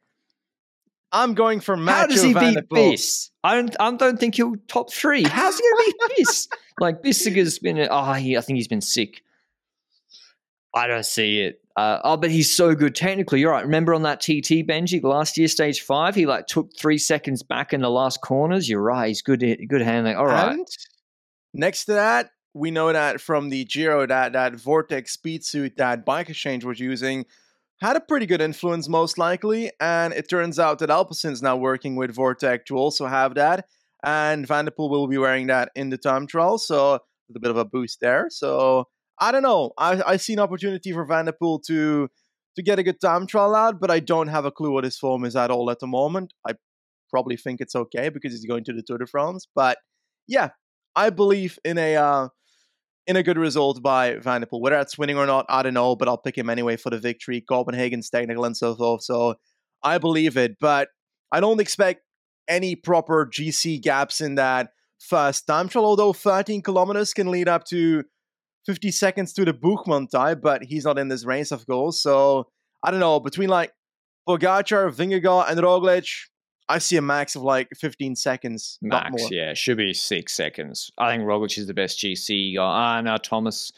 I'm 1.12 1.34
going 1.34 1.59
for 1.59 1.76
Mathieu 1.76 2.01
How 2.01 2.07
does 2.07 2.24
he 2.24 2.34
van 2.34 2.53
beat 2.53 2.70
Biss? 2.70 3.30
I 3.43 3.55
don't, 3.55 3.76
I 3.80 3.91
don't 3.91 4.20
think 4.20 4.36
he'll 4.36 4.55
top 4.68 4.91
three. 4.91 5.24
How's 5.24 5.57
he 5.57 5.64
going 5.64 5.76
to 5.76 5.93
beat 6.16 6.26
Biss? 6.26 6.47
like, 6.80 7.03
Bissegger's 7.03 7.59
been, 7.59 7.88
oh, 7.89 8.14
he, 8.14 8.38
I 8.38 8.41
think 8.41 8.57
he's 8.57 8.70
been 8.70 8.82
sick. 8.82 9.22
I 10.74 10.88
don't 10.88 11.05
see 11.05 11.41
it. 11.41 11.61
Uh, 11.78 11.99
oh, 12.03 12.17
but 12.17 12.32
he's 12.32 12.53
so 12.53 12.76
good 12.76 12.95
technically. 12.95 13.39
You're 13.39 13.51
right. 13.51 13.63
Remember 13.63 13.93
on 13.93 14.03
that 14.03 14.19
TT 14.19 14.67
Benji 14.67 15.01
last 15.03 15.38
year, 15.38 15.47
stage 15.47 15.82
five, 15.82 16.15
he 16.15 16.26
like 16.26 16.47
took 16.47 16.76
three 16.78 16.97
seconds 16.97 17.43
back 17.43 17.74
in 17.74 17.82
the 17.82 17.89
last 17.89 18.22
corners. 18.22 18.69
You're 18.69 18.82
right. 18.82 19.07
He's 19.07 19.22
good. 19.22 19.39
Good 19.39 19.82
handling. 19.82 20.17
All 20.17 20.26
right. 20.26 20.51
And 20.51 20.67
next 21.53 21.86
to 21.86 21.93
that, 21.93 22.32
we 22.53 22.72
know 22.72 22.91
that 22.91 23.22
from 23.22 23.49
the 23.49 23.63
Giro 23.65 24.05
that 24.05 24.34
that 24.34 24.55
Vortex 24.55 25.13
speed 25.13 25.45
suit 25.45 25.78
that 25.78 26.05
Bike 26.05 26.30
Exchange 26.30 26.65
was 26.65 26.80
using 26.80 27.26
had 27.82 27.95
a 27.95 28.01
pretty 28.01 28.28
good 28.28 28.41
influence, 28.41 28.88
most 28.88 29.17
likely. 29.17 29.72
And 29.80 30.13
it 30.13 30.30
turns 30.30 30.59
out 30.59 30.80
that 30.80 30.89
Alpecin's 30.89 31.41
now 31.41 31.57
working 31.57 31.95
with 31.95 32.13
Vortex 32.13 32.65
to 32.67 32.76
also 32.76 33.07
have 33.07 33.36
that. 33.36 33.65
And 34.03 34.47
Van 34.47 34.65
der 34.65 34.72
Poel 34.72 34.89
will 34.89 35.07
be 35.07 35.17
wearing 35.17 35.47
that 35.47 35.72
in 35.76 35.89
the 35.89 35.97
time 35.97 36.28
trial, 36.28 36.57
so 36.57 36.99
a 37.36 37.39
bit 37.39 37.51
of 37.51 37.57
a 37.57 37.65
boost 37.65 37.99
there. 37.99 38.28
So 38.30 38.88
I 39.22 39.32
don't 39.32 39.43
know. 39.43 39.72
I, 39.78 40.01
I 40.05 40.17
see 40.17 40.34
an 40.34 40.39
opportunity 40.39 40.91
for 40.91 41.05
Van 41.05 41.26
der 41.26 41.32
Poel 41.32 41.61
to 41.67 42.09
to 42.55 42.63
get 42.63 42.80
a 42.80 42.84
good 42.84 42.99
time 42.99 43.28
trial 43.28 43.55
out, 43.55 43.80
but 43.80 43.89
I 43.89 44.01
don't 44.01 44.28
have 44.28 44.43
a 44.43 44.51
clue 44.51 44.72
what 44.72 44.84
his 44.84 44.97
form 44.97 45.24
is 45.24 45.38
at 45.38 45.51
all 45.51 45.72
at 45.72 45.80
the 45.80 45.88
moment. 45.88 46.34
I 46.45 46.53
probably 47.09 47.38
think 47.38 47.61
it's 47.61 47.76
okay 47.76 48.09
because 48.09 48.34
he's 48.34 48.45
going 48.45 48.65
to 48.65 48.74
the 48.74 48.82
Tour 48.82 48.97
de 48.97 49.05
France. 49.05 49.47
But 49.55 49.78
yeah, 50.28 50.49
I 50.95 51.11
believe 51.11 51.59
in 51.63 51.78
a 51.78 51.95
uh, 51.95 52.28
in 53.07 53.15
a 53.15 53.24
good 53.24 53.38
result 53.38 53.82
by 53.82 54.15
Van 54.15 54.41
der 54.41 54.47
Poel. 54.47 54.59
Whether 54.59 54.78
that's 54.78 54.97
winning 54.97 55.17
or 55.17 55.28
not, 55.28 55.45
I 55.49 55.61
don't 55.61 55.76
know, 55.76 55.95
but 55.95 56.07
I'll 56.07 56.17
pick 56.17 56.38
him 56.38 56.49
anyway 56.49 56.76
for 56.76 56.89
the 56.89 56.99
victory. 56.99 57.41
Copenhagen's 57.41 58.09
technical 58.09 58.43
and 58.43 58.57
so 58.57 58.76
forth. 58.76 59.03
So 59.03 59.36
I 59.84 59.99
believe 59.99 60.36
it, 60.36 60.57
but 60.59 60.89
I 61.32 61.39
don't 61.39 61.61
expect 61.61 62.01
any 62.47 62.76
proper 62.76 63.26
GC 63.26 63.82
gaps 63.82 64.19
in 64.19 64.36
that 64.36 64.69
first 64.99 65.45
time 65.45 65.69
trial. 65.69 65.86
Although 65.86 66.13
13 66.13 66.61
kilometers 66.63 67.13
can 67.13 67.30
lead 67.30 67.47
up 67.47 67.65
to 67.65 68.03
50 68.66 68.91
seconds 68.91 69.34
to 69.34 69.45
the 69.45 69.53
Buchmann 69.53 70.09
tie, 70.09 70.36
but 70.36 70.64
he's 70.64 70.86
not 70.86 70.99
in 70.99 71.07
this 71.07 71.26
race, 71.26 71.51
of 71.51 71.66
goals. 71.66 71.99
So 71.99 72.47
I 72.84 72.91
don't 72.91 72.99
know. 72.99 73.20
Between 73.20 73.49
like 73.49 73.74
Pogacar, 74.28 74.93
Vingegaard, 74.93 75.49
and 75.49 75.59
Roglic, 75.59 76.07
I 76.70 76.78
see 76.78 76.97
a 76.97 77.01
max 77.01 77.36
of 77.36 77.41
like 77.41 77.68
15 77.76 78.16
seconds. 78.16 78.78
Max, 78.82 79.30
yeah, 79.32 79.53
should 79.53 79.78
be 79.78 79.93
six 79.93 80.34
seconds. 80.34 80.91
I 80.97 81.12
think 81.12 81.24
Roglic 81.24 81.57
is 81.57 81.68
the 81.68 81.74
best 81.74 81.99
GC. 81.99 82.55
Ah, 82.59 82.97
uh, 82.97 83.01
no, 83.01 83.18
Thomas, 83.18 83.72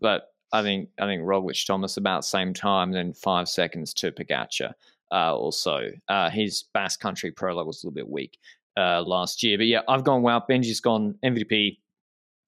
but 0.00 0.32
I 0.52 0.62
think 0.62 0.88
I 0.98 1.06
think 1.06 1.22
Roglic, 1.22 1.64
Thomas 1.66 1.96
about 1.96 2.24
same 2.24 2.54
time, 2.54 2.92
then 2.92 3.12
five 3.12 3.48
seconds 3.48 3.94
to 3.94 4.10
Pogacar. 4.12 4.72
Uh, 5.12 5.34
also, 5.34 5.90
uh, 6.08 6.30
his 6.30 6.64
Basque 6.72 7.00
Country 7.00 7.32
prologue 7.32 7.66
was 7.66 7.82
a 7.82 7.86
little 7.86 7.94
bit 7.94 8.08
weak 8.08 8.38
uh, 8.76 9.02
last 9.02 9.42
year, 9.42 9.58
but 9.58 9.66
yeah, 9.66 9.80
I've 9.88 10.04
gone 10.04 10.22
well. 10.22 10.44
Benji's 10.48 10.80
gone 10.80 11.16
MVP 11.24 11.78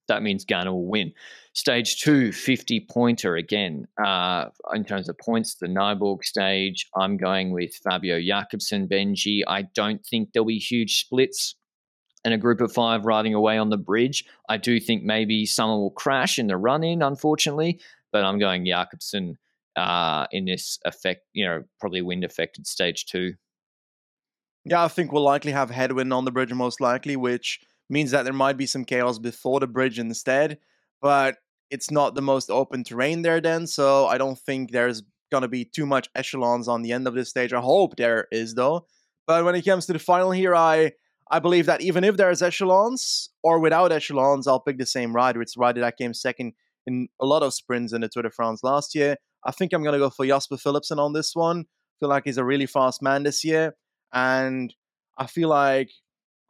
that 0.08 0.22
means 0.22 0.44
Ganna 0.44 0.72
will 0.72 0.86
win. 0.86 1.12
Stage 1.54 2.00
two, 2.00 2.32
50 2.32 2.86
pointer 2.90 3.36
again. 3.36 3.86
Uh, 4.02 4.46
in 4.72 4.84
terms 4.84 5.08
of 5.08 5.18
points, 5.18 5.56
the 5.56 5.66
Nyborg 5.66 6.24
stage, 6.24 6.88
I'm 6.96 7.18
going 7.18 7.52
with 7.52 7.74
Fabio 7.74 8.18
Jakobsen, 8.20 8.88
Benji. 8.88 9.42
I 9.46 9.62
don't 9.74 10.04
think 10.04 10.32
there'll 10.32 10.46
be 10.46 10.58
huge 10.58 11.00
splits 11.00 11.54
and 12.24 12.32
a 12.32 12.38
group 12.38 12.60
of 12.60 12.72
five 12.72 13.04
riding 13.04 13.34
away 13.34 13.58
on 13.58 13.68
the 13.68 13.76
bridge. 13.76 14.24
I 14.48 14.56
do 14.56 14.80
think 14.80 15.02
maybe 15.02 15.44
someone 15.44 15.80
will 15.80 15.90
crash 15.90 16.38
in 16.38 16.46
the 16.46 16.56
run 16.56 16.84
in, 16.84 17.02
unfortunately, 17.02 17.80
but 18.12 18.24
I'm 18.24 18.38
going 18.38 18.64
Jakobsen 18.64 19.36
uh, 19.76 20.26
in 20.32 20.44
this 20.44 20.78
effect, 20.84 21.22
you 21.32 21.44
know, 21.44 21.64
probably 21.80 22.00
wind 22.02 22.24
affected 22.24 22.66
stage 22.66 23.06
two. 23.06 23.34
Yeah, 24.64 24.84
I 24.84 24.88
think 24.88 25.12
we'll 25.12 25.22
likely 25.22 25.52
have 25.52 25.70
headwind 25.70 26.12
on 26.12 26.24
the 26.24 26.30
bridge, 26.30 26.52
most 26.52 26.80
likely, 26.80 27.16
which 27.16 27.60
means 27.90 28.12
that 28.12 28.22
there 28.22 28.32
might 28.32 28.56
be 28.56 28.66
some 28.66 28.84
chaos 28.84 29.18
before 29.18 29.60
the 29.60 29.66
bridge 29.66 29.98
instead. 29.98 30.58
But 31.00 31.38
it's 31.72 31.90
not 31.90 32.14
the 32.14 32.22
most 32.22 32.50
open 32.50 32.84
terrain 32.84 33.22
there, 33.22 33.40
then, 33.40 33.66
so 33.66 34.06
I 34.06 34.18
don't 34.18 34.38
think 34.38 34.70
there's 34.70 35.02
going 35.30 35.40
to 35.42 35.48
be 35.48 35.64
too 35.64 35.86
much 35.86 36.10
echelons 36.14 36.68
on 36.68 36.82
the 36.82 36.92
end 36.92 37.08
of 37.08 37.14
this 37.14 37.30
stage. 37.30 37.54
I 37.54 37.60
hope 37.60 37.96
there 37.96 38.28
is, 38.30 38.54
though. 38.54 38.86
But 39.26 39.46
when 39.46 39.54
it 39.54 39.64
comes 39.64 39.86
to 39.86 39.94
the 39.94 39.98
final 39.98 40.30
here, 40.32 40.54
I 40.54 40.92
I 41.30 41.38
believe 41.38 41.64
that 41.66 41.80
even 41.80 42.04
if 42.04 42.18
there's 42.18 42.42
echelons 42.42 43.30
or 43.42 43.58
without 43.58 43.90
echelons, 43.90 44.46
I'll 44.46 44.60
pick 44.60 44.76
the 44.76 44.84
same 44.84 45.16
rider. 45.16 45.40
It's 45.40 45.54
the 45.54 45.60
rider 45.60 45.80
that 45.80 45.96
came 45.96 46.12
second 46.12 46.52
in 46.86 47.08
a 47.20 47.24
lot 47.24 47.42
of 47.42 47.54
sprints 47.54 47.94
in 47.94 48.02
the 48.02 48.08
Tour 48.08 48.24
de 48.24 48.30
France 48.30 48.60
last 48.62 48.94
year. 48.94 49.16
I 49.46 49.50
think 49.50 49.72
I'm 49.72 49.82
going 49.82 49.94
to 49.94 49.98
go 49.98 50.10
for 50.10 50.26
Jasper 50.26 50.56
Philipsen 50.56 50.98
on 50.98 51.14
this 51.14 51.34
one. 51.34 51.64
feel 52.00 52.10
like 52.10 52.24
he's 52.24 52.36
a 52.36 52.44
really 52.44 52.66
fast 52.66 53.00
man 53.00 53.22
this 53.22 53.44
year. 53.44 53.74
And 54.12 54.74
I 55.16 55.26
feel 55.26 55.48
like 55.48 55.90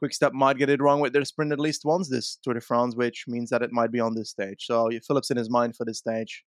Quickstep 0.02 0.32
might 0.32 0.58
get 0.58 0.70
it 0.70 0.82
wrong 0.82 1.00
with 1.00 1.12
their 1.12 1.24
sprint 1.24 1.52
at 1.52 1.60
least 1.60 1.84
once 1.84 2.08
this 2.08 2.36
Tour 2.42 2.54
de 2.54 2.60
France, 2.60 2.96
which 2.96 3.24
means 3.28 3.50
that 3.50 3.62
it 3.62 3.72
might 3.72 3.92
be 3.92 4.00
on 4.00 4.14
this 4.14 4.30
stage. 4.30 4.64
So 4.66 4.88
Philipsen 4.88 5.38
is 5.38 5.48
mine 5.48 5.72
for 5.72 5.84
this 5.84 5.98
stage. 5.98 6.44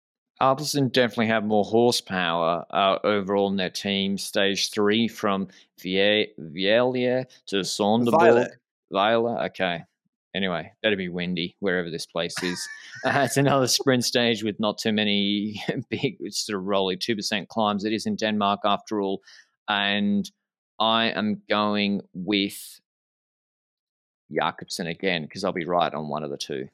Alpecin 0.41 0.91
definitely 0.91 1.28
have 1.28 1.43
more 1.43 1.66
horsepower 1.66 2.66
uh, 2.72 2.97
overall 3.04 3.50
in 3.50 3.58
their 3.58 3.70
team. 3.70 4.18
Stage 4.18 4.72
three 4.72 5.08
from 5.08 5.47
Vie- 5.82 6.30
Vielia 6.39 7.26
to 7.47 7.58
Sonderburg. 7.58 8.47
Viola. 8.91 9.45
Okay. 9.47 9.84
Anyway, 10.36 10.72
better 10.82 10.95
be 10.95 11.10
windy 11.10 11.56
wherever 11.60 11.89
this 11.89 12.06
place 12.06 12.36
is. 12.43 12.66
uh, 13.06 13.22
it's 13.26 13.36
another 13.36 13.68
sprint 13.68 14.06
stage 14.06 14.43
with 14.43 14.60
not 14.60 14.78
too 14.78 14.93
many 14.93 15.62
big, 15.89 16.18
sort 16.30 16.58
of 16.58 16.66
rolly 16.66 16.95
2% 16.95 17.47
climbs. 17.47 17.84
It 17.84 17.93
is 17.93 18.06
in 18.06 18.16
Denmark 18.16 18.62
after 18.64 19.02
all. 19.02 19.22
And 19.68 20.30
I 20.80 21.06
am 21.08 21.41
going 21.50 22.02
with 22.14 22.80
Jakobsen 24.32 24.88
again 24.88 25.24
because 25.24 25.44
I'll 25.44 25.52
be 25.52 25.66
right 25.66 25.94
on 25.94 26.08
one 26.08 26.24
of 26.24 26.30
the 26.30 26.38
two. 26.38 26.70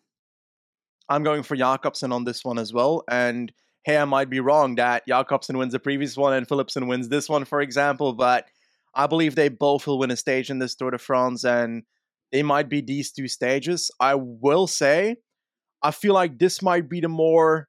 I'm 1.10 1.24
going 1.24 1.44
for 1.44 1.56
Jakobsen 1.56 2.12
on 2.12 2.24
this 2.24 2.44
one 2.44 2.58
as 2.58 2.74
well. 2.74 3.04
And 3.10 3.52
hey, 3.84 3.98
I 3.98 4.06
might 4.06 4.30
be 4.30 4.40
wrong 4.40 4.76
that 4.76 5.08
Jakobsen 5.08 5.58
wins 5.58 5.74
the 5.74 5.80
previous 5.80 6.18
one 6.18 6.34
and 6.34 6.48
Philipsen 6.48 6.88
wins 6.88 7.10
this 7.10 7.30
one, 7.30 7.46
for 7.46 7.62
example. 7.62 8.14
But 8.14 8.48
I 8.96 9.08
believe 9.08 9.36
they 9.36 9.50
both 9.50 9.86
will 9.86 10.00
win 10.00 10.12
a 10.12 10.16
stage 10.16 10.50
in 10.50 10.60
this 10.60 10.74
Tour 10.74 10.92
de 10.92 10.98
France, 10.98 11.44
and 11.44 11.84
they 12.32 12.44
might 12.44 12.70
be 12.70 12.82
these 12.82 13.12
two 13.12 13.28
stages. 13.28 13.92
I 14.00 14.16
will 14.16 14.68
say, 14.68 15.18
I 15.84 15.92
feel 15.92 16.14
like 16.14 16.40
this 16.40 16.62
might 16.62 16.90
be 16.90 17.02
the 17.02 17.10
more 17.10 17.68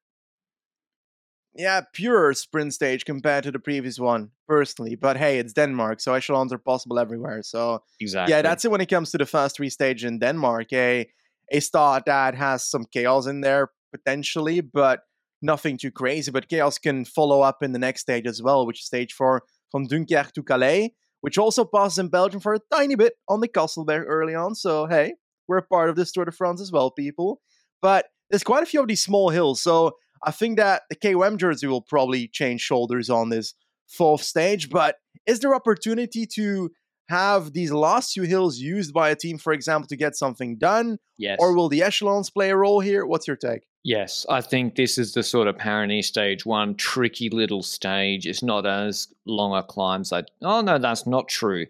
yeah, 1.57 1.81
pure 1.93 2.33
sprint 2.35 2.75
stage 2.75 3.05
compared 3.05 3.45
to 3.45 3.51
the 3.51 3.59
previous 3.59 3.99
one, 3.99 4.31
personally. 4.47 4.95
But 4.95 5.17
hey, 5.17 5.39
it's 5.39 5.53
Denmark, 5.53 6.01
so 6.01 6.15
echelons 6.15 6.53
are 6.53 6.59
possible 6.59 6.99
everywhere. 6.99 7.43
So 7.43 7.83
exactly, 8.01 8.35
yeah, 8.35 8.43
that's 8.43 8.65
it 8.65 8.71
when 8.71 8.81
it 8.81 8.89
comes 8.89 9.11
to 9.13 9.19
the 9.19 9.27
first 9.27 9.57
three 9.57 9.71
stages 9.71 10.05
in 10.05 10.19
Denmark. 10.19 10.73
A 10.73 11.09
a 11.53 11.61
start 11.61 12.05
that 12.07 12.35
has 12.35 12.69
some 12.69 12.85
chaos 12.93 13.27
in 13.27 13.41
there 13.41 13.71
potentially, 13.93 14.61
but 14.61 15.01
nothing 15.41 15.79
too 15.79 15.91
crazy. 15.91 16.31
But 16.31 16.49
chaos 16.49 16.79
can 16.79 17.05
follow 17.05 17.41
up 17.41 17.63
in 17.63 17.73
the 17.73 17.79
next 17.79 18.03
stage 18.03 18.27
as 18.27 18.43
well, 18.43 18.67
which 18.67 18.81
is 18.81 18.87
stage 18.87 19.13
four 19.13 19.43
from 19.71 19.87
Dunkerque 19.87 20.33
to 20.33 20.43
Calais, 20.43 20.95
which 21.21 21.39
also 21.39 21.65
passes 21.65 21.99
in 21.99 22.09
Belgium 22.09 22.41
for 22.41 22.55
a 22.55 22.61
tiny 22.73 22.97
bit 22.97 23.15
on 23.29 23.41
the 23.41 23.49
Kasselberg 23.49 24.05
early 24.07 24.35
on. 24.35 24.55
So 24.55 24.87
hey, 24.87 25.15
we're 25.49 25.59
a 25.59 25.63
part 25.63 25.91
of 25.91 25.97
this 25.97 26.13
Tour 26.13 26.25
de 26.25 26.33
France 26.33 26.61
as 26.61 26.73
well, 26.73 26.91
people. 26.91 27.41
But 27.81 28.07
there's 28.31 28.43
quite 28.43 28.63
a 28.63 28.67
few 28.67 28.81
of 28.81 28.89
these 28.89 29.03
small 29.03 29.31
hills, 29.31 29.63
so 29.63 29.93
I 30.27 30.33
think 30.33 30.59
that 30.59 30.83
the 30.91 30.97
KOM 30.97 31.39
jersey 31.39 31.69
will 31.69 31.81
probably 31.81 32.29
change 32.29 32.61
shoulders 32.61 33.09
on 33.09 33.31
this 33.31 33.55
fourth 33.87 34.23
stage. 34.23 34.69
But 34.69 34.97
is 35.25 35.41
there 35.41 35.55
opportunity 35.55 36.27
to 36.35 36.71
have 37.09 37.53
these 37.53 37.71
last 37.71 38.13
two 38.13 38.23
hills 38.23 38.59
used 38.59 38.93
by 38.93 39.11
a 39.11 39.17
team, 39.17 39.39
for 39.39 39.53
example, 39.53 39.87
to 39.89 39.97
get 39.97 40.17
something 40.17 40.57
done? 40.57 40.99
Yes. 41.17 41.39
Or 41.41 41.55
will 41.55 41.69
the 41.69 41.83
echelons 41.83 42.29
play 42.29 42.51
a 42.51 42.57
role 42.57 42.81
here? 42.81 43.07
What's 43.07 43.29
your 43.29 43.37
take? 43.37 43.63
Yes, 43.85 44.27
I 44.29 44.41
think 44.41 44.75
this 44.75 44.99
is 44.99 45.15
the 45.15 45.23
sort 45.23 45.47
of 45.47 45.57
Paris 45.57 46.09
stage 46.09 46.45
one, 46.45 46.75
tricky 46.75 47.31
little 47.31 47.63
stage. 47.63 48.27
It's 48.27 48.43
not 48.43 48.67
as 48.67 49.07
long 49.27 49.57
a 49.57 49.63
climb. 49.63 50.03
So, 50.03 50.23
oh 50.43 50.61
no, 50.61 50.79
that's 50.79 51.07
not 51.07 51.29
true. 51.29 51.67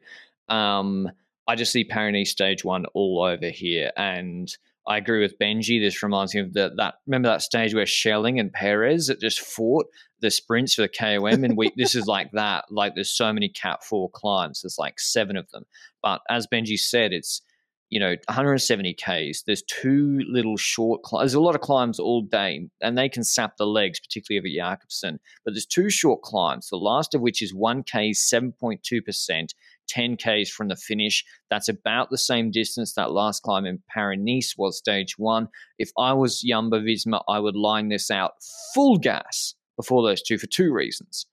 Um, 0.48 1.10
I 1.46 1.56
just 1.56 1.72
see 1.72 1.84
Paris 1.84 2.30
stage 2.30 2.64
one 2.64 2.86
all 2.94 3.22
over 3.22 3.50
here, 3.50 3.92
and 3.98 4.56
I 4.88 4.98
agree 4.98 5.20
with 5.20 5.38
Benji. 5.38 5.80
This 5.80 6.02
reminds 6.02 6.34
me 6.34 6.40
of 6.40 6.52
the, 6.52 6.72
that. 6.76 6.94
Remember 7.06 7.28
that 7.28 7.42
stage 7.42 7.74
where 7.74 7.86
Schelling 7.86 8.38
and 8.38 8.52
Perez 8.52 9.10
just 9.20 9.40
fought 9.40 9.86
the 10.20 10.30
sprints 10.30 10.74
for 10.74 10.82
the 10.82 10.88
KOM, 10.88 11.44
and 11.44 11.56
we 11.56 11.72
this 11.76 11.94
is 11.94 12.06
like 12.06 12.30
that. 12.32 12.66
Like 12.70 12.94
there's 12.94 13.10
so 13.10 13.32
many 13.32 13.48
Cat 13.48 13.82
Four 13.82 14.10
climbs. 14.10 14.62
There's 14.62 14.78
like 14.78 15.00
seven 15.00 15.36
of 15.36 15.50
them. 15.50 15.64
But 16.02 16.20
as 16.30 16.46
Benji 16.46 16.78
said, 16.78 17.12
it's 17.12 17.42
you 17.90 17.98
know 17.98 18.14
170 18.28 18.94
k's. 18.94 19.42
There's 19.44 19.62
two 19.62 20.20
little 20.28 20.56
short. 20.56 21.00
Cl- 21.04 21.20
there's 21.20 21.34
a 21.34 21.40
lot 21.40 21.56
of 21.56 21.60
climbs 21.62 21.98
all 21.98 22.22
day, 22.22 22.68
and 22.80 22.96
they 22.96 23.08
can 23.08 23.24
sap 23.24 23.56
the 23.56 23.66
legs, 23.66 23.98
particularly 23.98 24.38
of 24.38 24.54
Jakobsen. 24.54 25.18
But 25.44 25.54
there's 25.54 25.66
two 25.66 25.90
short 25.90 26.22
climbs. 26.22 26.68
The 26.68 26.76
last 26.76 27.14
of 27.14 27.20
which 27.20 27.42
is 27.42 27.52
one 27.52 27.82
k, 27.82 28.10
7.2 28.10 29.04
percent 29.04 29.54
10 29.88 30.16
Ks 30.16 30.50
from 30.50 30.68
the 30.68 30.76
finish. 30.76 31.24
That's 31.50 31.68
about 31.68 32.10
the 32.10 32.18
same 32.18 32.50
distance 32.50 32.92
that 32.94 33.12
last 33.12 33.42
climb 33.42 33.66
in 33.66 33.82
Paris 33.88 34.18
Nice 34.20 34.54
was 34.56 34.78
stage 34.78 35.18
one. 35.18 35.48
If 35.78 35.90
I 35.98 36.12
was 36.12 36.40
Jumbo 36.40 36.80
Visma, 36.80 37.22
I 37.28 37.38
would 37.38 37.56
line 37.56 37.88
this 37.88 38.10
out 38.10 38.34
full 38.74 38.98
gas 38.98 39.54
before 39.76 40.02
those 40.02 40.22
two 40.22 40.38
for 40.38 40.46
two 40.46 40.72
reasons. 40.72 41.26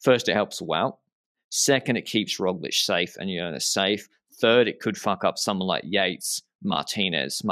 First, 0.00 0.28
it 0.28 0.34
helps 0.34 0.60
Wout. 0.60 0.96
Second, 1.50 1.96
it 1.96 2.06
keeps 2.06 2.38
Roglic 2.38 2.74
safe 2.74 3.16
and 3.18 3.28
know 3.28 3.56
safe. 3.58 4.08
Third, 4.40 4.68
it 4.68 4.80
could 4.80 4.96
fuck 4.96 5.24
up 5.24 5.36
someone 5.36 5.66
like 5.66 5.84
Yates, 5.84 6.42
Martinez. 6.62 7.42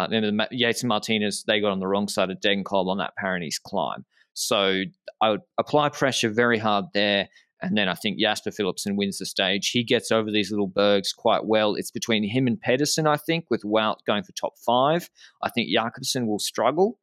Yates 0.50 0.82
and 0.82 0.88
Martinez, 0.88 1.44
they 1.46 1.60
got 1.60 1.72
on 1.72 1.80
the 1.80 1.86
wrong 1.86 2.08
side 2.08 2.30
of 2.30 2.40
Degenkolb 2.40 2.88
on 2.88 2.98
that 2.98 3.16
Paris 3.16 3.58
climb. 3.58 4.04
So 4.34 4.84
I 5.20 5.30
would 5.30 5.40
apply 5.58 5.88
pressure 5.88 6.30
very 6.30 6.58
hard 6.58 6.86
there 6.94 7.28
and 7.60 7.76
then 7.76 7.88
I 7.88 7.94
think 7.94 8.18
Jasper 8.18 8.50
Philipsen 8.50 8.96
wins 8.96 9.18
the 9.18 9.26
stage. 9.26 9.70
He 9.70 9.82
gets 9.82 10.12
over 10.12 10.30
these 10.30 10.50
little 10.50 10.68
bergs 10.68 11.12
quite 11.12 11.46
well. 11.46 11.74
It's 11.74 11.90
between 11.90 12.22
him 12.22 12.46
and 12.46 12.60
Pedersen, 12.60 13.06
I 13.06 13.16
think, 13.16 13.46
with 13.50 13.62
Wout 13.62 14.04
going 14.06 14.22
for 14.22 14.32
top 14.32 14.54
five. 14.64 15.10
I 15.42 15.50
think 15.50 15.68
Jakobsen 15.68 16.26
will 16.26 16.38
struggle. 16.38 16.98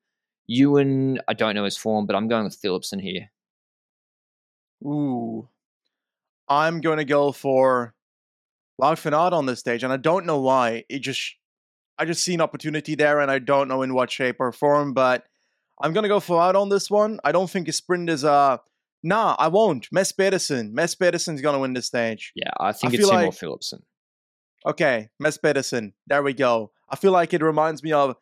Ewan, 0.48 1.20
I 1.28 1.34
don't 1.34 1.56
know 1.56 1.66
his 1.66 1.78
form, 1.78 2.06
but 2.06 2.16
I'm 2.16 2.28
going 2.28 2.46
with 2.46 2.62
Philipsen 2.62 3.02
here. 3.02 3.32
Ooh. 4.84 5.50
I'm 6.48 6.80
going 6.80 6.98
to 6.98 7.06
go 7.06 7.32
for 7.32 7.94
van 8.80 9.14
Aert 9.14 9.34
on 9.34 9.46
this 9.46 9.60
stage, 9.60 9.84
and 9.84 9.92
I 9.92 9.98
don't 9.98 10.26
know 10.26 10.40
why. 10.40 10.86
It 10.88 11.00
just, 11.00 11.36
I 11.98 12.06
just 12.06 12.24
see 12.24 12.36
an 12.36 12.42
opportunity 12.42 12.96
there, 12.96 13.20
and 13.20 13.30
I 13.30 13.40
don't 13.40 13.68
know 13.68 13.82
in 13.82 13.94
what 13.94 14.12
shape 14.12 14.38
or 14.40 14.52
form, 14.54 14.94
but 14.94 15.26
I'm 15.82 15.92
going 15.92 16.04
to 16.04 16.10
go 16.10 16.22
for 16.22 16.38
Wout 16.38 16.56
on 16.56 16.70
this 16.70 16.90
one. 16.90 17.20
I 17.26 17.34
don't 17.34 17.50
think 17.50 17.68
his 17.68 17.78
sprint 17.78 18.10
is 18.10 18.24
a 18.24 18.32
uh, 18.32 18.58
Nah, 19.06 19.36
I 19.38 19.50
won't. 19.50 19.88
Mads 19.92 20.12
Pedersen. 20.12 20.74
Mads 20.74 20.96
Pedersen's 20.96 21.40
going 21.40 21.54
to 21.54 21.60
win 21.60 21.74
the 21.74 21.84
stage. 21.84 22.32
Yeah, 22.34 22.50
I 22.60 22.72
think 22.72 22.94
I 22.94 22.96
it's 22.96 23.04
him 23.04 23.16
like, 23.16 23.28
or 23.28 23.32
Philipsen. 23.32 23.84
Okay, 24.66 25.10
Mads 25.20 25.38
Pedersen. 25.38 25.94
There 26.08 26.24
we 26.24 26.34
go. 26.34 26.72
I 26.90 26.96
feel 26.96 27.12
like 27.12 27.32
it 27.32 27.44
reminds 27.44 27.84
me 27.84 27.92
of 27.92 28.16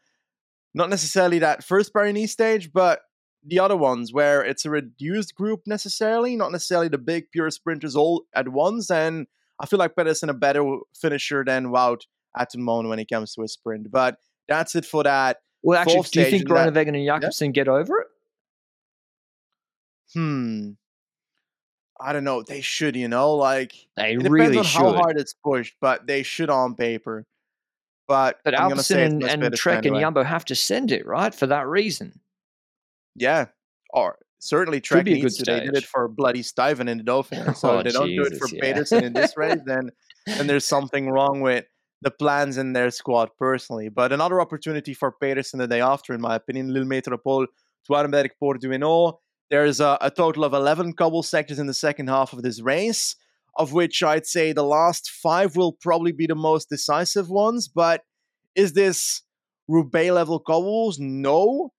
not 0.73 0.89
necessarily 0.89 1.39
that 1.39 1.63
first 1.63 1.93
Paris 1.93 2.33
stage, 2.33 2.73
but 2.73 2.99
the 3.45 3.59
other 3.59 3.77
ones 3.77 4.11
where 4.11 4.43
it's 4.43 4.65
a 4.65 4.69
reduced 4.69 5.35
group 5.35 5.61
necessarily, 5.65 6.35
not 6.35 6.51
necessarily 6.51 6.89
the 6.89 6.97
big 6.97 7.31
pure 7.31 7.49
sprinters 7.49 7.95
all 7.95 8.25
at 8.35 8.49
once. 8.49 8.91
And 8.91 9.27
I 9.61 9.65
feel 9.65 9.79
like 9.79 9.95
Pedersen 9.95 10.29
a 10.29 10.33
better 10.33 10.79
finisher 10.93 11.45
than 11.45 11.67
Wout 11.67 12.01
at 12.37 12.51
the 12.51 12.57
moment 12.57 12.89
when 12.89 12.99
it 12.99 13.09
comes 13.09 13.33
to 13.35 13.41
a 13.43 13.47
sprint. 13.47 13.89
But 13.89 14.17
that's 14.49 14.75
it 14.75 14.83
for 14.83 15.03
that. 15.03 15.37
Well, 15.61 15.79
actually, 15.79 16.01
do 16.11 16.19
you 16.19 16.25
think 16.25 16.45
Groenewegen 16.45 16.89
and 16.89 17.05
Jakobsen 17.05 17.47
yeah? 17.47 17.51
get 17.53 17.67
over 17.69 17.99
it? 18.01 18.07
Hmm, 20.13 20.71
I 21.99 22.13
don't 22.13 22.23
know. 22.23 22.43
They 22.43 22.61
should, 22.61 22.95
you 22.95 23.07
know, 23.07 23.33
like 23.35 23.73
they 23.95 24.13
it 24.13 24.29
really 24.29 24.47
depends 24.47 24.57
on 24.57 24.63
should. 24.63 24.81
how 24.81 24.93
hard 24.93 25.17
it's 25.17 25.33
pushed, 25.33 25.75
but 25.79 26.07
they 26.07 26.23
should 26.23 26.49
on 26.49 26.75
paper. 26.75 27.25
But 28.07 28.39
but 28.43 28.53
Alpecin 28.53 29.05
and, 29.05 29.23
and 29.23 29.55
Trek 29.55 29.85
and 29.85 29.97
Jumbo 29.97 30.23
have 30.23 30.45
to 30.45 30.55
send 30.55 30.91
it 30.91 31.05
right 31.05 31.33
for 31.33 31.47
that 31.47 31.67
reason. 31.67 32.19
Yeah, 33.15 33.45
or 33.91 34.17
certainly 34.39 34.81
Trek 34.81 35.05
needs 35.05 35.37
to. 35.37 35.45
They 35.45 35.61
did 35.61 35.77
it 35.77 35.85
for 35.85 36.07
bloody 36.07 36.41
Stuyven 36.41 36.89
in 36.89 36.97
the 36.97 37.03
Dauphiné, 37.11 37.55
so 37.55 37.79
oh, 37.79 37.83
they 37.83 37.91
don't 37.91 38.07
do 38.07 38.23
it 38.23 38.37
for 38.37 38.47
yeah. 38.49 38.61
Pedersen 38.61 39.03
in 39.03 39.13
this 39.13 39.37
race. 39.37 39.61
Then 39.65 39.89
then 40.25 40.47
there's 40.47 40.65
something 40.65 41.09
wrong 41.09 41.41
with 41.41 41.65
the 42.01 42.11
plans 42.11 42.57
in 42.57 42.73
their 42.73 42.91
squad 42.91 43.29
personally. 43.39 43.87
But 43.87 44.11
another 44.11 44.41
opportunity 44.41 44.93
for 44.93 45.11
Pedersen 45.11 45.59
the 45.59 45.67
day 45.67 45.79
after, 45.79 46.13
in 46.13 46.19
my 46.19 46.35
opinion, 46.35 46.73
Lille 46.73 46.85
Metropole, 46.85 47.47
Tuaremberg 47.87 48.31
Porduino. 48.41 49.19
There's 49.53 49.79
a, 49.79 49.99
a 50.01 50.09
total 50.09 50.45
of 50.45 50.53
11 50.55 50.93
cobble 50.93 51.21
sectors 51.21 51.59
in 51.59 51.67
the 51.67 51.75
second 51.75 52.07
half 52.09 52.33
of 52.33 52.41
this 52.41 52.59
race, 52.59 53.15
of 53.55 53.71
which 53.71 54.01
I'd 54.01 54.25
say 54.25 54.51
the 54.51 54.63
last 54.63 55.11
five 55.11 55.55
will 55.55 55.73
probably 55.73 56.11
be 56.11 56.25
the 56.25 56.33
most 56.33 56.69
decisive 56.69 57.29
ones. 57.29 57.67
But 57.67 58.01
is 58.55 58.73
this 58.73 59.21
Roubaix 59.67 60.11
level 60.11 60.39
cobbles? 60.39 60.97
No. 60.97 61.71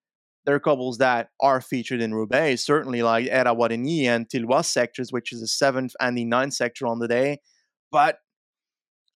There 0.46 0.54
are 0.54 0.60
cobbles 0.60 0.98
that 0.98 1.30
are 1.40 1.60
featured 1.60 2.00
in 2.00 2.14
Roubaix, 2.14 2.64
certainly 2.64 3.02
like 3.02 3.26
Errawareni 3.26 4.04
and 4.04 4.30
Tilloy 4.30 4.62
sectors, 4.62 5.10
which 5.10 5.32
is 5.32 5.40
the 5.40 5.48
seventh 5.48 5.96
and 5.98 6.16
the 6.16 6.26
ninth 6.26 6.54
sector 6.54 6.86
on 6.86 7.00
the 7.00 7.08
day. 7.08 7.40
But 7.90 8.18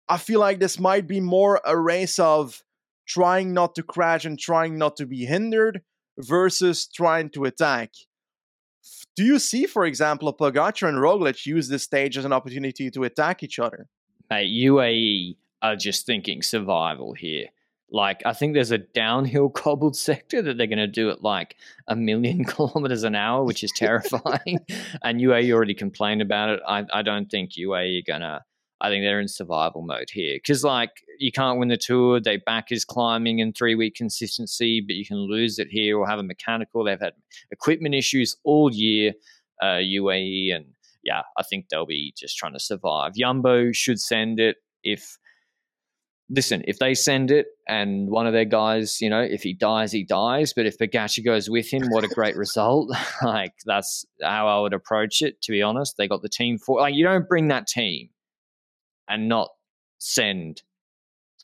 I 0.08 0.16
feel 0.16 0.38
like 0.38 0.60
this 0.60 0.78
might 0.78 1.08
be 1.08 1.18
more 1.18 1.60
a 1.64 1.76
race 1.76 2.20
of 2.20 2.62
trying 3.08 3.52
not 3.52 3.74
to 3.74 3.82
crash 3.82 4.24
and 4.24 4.38
trying 4.38 4.78
not 4.78 4.94
to 4.98 5.06
be 5.06 5.24
hindered 5.24 5.82
versus 6.20 6.86
trying 6.86 7.30
to 7.30 7.46
attack. 7.46 7.90
Do 9.16 9.24
you 9.24 9.38
see, 9.38 9.66
for 9.66 9.84
example, 9.84 10.32
Pogacar 10.32 10.88
and 10.88 10.98
Roglic 10.98 11.46
use 11.46 11.68
this 11.68 11.84
stage 11.84 12.18
as 12.18 12.24
an 12.24 12.32
opportunity 12.32 12.90
to 12.90 13.04
attack 13.04 13.42
each 13.42 13.58
other? 13.58 13.86
Hey, 14.28 14.46
UAE 14.46 15.36
are 15.62 15.76
just 15.76 16.06
thinking 16.06 16.42
survival 16.42 17.14
here. 17.14 17.46
Like, 17.90 18.22
I 18.26 18.32
think 18.32 18.54
there's 18.54 18.72
a 18.72 18.78
downhill 18.78 19.50
cobbled 19.62 19.96
sector 19.96 20.42
that 20.42 20.58
they're 20.58 20.66
going 20.66 20.78
to 20.78 20.86
do 20.86 21.10
at 21.10 21.22
like 21.22 21.56
a 21.86 21.94
million 21.94 22.44
kilometers 22.54 23.04
an 23.04 23.14
hour, 23.14 23.44
which 23.44 23.62
is 23.62 23.72
terrifying. 23.76 24.58
and 25.02 25.20
UAE 25.20 25.52
already 25.52 25.74
complained 25.74 26.22
about 26.22 26.50
it. 26.50 26.60
I, 26.66 26.84
I 26.92 27.02
don't 27.02 27.30
think 27.30 27.52
UAE 27.52 28.00
are 28.00 28.06
going 28.06 28.22
to 28.22 28.42
I 28.84 28.90
think 28.90 29.02
they're 29.02 29.20
in 29.20 29.28
survival 29.28 29.80
mode 29.80 30.10
here 30.10 30.36
because, 30.36 30.62
like, 30.62 30.90
you 31.18 31.32
can't 31.32 31.58
win 31.58 31.68
the 31.68 31.78
tour. 31.78 32.20
They 32.20 32.36
back 32.36 32.70
is 32.70 32.84
climbing 32.84 33.38
in 33.38 33.54
three 33.54 33.74
week 33.74 33.94
consistency, 33.94 34.82
but 34.86 34.94
you 34.94 35.06
can 35.06 35.16
lose 35.16 35.58
it 35.58 35.68
here 35.70 35.98
or 35.98 36.06
have 36.06 36.18
a 36.18 36.22
mechanical. 36.22 36.84
They've 36.84 37.00
had 37.00 37.14
equipment 37.50 37.94
issues 37.94 38.36
all 38.44 38.70
year, 38.70 39.14
uh, 39.62 39.80
UAE, 39.80 40.54
and 40.54 40.66
yeah, 41.02 41.22
I 41.38 41.42
think 41.44 41.70
they'll 41.70 41.86
be 41.86 42.12
just 42.14 42.36
trying 42.36 42.52
to 42.52 42.60
survive. 42.60 43.12
Yumbo 43.18 43.74
should 43.74 44.00
send 44.00 44.38
it 44.38 44.56
if. 44.82 45.16
Listen, 46.30 46.62
if 46.66 46.78
they 46.78 46.94
send 46.94 47.30
it 47.30 47.46
and 47.68 48.08
one 48.08 48.26
of 48.26 48.32
their 48.32 48.46
guys, 48.46 48.98
you 49.02 49.10
know, 49.10 49.20
if 49.20 49.42
he 49.42 49.52
dies, 49.52 49.92
he 49.92 50.04
dies. 50.04 50.54
But 50.54 50.64
if 50.64 50.78
Pogacar 50.78 51.22
goes 51.22 51.50
with 51.50 51.70
him, 51.70 51.82
what 51.90 52.02
a 52.02 52.08
great 52.08 52.34
result! 52.34 52.90
like 53.22 53.52
that's 53.64 54.04
how 54.22 54.46
I 54.46 54.60
would 54.60 54.74
approach 54.74 55.22
it. 55.22 55.40
To 55.42 55.52
be 55.52 55.62
honest, 55.62 55.96
they 55.96 56.06
got 56.06 56.20
the 56.20 56.28
team 56.28 56.58
for. 56.58 56.80
Like 56.80 56.94
you 56.94 57.04
don't 57.04 57.28
bring 57.28 57.48
that 57.48 57.66
team 57.66 58.10
and 59.08 59.28
not 59.28 59.50
send 59.98 60.62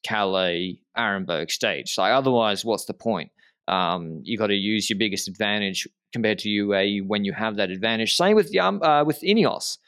Calais 0.02 0.80
Arenberg 0.96 1.50
stage. 1.50 1.96
Like 1.98 2.12
otherwise, 2.12 2.64
what's 2.64 2.86
the 2.86 2.94
point? 2.94 3.30
Um, 3.68 4.20
you 4.24 4.36
got 4.38 4.48
to 4.48 4.54
use 4.54 4.90
your 4.90 4.98
biggest 4.98 5.28
advantage 5.28 5.86
compared 6.12 6.38
to 6.40 6.48
UAE 6.48 7.06
when 7.06 7.24
you 7.24 7.32
have 7.32 7.56
that 7.56 7.70
advantage. 7.70 8.16
Same 8.16 8.34
with 8.34 8.54
um, 8.56 8.82
uh, 8.82 9.04
with 9.04 9.20
Ineos. 9.20 9.78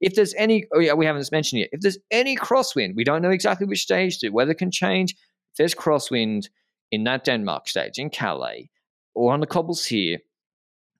If 0.00 0.14
there's 0.14 0.34
any, 0.34 0.66
oh 0.74 0.78
yeah, 0.78 0.92
we 0.92 1.06
haven't 1.06 1.30
mentioned 1.32 1.60
yet. 1.60 1.70
If 1.72 1.80
there's 1.80 1.98
any 2.10 2.36
crosswind, 2.36 2.96
we 2.96 3.04
don't 3.04 3.22
know 3.22 3.30
exactly 3.30 3.66
which 3.66 3.82
stage. 3.82 4.20
The 4.20 4.28
weather 4.28 4.54
can 4.54 4.70
change. 4.70 5.12
If 5.12 5.56
there's 5.58 5.74
crosswind 5.74 6.48
in 6.92 7.04
that 7.04 7.24
Denmark 7.24 7.68
stage 7.68 7.98
in 7.98 8.10
Calais 8.10 8.68
or 9.14 9.32
on 9.32 9.40
the 9.40 9.46
cobbles 9.46 9.86
here, 9.86 10.18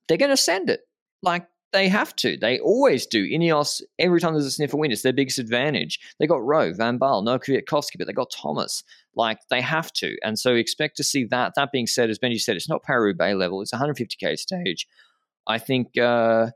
they're 0.08 0.16
going 0.16 0.30
to 0.30 0.36
send 0.36 0.70
it. 0.70 0.80
Like 1.22 1.46
they 1.72 1.88
have 1.88 2.14
to. 2.16 2.36
They 2.36 2.58
always 2.58 3.06
do. 3.06 3.28
Ineos, 3.28 3.82
every 3.98 4.20
time 4.20 4.32
there's 4.32 4.46
a 4.46 4.50
sniff 4.50 4.72
of 4.72 4.78
wind, 4.78 4.92
it's 4.92 5.02
their 5.02 5.12
biggest 5.12 5.38
advantage. 5.38 6.00
They 6.18 6.26
got 6.26 6.44
Rowe, 6.44 6.72
Van 6.72 6.98
Baarle, 6.98 7.24
no 7.24 7.38
Kwiatkowski, 7.38 7.98
but 7.98 8.06
they 8.06 8.12
got 8.12 8.30
Thomas. 8.30 8.82
Like, 9.14 9.38
they 9.50 9.60
have 9.60 9.92
to. 9.94 10.16
And 10.22 10.38
so 10.38 10.54
expect 10.54 10.96
to 10.98 11.04
see 11.04 11.24
that. 11.24 11.52
That 11.56 11.72
being 11.72 11.86
said, 11.86 12.10
as 12.10 12.18
Benji 12.18 12.40
said, 12.40 12.56
it's 12.56 12.68
not 12.68 12.82
Paris-Roubaix 12.82 13.36
level. 13.36 13.62
It's 13.62 13.72
150k 13.72 14.38
stage. 14.38 14.86
I 15.46 15.58
think, 15.58 15.98
uh, 15.98 16.50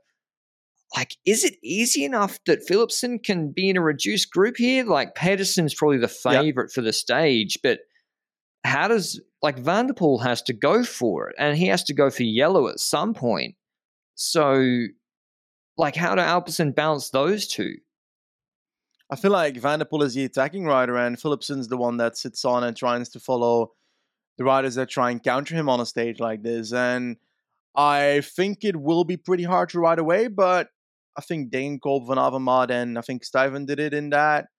like, 0.95 1.15
is 1.25 1.43
it 1.43 1.55
easy 1.63 2.03
enough 2.03 2.39
that 2.45 2.67
Philipsen 2.67 3.23
can 3.23 3.51
be 3.51 3.69
in 3.69 3.77
a 3.77 3.81
reduced 3.81 4.31
group 4.31 4.57
here? 4.57 4.85
Like, 4.85 5.15
Pedersen's 5.15 5.73
probably 5.73 5.97
the 5.97 6.07
favorite 6.07 6.69
yep. 6.69 6.73
for 6.73 6.81
the 6.81 6.93
stage, 6.93 7.59
but 7.63 7.79
how 8.63 8.87
does, 8.87 9.21
like, 9.41 9.57
Van 9.57 9.87
der 9.87 9.93
Poel 9.93 10.21
has 10.21 10.41
to 10.43 10.53
go 10.53 10.83
for 10.83 11.29
it, 11.29 11.35
and 11.39 11.57
he 11.57 11.67
has 11.67 11.83
to 11.85 11.93
go 11.93 12.09
for 12.09 12.23
yellow 12.23 12.67
at 12.67 12.79
some 12.79 13.13
point. 13.13 13.55
So 14.15 14.85
like, 15.81 15.95
how 15.95 16.13
do 16.13 16.21
Alpecin 16.21 16.75
balance 16.75 17.09
those 17.09 17.47
two? 17.47 17.77
I 19.09 19.15
feel 19.15 19.31
like 19.31 19.57
Van 19.57 19.79
der 19.79 19.85
Poel 19.85 20.03
is 20.03 20.13
the 20.13 20.23
attacking 20.23 20.65
rider, 20.65 20.95
and 20.95 21.17
Philipsen's 21.17 21.69
the 21.69 21.75
one 21.75 21.97
that 21.97 22.15
sits 22.15 22.45
on 22.45 22.63
and 22.63 22.77
tries 22.77 23.09
to 23.09 23.19
follow 23.19 23.71
the 24.37 24.43
riders 24.43 24.75
that 24.75 24.89
try 24.89 25.09
and 25.09 25.23
counter 25.23 25.55
him 25.55 25.67
on 25.67 25.81
a 25.81 25.85
stage 25.87 26.19
like 26.19 26.43
this. 26.43 26.71
And 26.71 27.17
I 27.75 28.21
think 28.21 28.63
it 28.63 28.75
will 28.75 29.05
be 29.05 29.17
pretty 29.17 29.43
hard 29.43 29.69
to 29.69 29.79
ride 29.79 29.97
away, 29.97 30.27
but 30.27 30.67
I 31.17 31.21
think 31.21 31.51
Degenkolb, 31.51 32.07
Van 32.07 32.17
Avermaet, 32.17 32.69
and 32.69 32.99
I 32.99 33.01
think 33.01 33.25
Stuyven 33.25 33.65
did 33.65 33.79
it 33.79 33.95
in 33.95 34.11
that. 34.11 34.49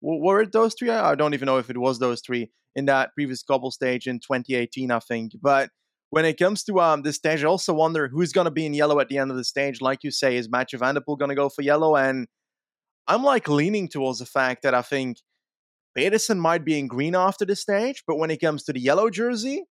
Were 0.00 0.42
it 0.42 0.52
those 0.52 0.76
three? 0.78 0.90
I 0.90 1.16
don't 1.16 1.34
even 1.34 1.46
know 1.46 1.58
if 1.58 1.70
it 1.70 1.76
was 1.76 1.98
those 1.98 2.20
three 2.20 2.52
in 2.76 2.84
that 2.84 3.14
previous 3.14 3.42
couple 3.42 3.72
stage 3.72 4.06
in 4.06 4.20
2018, 4.20 4.92
I 4.92 5.00
think. 5.00 5.32
But 5.42 5.70
when 6.10 6.24
it 6.24 6.38
comes 6.38 6.64
to 6.64 6.80
um 6.80 7.02
this 7.02 7.16
stage, 7.16 7.44
I 7.44 7.46
also 7.46 7.74
wonder 7.74 8.08
who's 8.08 8.32
going 8.32 8.46
to 8.46 8.50
be 8.50 8.66
in 8.66 8.74
yellow 8.74 9.00
at 9.00 9.08
the 9.08 9.18
end 9.18 9.30
of 9.30 9.36
the 9.36 9.44
stage. 9.44 9.80
Like 9.80 10.04
you 10.04 10.10
say, 10.10 10.36
is 10.36 10.48
Mathieu 10.48 10.78
van 10.78 10.94
der 10.94 11.00
Poel 11.00 11.18
going 11.18 11.30
to 11.30 11.34
go 11.34 11.48
for 11.48 11.62
yellow? 11.62 11.96
And 11.96 12.28
I'm 13.06 13.22
like 13.22 13.48
leaning 13.48 13.88
towards 13.88 14.18
the 14.18 14.26
fact 14.26 14.62
that 14.62 14.74
I 14.74 14.82
think 14.82 15.18
Pedersen 15.96 16.38
might 16.38 16.64
be 16.64 16.78
in 16.78 16.86
green 16.86 17.14
after 17.14 17.44
the 17.44 17.56
stage, 17.56 18.04
but 18.06 18.16
when 18.16 18.30
it 18.30 18.40
comes 18.40 18.64
to 18.64 18.72
the 18.72 18.80
yellow 18.80 19.10
jersey, 19.10 19.64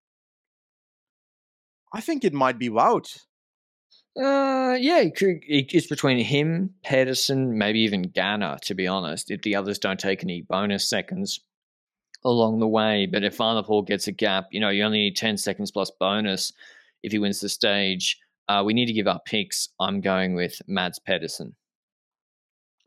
I 1.93 2.01
think 2.01 2.23
it 2.23 2.33
might 2.33 2.59
be 2.59 2.69
Wout. 2.69 3.19
Uh, 4.19 4.75
yeah, 4.79 4.99
it 4.99 5.15
could, 5.15 5.37
it's 5.47 5.85
between 5.85 6.17
him, 6.17 6.71
Pedersen, 6.83 7.57
maybe 7.57 7.81
even 7.81 8.05
Ganna, 8.05 8.59
to 8.61 8.73
be 8.73 8.87
honest, 8.87 9.29
if 9.29 9.43
the 9.43 9.55
others 9.55 9.77
don't 9.77 9.99
take 9.99 10.23
any 10.23 10.41
bonus 10.41 10.89
seconds 10.89 11.39
along 12.27 12.59
the 12.59 12.67
way. 12.67 13.05
But 13.05 13.23
if 13.23 13.37
Van 13.37 13.55
der 13.55 13.63
Poel 13.63 13.85
gets 13.85 14.07
a 14.07 14.11
gap, 14.11 14.47
you 14.51 14.59
know, 14.59 14.69
you 14.69 14.83
only 14.83 14.99
need 14.99 15.15
10 15.15 15.37
seconds 15.37 15.71
plus 15.71 15.91
bonus 15.99 16.53
if 17.03 17.11
he 17.11 17.19
wins 17.19 17.39
the 17.39 17.49
stage. 17.49 18.19
Uh, 18.49 18.63
we 18.65 18.73
need 18.73 18.85
to 18.85 18.93
give 18.93 19.07
up 19.07 19.25
picks. 19.25 19.69
I'm 19.79 20.01
going 20.01 20.35
with 20.35 20.61
Mads 20.67 20.99
Pedersen. 20.99 21.55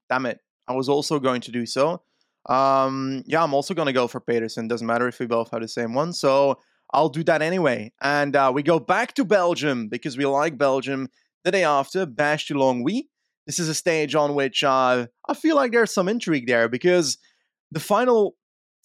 Damn 0.08 0.26
it. 0.26 0.40
I 0.68 0.74
was 0.74 0.88
also 0.88 1.18
going 1.18 1.40
to 1.42 1.50
do 1.50 1.66
so. 1.66 2.02
Um, 2.48 3.22
yeah, 3.26 3.42
I'm 3.42 3.54
also 3.54 3.74
going 3.74 3.86
to 3.86 3.92
go 3.92 4.06
for 4.06 4.20
Pedersen. 4.20 4.68
Doesn't 4.68 4.86
matter 4.86 5.08
if 5.08 5.18
we 5.18 5.26
both 5.26 5.50
have 5.50 5.60
the 5.60 5.68
same 5.68 5.94
one. 5.94 6.12
So 6.12 6.58
I'll 6.92 7.08
do 7.08 7.22
that 7.24 7.42
anyway. 7.42 7.92
And 8.00 8.34
uh, 8.34 8.50
we 8.54 8.62
go 8.62 8.78
back 8.78 9.14
to 9.14 9.24
Belgium 9.24 9.88
because 9.88 10.16
we 10.16 10.26
like 10.26 10.56
Belgium. 10.56 11.08
The 11.44 11.52
day 11.52 11.64
after, 11.64 12.06
Binche 12.06 12.48
to 12.48 12.54
Longwy. 12.54 13.04
This 13.46 13.58
is 13.58 13.68
a 13.68 13.74
stage 13.74 14.14
on 14.14 14.34
which 14.34 14.62
uh, 14.62 15.06
I 15.28 15.34
feel 15.34 15.56
like 15.56 15.72
there's 15.72 15.92
some 15.92 16.08
intrigue 16.08 16.46
there 16.46 16.68
because 16.68 17.18
the 17.70 17.80
final 17.80 18.36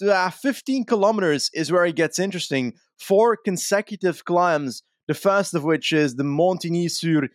uh, 0.02 0.30
15 0.30 0.86
kilometers 0.86 1.50
is 1.54 1.72
where 1.72 1.86
it 1.86 1.96
gets 1.96 2.20
interesting. 2.20 2.74
Four 3.00 3.38
consecutive 3.38 4.26
climbs, 4.26 4.84
the 5.08 5.14
first 5.14 5.54
of 5.54 5.64
which 5.64 5.92
is 5.92 6.16
the 6.16 6.24
Montigny 6.24 6.90
sur 6.90 7.28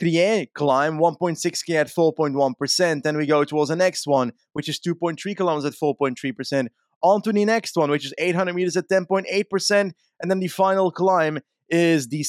Chiers 0.00 0.48
climb, 0.54 0.98
1.6k 0.98 1.74
at 1.74 1.88
4.1%. 1.88 3.02
Then 3.02 3.16
we 3.16 3.26
go 3.26 3.44
towards 3.44 3.70
the 3.70 3.76
next 3.76 4.06
one, 4.06 4.32
which 4.52 4.68
is 4.68 4.78
2.3 4.78 5.36
kilometers 5.36 5.64
at 5.64 5.72
4.3%. 5.72 6.68
On 7.02 7.22
to 7.22 7.32
the 7.32 7.44
next 7.44 7.76
one, 7.76 7.90
which 7.90 8.04
is 8.04 8.14
800 8.18 8.54
meters 8.54 8.76
at 8.76 8.88
10.8%. 8.88 9.92
And 10.20 10.30
then 10.30 10.40
the 10.40 10.48
final 10.48 10.90
climb 10.90 11.38
is 11.68 12.08
the 12.08 12.24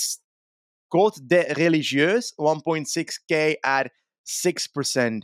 Côte 0.94 1.20
des 1.28 1.54
Religieuses, 1.56 2.34
1.6k 2.40 3.56
at 3.64 3.92
6%. 4.26 5.24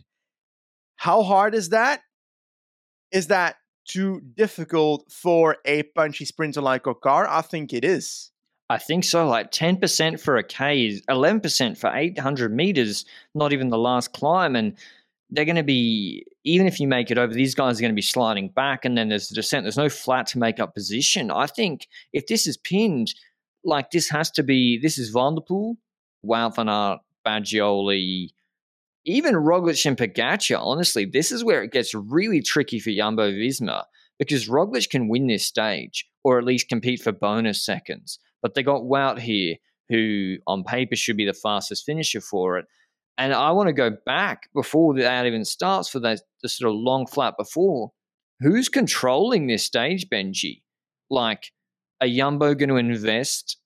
How 0.98 1.24
hard 1.24 1.56
is 1.56 1.70
that? 1.70 2.02
Is 3.12 3.28
that 3.28 3.56
too 3.86 4.22
difficult 4.36 5.12
for 5.12 5.58
a 5.66 5.84
punchy 5.84 6.26
sprinter 6.26 6.62
like 6.62 6.84
Coquard? 6.84 7.28
I 7.30 7.42
think 7.42 7.74
it 7.74 7.84
is. 7.84 8.32
I 8.70 8.78
think 8.78 9.04
so. 9.04 9.28
Like 9.28 9.52
10% 9.52 10.20
for 10.20 10.38
a 10.38 10.44
K 10.44 10.88
is 10.88 11.02
11% 11.10 11.78
for 11.78 11.92
800 11.94 12.54
meters, 12.54 13.06
not 13.36 13.54
even 13.54 13.70
the 13.70 13.78
last 13.78 14.14
climb. 14.14 14.56
And 14.56 14.76
they're 15.30 15.46
going 15.46 15.58
to 15.58 15.64
be, 15.64 16.26
even 16.44 16.68
if 16.68 16.80
you 16.80 16.88
make 16.88 17.12
it 17.12 17.18
over, 17.18 17.34
these 17.34 17.56
guys 17.56 17.78
are 17.78 17.82
going 17.82 17.92
to 17.92 17.96
be 17.96 18.02
sliding 18.02 18.50
back. 18.50 18.86
And 18.86 18.98
then 18.98 19.10
there's 19.10 19.30
the 19.30 19.36
descent. 19.36 19.64
There's 19.64 19.78
no 19.78 19.90
flat 19.90 20.28
to 20.28 20.40
make 20.40 20.60
up 20.60 20.74
position. 20.74 21.30
I 21.30 21.48
think 21.48 21.88
if 22.14 22.28
this 22.28 22.48
is 22.48 22.58
pinned, 22.58 23.14
like 23.64 23.92
this 23.92 24.10
has 24.10 24.32
to 24.32 24.44
be, 24.44 24.78
this 24.78 24.98
is 24.98 25.10
Van 25.10 25.36
der 25.36 25.42
Poel, 25.42 25.78
Wout 26.26 26.56
van 26.56 26.70
Aert, 26.70 27.02
Bagioli, 27.26 28.30
even 29.06 29.36
Roglic 29.36 29.86
and 29.86 29.98
Pogacar, 29.98 30.60
honestly, 30.60 31.06
this 31.06 31.32
is 31.32 31.44
where 31.44 31.64
it 31.64 31.72
gets 31.72 31.94
really 31.94 32.42
tricky 32.42 32.80
for 32.80 32.92
Jumbo 32.92 33.32
Visma 33.32 33.84
because 34.18 34.48
Roglic 34.48 34.90
can 34.90 35.08
win 35.08 35.28
this 35.28 35.46
stage 35.46 36.08
or 36.24 36.38
at 36.38 36.46
least 36.46 36.70
compete 36.70 37.02
for 37.02 37.12
bonus 37.12 37.66
seconds. 37.66 38.20
But 38.42 38.54
they 38.54 38.64
got 38.64 38.84
Wout 38.84 39.20
here, 39.20 39.56
who 39.90 40.38
on 40.48 40.64
paper 40.64 40.96
should 40.96 41.18
be 41.18 41.26
the 41.26 41.34
fastest 41.34 41.86
finisher 41.86 42.22
for 42.22 42.58
it. 42.58 42.66
And 43.18 43.34
I 43.34 43.52
want 43.52 43.68
to 43.68 43.74
go 43.74 43.92
back 44.06 44.50
before 44.54 44.96
that 44.96 45.26
even 45.26 45.46
starts 45.46 45.88
for 45.90 46.00
the, 46.00 46.20
the 46.42 46.50
sort 46.50 46.72
of 46.72 46.80
long 46.80 47.06
flat 47.06 47.36
before. 47.38 47.92
who's 48.40 48.70
controlling 48.70 49.48
this 49.48 49.64
stage, 49.64 50.10
Benji? 50.10 50.62
Like, 51.10 51.52
are 52.02 52.08
Jumbo 52.08 52.56
going 52.56 52.70
to 52.70 52.76
invest 52.76 53.58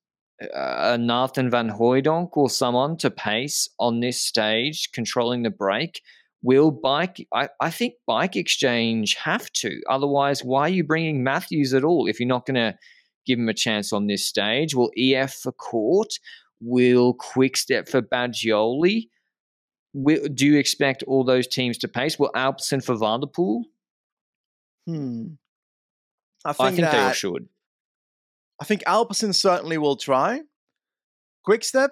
uh, 0.54 0.98
Nathan 1.00 1.50
Van 1.50 1.70
Hooydonck 1.70 2.30
or 2.34 2.50
someone 2.50 2.98
to 2.98 3.10
pace 3.10 3.70
on 3.80 4.00
this 4.00 4.22
stage, 4.22 4.92
controlling 4.92 5.44
the 5.44 5.50
break? 5.50 6.02
Will 6.44 6.72
Bike, 6.72 7.28
I, 7.34 7.50
I 7.60 7.72
think 7.72 7.96
Bike 8.06 8.36
Exchange 8.36 9.16
have 9.16 9.52
to. 9.54 9.82
Otherwise, 9.90 10.44
why 10.44 10.62
are 10.62 10.70
you 10.70 10.84
bringing 10.84 11.24
Matthews 11.24 11.74
at 11.74 11.84
all 11.84 12.08
if 12.08 12.20
you're 12.20 12.28
not 12.28 12.46
going 12.46 12.56
to 12.56 12.78
give 13.26 13.40
him 13.40 13.50
a 13.50 13.54
chance 13.54 13.92
on 13.92 14.08
this 14.08 14.26
stage? 14.26 14.76
Will 14.76 14.92
EF 14.96 15.34
for 15.34 15.52
Court? 15.52 16.14
Will 16.62 17.14
Quickstep 17.16 17.90
for 17.90 18.02
Bagioli? 18.02 19.10
Will, 19.94 20.28
do 20.34 20.46
you 20.46 20.58
expect 20.58 21.04
all 21.04 21.24
those 21.24 21.48
teams 21.48 21.78
to 21.80 21.88
pace? 21.88 22.20
Will 22.20 22.32
Alpecin 22.36 22.84
for 22.84 22.96
Van 22.96 23.20
der 23.20 23.28
Poel? 23.28 23.64
Hmm. 24.86 25.26
I 26.46 26.54
think, 26.54 26.62
I 26.62 26.70
think 26.70 26.82
that, 26.82 26.92
they 26.92 27.00
all 27.00 27.12
should. 27.12 27.50
I 28.62 28.66
think 28.66 28.84
Alpecin 28.86 29.36
certainly 29.36 29.78
will 29.78 29.98
try. 29.98 30.42
Quickstep, 31.44 31.92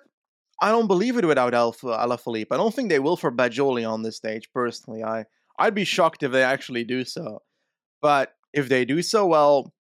I 0.61 0.69
don't 0.69 0.87
believe 0.87 1.17
it 1.17 1.25
without 1.25 1.53
Alpha 1.53 1.87
Alaphilippe. 1.87 2.47
I 2.51 2.57
don't 2.57 2.73
think 2.73 2.89
they 2.89 2.99
will 2.99 3.17
for 3.17 3.31
Bagioli 3.31 3.89
on 3.89 4.03
this 4.03 4.17
stage. 4.17 4.49
Personally, 4.53 5.03
I 5.03 5.25
I'd 5.59 5.75
be 5.75 5.85
shocked 5.85 6.23
if 6.23 6.31
they 6.31 6.43
actually 6.43 6.83
do 6.83 7.05
so. 7.05 7.39
But 8.01 8.33
if 8.53 8.69
they 8.69 8.85
do 8.85 9.01
so, 9.01 9.25
well, 9.25 9.73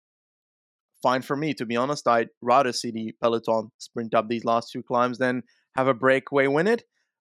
fine 1.02 1.22
for 1.22 1.36
me. 1.36 1.54
To 1.54 1.66
be 1.66 1.76
honest, 1.76 2.06
I'd 2.06 2.28
rather 2.40 2.72
see 2.72 2.90
the 2.90 3.14
peloton 3.22 3.70
sprint 3.78 4.14
up 4.14 4.28
these 4.28 4.44
last 4.44 4.70
two 4.70 4.82
climbs 4.82 5.18
than 5.18 5.42
have 5.76 5.88
a 5.88 5.94
breakaway 5.94 6.46
win 6.46 6.66
it. 6.66 6.84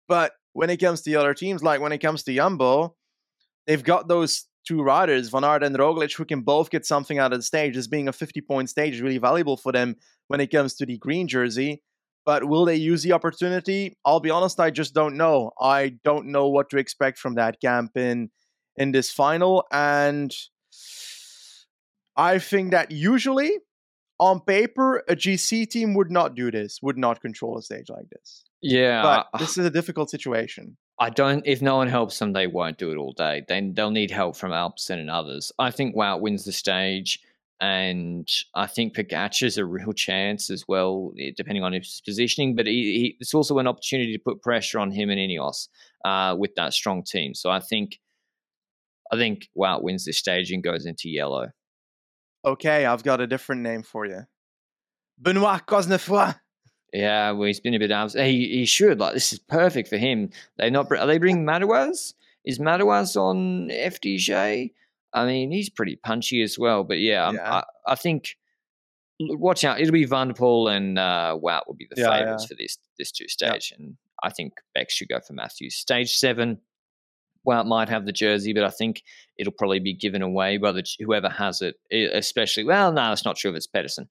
But 0.07 0.33
when 0.53 0.69
it 0.69 0.77
comes 0.77 1.01
to 1.01 1.09
the 1.09 1.17
other 1.17 1.33
teams, 1.33 1.63
like 1.63 1.81
when 1.81 1.91
it 1.91 1.99
comes 1.99 2.23
to 2.23 2.33
Jumbo, 2.33 2.95
they've 3.67 3.83
got 3.83 4.07
those 4.07 4.45
two 4.65 4.81
riders, 4.81 5.29
Van 5.29 5.43
Aert 5.43 5.63
and 5.63 5.77
Roglic, 5.77 6.15
who 6.15 6.25
can 6.25 6.41
both 6.41 6.69
get 6.69 6.85
something 6.85 7.19
out 7.19 7.33
of 7.33 7.39
the 7.39 7.43
stage. 7.43 7.75
This 7.75 7.87
being 7.87 8.07
a 8.07 8.13
50 8.13 8.41
point 8.41 8.69
stage 8.69 8.95
is 8.95 9.01
really 9.01 9.17
valuable 9.17 9.57
for 9.57 9.71
them 9.71 9.95
when 10.27 10.39
it 10.39 10.47
comes 10.47 10.73
to 10.75 10.85
the 10.85 10.97
green 10.97 11.27
jersey. 11.27 11.81
But 12.25 12.45
will 12.45 12.65
they 12.65 12.75
use 12.75 13.03
the 13.03 13.11
opportunity? 13.11 13.95
I'll 14.03 14.19
be 14.19 14.31
honest, 14.31 14.59
I 14.59 14.71
just 14.71 14.95
don't 14.95 15.15
know. 15.15 15.51
I 15.61 15.97
don't 16.03 16.27
know 16.27 16.47
what 16.47 16.71
to 16.71 16.77
expect 16.77 17.19
from 17.19 17.35
that 17.35 17.61
camp 17.61 17.95
in 17.95 18.31
in 18.77 18.91
this 18.91 19.11
final. 19.11 19.65
And 19.71 20.35
I 22.17 22.39
think 22.39 22.71
that 22.71 22.91
usually 22.91 23.51
on 24.19 24.39
paper, 24.39 25.03
a 25.07 25.15
GC 25.15 25.69
team 25.69 25.93
would 25.93 26.09
not 26.09 26.35
do 26.35 26.49
this, 26.51 26.79
would 26.81 26.97
not 26.97 27.21
control 27.21 27.57
a 27.57 27.61
stage 27.61 27.89
like 27.89 28.09
this. 28.09 28.45
Yeah. 28.61 29.01
But 29.03 29.39
this 29.39 29.57
is 29.57 29.65
a 29.65 29.69
difficult 29.69 30.09
situation. 30.09 30.77
I 30.97 31.09
don't. 31.09 31.45
If 31.45 31.61
no 31.61 31.75
one 31.75 31.87
helps 31.87 32.19
them, 32.19 32.33
they 32.33 32.47
won't 32.47 32.77
do 32.77 32.91
it 32.91 32.97
all 32.97 33.11
day. 33.11 33.43
Then 33.47 33.73
they'll 33.73 33.91
need 33.91 34.11
help 34.11 34.37
from 34.37 34.51
Alpecin 34.51 34.99
and 34.99 35.09
others. 35.09 35.51
I 35.59 35.71
think 35.71 35.95
Wout 35.95 36.21
wins 36.21 36.45
the 36.45 36.53
stage, 36.53 37.19
and 37.59 38.29
I 38.53 38.67
think 38.67 38.95
Pogacar's 38.95 39.57
a 39.57 39.65
real 39.65 39.91
chance 39.91 40.49
as 40.49 40.63
well, 40.67 41.11
eh, 41.19 41.31
depending 41.35 41.63
on 41.63 41.73
his 41.73 42.01
positioning. 42.05 42.55
But 42.55 42.67
he, 42.67 42.73
he, 42.73 43.17
it's 43.19 43.33
also 43.33 43.59
an 43.59 43.67
opportunity 43.67 44.13
to 44.13 44.23
put 44.23 44.41
pressure 44.41 44.79
on 44.79 44.91
him 44.91 45.09
and 45.09 45.19
Ineos 45.19 45.67
uh, 46.05 46.35
with 46.37 46.55
that 46.55 46.73
strong 46.73 47.03
team. 47.03 47.33
So 47.33 47.49
I 47.49 47.59
think, 47.59 47.99
I 49.11 49.17
think 49.17 49.49
Wout 49.57 49.83
wins 49.83 50.05
this 50.05 50.17
stage 50.17 50.51
and 50.51 50.63
goes 50.63 50.85
into 50.85 51.09
yellow. 51.09 51.49
Okay, 52.45 52.85
I've 52.85 53.03
got 53.03 53.19
a 53.19 53.27
different 53.27 53.63
name 53.63 53.83
for 53.83 54.05
you. 54.05 54.21
Benoit 55.19 55.65
Cosnefroy. 55.65 56.39
Yeah, 56.95 57.31
well, 57.31 57.47
he's 57.47 57.59
been 57.59 57.73
a 57.73 57.79
bit 57.79 57.91
absent. 57.91 58.25
He 58.25 58.47
he 58.47 58.65
should 58.65 58.99
like 58.99 59.13
this 59.13 59.33
is 59.33 59.39
perfect 59.39 59.89
for 59.89 59.97
him. 59.97 60.29
They 60.57 60.69
not 60.69 60.89
are 60.91 61.05
they 61.05 61.17
bringing 61.17 61.45
Madouas? 61.45 62.13
Is 62.45 62.57
Madouas 62.57 63.17
on 63.17 63.67
FDJ? 63.69 64.71
I 65.13 65.25
mean, 65.25 65.51
he's 65.51 65.69
pretty 65.69 65.97
punchy 65.97 66.41
as 66.41 66.57
well. 66.57 66.85
But 66.85 66.99
yeah, 66.99 67.31
yeah. 67.31 67.53
I, 67.53 67.63
I 67.91 67.95
think 67.95 68.37
watch 69.19 69.65
out. 69.65 69.81
It'll 69.81 69.91
be 69.91 70.05
Van 70.05 70.29
der 70.29 70.33
Poel 70.35 70.73
and 70.73 70.97
uh, 70.97 71.37
Wout 71.41 71.61
will 71.67 71.75
be 71.75 71.87
the 71.89 72.01
yeah, 72.01 72.17
favorites 72.17 72.43
yeah. 72.43 72.47
for 72.47 72.55
this 72.57 72.77
this 72.97 73.11
two 73.11 73.27
stage, 73.27 73.73
and 73.77 73.97
I 74.23 74.29
think 74.29 74.53
Beck 74.73 74.89
should 74.89 75.09
go 75.09 75.19
for 75.19 75.33
Matthews. 75.33 75.75
Stage 75.75 76.15
seven, 76.15 76.59
Wout 77.45 77.65
might 77.65 77.89
have 77.89 78.05
the 78.05 78.13
jersey, 78.13 78.53
but 78.53 78.63
I 78.63 78.69
think 78.69 79.03
it'll 79.37 79.51
probably 79.51 79.79
be 79.79 79.93
given 79.93 80.21
away 80.21 80.55
by 80.57 80.71
the 80.71 80.85
whoever 80.99 81.27
has 81.27 81.61
it. 81.61 81.75
Especially, 81.91 82.63
well, 82.63 82.93
no, 82.93 83.11
it's 83.11 83.25
not 83.25 83.37
sure 83.37 83.51
if 83.51 83.57
it's 83.57 83.67
Pedersen. 83.67 84.07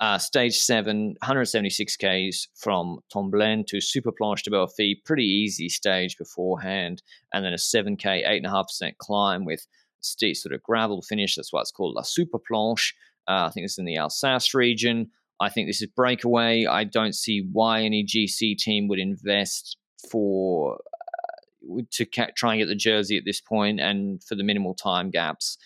Uh, 0.00 0.18
stage 0.18 0.56
seven, 0.56 1.14
176 1.22 1.96
Ks 1.96 2.48
from 2.56 2.98
Tomblaine 3.12 3.64
to 3.68 3.80
Super 3.80 4.10
Planche 4.10 4.42
de 4.42 4.50
Belles 4.50 4.72
Filles. 4.76 5.00
Pretty 5.04 5.24
easy 5.24 5.68
stage 5.68 6.18
beforehand. 6.18 7.02
And 7.32 7.44
then 7.44 7.52
a 7.52 7.56
7K, 7.56 8.26
8.5% 8.44 8.98
climb 8.98 9.44
with 9.44 9.66
steep 10.00 10.36
sort 10.36 10.52
of 10.54 10.62
gravel 10.62 11.00
finish. 11.02 11.36
That's 11.36 11.52
why 11.52 11.60
it's 11.60 11.70
called 11.70 11.94
La 11.94 12.02
Super 12.02 12.38
Planche. 12.38 12.92
Uh, 13.28 13.46
I 13.46 13.50
think 13.50 13.64
it's 13.64 13.78
in 13.78 13.84
the 13.84 13.96
Alsace 13.96 14.52
region. 14.52 15.10
I 15.40 15.48
think 15.48 15.68
this 15.68 15.80
is 15.80 15.88
breakaway. 15.88 16.66
I 16.66 16.84
don't 16.84 17.14
see 17.14 17.48
why 17.52 17.82
any 17.82 18.04
GC 18.04 18.58
team 18.58 18.88
would 18.88 18.98
invest 18.98 19.76
for 20.10 20.74
uh, 20.74 21.82
to 21.92 22.04
ca- 22.04 22.30
try 22.36 22.54
and 22.54 22.60
get 22.60 22.66
the 22.66 22.74
jersey 22.74 23.16
at 23.16 23.24
this 23.24 23.40
point 23.40 23.80
and 23.80 24.22
for 24.24 24.34
the 24.34 24.44
minimal 24.44 24.74
time 24.74 25.10
gaps 25.10 25.56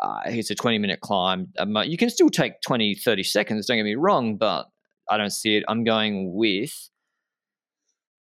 uh, 0.00 0.20
it's 0.26 0.50
a 0.50 0.54
20 0.54 0.78
minute 0.78 1.00
climb. 1.00 1.48
Um, 1.58 1.76
you 1.84 1.96
can 1.96 2.10
still 2.10 2.30
take 2.30 2.60
20, 2.62 2.94
30 2.94 3.22
seconds, 3.22 3.66
don't 3.66 3.76
get 3.76 3.84
me 3.84 3.94
wrong, 3.94 4.36
but 4.36 4.66
I 5.10 5.16
don't 5.16 5.32
see 5.32 5.56
it. 5.56 5.64
I'm 5.68 5.84
going 5.84 6.34
with, 6.34 6.90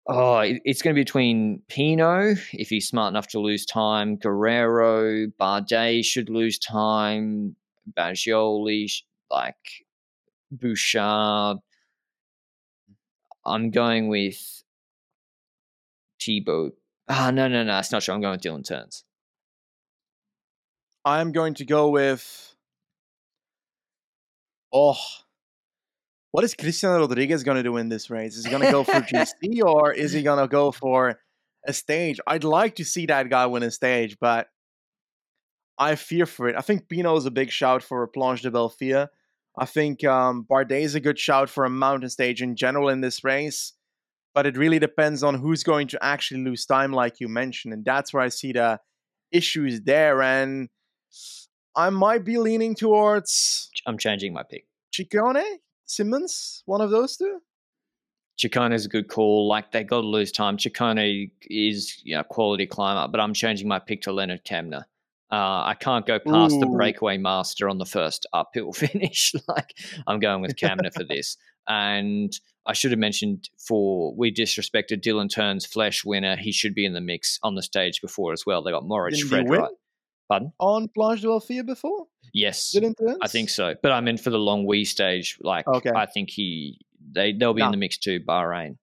oh, 0.07 0.39
it's 0.39 0.81
going 0.81 0.93
to 0.93 0.99
be 0.99 1.03
between 1.03 1.61
Pinot, 1.67 2.39
if 2.53 2.69
he's 2.69 2.87
smart 2.87 3.11
enough 3.11 3.27
to 3.27 3.39
lose 3.39 3.65
time, 3.65 4.17
Guerreiro, 4.17 5.31
Bardet 5.39 6.03
should 6.03 6.29
lose 6.29 6.57
time, 6.57 7.55
Bagioli, 7.97 8.91
like 9.29 9.85
Bouchard. 10.51 11.57
I'm 13.45 13.71
going 13.71 14.09
with 14.09 14.63
Thibaut. 16.21 16.73
Ah, 17.07 17.31
no, 17.31 17.47
no, 17.47 17.63
no, 17.63 17.79
it's 17.79 17.91
not 17.91 18.03
sure. 18.03 18.13
I'm 18.13 18.21
going 18.21 18.33
with 18.33 18.41
Dylan 18.41 18.63
Teuns. 18.63 19.03
I'm 21.09 21.31
going 21.31 21.55
to 21.55 21.65
go 21.65 21.89
with. 21.89 22.55
Oh, 24.71 24.97
what 26.31 26.43
is 26.43 26.53
Cristiano 26.53 26.99
Rodriguez 26.99 27.43
going 27.43 27.57
to 27.57 27.63
do 27.63 27.77
in 27.77 27.89
this 27.89 28.11
race? 28.11 28.37
Is 28.37 28.45
he 28.45 28.51
going 28.51 28.63
to 28.63 28.71
go 28.71 28.83
for 28.83 28.91
GC 29.13 29.63
or 29.63 29.91
is 29.91 30.11
he 30.11 30.21
going 30.21 30.39
to 30.39 30.47
go 30.47 30.71
for 30.71 31.19
a 31.67 31.73
stage? 31.73 32.19
I'd 32.27 32.43
like 32.43 32.75
to 32.75 32.85
see 32.85 33.07
that 33.07 33.29
guy 33.29 33.47
win 33.47 33.63
a 33.63 33.71
stage, 33.71 34.17
but 34.21 34.47
I 35.79 35.95
fear 35.95 36.27
for 36.27 36.47
it. 36.47 36.55
I 36.55 36.61
think 36.61 36.87
Pinot 36.87 37.17
is 37.17 37.25
a 37.25 37.31
big 37.31 37.49
shout 37.49 37.81
for 37.81 38.03
a 38.03 38.07
Planche 38.07 38.41
de 38.41 38.51
Belles 38.51 38.75
Filles. 38.77 39.07
I 39.57 39.65
think 39.65 40.03
um, 40.03 40.45
Bardet 40.49 40.81
is 40.81 40.93
a 40.93 40.99
good 40.99 41.17
shout 41.17 41.49
for 41.49 41.65
a 41.65 41.69
mountain 41.69 42.09
stage 42.09 42.43
in 42.43 42.55
general 42.55 42.89
in 42.89 43.01
this 43.01 43.23
race, 43.23 43.73
but 44.35 44.45
it 44.45 44.55
really 44.55 44.77
depends 44.77 45.23
on 45.23 45.35
who's 45.35 45.63
going 45.63 45.87
to 45.87 46.03
actually 46.03 46.43
lose 46.43 46.65
time, 46.65 46.93
like 46.93 47.19
you 47.19 47.27
mentioned, 47.27 47.73
and 47.73 47.83
that's 47.83 48.13
where 48.13 48.21
I 48.21 48.29
see 48.29 48.51
the 48.51 48.79
issues 49.31 49.81
there. 49.81 50.21
And 50.21 50.69
I 51.75 51.89
might 51.89 52.25
be 52.25 52.37
leaning 52.37 52.75
towards. 52.75 53.69
I'm 53.85 53.97
changing 53.97 54.33
my 54.33 54.43
pick. 54.43 54.65
Ciccone, 54.93 55.43
Simmons, 55.85 56.63
one 56.65 56.81
of 56.81 56.89
those 56.89 57.17
two. 57.17 57.39
Ciccone 58.39 58.73
is 58.73 58.85
a 58.85 58.89
good 58.89 59.09
call. 59.09 59.47
Like 59.47 59.71
they 59.71 59.83
got 59.83 60.01
to 60.01 60.07
lose 60.07 60.31
time. 60.31 60.57
Ciccone 60.57 61.31
is 61.43 62.01
you 62.03 62.15
know 62.15 62.23
quality 62.23 62.65
climber, 62.65 63.07
but 63.11 63.19
I'm 63.19 63.33
changing 63.33 63.67
my 63.67 63.79
pick 63.79 64.01
to 64.03 64.13
Leonard 64.13 64.45
Kämna. 64.45 64.83
Uh, 65.31 65.61
I 65.63 65.75
can't 65.79 66.07
go 66.07 66.17
past 66.19 66.55
Ooh. 66.55 66.59
the 66.59 66.65
breakaway 66.65 67.17
master 67.17 67.69
on 67.69 67.77
the 67.77 67.85
first 67.85 68.25
uphill 68.33 68.73
finish. 68.73 69.33
like 69.47 69.75
I'm 70.07 70.19
going 70.19 70.41
with 70.41 70.55
Kämna 70.55 70.91
for 70.93 71.03
this. 71.03 71.37
And 71.67 72.33
I 72.65 72.73
should 72.73 72.91
have 72.91 72.99
mentioned 72.99 73.49
for 73.57 74.15
we 74.15 74.33
disrespected 74.33 75.01
Dylan 75.01 75.29
Teuns' 75.29 75.67
Flèche 75.67 76.03
winner. 76.03 76.35
He 76.35 76.51
should 76.51 76.73
be 76.73 76.85
in 76.85 76.93
the 76.93 77.01
mix 77.01 77.37
on 77.43 77.55
the 77.55 77.61
stage 77.61 78.01
before 78.01 78.33
as 78.33 78.45
well. 78.45 78.63
They 78.63 78.71
got 78.71 78.83
Mohorič 78.83 79.21
Fred 79.21 79.49
right. 79.49 79.69
Pardon? 80.29 80.53
On 80.59 80.87
Planche 80.87 81.21
de 81.21 81.27
Belles 81.27 81.43
Filles 81.43 81.63
before? 81.63 82.05
Yes, 82.33 82.75
I 83.21 83.27
think 83.27 83.49
so. 83.49 83.73
But 83.81 83.91
I 83.91 84.01
mean, 84.01 84.17
for 84.17 84.29
the 84.29 84.37
Longwy 84.37 84.85
stage, 84.85 85.37
like 85.41 85.67
okay. 85.67 85.91
I 85.95 86.05
think 86.05 86.29
he 86.29 86.79
they 87.11 87.33
they'll 87.33 87.55
be 87.55 87.61
no. 87.61 87.67
in 87.67 87.71
the 87.71 87.77
mix 87.77 87.97
too. 87.97 88.19
Bahrain, 88.19 88.77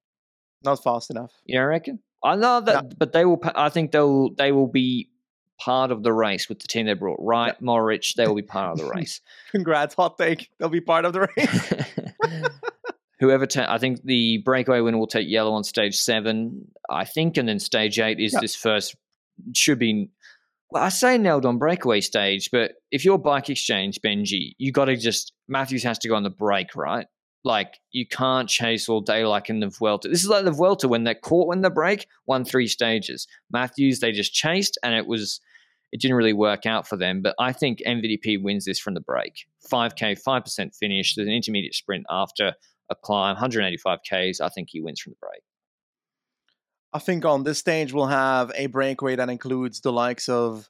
not 0.65 0.83
fast 0.83 1.11
enough. 1.11 1.33
You 1.45 1.57
know, 1.57 1.63
I 1.63 1.65
reckon? 1.65 2.01
I 2.25 2.35
know 2.35 2.61
that, 2.61 2.85
no. 2.85 2.91
but 2.99 3.13
they 3.13 3.25
will. 3.25 3.41
I 3.55 3.69
think 3.69 3.93
they'll 3.93 4.35
they 4.35 4.51
will 4.51 4.67
be 4.67 5.11
part 5.59 5.91
of 5.93 6.03
the 6.03 6.13
race 6.13 6.49
with 6.49 6.59
the 6.59 6.67
team 6.67 6.87
they 6.87 6.95
brought. 6.95 7.19
Right, 7.21 7.55
yeah. 7.59 7.67
Mohorič, 7.67 8.15
they 8.15 8.27
will 8.27 8.35
be 8.35 8.43
part 8.43 8.73
of 8.73 8.79
the 8.79 8.91
race. 8.95 9.21
Congrats, 9.53 9.95
hot 9.95 10.19
take. 10.19 10.51
They'll 10.59 10.69
be 10.69 10.81
part 10.81 11.05
of 11.05 11.13
the 11.13 11.29
race. 11.37 11.73
Whoever, 13.21 13.47
ta- 13.47 13.73
I 13.73 13.79
think 13.79 14.03
the 14.03 14.39
breakaway 14.39 14.81
winner 14.81 14.99
will 14.99 15.07
take 15.07 15.29
yellow 15.29 15.53
on 15.53 15.65
stage 15.65 15.97
seven, 15.97 16.69
I 16.91 17.05
think, 17.05 17.39
and 17.39 17.49
then 17.49 17.59
stage 17.59 17.99
eight 17.99 18.21
is 18.21 18.33
this 18.33 18.55
first 18.55 18.95
should 19.55 19.79
be 19.79 20.11
well, 20.71 20.83
I 20.83 20.89
say 20.89 21.17
nailed 21.17 21.47
on 21.47 21.59
breakaway 21.59 22.01
stage, 22.01 22.51
but 22.51 22.73
if 22.91 23.05
you're 23.05 23.19
bike 23.19 23.49
exchange, 23.49 24.01
Benji, 24.05 24.55
you 24.59 24.73
got 24.73 24.87
to 24.87 24.97
just 24.97 25.33
Matthews 25.49 25.85
has 25.85 25.99
to 26.01 26.09
go 26.09 26.17
on 26.17 26.25
the 26.25 26.31
break, 26.31 26.75
right? 26.75 27.07
Like 27.45 27.79
you 27.93 28.07
can't 28.07 28.49
chase 28.49 28.89
all 28.89 29.01
day 29.01 29.25
like 29.25 29.49
in 29.49 29.61
the 29.61 29.69
Vuelta. 29.69 30.09
This 30.09 30.25
is 30.25 30.29
like 30.29 30.45
the 30.45 30.51
Vuelta 30.51 30.89
when 30.89 31.05
they're 31.05 31.15
caught 31.15 31.47
when 31.47 31.61
they 31.61 31.69
break, 31.69 32.09
won 32.27 32.45
three 32.45 32.67
stages. 32.67 33.29
Matthews 33.51 34.01
they 34.01 34.11
just 34.11 34.35
chased, 34.35 34.77
and 34.83 34.95
it 34.95 35.07
was 35.07 35.41
it 35.93 36.01
didn't 36.01 36.17
really 36.17 36.33
work 36.33 36.67
out 36.67 36.89
for 36.89 36.97
them. 36.97 37.23
But 37.23 37.37
I 37.39 37.53
think 37.53 37.79
MVDP 37.87 38.43
wins 38.43 38.65
this 38.65 38.81
from 38.81 38.95
the 38.95 39.01
break. 39.01 39.47
5K, 39.71 40.21
5% 40.21 40.77
finish. 40.77 41.15
There's 41.15 41.29
an 41.29 41.35
intermediate 41.35 41.75
sprint 41.75 42.05
after 42.11 42.55
a 42.91 42.95
climb, 42.95 43.35
185 43.35 44.01
Ks. 44.01 44.41
I 44.41 44.49
think 44.49 44.69
he 44.71 44.81
wins 44.81 45.01
from 45.01 45.13
the 45.13 45.27
break. 45.27 45.43
I 46.93 46.99
think 46.99 47.25
on 47.25 47.45
this 47.45 47.59
stage 47.59 47.93
we'll 47.93 48.07
have 48.07 48.53
a 48.55 48.67
breakaway 48.67 49.17
that 49.17 49.29
includes 49.29 49.81
the 49.81 49.93
likes 49.93 50.29
of 50.29 50.69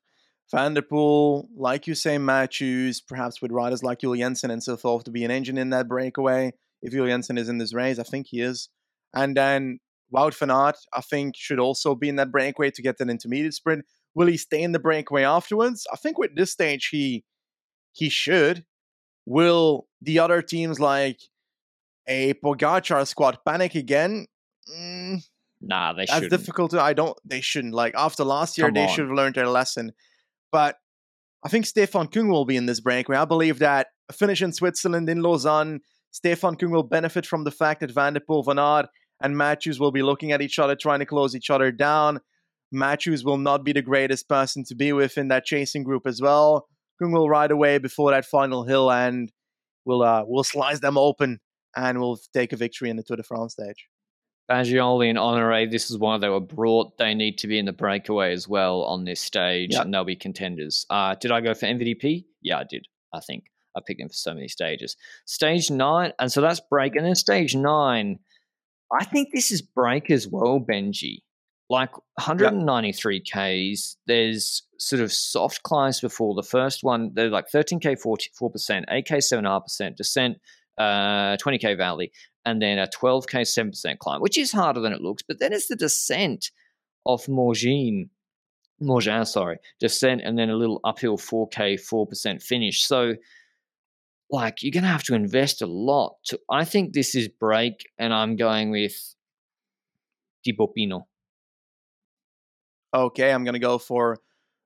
Van 0.50 0.74
der 0.74 0.82
Poel, 0.82 1.48
like 1.56 1.86
you 1.86 1.94
say, 1.94 2.18
Matthews, 2.18 3.00
perhaps 3.00 3.42
with 3.42 3.50
riders 3.50 3.82
like 3.82 4.00
Juul-Jensen 4.00 4.50
and 4.50 4.62
so 4.62 4.76
forth 4.76 5.04
to 5.04 5.10
be 5.10 5.24
an 5.24 5.30
engine 5.30 5.58
in 5.58 5.70
that 5.70 5.88
breakaway. 5.88 6.52
If 6.82 6.92
Juul-Jensen 6.92 7.38
is 7.38 7.48
in 7.48 7.58
this 7.58 7.74
race, 7.74 7.98
I 7.98 8.04
think 8.04 8.28
he 8.28 8.40
is. 8.40 8.68
And 9.12 9.36
then 9.36 9.80
Wout 10.14 10.34
van 10.34 10.50
Aert, 10.50 10.76
I 10.92 11.00
think, 11.00 11.34
should 11.36 11.58
also 11.58 11.94
be 11.94 12.08
in 12.08 12.16
that 12.16 12.30
breakaway 12.30 12.70
to 12.70 12.82
get 12.82 13.00
an 13.00 13.10
intermediate 13.10 13.54
sprint. 13.54 13.84
Will 14.14 14.28
he 14.28 14.36
stay 14.36 14.62
in 14.62 14.72
the 14.72 14.78
breakaway 14.78 15.24
afterwards? 15.24 15.86
I 15.92 15.96
think 15.96 16.18
with 16.18 16.36
this 16.36 16.52
stage 16.52 16.88
he 16.88 17.24
he 17.92 18.08
should. 18.08 18.64
Will 19.24 19.88
the 20.00 20.18
other 20.20 20.42
teams 20.42 20.78
like 20.78 21.20
a 22.06 22.34
Pogacar 22.34 23.06
squad 23.06 23.38
panic 23.44 23.74
again? 23.74 24.26
Mm, 24.70 25.26
nah, 25.60 25.92
they 25.92 26.02
that's 26.02 26.12
shouldn't. 26.12 26.30
difficult. 26.30 26.70
To, 26.72 26.80
I 26.80 26.92
don't. 26.92 27.16
They 27.24 27.40
shouldn't. 27.40 27.74
Like 27.74 27.94
after 27.96 28.24
last 28.24 28.58
year, 28.58 28.66
Come 28.68 28.74
they 28.74 28.84
on. 28.84 28.88
should 28.88 29.06
have 29.06 29.16
learned 29.16 29.34
their 29.34 29.48
lesson. 29.48 29.92
But 30.52 30.76
I 31.44 31.48
think 31.48 31.66
Stefan 31.66 32.08
Kung 32.08 32.28
will 32.28 32.44
be 32.44 32.56
in 32.56 32.66
this 32.66 32.80
breakaway. 32.80 33.16
I 33.16 33.24
believe 33.24 33.58
that 33.60 33.88
a 34.08 34.12
finish 34.12 34.42
in 34.42 34.52
Switzerland 34.52 35.08
in 35.08 35.22
Lausanne, 35.22 35.80
Stefan 36.10 36.56
Kung 36.56 36.70
will 36.70 36.82
benefit 36.82 37.26
from 37.26 37.44
the 37.44 37.50
fact 37.50 37.80
that 37.80 37.90
Van 37.90 38.14
der 38.14 38.20
Poel, 38.20 38.44
Van 38.44 38.58
Aert, 38.58 38.86
and 39.20 39.36
Matthews 39.36 39.80
will 39.80 39.92
be 39.92 40.02
looking 40.02 40.32
at 40.32 40.42
each 40.42 40.58
other, 40.58 40.76
trying 40.76 41.00
to 41.00 41.06
close 41.06 41.34
each 41.34 41.50
other 41.50 41.70
down. 41.72 42.20
Matthews 42.72 43.24
will 43.24 43.38
not 43.38 43.64
be 43.64 43.72
the 43.72 43.82
greatest 43.82 44.28
person 44.28 44.64
to 44.64 44.74
be 44.74 44.92
with 44.92 45.16
in 45.18 45.28
that 45.28 45.44
chasing 45.44 45.84
group 45.84 46.06
as 46.06 46.20
well. 46.20 46.66
Kung 47.00 47.12
will 47.12 47.28
ride 47.28 47.50
away 47.50 47.78
before 47.78 48.10
that 48.10 48.24
final 48.24 48.64
hill 48.64 48.90
and 48.90 49.30
we'll 49.84 50.02
uh, 50.02 50.24
we'll 50.26 50.44
slice 50.44 50.80
them 50.80 50.98
open 50.98 51.40
and 51.76 52.00
we'll 52.00 52.18
take 52.32 52.52
a 52.52 52.56
victory 52.56 52.90
in 52.90 52.96
the 52.96 53.02
Tour 53.02 53.18
de 53.18 53.22
France 53.22 53.52
stage. 53.52 53.86
Bagioli 54.50 55.08
and 55.08 55.18
Honore, 55.18 55.66
this 55.66 55.90
is 55.90 55.98
why 55.98 56.18
they 56.18 56.28
were 56.28 56.40
brought. 56.40 56.98
They 56.98 57.14
need 57.14 57.38
to 57.38 57.48
be 57.48 57.58
in 57.58 57.64
the 57.64 57.72
breakaway 57.72 58.32
as 58.32 58.46
well 58.46 58.82
on 58.82 59.04
this 59.04 59.20
stage, 59.20 59.72
yep. 59.72 59.82
and 59.84 59.92
they'll 59.92 60.04
be 60.04 60.16
contenders. 60.16 60.86
Uh, 60.88 61.16
did 61.16 61.32
I 61.32 61.40
go 61.40 61.52
for 61.52 61.66
MVDP? 61.66 62.24
Yeah, 62.42 62.58
I 62.58 62.64
did. 62.64 62.86
I 63.12 63.20
think 63.20 63.44
I 63.76 63.80
picked 63.84 64.00
them 64.00 64.08
for 64.08 64.14
so 64.14 64.34
many 64.34 64.48
stages. 64.48 64.96
Stage 65.24 65.70
nine, 65.70 66.12
and 66.18 66.30
so 66.30 66.40
that's 66.40 66.60
break, 66.70 66.94
and 66.94 67.04
then 67.04 67.16
stage 67.16 67.56
nine. 67.56 68.20
I 68.92 69.04
think 69.04 69.30
this 69.32 69.50
is 69.50 69.62
break 69.62 70.10
as 70.10 70.28
well, 70.28 70.60
Benji. 70.60 71.18
Like 71.68 71.92
193 72.14 73.22
yep. 73.34 73.74
Ks, 73.74 73.96
there's 74.06 74.62
sort 74.78 75.02
of 75.02 75.12
soft 75.12 75.64
climbs 75.64 76.00
before 76.00 76.36
the 76.36 76.44
first 76.44 76.84
one. 76.84 77.10
They're 77.14 77.28
like 77.28 77.50
13K, 77.52 78.00
44%, 78.00 78.84
8K, 78.88 79.10
7.5%, 79.10 79.96
descent, 79.96 80.36
uh, 80.78 81.36
20K 81.38 81.76
valley, 81.76 82.12
and 82.46 82.62
then 82.62 82.78
a 82.78 82.86
12K, 82.86 83.42
7% 83.42 83.98
climb, 83.98 84.22
which 84.22 84.38
is 84.38 84.52
harder 84.52 84.80
than 84.80 84.92
it 84.92 85.02
looks. 85.02 85.22
But 85.22 85.40
then 85.40 85.52
it's 85.52 85.66
the 85.66 85.76
descent 85.76 86.50
of 87.04 87.28
Morgine, 87.28 88.08
Morgin, 88.80 89.26
sorry, 89.26 89.58
descent, 89.80 90.22
and 90.24 90.38
then 90.38 90.48
a 90.48 90.56
little 90.56 90.80
uphill 90.84 91.18
4K, 91.18 91.74
4% 91.74 92.42
finish. 92.42 92.84
So, 92.84 93.14
like, 94.30 94.62
you're 94.62 94.72
going 94.72 94.84
to 94.84 94.88
have 94.88 95.02
to 95.04 95.14
invest 95.14 95.60
a 95.60 95.66
lot. 95.66 96.14
To, 96.26 96.40
I 96.50 96.64
think 96.64 96.92
this 96.92 97.14
is 97.14 97.28
break, 97.28 97.88
and 97.98 98.14
I'm 98.14 98.36
going 98.36 98.70
with 98.70 99.14
Thibaut 100.44 100.74
Pinot. 100.74 101.02
Okay, 102.94 103.32
I'm 103.32 103.44
going 103.44 103.54
to 103.54 103.58
go 103.58 103.78
for 103.78 104.18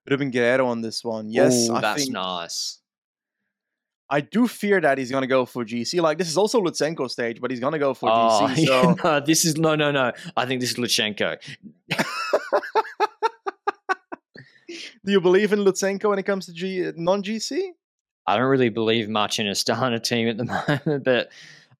Ruben 0.08 0.30
Guerreiro 0.30 0.66
on 0.66 0.82
this 0.82 1.02
one. 1.02 1.30
Yes, 1.30 1.68
Ooh, 1.68 1.80
that's 1.80 2.02
think, 2.02 2.12
nice. 2.12 2.79
I 4.12 4.20
do 4.20 4.48
fear 4.48 4.80
that 4.80 4.98
he's 4.98 5.10
going 5.12 5.22
to 5.22 5.28
go 5.28 5.46
for 5.46 5.64
GC. 5.64 6.02
Like 6.02 6.18
this 6.18 6.28
is 6.28 6.36
also 6.36 6.60
Lutsenko 6.60 7.08
stage, 7.08 7.40
but 7.40 7.52
he's 7.52 7.60
going 7.60 7.74
to 7.74 7.78
go 7.78 7.94
for 7.94 8.10
oh, 8.10 8.48
GC. 8.50 8.66
So 8.66 8.82
yeah, 8.82 8.94
no, 9.04 9.20
this 9.20 9.44
is 9.44 9.56
no, 9.56 9.76
no, 9.76 9.92
no. 9.92 10.12
I 10.36 10.46
think 10.46 10.60
this 10.60 10.72
is 10.72 10.76
Lutsenko. 10.76 11.36
do 14.68 15.12
you 15.12 15.20
believe 15.20 15.52
in 15.52 15.60
Lutsenko 15.60 16.10
when 16.10 16.18
it 16.18 16.24
comes 16.24 16.46
to 16.46 16.52
G 16.52 16.90
non 16.96 17.22
GC? 17.22 17.70
I 18.26 18.36
don't 18.36 18.48
really 18.48 18.68
believe 18.68 19.08
much 19.08 19.38
in 19.38 19.46
Astana 19.46 20.02
team 20.02 20.28
at 20.28 20.36
the 20.36 20.44
moment, 20.84 21.04
but 21.04 21.30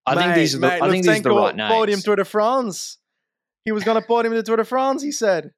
I 0.07 0.15
mate, 0.15 0.23
think 0.23 0.35
these 0.37 0.55
are 0.55 0.59
the, 0.59 0.69
mate, 0.69 0.83
I 0.83 0.91
think 0.91 1.05
these 1.05 1.19
are 1.19 1.23
the 1.23 1.31
right 1.31 1.57
names. 1.57 1.73
Podium 1.73 2.01
Tour 2.01 2.17
de 2.17 2.25
France. 2.25 2.99
He 3.65 3.73
was 3.73 3.85
going 3.85 4.01
to 4.01 4.07
podium 4.07 4.33
in 4.33 4.39
the 4.39 4.43
Tour 4.43 4.57
de 4.57 4.65
France. 4.65 5.03
He 5.03 5.13
said. 5.13 5.53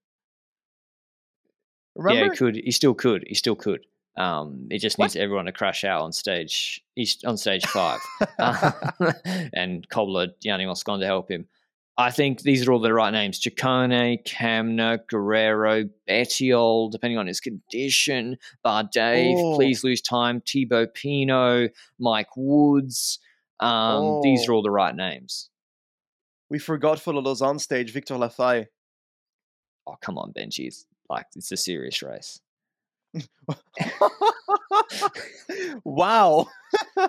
Remember? 1.94 2.24
Yeah, 2.24 2.30
he 2.30 2.36
could. 2.36 2.56
He 2.56 2.70
still 2.70 2.94
could. 2.94 3.24
He 3.26 3.34
still 3.34 3.54
could. 3.54 3.84
Um, 4.16 4.66
it 4.70 4.78
just 4.78 4.98
needs 4.98 5.14
what? 5.14 5.22
everyone 5.22 5.46
to 5.46 5.52
crash 5.52 5.84
out 5.84 6.02
on 6.02 6.12
stage. 6.12 6.82
He's 6.94 7.22
on 7.24 7.36
stage 7.36 7.64
five, 7.66 8.00
uh, 8.38 8.72
and 9.54 9.88
Cobbler 9.88 10.28
Gianni 10.42 10.66
Moscon 10.66 11.00
to 11.00 11.06
help 11.06 11.30
him. 11.30 11.46
I 11.98 12.10
think 12.10 12.40
these 12.40 12.66
are 12.66 12.72
all 12.72 12.80
the 12.80 12.92
right 12.92 13.10
names: 13.10 13.40
Ciccone, 13.40 14.24
Kämna, 14.26 14.98
Guerreiro, 15.10 15.88
Bettiol, 16.08 16.90
depending 16.90 17.18
on 17.18 17.26
his 17.26 17.40
condition. 17.40 18.36
Bardet, 18.64 19.34
oh. 19.36 19.54
please 19.56 19.84
lose 19.84 20.00
time. 20.02 20.42
Thibaut 20.42 20.94
Pinot, 20.94 21.72
Mike 21.98 22.36
Woods. 22.36 23.18
Um, 23.60 23.70
oh. 23.70 24.20
These 24.22 24.48
are 24.48 24.52
all 24.52 24.62
the 24.62 24.70
right 24.70 24.94
names. 24.94 25.48
We 26.50 26.58
forgot 26.58 27.00
for 27.00 27.14
the 27.14 27.22
Lausanne 27.22 27.58
stage, 27.58 27.92
Victor 27.92 28.14
Lafay. 28.14 28.66
Oh, 29.86 29.96
come 30.02 30.18
on, 30.18 30.32
Benji. 30.32 30.66
It's 30.66 30.86
Like 31.08 31.26
it's 31.34 31.52
a 31.52 31.56
serious 31.56 32.02
race. 32.02 32.40
wow. 35.84 36.46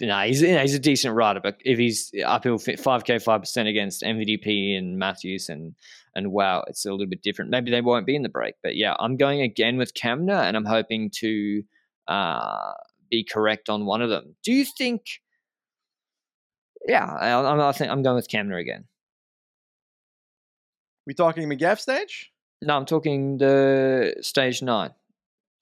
no, 0.00 0.20
he's 0.20 0.42
you 0.42 0.52
know, 0.52 0.60
he's 0.60 0.74
a 0.74 0.78
decent 0.78 1.14
rider, 1.14 1.40
but 1.40 1.58
if 1.64 1.78
he's 1.78 2.12
uphill 2.24 2.58
five 2.58 3.04
k 3.04 3.18
five 3.18 3.40
percent 3.40 3.68
against 3.68 4.02
MVDP 4.02 4.76
and 4.76 4.98
Matthews 4.98 5.48
and 5.48 5.74
and 6.14 6.28
Wout, 6.28 6.64
it's 6.68 6.84
a 6.86 6.90
little 6.90 7.06
bit 7.06 7.22
different. 7.22 7.50
Maybe 7.50 7.70
they 7.70 7.80
won't 7.80 8.06
be 8.06 8.16
in 8.16 8.22
the 8.22 8.28
break, 8.28 8.54
but 8.62 8.76
yeah, 8.76 8.94
I'm 8.98 9.16
going 9.16 9.42
again 9.42 9.76
with 9.76 9.94
Kämna, 9.94 10.42
and 10.42 10.56
I'm 10.56 10.64
hoping 10.64 11.10
to 11.16 11.62
uh, 12.08 12.72
be 13.10 13.24
correct 13.24 13.68
on 13.68 13.86
one 13.86 14.02
of 14.02 14.10
them. 14.10 14.34
Do 14.42 14.52
you 14.52 14.64
think? 14.64 15.02
Yeah, 16.86 17.04
I, 17.04 17.68
I 17.68 17.72
think 17.72 17.90
I'm 17.90 18.02
going 18.02 18.16
with 18.16 18.28
Kämna 18.28 18.58
again. 18.58 18.84
We 21.06 21.14
talking 21.14 21.48
Megève 21.48 21.78
stage? 21.78 22.32
No, 22.62 22.76
I'm 22.76 22.84
talking 22.84 23.38
the 23.38 24.14
stage 24.20 24.62
nine. 24.62 24.90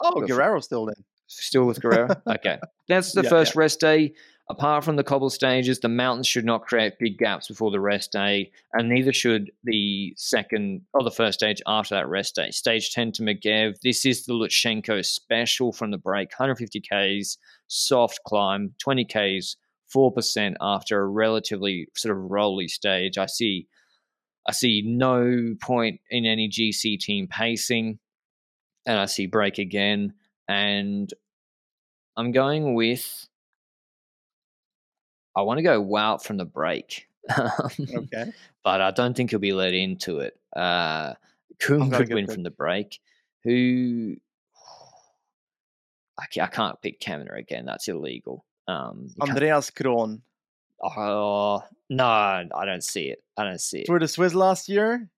Oh, 0.01 0.21
Guerreiro 0.21 0.63
still 0.63 0.87
then. 0.87 1.05
Still 1.27 1.65
with 1.65 1.81
Guerreiro? 1.81 2.21
okay. 2.37 2.59
That's 2.89 3.13
the 3.13 3.23
yeah, 3.23 3.29
first 3.29 3.55
yeah. 3.55 3.61
rest 3.61 3.81
day. 3.81 4.15
Apart 4.51 4.83
from 4.83 4.97
the 4.97 5.05
cobble 5.05 5.29
stages, 5.29 5.81
the 5.81 5.91
mountains 5.91 6.27
should 6.27 6.47
not 6.47 6.65
create 6.67 6.99
big 6.99 7.19
gaps 7.19 7.49
before 7.49 7.71
the 7.71 7.81
rest 7.81 8.13
day, 8.13 8.51
and 8.73 8.89
neither 8.89 9.13
should 9.13 9.51
the 9.63 10.15
second 10.17 10.81
or 10.95 11.03
the 11.03 11.11
first 11.11 11.39
stage 11.39 11.61
after 11.67 11.95
that 11.95 12.09
rest 12.09 12.35
day. 12.35 12.51
Stage 12.51 12.95
10 12.95 13.13
to 13.13 13.23
Megève. 13.23 13.79
This 13.81 14.07
is 14.07 14.25
the 14.25 14.33
Lutsenko 14.33 15.05
special 15.05 15.71
from 15.71 15.91
the 15.91 15.99
break 15.99 16.31
150 16.31 16.81
Ks, 16.81 17.37
soft 17.67 18.21
climb, 18.25 18.73
20 18.79 19.05
Ks, 19.05 19.57
4% 19.95 20.55
after 20.63 20.99
a 20.99 21.07
relatively 21.07 21.89
sort 21.95 22.17
of 22.17 22.31
rolly 22.31 22.69
stage. 22.69 23.19
I 23.19 23.27
see 23.27 23.67
I 24.49 24.53
see 24.53 24.83
no 24.83 25.55
point 25.61 26.01
in 26.11 26.25
any 26.25 26.49
GC 26.49 26.99
team 26.99 27.29
pacing, 27.29 27.99
and 28.87 28.99
I 28.99 29.05
see 29.05 29.27
break 29.27 29.59
again. 29.59 30.15
And 30.49 31.13
I'm 32.17 32.33
going 32.33 32.75
with. 32.75 33.27
I 35.37 35.43
want 35.43 35.59
to 35.59 35.63
go 35.63 35.85
Wout 35.85 36.23
from 36.25 36.39
the 36.39 36.47
break. 36.47 37.09
okay. 37.95 38.33
But 38.65 38.81
I 38.81 38.91
don't 38.91 39.15
think 39.15 39.31
he'll 39.31 39.39
be 39.39 39.53
let 39.53 39.75
into 39.75 40.21
it. 40.21 40.35
Uh, 40.57 41.13
Kung 41.61 41.91
could 41.91 42.13
win 42.13 42.27
from 42.27 42.43
the 42.43 42.51
break. 42.51 43.01
Who. 43.45 44.17
I 46.19 46.47
can't 46.47 46.81
pick 46.81 47.01
Kämna 47.01 47.39
again. 47.39 47.67
That's 47.67 47.87
illegal. 47.87 48.47
Um, 48.67 49.11
Andreas 49.21 49.69
Kron. 49.69 50.23
Oh 50.83 51.63
no, 51.91 52.05
I 52.07 52.65
don't 52.65 52.85
see 52.85 53.09
it. 53.09 53.23
I 53.37 53.45
don't 53.45 53.61
see 53.61 53.81
it. 53.81 53.87
Tour 53.87 53.99
de 53.99 54.09
Suisse 54.09 54.35
last 54.35 54.69
year 54.69 55.11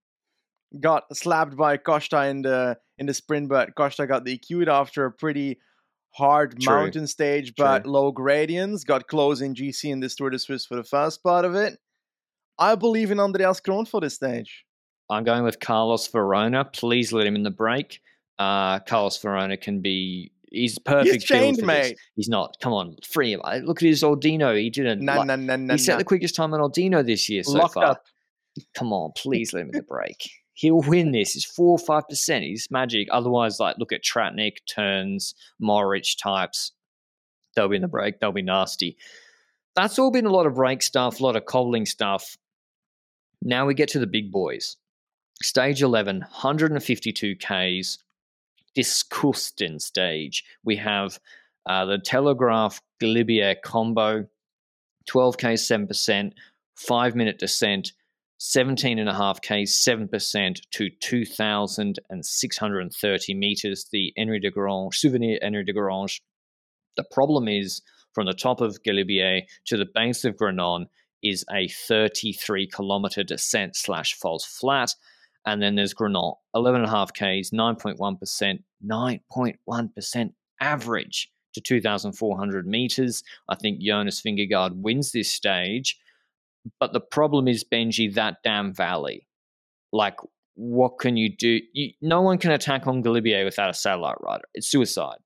got 0.78 1.14
slapped 1.16 1.56
by 1.56 1.76
Costa 1.76 2.26
in 2.26 2.42
the 2.42 2.78
in 2.98 3.06
the 3.06 3.14
sprint, 3.14 3.48
but 3.48 3.74
Costa 3.74 4.06
got 4.06 4.24
the 4.24 4.38
EQ'd 4.38 4.68
after 4.68 5.04
a 5.04 5.12
pretty 5.12 5.58
hard 6.12 6.60
True. 6.60 6.74
mountain 6.74 7.06
stage, 7.06 7.54
but 7.56 7.84
True. 7.84 7.92
low 7.92 8.12
gradients. 8.12 8.84
Got 8.84 9.06
close 9.06 9.40
in 9.40 9.54
GC 9.54 9.90
in 9.90 10.00
this 10.00 10.14
Tour 10.14 10.30
de 10.30 10.38
Suisse 10.38 10.66
for 10.66 10.76
the 10.76 10.84
first 10.84 11.22
part 11.22 11.44
of 11.44 11.54
it. 11.54 11.78
I 12.58 12.74
believe 12.74 13.10
in 13.10 13.20
Andreas 13.20 13.60
Kron 13.60 13.86
for 13.86 14.00
this 14.00 14.14
stage. 14.14 14.64
I'm 15.08 15.24
going 15.24 15.42
with 15.42 15.60
Carlos 15.60 16.06
Verona. 16.08 16.64
Please 16.64 17.12
let 17.12 17.26
him 17.26 17.34
in 17.34 17.42
the 17.42 17.50
break. 17.50 18.00
Uh, 18.38 18.78
Carlos 18.80 19.18
Verona 19.18 19.56
can 19.56 19.80
be 19.80 20.30
He's 20.50 20.78
perfect. 20.78 21.14
He's 21.14 21.24
changed, 21.24 21.62
mate. 21.62 21.90
This. 21.90 22.00
He's 22.16 22.28
not. 22.28 22.56
Come 22.60 22.72
on, 22.72 22.96
free 23.08 23.32
him. 23.32 23.40
Look 23.64 23.82
at 23.82 23.86
his 23.86 24.02
Ordino. 24.02 24.58
He 24.60 24.70
didn't. 24.70 25.04
Nah, 25.04 25.18
like, 25.18 25.38
nah, 25.38 25.56
nah, 25.56 25.74
he 25.74 25.78
set 25.78 25.98
the 25.98 26.04
quickest 26.04 26.34
time 26.34 26.52
on 26.54 26.60
Ordino 26.60 27.06
this 27.06 27.28
year 27.28 27.42
so 27.44 27.52
Locked 27.52 27.74
far. 27.74 27.84
Up. 27.84 28.04
Come 28.74 28.92
on, 28.92 29.12
please 29.16 29.52
let 29.52 29.62
him 29.62 29.68
in 29.68 29.76
the 29.76 29.82
break. 29.82 30.28
he'll 30.54 30.80
win 30.80 31.12
this. 31.12 31.36
It's 31.36 31.44
four 31.44 31.70
or 31.70 31.78
five 31.78 32.08
percent. 32.08 32.44
He's 32.44 32.68
magic. 32.70 33.08
Otherwise, 33.12 33.60
like 33.60 33.78
look 33.78 33.92
at 33.92 34.02
Tratnik, 34.02 34.56
Teuns, 34.68 35.34
Mohorič 35.62 36.20
types. 36.20 36.72
They'll 37.54 37.68
be 37.68 37.76
in 37.76 37.82
the 37.82 37.88
break. 37.88 38.20
They'll 38.20 38.32
be 38.32 38.42
nasty. 38.42 38.96
That's 39.76 39.98
all 39.98 40.10
been 40.10 40.26
a 40.26 40.30
lot 40.30 40.46
of 40.46 40.54
break 40.54 40.82
stuff, 40.82 41.20
a 41.20 41.22
lot 41.22 41.36
of 41.36 41.46
cobbling 41.46 41.86
stuff. 41.86 42.36
Now 43.42 43.66
we 43.66 43.74
get 43.74 43.88
to 43.90 43.98
the 43.98 44.06
big 44.06 44.30
boys. 44.30 44.76
Stage 45.42 45.80
11, 45.80 46.18
152 46.20 47.36
Ks, 47.36 47.98
Diskusten 48.76 49.80
stage. 49.80 50.44
We 50.64 50.76
have 50.76 51.18
uh, 51.68 51.84
the 51.84 51.98
Telegraph 51.98 52.80
Galibier 53.02 53.56
combo, 53.62 54.26
12K, 55.10 55.88
7%, 55.88 56.32
5 56.76 57.14
minute 57.14 57.38
descent, 57.38 57.92
17.5 58.40 59.42
K, 59.42 59.64
7% 59.64 60.60
to 60.70 60.90
2,630 60.90 63.34
meters. 63.34 63.86
The 63.92 64.14
Henri 64.16 64.40
Desgrange, 64.40 64.94
Souvenir 64.94 65.38
Henri 65.42 65.64
Desgrange. 65.64 66.20
The 66.96 67.04
problem 67.10 67.48
is 67.48 67.82
from 68.14 68.26
the 68.26 68.32
top 68.32 68.60
of 68.60 68.82
Galibier 68.82 69.42
to 69.66 69.76
the 69.76 69.86
base 69.94 70.24
of 70.24 70.36
Granon 70.36 70.86
is 71.22 71.44
a 71.52 71.68
33 71.68 72.66
kilometer 72.66 73.22
descent 73.22 73.76
slash 73.76 74.14
falls 74.14 74.44
flat. 74.44 74.94
And 75.46 75.62
then 75.62 75.74
there's 75.74 75.94
Granon, 75.94 76.34
11.5 76.54 77.12
Ks, 77.12 77.50
9.1%, 77.50 78.62
9.1% 78.86 80.32
average 80.60 81.30
to 81.54 81.60
2,400 81.60 82.66
meters. 82.66 83.22
I 83.48 83.56
think 83.56 83.80
Jonas 83.80 84.20
Vingegaard 84.20 84.72
wins 84.76 85.12
this 85.12 85.32
stage. 85.32 85.98
But 86.78 86.92
the 86.92 87.00
problem 87.00 87.48
is, 87.48 87.64
Benji, 87.64 88.14
that 88.14 88.36
damn 88.44 88.74
valley. 88.74 89.26
Like, 89.92 90.16
what 90.54 90.98
can 90.98 91.16
you 91.16 91.34
do? 91.34 91.60
You, 91.72 91.92
no 92.02 92.20
one 92.20 92.38
can 92.38 92.50
attack 92.50 92.86
on 92.86 93.02
Galibier 93.02 93.44
without 93.44 93.70
a 93.70 93.74
satellite 93.74 94.20
rider. 94.20 94.44
It's 94.54 94.68
suicide. 94.68 95.18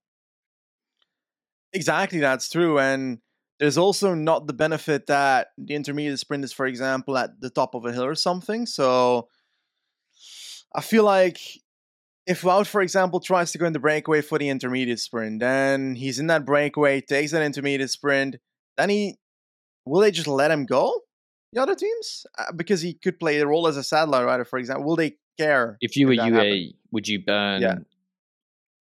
Exactly, 1.72 2.20
that's 2.20 2.48
true. 2.48 2.78
And 2.78 3.18
there's 3.58 3.76
also 3.76 4.14
not 4.14 4.46
the 4.46 4.52
benefit 4.52 5.06
that 5.06 5.48
the 5.58 5.74
intermediate 5.74 6.20
sprint 6.20 6.44
is, 6.44 6.52
for 6.52 6.66
example, 6.66 7.18
at 7.18 7.40
the 7.40 7.50
top 7.50 7.74
of 7.74 7.84
a 7.84 7.92
hill 7.92 8.04
or 8.04 8.14
something. 8.14 8.64
So 8.64 9.28
I 10.74 10.80
feel 10.80 11.04
like 11.04 11.40
if 12.26 12.42
Wout, 12.42 12.66
for 12.66 12.80
example, 12.80 13.20
tries 13.20 13.52
to 13.52 13.58
go 13.58 13.66
in 13.66 13.72
the 13.72 13.78
breakaway 13.78 14.22
for 14.22 14.38
the 14.38 14.48
intermediate 14.48 14.98
sprint, 14.98 15.40
then 15.40 15.94
he's 15.94 16.18
in 16.18 16.26
that 16.28 16.44
breakaway, 16.44 17.00
takes 17.00 17.32
that 17.32 17.42
intermediate 17.42 17.90
sprint, 17.90 18.36
then 18.76 18.88
he 18.88 19.16
will 19.84 20.00
they 20.00 20.10
just 20.10 20.28
let 20.28 20.50
him 20.50 20.66
go? 20.66 21.00
The 21.52 21.62
other 21.62 21.74
teams, 21.74 22.26
uh, 22.38 22.52
because 22.52 22.80
he 22.80 22.94
could 22.94 23.20
play 23.20 23.38
the 23.38 23.46
role 23.46 23.68
as 23.68 23.76
a 23.76 23.84
satellite 23.84 24.24
rider, 24.24 24.44
for 24.44 24.58
example, 24.58 24.84
will 24.84 24.96
they 24.96 25.16
care? 25.38 25.76
If 25.80 25.96
you 25.96 26.08
were 26.08 26.14
UAE, 26.14 26.32
happened? 26.32 26.74
would 26.90 27.06
you 27.08 27.24
burn? 27.24 27.62
Yeah. 27.62 27.76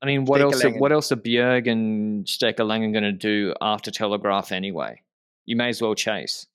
I 0.01 0.05
mean, 0.05 0.25
what 0.25 0.41
else? 0.41 0.63
Are, 0.65 0.71
what 0.71 0.91
else 0.91 1.11
are 1.11 1.17
Bjerg 1.17 1.69
and 1.69 2.27
Stake 2.27 2.57
Laengen 2.57 2.91
going 2.91 3.03
to 3.03 3.11
do 3.11 3.53
after 3.61 3.91
Telegraph 3.91 4.51
anyway? 4.51 5.01
You 5.45 5.55
may 5.55 5.69
as 5.69 5.81
well 5.81 5.95
chase. 5.95 6.47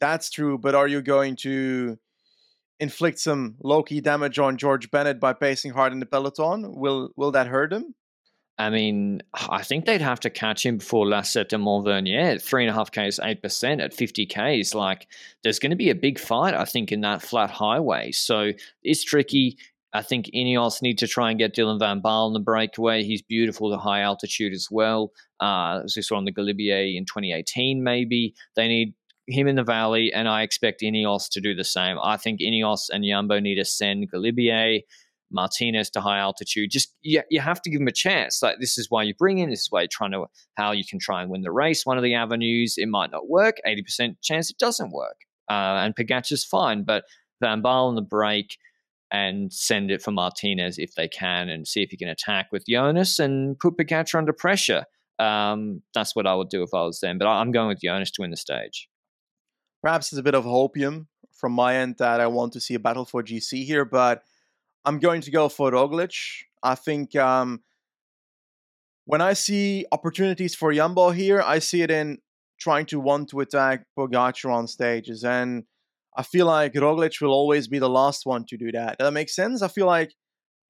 That's 0.00 0.30
true, 0.30 0.58
but 0.58 0.74
are 0.74 0.88
you 0.88 1.00
going 1.02 1.36
to 1.36 1.98
inflict 2.80 3.18
some 3.18 3.56
low 3.62 3.82
key 3.82 4.00
damage 4.00 4.38
on 4.38 4.56
George 4.56 4.90
Bennett 4.90 5.20
by 5.20 5.32
pacing 5.32 5.72
hard 5.72 5.92
in 5.92 6.00
the 6.00 6.06
peloton? 6.06 6.74
Will 6.74 7.10
will 7.16 7.32
that 7.32 7.46
hurt 7.46 7.72
him? 7.72 7.94
I 8.56 8.70
mean, 8.70 9.20
I 9.34 9.62
think 9.62 9.84
they'd 9.84 10.00
have 10.00 10.20
to 10.20 10.30
catch 10.30 10.64
him 10.64 10.78
before 10.78 11.06
Lacets 11.06 11.48
de 11.48 11.56
Montvernier. 11.56 12.40
Three 12.40 12.62
and 12.62 12.70
a 12.70 12.72
half 12.72 12.92
Ks, 12.92 13.18
8% 13.18 13.82
at 13.82 13.92
50 13.92 14.26
Ks. 14.26 14.74
Like, 14.74 15.08
there's 15.42 15.58
going 15.58 15.70
to 15.70 15.76
be 15.76 15.90
a 15.90 15.94
big 15.94 16.20
fight, 16.20 16.54
I 16.54 16.64
think, 16.64 16.92
in 16.92 17.00
that 17.00 17.20
flat 17.20 17.50
highway. 17.50 18.12
So 18.12 18.52
it's 18.84 19.02
tricky. 19.02 19.58
I 19.92 20.02
think 20.02 20.26
Ineos 20.26 20.82
need 20.82 20.98
to 20.98 21.08
try 21.08 21.30
and 21.30 21.38
get 21.38 21.54
Dylan 21.54 21.80
Van 21.80 22.00
Baarle 22.00 22.28
in 22.28 22.32
the 22.32 22.40
breakaway. 22.40 23.02
He's 23.02 23.22
beautiful 23.22 23.70
to 23.70 23.76
high 23.76 24.00
altitude 24.00 24.52
as 24.52 24.68
well. 24.70 25.12
Uh, 25.40 25.80
as 25.84 25.96
we 25.96 26.02
saw 26.02 26.16
on 26.16 26.24
the 26.24 26.32
Galibier 26.32 26.96
in 26.96 27.06
2018, 27.06 27.82
maybe. 27.82 28.34
They 28.54 28.68
need 28.68 28.94
him 29.26 29.46
in 29.46 29.56
the 29.56 29.64
valley, 29.64 30.12
and 30.12 30.28
I 30.28 30.42
expect 30.42 30.82
Ineos 30.82 31.28
to 31.30 31.40
do 31.40 31.54
the 31.54 31.64
same. 31.64 31.96
I 32.02 32.16
think 32.16 32.40
Ineos 32.40 32.90
and 32.92 33.04
Jumbo 33.04 33.40
need 33.40 33.56
to 33.56 33.64
send 33.64 34.10
Galibier, 34.12 34.80
Martinez 35.30 35.90
to 35.90 36.00
high 36.00 36.18
altitude. 36.18 36.70
Just 36.70 36.94
you, 37.02 37.22
you 37.30 37.40
have 37.40 37.60
to 37.62 37.70
give 37.70 37.80
him 37.80 37.88
a 37.88 37.92
chance. 37.92 38.42
Like 38.42 38.56
this 38.60 38.78
is 38.78 38.90
why 38.90 39.02
you 39.02 39.14
bring 39.14 39.38
in. 39.38 39.50
This 39.50 39.62
is 39.62 39.68
why 39.70 39.80
you're 39.80 39.88
trying 39.88 40.12
to 40.12 40.26
how 40.54 40.72
you 40.72 40.84
can 40.88 40.98
try 40.98 41.22
and 41.22 41.30
win 41.30 41.42
the 41.42 41.52
race. 41.52 41.84
One 41.84 41.96
of 41.96 42.04
the 42.04 42.14
avenues 42.14 42.74
it 42.76 42.88
might 42.88 43.10
not 43.10 43.28
work. 43.28 43.56
Eighty 43.66 43.82
percent 43.82 44.20
chance 44.22 44.50
it 44.50 44.58
doesn't 44.58 44.92
work. 44.92 45.16
Uh, 45.50 45.82
and 45.84 45.94
Pogacar's 45.94 46.44
fine, 46.44 46.84
but 46.84 47.04
Van 47.40 47.62
Baarle 47.62 47.88
on 47.88 47.96
the 47.96 48.02
break 48.02 48.56
and 49.10 49.52
send 49.52 49.90
it 49.90 50.02
for 50.02 50.10
Martinez 50.10 50.78
if 50.78 50.94
they 50.94 51.08
can, 51.08 51.48
and 51.48 51.68
see 51.68 51.82
if 51.82 51.90
he 51.90 51.96
can 51.96 52.08
attack 52.08 52.48
with 52.50 52.64
Jonas 52.68 53.18
and 53.18 53.58
put 53.58 53.76
Pogacar 53.76 54.16
under 54.16 54.32
pressure. 54.32 54.84
Um, 55.18 55.82
that's 55.94 56.16
what 56.16 56.26
I 56.26 56.34
would 56.34 56.48
do 56.48 56.62
if 56.62 56.70
I 56.74 56.82
was 56.82 57.00
them. 57.00 57.18
But 57.18 57.28
I'm 57.28 57.52
going 57.52 57.68
with 57.68 57.80
Jonas 57.82 58.10
to 58.12 58.22
win 58.22 58.30
the 58.30 58.36
stage 58.36 58.88
perhaps 59.84 60.10
it's 60.10 60.18
a 60.18 60.22
bit 60.22 60.34
of 60.34 60.44
hopium 60.44 61.06
from 61.30 61.52
my 61.52 61.76
end 61.76 61.96
that 61.98 62.18
I 62.18 62.26
want 62.26 62.54
to 62.54 62.60
see 62.60 62.72
a 62.72 62.78
battle 62.78 63.04
for 63.04 63.22
GC 63.22 63.66
here, 63.66 63.84
but 63.84 64.22
I'm 64.86 64.98
going 64.98 65.20
to 65.20 65.30
go 65.30 65.50
for 65.50 65.70
Roglic. 65.70 66.14
I 66.62 66.74
think 66.74 67.14
um, 67.16 67.62
when 69.04 69.20
I 69.20 69.34
see 69.34 69.84
opportunities 69.92 70.54
for 70.54 70.72
Jumbo 70.72 71.10
here, 71.10 71.42
I 71.42 71.58
see 71.58 71.82
it 71.82 71.90
in 71.90 72.18
trying 72.58 72.86
to 72.86 72.98
want 72.98 73.28
to 73.28 73.40
attack 73.40 73.84
Pogacar 73.98 74.50
on 74.50 74.66
stages, 74.68 75.22
and 75.22 75.64
I 76.16 76.22
feel 76.22 76.46
like 76.46 76.72
Roglic 76.72 77.20
will 77.20 77.32
always 77.32 77.68
be 77.68 77.78
the 77.78 77.90
last 77.90 78.24
one 78.24 78.46
to 78.46 78.56
do 78.56 78.72
that. 78.72 78.96
Does 78.96 79.06
that 79.06 79.12
make 79.12 79.28
sense? 79.28 79.60
I 79.60 79.68
feel 79.68 79.86
like 79.86 80.14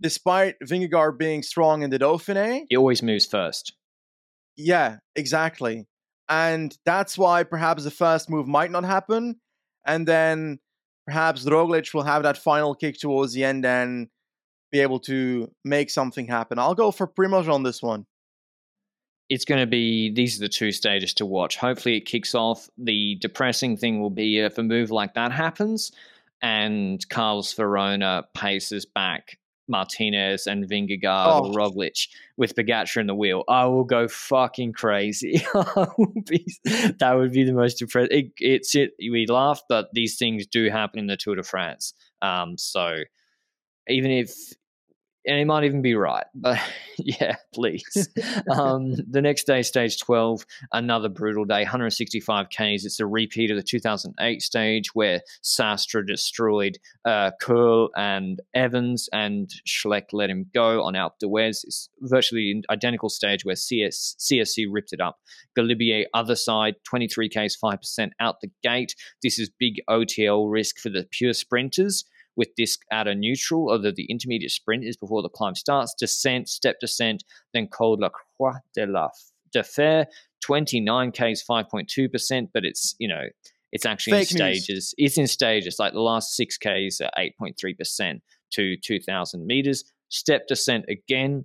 despite 0.02 0.56
Vingegaard 0.60 1.18
being 1.18 1.44
strong 1.44 1.82
in 1.82 1.90
the 1.90 2.00
Dauphiné, 2.00 2.64
he 2.68 2.76
always 2.76 3.00
moves 3.00 3.26
first. 3.26 3.74
Yeah, 4.56 4.96
exactly. 5.14 5.86
And 6.28 6.76
that's 6.84 7.18
why 7.18 7.42
perhaps 7.42 7.84
the 7.84 7.90
first 7.90 8.30
move 8.30 8.46
might 8.46 8.70
not 8.70 8.84
happen. 8.84 9.40
And 9.86 10.08
then 10.08 10.60
perhaps 11.06 11.44
Roglic 11.44 11.92
will 11.92 12.02
have 12.02 12.22
that 12.22 12.38
final 12.38 12.74
kick 12.74 12.98
towards 12.98 13.34
the 13.34 13.44
end 13.44 13.66
and 13.66 14.08
be 14.72 14.80
able 14.80 15.00
to 15.00 15.50
make 15.64 15.90
something 15.90 16.26
happen. 16.26 16.58
I'll 16.58 16.74
go 16.74 16.90
for 16.90 17.06
Primoz 17.06 17.48
on 17.48 17.62
this 17.62 17.82
one. 17.82 18.06
It's 19.28 19.44
going 19.44 19.60
to 19.60 19.66
be 19.66 20.10
these 20.10 20.36
are 20.36 20.40
the 20.40 20.48
two 20.48 20.70
stages 20.70 21.14
to 21.14 21.26
watch. 21.26 21.56
Hopefully, 21.56 21.96
it 21.96 22.02
kicks 22.02 22.34
off. 22.34 22.68
The 22.76 23.16
depressing 23.20 23.76
thing 23.76 24.00
will 24.00 24.10
be 24.10 24.38
if 24.38 24.58
a 24.58 24.62
move 24.62 24.90
like 24.90 25.14
that 25.14 25.32
happens 25.32 25.92
and 26.42 27.08
Carlos 27.08 27.54
Verona 27.54 28.24
paces 28.34 28.84
back 28.84 29.38
Martinez 29.68 30.46
and 30.46 30.68
Vingegaard 30.68 31.26
oh. 31.26 31.48
or 31.48 31.52
Roglic 31.52 32.08
with 32.36 32.54
Pogacar 32.54 33.00
in 33.00 33.06
the 33.06 33.14
wheel, 33.14 33.44
I 33.48 33.66
will 33.66 33.84
go 33.84 34.08
fucking 34.08 34.72
crazy. 34.72 35.44
be, 36.26 36.46
that 36.98 37.14
would 37.16 37.32
be 37.32 37.44
the 37.44 37.52
most 37.52 37.78
depressing. 37.78 38.10
It, 38.10 38.32
it's 38.38 38.74
it. 38.74 38.92
We 38.98 39.26
laugh, 39.26 39.62
but 39.68 39.88
these 39.92 40.16
things 40.16 40.46
do 40.46 40.68
happen 40.70 40.98
in 40.98 41.06
the 41.06 41.16
Tour 41.16 41.36
de 41.36 41.42
France. 41.42 41.94
Um, 42.22 42.56
so 42.58 43.02
even 43.88 44.10
if 44.10 44.34
and 45.26 45.38
he 45.38 45.44
might 45.44 45.64
even 45.64 45.82
be 45.82 45.94
right. 45.94 46.26
But 46.34 46.58
yeah, 46.98 47.36
please. 47.52 48.08
um, 48.50 48.94
the 49.08 49.22
next 49.22 49.44
day, 49.44 49.62
stage 49.62 49.98
12, 49.98 50.44
another 50.72 51.08
brutal 51.08 51.44
day, 51.44 51.62
165 51.62 52.48
Ks. 52.48 52.84
It's 52.84 53.00
a 53.00 53.06
repeat 53.06 53.50
of 53.50 53.56
the 53.56 53.62
2008 53.62 54.42
stage 54.42 54.94
where 54.94 55.22
Sastre 55.42 56.06
destroyed 56.06 56.78
uh, 57.04 57.30
Kohl 57.40 57.90
and 57.96 58.40
Evans, 58.54 59.08
and 59.12 59.50
Schleck 59.66 60.12
let 60.12 60.30
him 60.30 60.46
go 60.52 60.82
on 60.82 60.94
Alpe 60.94 61.18
d'Huez. 61.20 61.64
It's 61.64 61.88
virtually 62.00 62.50
an 62.50 62.62
identical 62.70 63.08
stage 63.08 63.44
where 63.44 63.56
CS, 63.56 64.16
CSC 64.18 64.66
ripped 64.70 64.92
it 64.92 65.00
up. 65.00 65.18
Galibier, 65.58 66.04
other 66.12 66.36
side, 66.36 66.76
23 66.84 67.28
Ks, 67.28 67.56
5% 67.56 68.10
out 68.20 68.40
the 68.40 68.50
gate. 68.62 68.94
This 69.22 69.38
is 69.38 69.50
big 69.58 69.80
OTL 69.88 70.50
risk 70.50 70.78
for 70.78 70.90
the 70.90 71.06
pure 71.10 71.32
sprinters 71.32 72.04
with 72.36 72.54
disc 72.56 72.80
at 72.90 73.06
a 73.06 73.14
neutral, 73.14 73.70
although 73.70 73.92
the 73.94 74.06
intermediate 74.10 74.50
sprint 74.50 74.84
is 74.84 74.96
before 74.96 75.22
the 75.22 75.28
climb 75.28 75.54
starts, 75.54 75.94
descent, 75.94 76.48
step 76.48 76.80
descent, 76.80 77.24
then 77.52 77.68
Col 77.68 77.98
la 77.98 78.10
Croix 78.10 78.58
de 78.74 78.86
la 78.86 79.08
de 79.52 79.62
Fer, 79.62 80.06
29 80.40 81.12
Ks, 81.12 81.42
5.2%, 81.48 82.48
but 82.52 82.64
it's, 82.64 82.94
you 82.98 83.08
know, 83.08 83.22
it's 83.72 83.86
actually 83.86 84.12
Fake 84.12 84.30
in 84.32 84.36
stages. 84.36 84.68
News. 84.68 84.94
It's 84.98 85.18
in 85.18 85.26
stages. 85.26 85.78
Like 85.78 85.92
the 85.92 86.00
last 86.00 86.36
six 86.36 86.56
Ks 86.56 87.00
are 87.00 87.10
8.3% 87.18 88.20
to 88.52 88.76
2,000 88.76 89.46
meters. 89.46 89.84
Step 90.08 90.46
descent 90.46 90.84
again, 90.88 91.44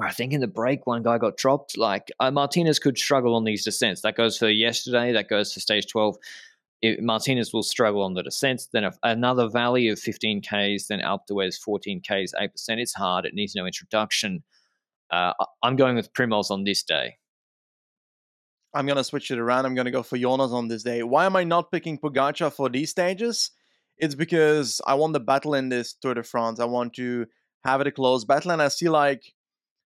I 0.00 0.12
think 0.12 0.32
in 0.32 0.40
the 0.40 0.46
break, 0.46 0.86
one 0.86 1.02
guy 1.02 1.18
got 1.18 1.36
dropped. 1.36 1.76
Like 1.76 2.10
uh, 2.20 2.30
Martinez 2.30 2.78
could 2.78 2.96
struggle 2.96 3.34
on 3.34 3.44
these 3.44 3.64
descents. 3.64 4.02
That 4.02 4.16
goes 4.16 4.38
for 4.38 4.48
yesterday. 4.48 5.12
That 5.12 5.28
goes 5.28 5.52
for 5.52 5.60
stage 5.60 5.86
12 5.88 6.16
it, 6.82 7.02
Martinez 7.02 7.52
will 7.52 7.62
struggle 7.62 8.02
on 8.02 8.14
the 8.14 8.22
descent. 8.22 8.62
Then 8.72 8.90
another 9.02 9.48
valley 9.48 9.88
of 9.88 9.98
15 9.98 10.42
Ks, 10.42 10.86
then 10.88 11.00
Alpe 11.00 11.26
d'Huez 11.28 11.58
14 11.58 12.00
Ks, 12.00 12.32
8%. 12.34 12.50
It's 12.78 12.94
hard. 12.94 13.26
It 13.26 13.34
needs 13.34 13.54
no 13.54 13.66
introduction. 13.66 14.42
Uh, 15.10 15.32
I'm 15.62 15.76
going 15.76 15.96
with 15.96 16.12
Primoz 16.12 16.50
on 16.50 16.64
this 16.64 16.82
day. 16.82 17.16
I'm 18.72 18.86
going 18.86 18.96
to 18.96 19.04
switch 19.04 19.30
it 19.30 19.38
around. 19.38 19.66
I'm 19.66 19.74
going 19.74 19.86
to 19.86 19.90
go 19.90 20.04
for 20.04 20.16
Jonas 20.16 20.52
on 20.52 20.68
this 20.68 20.84
day. 20.84 21.02
Why 21.02 21.26
am 21.26 21.34
I 21.34 21.42
not 21.42 21.72
picking 21.72 21.98
Pogacar 21.98 22.52
for 22.52 22.68
these 22.68 22.90
stages? 22.90 23.50
it's 24.00 24.14
because 24.14 24.80
I 24.86 24.94
want 24.94 25.12
the 25.12 25.20
battle 25.20 25.54
in 25.54 25.68
this 25.68 25.92
Tour 25.92 26.14
de 26.14 26.22
France. 26.22 26.58
I 26.58 26.64
want 26.64 26.94
to 26.94 27.26
have 27.64 27.80
it 27.80 27.86
a 27.86 27.92
close 27.92 28.24
battle, 28.24 28.50
and 28.50 28.62
I 28.62 28.68
see 28.68 28.88
like 28.88 29.34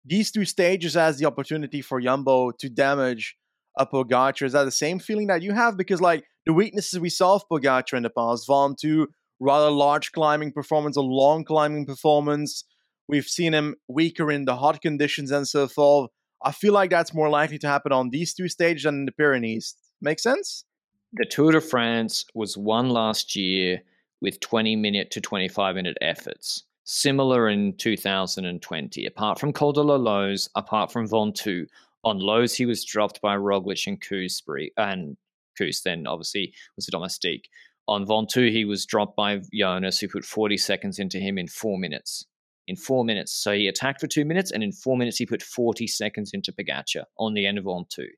these 0.05 0.31
two 0.31 0.45
stages 0.45 0.95
as 0.95 1.17
the 1.17 1.25
opportunity 1.25 1.81
for 1.81 1.99
Jumbo 1.99 2.51
to 2.51 2.69
damage 2.69 3.35
a 3.77 3.85
Pogacar. 3.85 4.43
Is 4.43 4.53
that 4.53 4.63
the 4.63 4.71
same 4.71 4.99
feeling 4.99 5.27
that 5.27 5.41
you 5.41 5.53
have? 5.53 5.75
Because 5.75 5.99
like 5.99 6.23
the 6.45 6.53
weaknesses 6.53 6.99
we 6.99 7.09
saw 7.09 7.35
of 7.35 7.47
Pogacar 7.49 7.97
in 7.97 8.03
the 8.03 8.09
past, 8.09 8.47
Von 8.47 8.75
two 8.75 9.07
rather 9.39 9.69
large 9.69 10.11
climbing 10.11 10.51
performance, 10.51 10.95
a 10.95 11.01
long 11.01 11.43
climbing 11.43 11.85
performance. 11.85 12.63
We've 13.07 13.25
seen 13.25 13.53
him 13.53 13.75
weaker 13.87 14.31
in 14.31 14.45
the 14.45 14.55
hot 14.55 14.81
conditions 14.81 15.31
and 15.31 15.47
so 15.47 15.67
forth. 15.67 16.11
I 16.43 16.51
feel 16.51 16.73
like 16.73 16.89
that's 16.89 17.13
more 17.13 17.29
likely 17.29 17.57
to 17.59 17.67
happen 17.67 17.91
on 17.91 18.09
these 18.09 18.33
two 18.33 18.47
stages 18.47 18.83
than 18.83 18.95
in 18.95 19.05
the 19.05 19.11
Pyrenees. 19.11 19.75
Make 20.01 20.19
sense? 20.19 20.65
The 21.13 21.25
Tour 21.25 21.53
de 21.53 21.61
France 21.61 22.25
was 22.33 22.57
won 22.57 22.89
last 22.89 23.35
year 23.35 23.81
with 24.21 24.39
20 24.39 24.75
minute 24.75 25.11
to 25.11 25.21
25 25.21 25.75
minute 25.75 25.97
efforts. 26.01 26.63
Similar 26.83 27.49
in 27.49 27.73
2020, 27.77 29.05
apart 29.05 29.39
from 29.39 29.53
Col 29.53 29.73
Loze, 29.73 30.49
apart 30.55 30.91
from 30.91 31.07
Ventoux. 31.07 31.65
On 32.03 32.19
Loze, 32.19 32.53
he 32.53 32.65
was 32.65 32.85
dropped 32.85 33.21
by 33.21 33.35
Roglic 33.35 33.87
and 33.87 33.99
Kuss, 33.99 34.43
and 34.77 35.17
Kuss 35.57 35.81
then 35.81 36.07
obviously 36.07 36.53
was 36.75 36.87
a 36.87 36.91
domestique. 36.91 37.49
On 37.87 38.05
Ventoux, 38.05 38.51
he 38.51 38.65
was 38.65 38.85
dropped 38.85 39.15
by 39.15 39.41
Jonas, 39.53 39.99
who 39.99 40.07
put 40.07 40.25
40 40.25 40.57
seconds 40.57 40.97
into 40.97 41.19
him 41.19 41.37
in 41.37 41.47
four 41.47 41.77
minutes. 41.77 42.25
In 42.67 42.75
four 42.75 43.05
minutes. 43.05 43.31
So 43.31 43.53
he 43.53 43.67
attacked 43.67 44.01
for 44.01 44.07
two 44.07 44.25
minutes, 44.25 44.51
and 44.51 44.63
in 44.63 44.71
four 44.71 44.97
minutes, 44.97 45.17
he 45.17 45.25
put 45.25 45.43
40 45.43 45.85
seconds 45.85 46.31
into 46.33 46.51
Pogacar 46.51 47.03
on 47.19 47.35
the 47.35 47.45
end 47.45 47.59
of 47.59 47.65
Ventoux. 47.65 48.09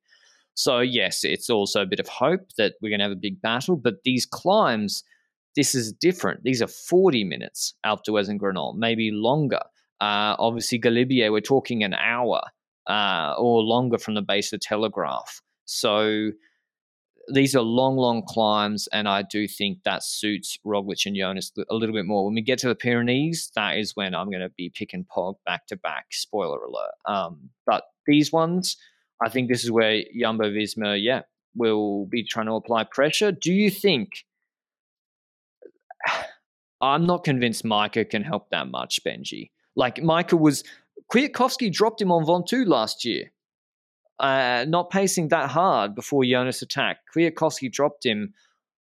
So, 0.58 0.80
yes, 0.80 1.24
it's 1.24 1.52
also 1.52 1.84
a 1.84 1.86
bit 1.86 2.00
of 2.00 2.08
hope 2.08 2.42
that 2.58 2.74
we're 2.82 2.90
going 2.90 3.00
to 3.00 3.06
have 3.06 3.12
a 3.12 3.16
big 3.16 3.40
battle, 3.42 3.76
but 3.76 4.04
these 4.04 4.26
climbs, 4.26 5.04
this 5.56 5.76
is 5.76 5.94
different. 5.94 6.44
These 6.44 6.64
are 6.64 6.68
40 6.68 7.26
minutes, 7.26 7.76
Alpe 7.86 8.04
d'Huez 8.06 8.28
and 8.28 8.40
Granon, 8.40 8.78
maybe 8.78 9.12
longer. 9.12 9.62
Uh, 10.02 10.34
obviously, 10.40 10.80
Galibier, 10.80 11.32
we're 11.32 11.42
talking 11.42 11.84
an 11.84 11.94
hour 11.94 12.42
uh, 12.88 13.36
or 13.38 13.62
longer 13.62 14.00
from 14.00 14.16
the 14.16 14.22
base 14.24 14.52
of 14.52 14.62
Télégraphe. 14.62 15.42
So, 15.66 16.32
these 17.30 17.56
are 17.56 17.62
long, 17.62 17.98
long 17.98 18.24
climbs, 18.26 18.88
and 18.94 19.08
I 19.08 19.22
do 19.22 19.48
think 19.48 19.84
that 19.84 20.04
suits 20.04 20.58
Roglic 20.66 21.06
and 21.06 21.16
Jonas 21.16 21.52
a 21.70 21.76
little 21.76 21.94
bit 21.94 22.06
more. 22.06 22.26
When 22.26 22.36
we 22.36 22.42
get 22.42 22.60
to 22.60 22.68
the 22.70 22.76
Pyrenees, 22.76 23.52
that 23.56 23.78
is 23.78 23.96
when 23.96 24.16
I'm 24.16 24.30
going 24.30 24.42
to 24.42 24.50
be 24.50 24.70
picking 24.70 25.06
Pog 25.06 25.36
back 25.46 25.68
to 25.68 25.76
back. 25.76 26.08
Spoiler 26.12 26.64
alert. 26.64 26.94
Um, 27.06 27.50
but 27.66 27.84
these 28.06 28.32
ones, 28.32 28.78
I 29.22 29.30
think 29.30 29.50
this 29.50 29.64
is 29.64 29.72
where 29.72 30.04
Jumbo 30.18 30.46
Visma, 30.46 31.02
yeah, 31.02 31.22
will 31.56 32.06
be 32.06 32.24
trying 32.24 32.46
to 32.46 32.54
apply 32.54 32.86
pressure. 32.86 33.32
Do 33.32 33.52
you 33.52 33.70
think? 33.70 34.10
I'm 36.82 37.08
not 37.08 37.24
convinced 37.24 37.66
Majka 37.66 38.08
can 38.10 38.24
help 38.24 38.52
that 38.52 38.68
much, 38.68 39.00
Benji. 39.06 39.50
Like 39.76 39.96
Majka 39.96 40.40
was, 40.40 40.64
Kwiatkowski 41.12 41.74
dropped 41.74 42.02
him 42.02 42.12
on 42.12 42.24
Ventoux 42.24 42.68
last 42.68 43.04
year 43.04 43.32
uh, 44.20 44.66
not 44.68 44.90
pacing 44.90 45.28
that 45.30 45.50
hard 45.50 45.96
before 45.96 46.24
Jonas 46.26 46.62
attacked. 46.62 47.02
Kwiatkowski 47.16 47.72
dropped 47.72 48.06
him. 48.06 48.34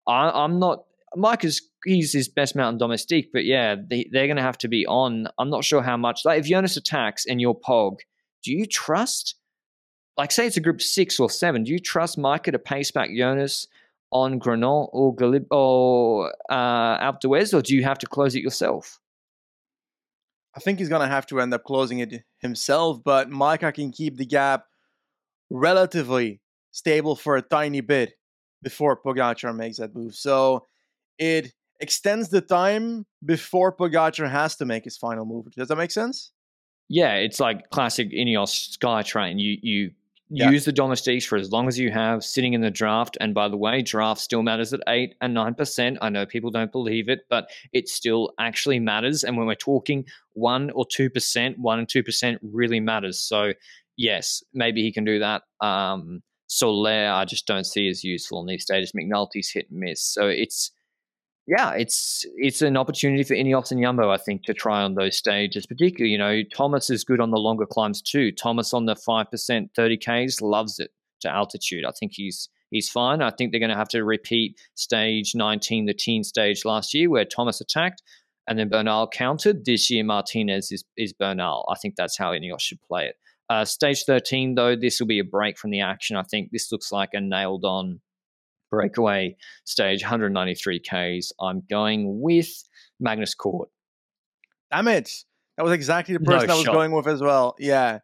I, 0.07 0.43
am 0.43 0.59
not. 0.59 0.85
Mike 1.15 1.43
is 1.43 1.61
he's 1.85 2.13
his 2.13 2.27
best 2.27 2.55
mountain 2.55 2.77
domestique, 2.77 3.31
but 3.31 3.45
yeah, 3.45 3.75
they, 3.75 4.07
they're 4.11 4.27
going 4.27 4.37
to 4.37 4.43
have 4.43 4.57
to 4.59 4.67
be 4.67 4.85
on. 4.85 5.27
I'm 5.37 5.49
not 5.49 5.63
sure 5.63 5.81
how 5.81 5.97
much. 5.97 6.21
Like 6.25 6.39
if 6.39 6.45
Jonas 6.47 6.77
attacks 6.77 7.25
and 7.25 7.39
you're 7.39 7.55
Pog, 7.55 7.99
do 8.43 8.51
you 8.51 8.65
trust? 8.65 9.35
Like 10.17 10.31
say 10.31 10.47
it's 10.47 10.57
a 10.57 10.61
group 10.61 10.81
six 10.81 11.19
or 11.19 11.29
seven. 11.29 11.63
Do 11.63 11.71
you 11.71 11.79
trust 11.79 12.17
Majka 12.17 12.51
to 12.51 12.59
pace 12.59 12.91
back 12.91 13.09
Jonas 13.15 13.67
on 14.11 14.39
Granon 14.39 14.89
or 14.91 15.15
Galib 15.15 15.45
or 15.51 16.33
uh, 16.49 17.13
or 17.53 17.61
do 17.61 17.75
you 17.75 17.83
have 17.83 17.97
to 17.99 18.05
close 18.05 18.35
it 18.35 18.43
yourself? 18.43 18.99
I 20.55 20.59
think 20.59 20.79
he's 20.79 20.89
going 20.89 21.01
to 21.01 21.07
have 21.07 21.25
to 21.27 21.39
end 21.39 21.53
up 21.53 21.63
closing 21.63 21.99
it 21.99 22.23
himself, 22.39 23.01
but 23.05 23.29
Majka 23.29 23.73
can 23.73 23.91
keep 23.91 24.17
the 24.17 24.25
gap 24.25 24.65
relatively 25.51 26.41
stable 26.71 27.15
for 27.15 27.35
a 27.35 27.41
tiny 27.41 27.81
bit 27.81 28.13
before 28.63 28.99
Pogacar 28.99 29.55
makes 29.55 29.77
that 29.77 29.93
move. 29.93 30.15
So 30.15 30.65
it 31.19 31.53
extends 31.79 32.29
the 32.29 32.41
time 32.41 33.05
before 33.25 33.75
Pogacar 33.75 34.29
has 34.29 34.55
to 34.57 34.65
make 34.65 34.85
his 34.85 34.97
final 34.97 35.25
move. 35.25 35.51
Does 35.51 35.67
that 35.67 35.75
make 35.75 35.91
sense? 35.91 36.31
Yeah, 36.87 37.15
it's 37.15 37.39
like 37.39 37.69
classic 37.69 38.11
Ineos 38.11 38.77
SkyTrain. 38.77 39.39
You 39.39 39.57
you 39.61 39.91
yeah. 40.29 40.49
use 40.49 40.63
the 40.65 40.71
domestiques 40.71 41.25
for 41.25 41.37
as 41.37 41.51
long 41.51 41.67
as 41.67 41.77
you 41.77 41.91
have 41.91 42.23
sitting 42.23 42.53
in 42.53 42.61
the 42.61 42.71
draft. 42.71 43.17
And 43.19 43.33
by 43.33 43.49
the 43.49 43.57
way, 43.57 43.81
draft 43.81 44.21
still 44.21 44.43
matters 44.43 44.73
at 44.73 44.79
eight 44.87 45.15
and 45.21 45.33
nine 45.33 45.53
percent. 45.53 45.97
I 46.01 46.09
know 46.09 46.25
people 46.25 46.51
don't 46.51 46.71
believe 46.71 47.09
it, 47.09 47.21
but 47.29 47.49
it 47.73 47.89
still 47.89 48.33
actually 48.39 48.79
matters. 48.79 49.23
And 49.23 49.37
when 49.37 49.47
we're 49.47 49.55
talking 49.55 50.05
one 50.33 50.69
or 50.71 50.85
two 50.85 51.09
percent, 51.09 51.59
one 51.59 51.79
and 51.79 51.87
two 51.87 52.03
percent 52.03 52.39
really 52.41 52.79
matters. 52.79 53.19
So 53.19 53.53
yes, 53.97 54.43
maybe 54.53 54.81
he 54.81 54.91
can 54.91 55.05
do 55.05 55.19
that. 55.19 55.43
Um, 55.59 56.21
Soler, 56.47 57.09
I 57.09 57.25
just 57.25 57.47
don't 57.47 57.65
see 57.65 57.87
as 57.87 58.03
useful 58.03 58.41
in 58.41 58.47
these 58.47 58.63
stages. 58.63 58.91
McNulty's 58.91 59.51
hit 59.51 59.67
and 59.69 59.79
miss, 59.79 60.03
so 60.03 60.27
it's 60.27 60.71
yeah, 61.47 61.71
it's 61.71 62.25
it's 62.35 62.61
an 62.61 62.77
opportunity 62.77 63.23
for 63.23 63.33
Ineos 63.33 63.71
and 63.71 63.81
Jumbo, 63.81 64.09
I 64.11 64.17
think, 64.17 64.43
to 64.45 64.53
try 64.53 64.83
on 64.83 64.95
those 64.95 65.17
stages. 65.17 65.65
Particularly, 65.65 66.11
you 66.11 66.17
know, 66.17 66.41
Thomas 66.55 66.89
is 66.89 67.03
good 67.03 67.19
on 67.19 67.31
the 67.31 67.37
longer 67.37 67.65
climbs 67.65 68.01
too. 68.01 68.31
Thomas 68.31 68.73
on 68.73 68.85
the 68.85 68.95
five 68.95 69.31
percent, 69.31 69.71
thirty 69.75 69.97
k's, 69.97 70.41
loves 70.41 70.79
it 70.79 70.91
to 71.21 71.29
altitude. 71.29 71.83
I 71.85 71.91
think 71.91 72.11
he's 72.15 72.47
he's 72.69 72.89
fine. 72.89 73.21
I 73.21 73.31
think 73.31 73.51
they're 73.51 73.59
going 73.59 73.71
to 73.71 73.75
have 73.75 73.89
to 73.89 74.03
repeat 74.03 74.59
stage 74.75 75.33
nineteen, 75.33 75.85
the 75.85 75.93
teen 75.93 76.23
stage 76.23 76.63
last 76.63 76.93
year, 76.93 77.09
where 77.09 77.25
Thomas 77.25 77.59
attacked 77.59 78.03
and 78.47 78.59
then 78.59 78.69
Bernal 78.69 79.07
countered. 79.07 79.65
This 79.65 79.89
year, 79.89 80.03
Martinez 80.03 80.71
is 80.71 80.83
is 80.95 81.11
Bernal. 81.11 81.67
I 81.69 81.75
think 81.75 81.95
that's 81.95 82.17
how 82.17 82.31
Ineos 82.31 82.61
should 82.61 82.81
play 82.81 83.07
it. 83.07 83.15
Uh, 83.51 83.65
stage 83.65 84.05
13, 84.05 84.55
though, 84.55 84.77
this 84.77 85.01
will 85.01 85.07
be 85.07 85.19
a 85.19 85.25
break 85.25 85.57
from 85.57 85.71
the 85.71 85.81
action. 85.81 86.15
I 86.15 86.23
think 86.23 86.51
this 86.51 86.71
looks 86.71 86.89
like 86.89 87.09
a 87.11 87.19
nailed 87.19 87.65
on 87.65 87.99
breakaway 88.69 89.35
stage, 89.65 90.03
193 90.03 90.79
Ks. 90.79 91.33
I'm 91.37 91.61
going 91.69 92.21
with 92.21 92.47
Magnus 92.97 93.35
Cort. 93.35 93.67
Damn 94.71 94.87
it. 94.87 95.11
That 95.57 95.63
was 95.63 95.73
exactly 95.73 96.13
the 96.13 96.21
person 96.21 96.47
no 96.47 96.53
I 96.53 96.57
was 96.59 96.65
going 96.65 96.93
with 96.93 97.07
as 97.07 97.21
well. 97.21 97.55
Yeah. 97.59 97.99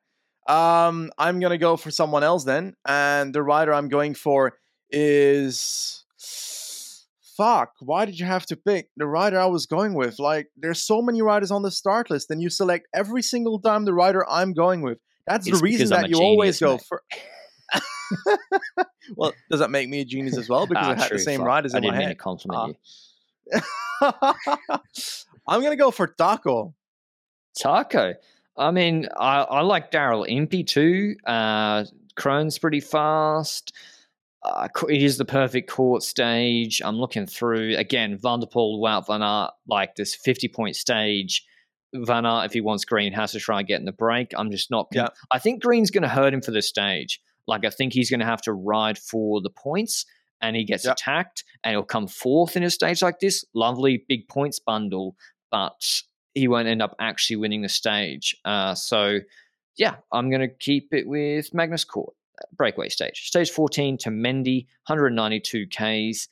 Um, 0.49 1.11
I'm 1.17 1.39
going 1.39 1.51
to 1.51 1.57
go 1.57 1.77
for 1.77 1.91
someone 1.91 2.23
else 2.25 2.43
then. 2.43 2.73
And 2.85 3.33
the 3.33 3.41
rider 3.41 3.73
I'm 3.73 3.87
going 3.87 4.15
for 4.15 4.57
is. 4.89 6.03
Fuck, 7.37 7.71
why 7.79 8.05
did 8.05 8.19
you 8.19 8.25
have 8.25 8.47
to 8.47 8.57
pick 8.57 8.89
the 8.97 9.07
rider 9.07 9.39
I 9.39 9.45
was 9.45 9.65
going 9.65 9.93
with? 9.93 10.19
Like, 10.19 10.47
there's 10.57 10.83
so 10.83 11.01
many 11.01 11.21
riders 11.21 11.51
on 11.51 11.61
the 11.61 11.69
start 11.69 12.09
list, 12.09 12.31
and 12.31 12.41
you 12.41 12.49
select 12.49 12.87
every 12.93 13.21
single 13.21 13.61
time 13.61 13.85
the 13.85 13.93
rider 13.93 14.27
I'm 14.27 14.53
going 14.53 14.81
with. 14.81 14.97
That's 15.27 15.45
the 15.49 15.57
reason 15.57 15.89
that 15.89 16.09
you 16.09 16.17
always 16.17 16.59
go 16.59 16.77
for. 16.77 17.03
well, 19.17 19.33
does 19.51 19.59
that 19.59 19.69
make 19.69 19.89
me 19.89 20.01
a 20.01 20.05
genius 20.05 20.37
as 20.37 20.49
well? 20.49 20.65
Because 20.65 20.87
ah, 20.87 20.91
I 20.91 20.95
had 20.95 21.07
true, 21.09 21.17
the 21.17 21.23
same 21.23 21.39
fuck. 21.39 21.47
riders 21.47 21.73
in 21.73 21.77
I 21.77 21.79
didn't 21.81 21.93
my 21.93 21.99
mean 21.99 22.07
head. 22.07 22.17
to 22.17 22.23
compliment 22.23 22.77
uh, 23.53 24.13
you. 24.31 24.43
I'm 25.47 25.61
gonna 25.61 25.75
go 25.75 25.91
for 25.91 26.07
Taco. 26.07 26.73
Taco. 27.59 28.13
I 28.57 28.71
mean, 28.71 29.07
I, 29.17 29.41
I 29.41 29.61
like 29.61 29.91
Daryl 29.91 30.27
Impey 30.27 30.63
too. 30.63 31.15
Uh, 31.25 31.85
Kron's 32.15 32.57
pretty 32.57 32.79
fast. 32.79 33.73
Uh, 34.43 34.67
it 34.89 35.03
is 35.03 35.17
the 35.17 35.25
perfect 35.25 35.69
Cort 35.69 36.03
stage. 36.03 36.81
I'm 36.83 36.97
looking 36.97 37.27
through 37.27 37.75
again. 37.77 38.17
Van 38.17 38.39
der 38.39 38.47
Poel, 38.47 38.79
Wout 38.79 39.07
van 39.07 39.21
Aert, 39.21 39.51
like 39.67 39.95
this 39.95 40.15
50 40.15 40.47
point 40.47 40.75
stage 40.75 41.45
Van 42.05 42.25
Aert, 42.25 42.45
if 42.45 42.53
he 42.53 42.61
wants 42.61 42.85
Green, 42.85 43.13
has 43.13 43.31
to 43.31 43.39
try 43.39 43.63
getting 43.63 43.85
the 43.85 43.91
break. 43.91 44.33
I'm 44.35 44.51
just 44.51 44.71
not. 44.71 44.87
Yeah. 44.91 45.09
I 45.31 45.39
think 45.39 45.61
Green's 45.61 45.91
going 45.91 46.03
to 46.03 46.09
hurt 46.09 46.33
him 46.33 46.41
for 46.41 46.51
the 46.51 46.61
stage. 46.61 47.21
Like 47.47 47.65
I 47.65 47.69
think 47.69 47.93
he's 47.93 48.09
going 48.09 48.19
to 48.19 48.25
have 48.25 48.41
to 48.43 48.53
ride 48.53 48.97
for 48.97 49.41
the 49.41 49.49
points, 49.49 50.05
and 50.41 50.55
he 50.55 50.63
gets 50.63 50.85
yep. 50.85 50.93
attacked, 50.93 51.43
and 51.63 51.71
he'll 51.71 51.83
come 51.83 52.07
fourth 52.07 52.55
in 52.55 52.63
a 52.63 52.69
stage 52.69 53.01
like 53.01 53.19
this. 53.19 53.45
Lovely 53.53 54.03
big 54.07 54.27
points 54.27 54.59
bundle, 54.59 55.15
but 55.49 56.01
he 56.33 56.47
won't 56.47 56.67
end 56.67 56.81
up 56.81 56.95
actually 56.99 57.37
winning 57.37 57.61
the 57.61 57.69
stage. 57.69 58.35
Uh, 58.45 58.75
so, 58.75 59.19
yeah, 59.77 59.95
I'm 60.11 60.29
going 60.29 60.41
to 60.41 60.47
keep 60.47 60.93
it 60.93 61.07
with 61.07 61.53
Magnus 61.53 61.83
Cort. 61.83 62.13
breakaway 62.55 62.89
stage. 62.89 63.27
Stage 63.27 63.49
14 63.49 63.97
to 63.99 64.11
Mende, 64.11 64.65
192 64.87 65.67
Ks. 65.67 66.27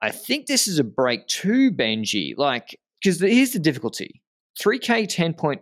I 0.00 0.10
think 0.10 0.46
this 0.46 0.66
is 0.66 0.80
a 0.80 0.84
break 0.84 1.28
too, 1.28 1.70
Benji. 1.70 2.34
Like, 2.36 2.78
because 3.00 3.20
here's 3.20 3.52
the 3.52 3.58
difficulty 3.58 4.21
3K 4.60 5.06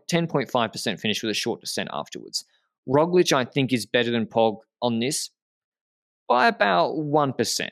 10.5% 0.09 1.01
finish 1.01 1.23
with 1.23 1.31
a 1.31 1.35
short 1.35 1.61
descent 1.61 1.89
afterwards. 1.93 2.45
Roglic, 2.89 3.33
I 3.33 3.45
think, 3.45 3.73
is 3.73 3.87
better 3.87 4.11
than 4.11 4.27
Pog 4.27 4.59
on 4.83 4.99
this 4.99 5.31
by 6.29 6.49
about 6.49 6.95
1%. 6.95 7.69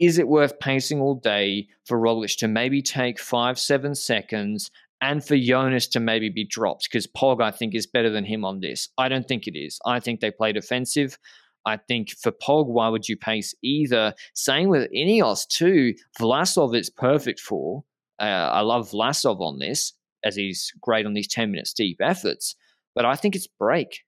Is 0.00 0.18
it 0.18 0.28
worth 0.28 0.60
pacing 0.60 1.00
all 1.00 1.16
day 1.16 1.68
for 1.84 1.98
Roglic 1.98 2.36
to 2.38 2.48
maybe 2.48 2.82
take 2.82 3.18
five, 3.18 3.58
seven 3.58 3.94
seconds 3.94 4.70
and 5.00 5.24
for 5.24 5.36
Jonas 5.36 5.86
to 5.88 6.00
maybe 6.00 6.28
be 6.28 6.44
dropped? 6.44 6.88
Because 6.90 7.06
Pog, 7.06 7.42
I 7.42 7.50
think, 7.50 7.74
is 7.74 7.86
better 7.86 8.10
than 8.10 8.24
him 8.24 8.44
on 8.44 8.60
this. 8.60 8.88
I 8.96 9.08
don't 9.08 9.26
think 9.26 9.46
it 9.46 9.58
is. 9.58 9.78
I 9.84 9.98
think 9.98 10.20
they 10.20 10.30
play 10.30 10.52
defensive. 10.52 11.18
I 11.66 11.76
think 11.76 12.10
for 12.10 12.30
Pog, 12.30 12.66
why 12.66 12.88
would 12.88 13.08
you 13.08 13.16
pace 13.16 13.54
either? 13.62 14.14
Same 14.34 14.68
with 14.68 14.90
Ineos 14.92 15.46
too. 15.46 15.94
Vlasov 16.20 16.76
is 16.76 16.90
perfect 16.90 17.40
for. 17.40 17.84
Uh, 18.20 18.50
I 18.52 18.60
love 18.60 18.90
Vlasov 18.90 19.40
on 19.40 19.58
this 19.58 19.94
as 20.24 20.36
he's 20.36 20.72
great 20.80 21.06
on 21.06 21.14
these 21.14 21.28
10 21.28 21.50
minute 21.50 21.66
steep 21.66 21.98
efforts, 22.00 22.56
but 22.94 23.04
I 23.04 23.14
think 23.14 23.36
it's 23.36 23.46
break. 23.46 24.04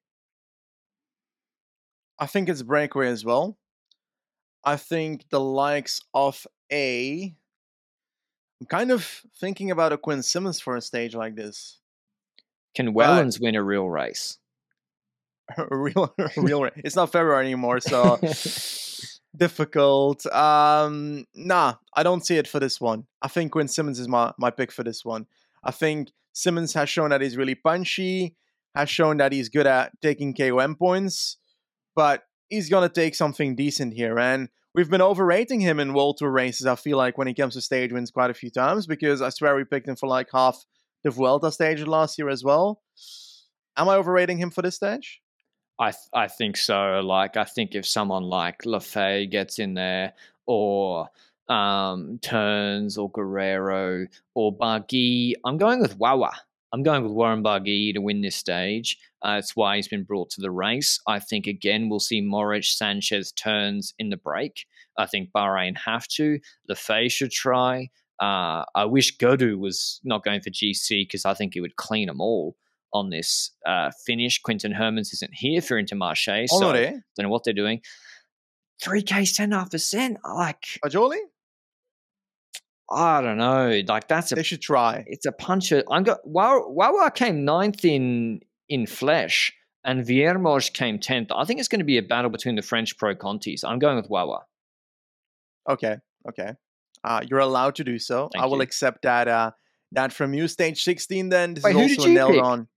I 2.19 2.27
think 2.27 2.49
it's 2.49 2.63
breakaway 2.63 3.09
as 3.09 3.25
well. 3.25 3.57
I 4.65 4.77
think 4.77 5.25
the 5.31 5.41
likes 5.41 6.01
of 6.13 6.47
a. 6.71 7.35
I'm 8.61 8.67
kind 8.67 8.91
of 8.91 9.23
thinking 9.39 9.71
about 9.71 9.93
a 9.93 9.97
Quinn 9.97 10.23
Simmons 10.23 10.61
for 10.61 10.77
a 10.77 10.83
stage 10.83 11.15
like 11.15 11.35
this. 11.35 11.79
Can 12.75 12.93
Wellens 12.95 13.41
win 13.41 13.55
a 13.55 13.63
real 13.63 13.89
race? 13.89 14.39
a 15.57 15.77
real, 15.77 16.15
a 16.19 16.31
real. 16.37 16.69
it's 16.77 16.95
not 16.95 17.11
February 17.11 17.47
anymore, 17.47 17.81
so 17.81 18.19
difficult. 19.37 20.27
Um, 20.27 21.27
nah, 21.35 21.75
I 21.95 22.03
don't 22.03 22.25
see 22.25 22.37
it 22.37 22.47
for 22.47 22.61
this 22.61 22.81
one. 22.81 23.07
I 23.23 23.29
think 23.29 23.53
Quinn 23.53 23.69
Simmons 23.69 23.99
is 23.99 24.09
my 24.09 24.33
my 24.39 24.51
pick 24.51 24.71
for 24.71 24.85
this 24.85 25.05
one. 25.05 25.27
I 25.63 25.71
think 25.71 26.11
Simmons 26.33 26.75
has 26.75 26.89
shown 26.89 27.11
that 27.11 27.21
he's 27.21 27.37
really 27.37 27.55
punchy, 27.55 28.37
has 28.75 28.89
shown 28.89 29.19
that 29.19 29.33
he's 29.33 29.49
good 29.49 29.67
at 29.67 29.93
taking 30.01 30.35
KOM 30.35 30.77
points, 30.77 31.37
but 31.95 32.25
he's 32.49 32.69
gonna 32.69 32.89
take 32.89 33.15
something 33.15 33.57
decent 33.57 33.95
here. 33.95 34.19
And 34.19 34.49
we've 34.75 34.91
been 34.91 35.03
overrating 35.03 35.61
him 35.61 35.81
in 35.81 35.95
World 35.95 36.19
Tour 36.19 36.31
races. 36.31 36.67
I 36.67 36.77
feel 36.77 36.97
like 36.97 37.19
when 37.19 37.27
he 37.27 37.35
comes 37.35 37.55
to 37.55 37.61
stage 37.61 37.93
wins 37.93 38.11
quite 38.11 38.31
a 38.31 38.35
few 38.35 38.51
times 38.51 38.87
because 38.87 39.23
I 39.23 39.31
swear 39.31 39.57
we 39.57 39.65
picked 39.65 39.89
him 39.89 39.97
for 39.97 40.09
like 40.09 40.29
half 40.33 40.65
the 41.03 41.11
Vuelta 41.11 41.51
stage 41.51 41.83
last 41.83 42.19
year 42.19 42.29
as 42.29 42.45
well. 42.45 42.83
Am 43.77 43.89
I 43.89 43.95
overrating 43.95 44.39
him 44.39 44.51
for 44.51 44.63
this 44.63 44.77
stage? 44.77 45.21
I 45.79 45.93
th- 45.93 46.11
I 46.13 46.29
think 46.29 46.57
so. 46.57 47.01
Like 47.01 47.37
I 47.37 47.45
think 47.45 47.75
if 47.75 47.87
someone 47.87 48.25
like 48.25 48.63
Lafay 48.63 49.31
gets 49.31 49.59
in 49.59 49.75
there, 49.75 50.13
or 50.47 51.09
um, 51.51 52.19
Teuns, 52.23 52.97
or 52.97 53.11
Guerreiro 53.11 54.07
or 54.35 54.57
Barguil, 54.57 55.35
I'm 55.45 55.59
going 55.59 55.81
with 55.81 55.99
Wawa. 55.99 56.33
I'm 56.73 56.85
going 56.85 57.03
with 57.03 57.13
Warren 57.13 57.43
Barguil 57.43 57.93
to 57.95 58.01
win 58.01 58.21
this 58.21 58.37
stage. 58.37 58.97
Uh, 59.23 59.35
that's 59.35 59.57
why 59.57 59.77
he's 59.77 59.89
been 59.89 60.05
brought 60.05 60.31
to 60.31 60.41
the 60.41 60.53
race. 60.53 61.01
I 61.07 61.19
think 61.19 61.47
again 61.47 61.89
we'll 61.89 61.99
see 61.99 62.23
Mohoric, 62.23 62.65
Sanchez 62.65 63.33
Teuns 63.33 63.93
in 63.99 64.11
the 64.11 64.17
break. 64.17 64.67
I 64.97 65.07
think 65.07 65.31
Bahrain 65.35 65.77
have 65.85 66.07
to. 66.09 66.39
Lafay 66.71 67.11
should 67.11 67.33
try. 67.33 67.91
Uh, 68.21 68.65
I 68.75 68.85
wish 68.85 69.17
Gaudu 69.17 69.59
was 69.59 70.01
not 70.05 70.23
going 70.23 70.43
for 70.43 70.51
GC 70.51 71.03
because 71.03 71.25
I 71.25 71.35
think 71.35 71.55
he 71.55 71.61
would 71.61 71.77
clean 71.77 72.07
them 72.07 72.21
all 72.21 72.55
on 72.93 73.11
this 73.11 73.51
uh, 73.67 73.91
finish. 74.07 74.41
Quinten 74.43 74.77
Hermans 74.77 75.13
isn't 75.13 75.35
here 75.35 75.63
for 75.63 75.83
Intermarché, 75.83 76.47
so 76.49 76.71
I 76.71 76.85
don't 76.85 77.03
know 77.19 77.29
what 77.29 77.45
they're 77.45 77.55
doing. 77.55 77.81
3K, 78.85 79.49
10.5%. 79.49 80.17
Like, 80.25 80.79
Ajoli? 80.85 81.19
I 82.91 83.21
don't 83.21 83.39
know. 83.39 83.81
Like, 83.87 84.09
that's 84.09 84.33
a 84.33 84.35
They 84.35 84.43
should 84.43 84.61
try. 84.61 85.05
it's 85.07 85.27
a 85.27 85.33
puncher. 85.33 85.85
I'm 85.91 86.03
got 86.03 86.27
Wawa, 86.27 86.69
Wawa 86.71 87.11
came 87.13 87.45
ninth 87.45 87.85
in 87.85 88.41
in 88.69 88.87
Flèche, 88.87 89.53
and 89.85 90.05
Vuillermoz 90.05 90.73
came 90.73 90.99
tenth. 90.99 91.31
I 91.35 91.45
think 91.45 91.61
it's 91.61 91.69
going 91.69 91.81
to 91.81 91.85
be 91.85 91.99
a 91.99 92.03
battle 92.03 92.31
between 92.31 92.57
the 92.57 92.63
French 92.63 92.97
pro 92.99 93.15
Contis. 93.15 93.65
I'm 93.65 93.79
going 93.79 93.97
with 93.97 94.09
Wawa. 94.11 94.41
Okay, 95.69 95.97
okay. 96.29 96.55
Uh, 97.05 97.21
you're 97.29 97.39
allowed 97.39 97.77
to 97.77 97.85
do 97.85 97.99
so. 97.99 98.29
Thank 98.33 98.43
I 98.43 98.47
will 98.47 98.57
you. 98.57 98.63
accept 98.63 99.03
that. 99.03 99.29
Uh, 99.29 99.51
that 99.93 100.13
from 100.13 100.35
you. 100.35 100.49
Stage 100.49 100.83
16. 100.83 101.29
Then 101.31 101.55
this 101.55 101.65
Wait, 101.65 101.73
who 101.75 101.81
is 101.81 101.91
did 101.91 101.99
also 101.99 102.09
you 102.09 102.15
nailed 102.15 102.33
pick? 102.35 102.43
on. 102.45 102.69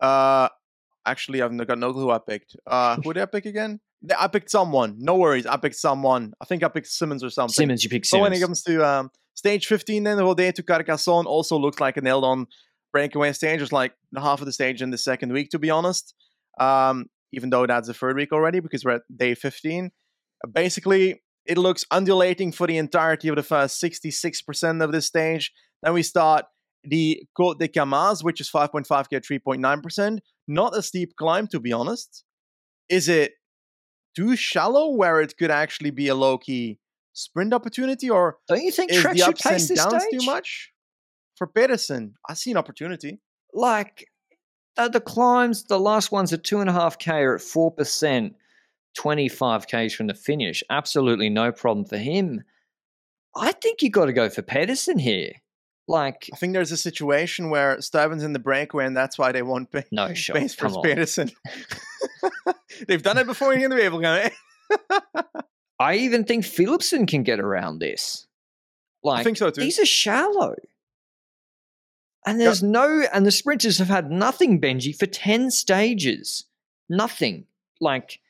Uh, 0.00 0.48
actually, 1.06 1.42
I've 1.42 1.56
got 1.66 1.78
no 1.78 1.92
clue 1.92 2.02
who 2.02 2.10
I 2.10 2.18
picked. 2.18 2.56
Uh, 2.66 2.96
who 3.02 3.12
did 3.12 3.22
I 3.22 3.26
pick 3.26 3.46
again? 3.46 3.80
I 4.18 4.26
picked 4.28 4.50
someone. 4.50 4.96
No 4.98 5.16
worries. 5.16 5.46
I 5.46 5.56
picked 5.56 5.76
someone. 5.76 6.32
I 6.40 6.44
think 6.44 6.62
I 6.62 6.68
picked 6.68 6.88
Simmons 6.88 7.22
or 7.22 7.30
something. 7.30 7.52
Simmons, 7.52 7.84
you 7.84 7.90
pick 7.90 8.04
But 8.10 8.20
when 8.20 8.32
it 8.32 8.40
comes 8.40 8.62
to 8.64 8.86
um, 8.86 9.10
stage 9.34 9.66
15, 9.66 10.02
then 10.04 10.18
Rodez 10.18 10.54
to 10.54 10.62
Carcassonne 10.62 11.26
also 11.26 11.56
looks 11.56 11.80
like 11.80 11.96
a 11.96 12.00
nailed 12.00 12.24
on 12.24 12.46
breakaway 12.92 13.32
stage. 13.32 13.58
It 13.58 13.62
was 13.62 13.72
like 13.72 13.92
half 14.16 14.40
of 14.40 14.46
the 14.46 14.52
stage 14.52 14.82
in 14.82 14.90
the 14.90 14.98
second 14.98 15.32
week, 15.32 15.50
to 15.50 15.58
be 15.58 15.70
honest. 15.70 16.14
Um, 16.58 17.06
even 17.32 17.50
though 17.50 17.66
that's 17.66 17.88
the 17.88 17.94
third 17.94 18.16
week 18.16 18.32
already 18.32 18.60
because 18.60 18.84
we're 18.84 18.96
at 18.96 19.02
day 19.14 19.34
15. 19.34 19.86
Uh, 20.44 20.48
Basically, 20.48 21.22
it 21.46 21.58
looks 21.58 21.84
undulating 21.90 22.52
for 22.52 22.66
the 22.66 22.76
entirety 22.76 23.28
of 23.28 23.36
the 23.36 23.42
first 23.42 23.82
66% 23.82 24.82
of 24.82 24.92
this 24.92 25.06
stage. 25.06 25.52
Then 25.82 25.94
we 25.94 26.02
start 26.02 26.44
the 26.84 27.22
Côte 27.38 27.58
de 27.58 27.68
Camas, 27.68 28.22
which 28.22 28.40
is 28.40 28.50
5.5k 28.50 29.20
3.9%. 29.20 30.18
Not 30.46 30.76
a 30.76 30.82
steep 30.82 31.14
climb, 31.16 31.46
to 31.48 31.60
be 31.60 31.72
honest. 31.72 32.24
Is 32.88 33.08
it 33.08 33.32
too 34.14 34.36
shallow 34.36 34.90
where 34.90 35.20
it 35.20 35.36
could 35.36 35.50
actually 35.50 35.90
be 35.90 36.08
a 36.08 36.14
low 36.14 36.38
key 36.38 36.78
sprint 37.12 37.52
opportunity, 37.52 38.08
or 38.08 38.38
Don't 38.48 38.62
you 38.62 38.70
think 38.70 38.90
is 38.92 39.00
Trek 39.00 39.14
the 39.14 39.18
should 39.20 39.28
ups 39.28 39.46
and 39.46 39.52
pace 39.52 39.68
this 39.68 39.78
downs 39.78 40.02
stage? 40.02 40.20
too 40.20 40.26
much? 40.26 40.72
For 41.36 41.46
Pedersen, 41.46 42.14
I 42.28 42.34
see 42.34 42.50
an 42.50 42.56
opportunity. 42.56 43.20
Like 43.52 44.06
uh, 44.76 44.88
the 44.88 45.00
climbs, 45.00 45.64
the 45.64 45.80
last 45.80 46.12
ones 46.12 46.32
at 46.32 46.44
two 46.44 46.60
and 46.60 46.70
a 46.70 46.72
half 46.72 46.98
k 46.98 47.12
are 47.22 47.34
at 47.34 47.40
four 47.40 47.70
percent, 47.70 48.34
twenty 48.96 49.28
five 49.28 49.66
k's 49.66 49.94
from 49.94 50.06
the 50.06 50.14
finish. 50.14 50.62
Absolutely 50.70 51.28
no 51.28 51.52
problem 51.52 51.84
for 51.84 51.98
him. 51.98 52.42
I 53.34 53.52
think 53.52 53.82
you 53.82 53.90
got 53.90 54.06
to 54.06 54.12
go 54.12 54.28
for 54.28 54.42
Pedersen 54.42 54.98
here. 54.98 55.32
Like 55.88 56.30
I 56.32 56.36
think 56.36 56.52
there's 56.52 56.72
a 56.72 56.76
situation 56.76 57.50
where 57.50 57.76
Stuyven's 57.78 58.22
in 58.22 58.32
the 58.32 58.38
breakaway, 58.38 58.86
and 58.86 58.96
that's 58.96 59.18
why 59.18 59.32
they 59.32 59.42
won't 59.42 59.70
pay 59.70 59.84
no 59.90 60.14
shot. 60.14 60.36
space 60.36 60.54
for 60.54 60.68
Come 60.68 60.76
on. 60.76 60.82
They've 62.88 63.02
done 63.02 63.18
it 63.18 63.26
before 63.26 63.52
in 63.52 63.68
the 63.68 63.76
Wevelgem. 63.76 64.30
I 65.78 65.94
even 65.96 66.24
think 66.24 66.44
Philipsen 66.44 67.08
can 67.08 67.24
get 67.24 67.40
around 67.40 67.80
this. 67.80 68.26
Like 69.02 69.20
I 69.20 69.24
think 69.24 69.36
so 69.36 69.50
too. 69.50 69.60
these 69.60 69.78
are 69.78 69.86
shallow. 69.86 70.54
And 72.24 72.40
there's 72.40 72.62
no 72.62 73.04
and 73.12 73.26
the 73.26 73.32
sprinters 73.32 73.78
have 73.78 73.88
had 73.88 74.10
nothing, 74.10 74.60
Benji, 74.60 74.96
for 74.96 75.06
10 75.06 75.50
stages. 75.50 76.44
Nothing. 76.88 77.46
Like 77.80 78.20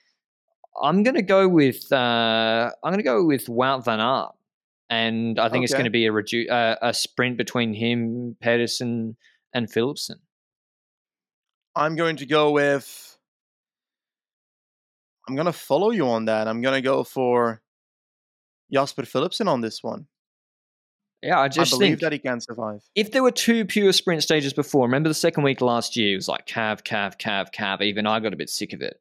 I'm 0.83 1.03
gonna 1.03 1.20
go 1.23 1.47
with 1.47 1.93
uh 1.93 2.70
I'm 2.83 2.93
gonna 2.93 3.03
go 3.03 3.24
with 3.24 3.47
Wout 3.47 3.85
van 3.85 4.01
Aert. 4.01 4.33
And 4.93 5.39
I 5.39 5.48
think 5.48 5.64
it's 5.64 5.73
going 5.73 5.86
to 5.86 5.90
be 5.90 6.06
a 6.06 6.10
redu- 6.10 6.51
uh, 6.51 6.77
a 6.82 6.93
sprint 6.93 7.39
between 7.39 7.73
him, 7.73 8.36
Pedersen, 8.43 9.16
and 9.55 9.66
Philipsen. 9.66 10.16
I'm 11.74 11.97
going 11.97 12.16
to 12.16 12.27
go 12.27 12.51
with. 12.51 13.16
I'm 15.27 15.35
going 15.35 15.47
to 15.47 15.52
follow 15.52 15.93
you 15.93 16.09
on 16.09 16.27
that. 16.27 16.47
I'm 16.47 16.60
going 16.60 16.74
to 16.74 16.82
go 16.82 17.05
for 17.05 17.62
Jasper 18.70 19.05
Philipsen 19.05 19.48
on 19.48 19.62
this 19.62 19.82
one. 19.82 20.09
Yeah, 21.23 21.39
I 21.39 21.44
I 21.44 21.48
just 21.48 21.70
believe 21.70 21.89
think 21.93 22.01
that 22.01 22.12
he 22.12 22.19
can 22.19 22.40
survive. 22.43 22.82
if 22.94 23.12
there 23.12 23.23
were 23.23 23.31
two 23.31 23.64
pure 23.64 23.94
sprint 23.94 24.23
stages 24.23 24.52
before, 24.52 24.85
remember 24.85 25.09
the 25.09 25.14
second 25.14 25.43
week 25.43 25.62
last 25.62 25.97
year, 25.97 26.12
it 26.12 26.16
was 26.16 26.28
like 26.28 26.47
cav, 26.47 26.82
cav, 26.82 27.19
cav, 27.19 27.51
cav. 27.55 27.81
Even 27.81 28.06
I 28.06 28.20
got 28.20 28.35
a 28.35 28.36
bit 28.36 28.51
sick 28.51 28.74
of 28.74 28.82
it. 28.82 29.01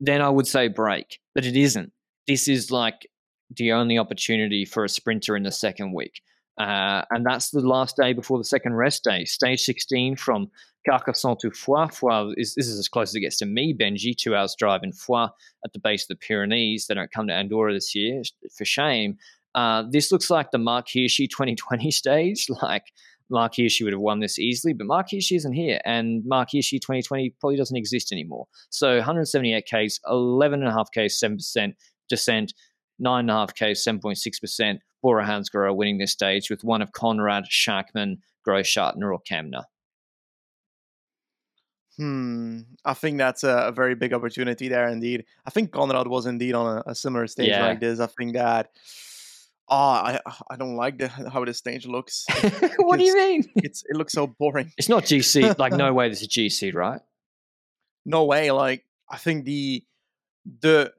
Then 0.00 0.20
I 0.20 0.30
would 0.30 0.48
say 0.48 0.66
break, 0.66 1.20
but 1.32 1.44
it 1.44 1.56
isn't. 1.56 1.92
This 2.26 2.48
is 2.48 2.72
like 2.72 3.06
the 3.56 3.72
only 3.72 3.98
opportunity 3.98 4.64
for 4.64 4.84
a 4.84 4.88
sprinter 4.88 5.36
in 5.36 5.42
the 5.42 5.52
second 5.52 5.92
week. 5.94 6.22
Uh, 6.58 7.02
and 7.10 7.24
that's 7.24 7.50
the 7.50 7.60
last 7.60 7.96
day 7.96 8.12
before 8.12 8.38
the 8.38 8.44
second 8.44 8.74
rest 8.74 9.04
day. 9.04 9.24
Stage 9.24 9.62
16 9.62 10.16
from 10.16 10.50
Carcassonne 10.86 11.38
to 11.40 11.50
Foix. 11.50 11.86
Foix 11.88 12.32
is, 12.36 12.54
this 12.54 12.68
is 12.68 12.78
as 12.78 12.88
close 12.88 13.10
as 13.10 13.14
it 13.14 13.20
gets 13.20 13.38
to 13.38 13.46
me, 13.46 13.74
Benji. 13.74 14.16
Two 14.16 14.36
hours 14.36 14.54
drive 14.58 14.82
in 14.82 14.92
Foix 14.92 15.28
at 15.64 15.72
the 15.72 15.78
base 15.78 16.04
of 16.04 16.08
the 16.08 16.16
Pyrenees. 16.16 16.86
They 16.86 16.94
don't 16.94 17.10
come 17.10 17.26
to 17.28 17.34
Andorra 17.34 17.72
this 17.72 17.94
year, 17.94 18.22
for 18.56 18.64
shame. 18.64 19.16
Uh, 19.54 19.84
this 19.90 20.12
looks 20.12 20.30
like 20.30 20.50
the 20.50 20.58
Marc 20.58 20.88
Hirschi 20.88 21.28
2020 21.28 21.90
stage. 21.90 22.46
Like 22.62 22.92
Marc 23.30 23.54
Hirschi 23.54 23.82
would 23.84 23.94
have 23.94 24.00
won 24.00 24.20
this 24.20 24.38
easily, 24.38 24.74
but 24.74 24.86
Marc 24.86 25.08
Hirschi 25.08 25.36
isn't 25.36 25.54
here, 25.54 25.80
and 25.84 26.22
Marc 26.26 26.50
Hirschi 26.50 26.78
2020 26.78 27.30
probably 27.40 27.56
doesn't 27.56 27.76
exist 27.76 28.12
anymore. 28.12 28.46
So 28.68 28.96
178 28.96 29.64
Ks, 29.64 29.98
11.5 30.06 30.86
Ks, 30.90 31.18
7% 31.18 31.74
descent, 32.08 32.52
9.5 33.02 33.48
Ks, 33.54 33.84
7.6%. 33.84 34.78
Bora 35.02 35.24
Hansgrohe 35.24 35.74
winning 35.74 35.98
this 35.98 36.12
stage 36.12 36.48
with 36.48 36.62
one 36.62 36.80
of 36.80 36.92
Konrad, 36.92 37.44
Schachmann, 37.50 38.18
Grossschartner, 38.46 39.12
or 39.12 39.20
Kämna. 39.28 39.64
Hmm. 41.96 42.60
I 42.84 42.94
think 42.94 43.18
that's 43.18 43.44
a, 43.44 43.68
a 43.68 43.72
very 43.72 43.94
big 43.94 44.14
opportunity 44.14 44.68
there, 44.68 44.88
indeed. 44.88 45.24
I 45.46 45.50
think 45.50 45.72
Konrad 45.72 46.06
was 46.06 46.26
indeed 46.26 46.54
on 46.54 46.78
a, 46.78 46.90
a 46.90 46.94
similar 46.94 47.26
stage 47.26 47.48
Yeah. 47.48 47.66
like 47.66 47.80
this. 47.80 48.00
I 48.00 48.06
think 48.06 48.34
that. 48.34 48.70
Oh, 49.68 49.76
I 49.76 50.20
I 50.50 50.56
don't 50.56 50.76
like 50.76 50.98
the, 50.98 51.08
how 51.08 51.44
this 51.44 51.58
stage 51.58 51.86
looks. 51.86 52.24
what 52.78 52.98
do 52.98 53.04
you 53.04 53.16
mean? 53.16 53.44
It's 53.56 53.84
it 53.88 53.96
looks 53.96 54.12
so 54.12 54.26
boring. 54.26 54.72
It's 54.76 54.88
not 54.88 55.04
GC. 55.04 55.58
Like, 55.58 55.72
no 55.72 55.92
way 55.98 56.08
this 56.08 56.22
is 56.22 56.28
GC, 56.28 56.74
right? 56.74 57.00
no 58.04 58.24
way. 58.24 58.50
Like 58.50 58.84
I 59.08 59.18
think 59.18 59.44
the 59.44 59.84
the 60.60 60.92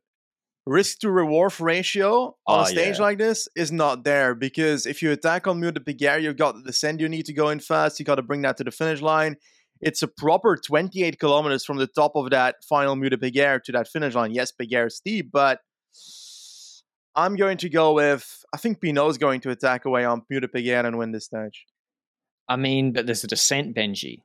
risk 0.66 1.00
to 1.00 1.12
reward 1.12 1.60
ratio 1.60 2.36
on 2.48 2.60
Oh, 2.60 2.62
a 2.62 2.66
stage 2.66 2.98
yeah. 2.98 3.02
like 3.04 3.18
this 3.18 3.48
is 3.56 3.72
not 3.72 4.04
there 4.04 4.34
because 4.34 4.86
if 4.86 5.02
you 5.02 5.12
attack 5.12 5.46
on 5.48 5.60
Mur 5.60 5.72
de 5.72 5.80
Péguère, 5.80 6.22
you've 6.22 6.38
got 6.38 6.56
the 6.56 6.64
descent 6.64 7.02
you 7.02 7.10
need 7.10 7.26
to 7.26 7.34
go 7.34 7.50
in 7.50 7.60
fast. 7.60 8.00
You 8.00 8.06
got 8.06 8.16
to 8.16 8.22
bring 8.22 8.42
that 8.44 8.58
to 8.58 8.64
the 8.64 8.72
finish 8.72 9.02
line. 9.02 9.36
it's 9.82 10.02
a 10.02 10.08
proper 10.08 10.56
28 10.56 11.20
kilometers 11.20 11.66
from 11.66 11.78
the 11.78 11.88
top 11.88 12.16
of 12.16 12.30
that 12.30 12.56
final 12.64 12.96
de 12.96 13.18
Péguère 13.18 13.62
to 13.64 13.72
that 13.74 13.88
finish 13.88 14.16
line. 14.16 14.32
Yes, 14.34 14.52
Péguère 14.52 14.88
is 14.88 14.96
steep, 14.96 15.32
but 15.32 15.60
I'm 17.16 17.36
going 17.36 17.58
to 17.58 17.70
go 17.70 17.94
with 17.94 18.44
I 18.54 18.58
think 18.58 18.80
Pinot's 18.80 19.18
going 19.18 19.42
to 19.42 19.50
attack 19.50 19.86
away 19.86 20.06
on 20.06 20.22
de 20.30 20.48
Péguère 20.48 20.86
and 20.86 20.98
win 20.98 21.12
this 21.12 21.26
stage. 21.26 21.66
I 22.48 22.56
mean, 22.56 22.94
but 22.94 23.06
there's 23.06 23.24
a 23.24 23.28
descent, 23.28 23.76
Benji. 23.76 24.22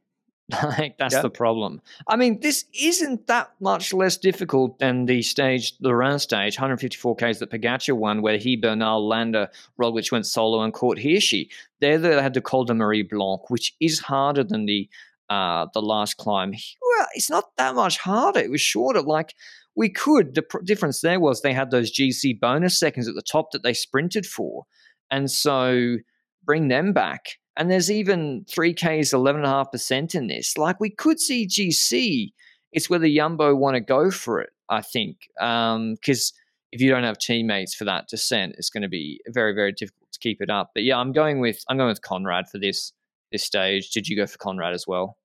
Like 0.62 0.96
that's 0.98 1.14
Yeah. 1.14 1.22
the 1.22 1.30
problem. 1.30 1.82
I 2.06 2.16
mean, 2.16 2.40
this 2.40 2.64
isn't 2.72 3.26
that 3.26 3.50
much 3.60 3.92
less 3.92 4.16
difficult 4.16 4.78
than 4.78 5.04
the 5.06 5.20
stage, 5.22 5.76
the 5.78 5.94
round 5.94 6.22
stage, 6.22 6.56
154 6.56 7.16
k's 7.16 7.38
that 7.40 7.50
Pogacar 7.50 7.94
won, 7.94 8.22
where 8.22 8.38
he, 8.38 8.56
Bernal, 8.56 9.06
Landa, 9.06 9.50
Roglic 9.80 10.10
went 10.10 10.24
solo 10.26 10.62
and 10.62 10.72
caught 10.72 10.98
Hirschi. 10.98 11.48
There 11.80 11.98
they 11.98 12.20
had 12.22 12.32
the 12.34 12.40
Col 12.40 12.64
de 12.64 12.74
Marie-Blanque, 12.74 13.50
which 13.50 13.74
is 13.80 14.00
harder 14.00 14.42
than 14.44 14.64
the 14.66 14.88
uh, 15.28 15.66
the 15.74 15.82
last 15.82 16.16
climb. 16.16 16.52
Well, 16.52 17.06
it's 17.14 17.28
not 17.28 17.54
that 17.58 17.74
much 17.74 17.98
harder. 17.98 18.40
It 18.40 18.50
was 18.50 18.62
shorter. 18.62 19.02
Like 19.02 19.34
we 19.76 19.90
could. 19.90 20.34
The 20.34 20.40
pr- 20.42 20.62
difference 20.62 21.02
there 21.02 21.20
was 21.20 21.42
they 21.42 21.52
had 21.52 21.70
those 21.70 21.92
GC 21.92 22.40
bonus 22.40 22.80
seconds 22.80 23.06
at 23.06 23.14
the 23.14 23.20
top 23.22 23.50
that 23.52 23.62
they 23.62 23.74
sprinted 23.74 24.24
for, 24.24 24.64
and 25.10 25.30
so 25.30 25.96
bring 26.42 26.68
them 26.68 26.94
back. 26.94 27.36
And 27.58 27.70
there's 27.70 27.90
even 27.90 28.44
3Ks, 28.48 29.12
11.5% 29.12 30.14
in 30.14 30.28
this. 30.28 30.56
Like 30.56 30.78
we 30.80 30.90
could 30.90 31.18
see 31.20 31.46
GC. 31.46 32.32
It's 32.72 32.88
whether 32.88 33.08
Jumbo 33.08 33.54
want 33.54 33.74
to 33.74 33.80
go 33.80 34.10
for 34.10 34.40
it, 34.40 34.50
I 34.68 34.80
think. 34.80 35.28
Because 35.36 36.32
if 36.70 36.80
you 36.80 36.88
don't 36.90 37.02
have 37.02 37.18
teammates 37.18 37.74
for 37.74 37.84
that 37.84 38.08
descent, 38.08 38.54
it's 38.58 38.70
going 38.70 38.82
to 38.84 38.88
be 38.88 39.20
very, 39.28 39.54
very 39.54 39.72
difficult 39.72 40.10
to 40.12 40.18
keep 40.20 40.40
it 40.40 40.50
up. 40.50 40.70
But 40.74 40.84
yeah, 40.84 40.98
I'm 40.98 41.12
going 41.12 41.40
with 41.40 41.64
I'm 41.68 41.76
going 41.76 41.88
with 41.88 42.00
Konrad 42.02 42.48
for 42.48 42.58
this 42.58 42.92
this 43.32 43.42
stage. 43.42 43.90
Did 43.90 44.06
you 44.08 44.16
go 44.16 44.26
for 44.26 44.38
Konrad 44.38 44.72
as 44.72 44.86
well? 44.86 45.18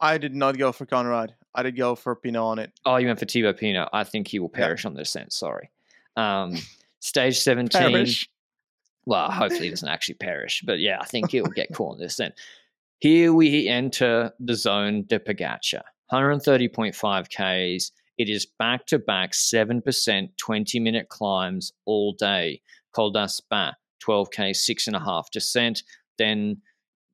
I 0.00 0.16
did 0.18 0.34
not 0.34 0.56
go 0.56 0.72
for 0.72 0.86
Konrad. 0.86 1.34
I 1.54 1.62
did 1.64 1.76
go 1.76 1.94
for 1.94 2.14
Pinot 2.14 2.40
on 2.40 2.58
it. 2.58 2.72
Oh, 2.84 2.96
you 2.96 3.06
went 3.08 3.18
for 3.18 3.26
Thibaut 3.26 3.56
Pinot. 3.58 3.88
I 3.92 4.04
think 4.04 4.28
he 4.28 4.38
will 4.38 4.50
Yeah. 4.54 4.60
perish 4.64 4.84
on 4.84 4.94
the 4.94 5.00
descent. 5.00 5.32
Sorry. 5.32 5.70
Um, 6.16 6.56
stage 7.00 7.38
17. 7.40 7.80
Perish. 7.92 8.28
Well, 9.08 9.30
hopefully 9.30 9.64
he 9.64 9.70
doesn't 9.70 9.88
actually 9.88 10.16
perish, 10.16 10.62
but 10.66 10.80
yeah, 10.80 10.98
I 11.00 11.06
think 11.06 11.30
he'll 11.30 11.46
get 11.46 11.72
caught 11.72 11.94
in 11.94 12.02
this 12.02 12.16
then. 12.16 12.34
Here 12.98 13.32
we 13.32 13.66
enter 13.66 14.32
the 14.38 14.54
zone 14.54 15.04
de 15.06 15.18
Pogacar, 15.18 15.80
130.5 16.12 17.28
Ks. 17.78 17.90
It 18.18 18.28
is 18.28 18.44
back 18.44 18.84
to 18.88 18.98
back 18.98 19.32
7% 19.32 20.28
20 20.36 20.80
minute 20.80 21.08
climbs 21.08 21.72
all 21.86 22.12
day. 22.12 22.60
Col 22.92 23.10
d'Aspin, 23.10 23.72
12K, 24.06 24.50
6.5 24.50 25.30
descent. 25.32 25.84
Then 26.18 26.58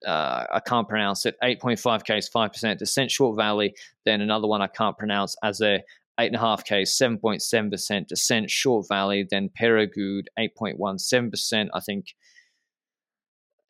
uh, 0.04 0.46
I 0.52 0.58
can't 0.66 0.88
pronounce 0.88 1.26
it, 1.26 1.36
8.5 1.44 2.02
Ks, 2.02 2.28
5% 2.28 2.76
descent, 2.76 3.12
short 3.12 3.36
valley. 3.36 3.72
Then 4.04 4.20
another 4.20 4.48
one 4.48 4.62
I 4.62 4.66
can't 4.66 4.98
pronounce 4.98 5.36
as 5.44 5.60
a 5.60 5.80
8.5K, 6.19 6.82
7.7% 6.82 8.07
descent, 8.07 8.51
short 8.51 8.86
valley. 8.89 9.27
Then 9.28 9.51
Peyragudes, 9.61 10.27
8.17%. 10.39 11.69
I 11.74 11.81
think 11.81 12.07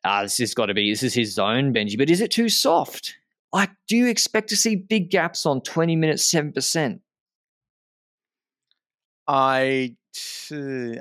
ah, 0.05 0.21
this 0.23 0.37
has 0.37 0.53
got 0.53 0.67
to 0.67 0.73
be, 0.73 0.91
this 0.91 1.03
is 1.03 1.13
his 1.13 1.33
zone, 1.33 1.73
Benji. 1.73 1.97
But 1.97 2.09
is 2.09 2.21
it 2.21 2.31
too 2.31 2.47
soft? 2.47 3.15
Like, 3.51 3.71
do 3.87 3.97
you 3.97 4.07
expect 4.07 4.49
to 4.49 4.55
see 4.55 4.75
big 4.75 5.09
gaps 5.09 5.45
on 5.45 5.61
20 5.61 5.95
minutes, 5.95 6.31
7%? 6.31 6.99
I 9.27 9.95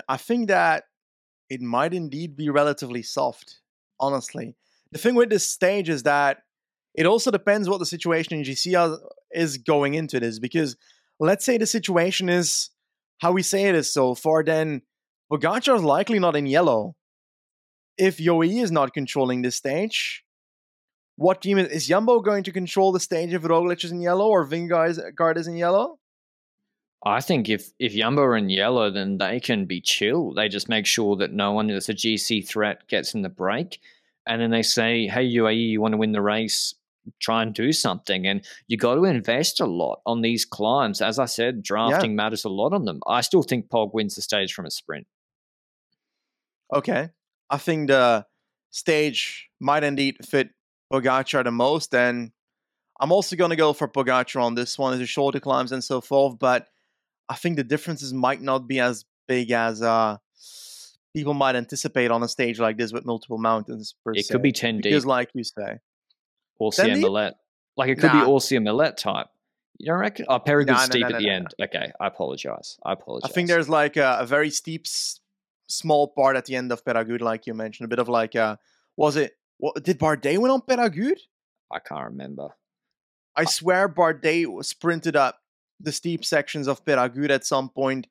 I 0.08 0.16
think 0.16 0.48
that 0.48 0.84
it 1.50 1.60
might 1.60 1.92
indeed 1.92 2.36
be 2.36 2.48
relatively 2.48 3.02
soft. 3.02 3.60
Honestly, 4.00 4.56
the 4.92 4.98
thing 4.98 5.14
with 5.14 5.28
this 5.28 5.48
stage 5.48 5.88
is 5.88 6.04
that 6.04 6.38
it 6.94 7.06
also 7.06 7.30
depends 7.30 7.68
what 7.68 7.78
the 7.78 7.86
situation 7.86 8.38
in 8.38 8.44
GC 8.44 8.98
is 9.32 9.58
going 9.58 9.94
into 9.94 10.18
this. 10.18 10.38
Because 10.38 10.76
let's 11.24 11.44
say 11.44 11.58
the 11.58 11.66
situation 11.66 12.28
is 12.28 12.70
how 13.18 13.32
we 13.32 13.42
say 13.42 13.64
it 13.64 13.74
is 13.74 13.92
so 13.92 14.14
far, 14.14 14.42
then 14.44 14.82
Pogacar 15.32 15.76
is 15.76 15.82
likely 15.82 16.18
not 16.18 16.36
in 16.36 16.46
yellow. 16.46 16.94
If 17.96 18.18
Yoe 18.18 18.62
is 18.62 18.72
not 18.72 18.92
controlling 18.92 19.42
this 19.42 19.56
stage, 19.56 20.24
what 21.16 21.40
team 21.42 21.58
is, 21.58 21.68
is 21.68 21.86
Jumbo 21.86 22.20
going 22.20 22.44
to 22.44 22.52
control 22.52 22.92
the 22.92 23.00
stage 23.00 23.32
if 23.32 23.42
Roglic 23.42 23.84
is 23.84 23.92
in 23.92 24.00
yellow 24.00 24.28
or 24.28 24.46
Vingegaard 24.46 25.36
is 25.36 25.46
in 25.46 25.56
yellow? 25.56 25.98
I 27.06 27.20
think 27.20 27.48
if 27.48 27.70
if 27.78 27.92
Jumbo 27.92 28.22
are 28.22 28.36
in 28.36 28.48
yellow, 28.48 28.90
then 28.90 29.18
they 29.18 29.38
can 29.38 29.66
be 29.66 29.80
chill. 29.80 30.32
They 30.32 30.48
just 30.48 30.68
make 30.68 30.86
sure 30.86 31.16
that 31.16 31.32
no 31.32 31.52
one 31.52 31.68
that's 31.68 31.90
a 31.90 31.94
GC 31.94 32.48
threat 32.48 32.88
gets 32.88 33.14
in 33.14 33.22
the 33.22 33.28
break, 33.28 33.78
and 34.26 34.40
then 34.40 34.50
they 34.50 34.62
say, 34.62 35.06
"Hey 35.06 35.28
UAE, 35.28 35.68
you 35.68 35.80
want 35.80 35.92
to 35.92 35.98
win 35.98 36.12
the 36.12 36.22
race? 36.22 36.74
Try 37.20 37.42
and 37.42 37.54
do 37.54 37.72
something." 37.72 38.26
And 38.26 38.44
you 38.66 38.76
got 38.76 38.94
to 38.96 39.04
invest 39.04 39.60
a 39.60 39.66
lot 39.66 40.00
on 40.06 40.22
these 40.22 40.44
climbs. 40.44 41.00
As 41.00 41.18
I 41.18 41.26
said, 41.26 41.62
drafting 41.62 42.16
matters 42.16 42.44
a 42.44 42.48
lot 42.48 42.72
on 42.72 42.84
them. 42.84 43.00
I 43.06 43.20
still 43.20 43.42
think 43.42 43.68
Pog 43.68 43.92
wins 43.94 44.14
the 44.14 44.22
stage 44.22 44.52
from 44.52 44.66
a 44.66 44.70
sprint. 44.70 45.06
Okay. 46.72 47.10
I 47.50 47.58
think 47.58 47.88
the 47.88 48.26
stage 48.70 49.48
might 49.60 49.84
indeed 49.84 50.16
fit 50.24 50.50
Pogacar 50.92 51.44
the 51.44 51.50
most. 51.50 51.94
And 51.94 52.32
I'm 53.00 53.12
also 53.12 53.36
going 53.36 53.50
to 53.50 53.56
go 53.56 53.72
for 53.72 53.86
Pogacar 53.88 54.42
on 54.42 54.54
this 54.54 54.78
one. 54.78 55.00
A 55.00 55.06
shorter 55.06 55.40
climbs 55.40 55.72
and 55.72 55.84
so 55.84 56.00
forth. 56.00 56.38
But 56.38 56.68
I 57.28 57.34
think 57.34 57.56
the 57.56 57.64
differences 57.64 58.12
might 58.12 58.40
not 58.42 58.66
be 58.66 58.80
as 58.80 59.04
big 59.28 59.50
as 59.50 59.82
uh, 59.82 60.16
people 61.14 61.34
might 61.34 61.54
anticipate 61.56 62.10
on 62.10 62.22
a 62.22 62.28
stage 62.28 62.58
like 62.58 62.76
this 62.76 62.92
with 62.92 63.04
multiple 63.04 63.38
mountains. 63.38 63.94
Per 64.04 64.12
It 64.12 64.26
se. 64.26 64.32
could 64.32 64.42
be 64.42 64.52
ten 64.52 64.76
deep, 64.76 64.84
Because, 64.84 65.06
like 65.06 65.30
you 65.34 65.44
say, 65.44 65.78
Deep? 66.60 66.98
Millet. 66.98 67.34
Like 67.76 67.88
it 67.90 67.96
could 67.96 68.12
Nah. 68.12 68.24
be 68.24 68.30
Orcières-Merlette 68.30 68.96
type. 68.96 69.26
You 69.78 69.86
don't 69.86 69.98
reckon? 69.98 70.26
Oh, 70.28 70.40
nah, 70.46 70.76
steep 70.78 71.04
at 71.06 71.18
the 71.18 71.28
end. 71.28 71.48
Okay, 71.60 71.90
I 72.00 72.06
apologize. 72.06 72.78
I 72.84 72.92
apologize. 72.92 73.28
I 73.28 73.32
think 73.34 73.48
there's 73.48 73.68
like 73.68 73.96
a, 73.96 74.18
a 74.20 74.26
very 74.26 74.50
steep, 74.50 74.82
s- 74.86 75.18
small 75.66 76.06
part 76.08 76.36
at 76.36 76.44
the 76.44 76.54
end 76.54 76.70
of 76.70 76.84
Peyragudes, 76.84 77.20
like 77.22 77.46
you 77.48 77.54
mentioned. 77.54 77.86
A 77.86 77.88
bit 77.88 77.98
of 77.98 78.08
like, 78.08 78.36
uh, 78.36 78.56
was 78.96 79.16
it, 79.16 79.36
what, 79.58 79.82
did 79.82 79.98
Bardet 79.98 80.38
win 80.38 80.52
on 80.52 80.60
Peyragudes? 80.60 81.20
I 81.72 81.80
can't 81.80 82.04
remember. 82.04 82.50
I 83.34 83.46
swear 83.46 83.88
Bardet 83.88 84.64
sprinted 84.64 85.16
up 85.16 85.40
the 85.80 85.90
steep 85.90 86.24
sections 86.24 86.68
of 86.68 86.84
Peyragudes 86.84 87.30
at 87.30 87.44
some 87.44 87.68
point 87.68 88.06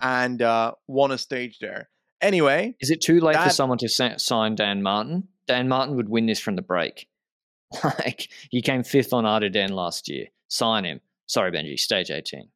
and 0.00 0.42
uh, 0.42 0.72
won 0.88 1.12
a 1.12 1.18
stage 1.18 1.60
there. 1.60 1.90
Anyway, 2.20 2.74
Is 2.80 2.90
it 2.90 3.00
too 3.00 3.20
late 3.20 3.36
for 3.36 3.50
someone 3.50 3.78
to 3.78 3.88
sa- 3.88 4.16
sign 4.16 4.56
Dan 4.56 4.82
Martin? 4.82 5.28
Dan 5.46 5.68
Martin 5.68 5.94
would 5.94 6.08
win 6.08 6.26
this 6.26 6.40
from 6.40 6.56
the 6.56 6.62
break. 6.62 7.06
Like 7.84 8.28
he 8.50 8.62
came 8.62 8.82
fifth 8.84 9.12
on 9.12 9.24
Ardennes 9.24 9.72
last 9.72 10.08
year. 10.08 10.26
Sign 10.48 10.84
him. 10.84 11.00
Sorry, 11.26 11.50
Benji. 11.50 11.78
Stage 11.78 12.10
eighteen. 12.10 12.48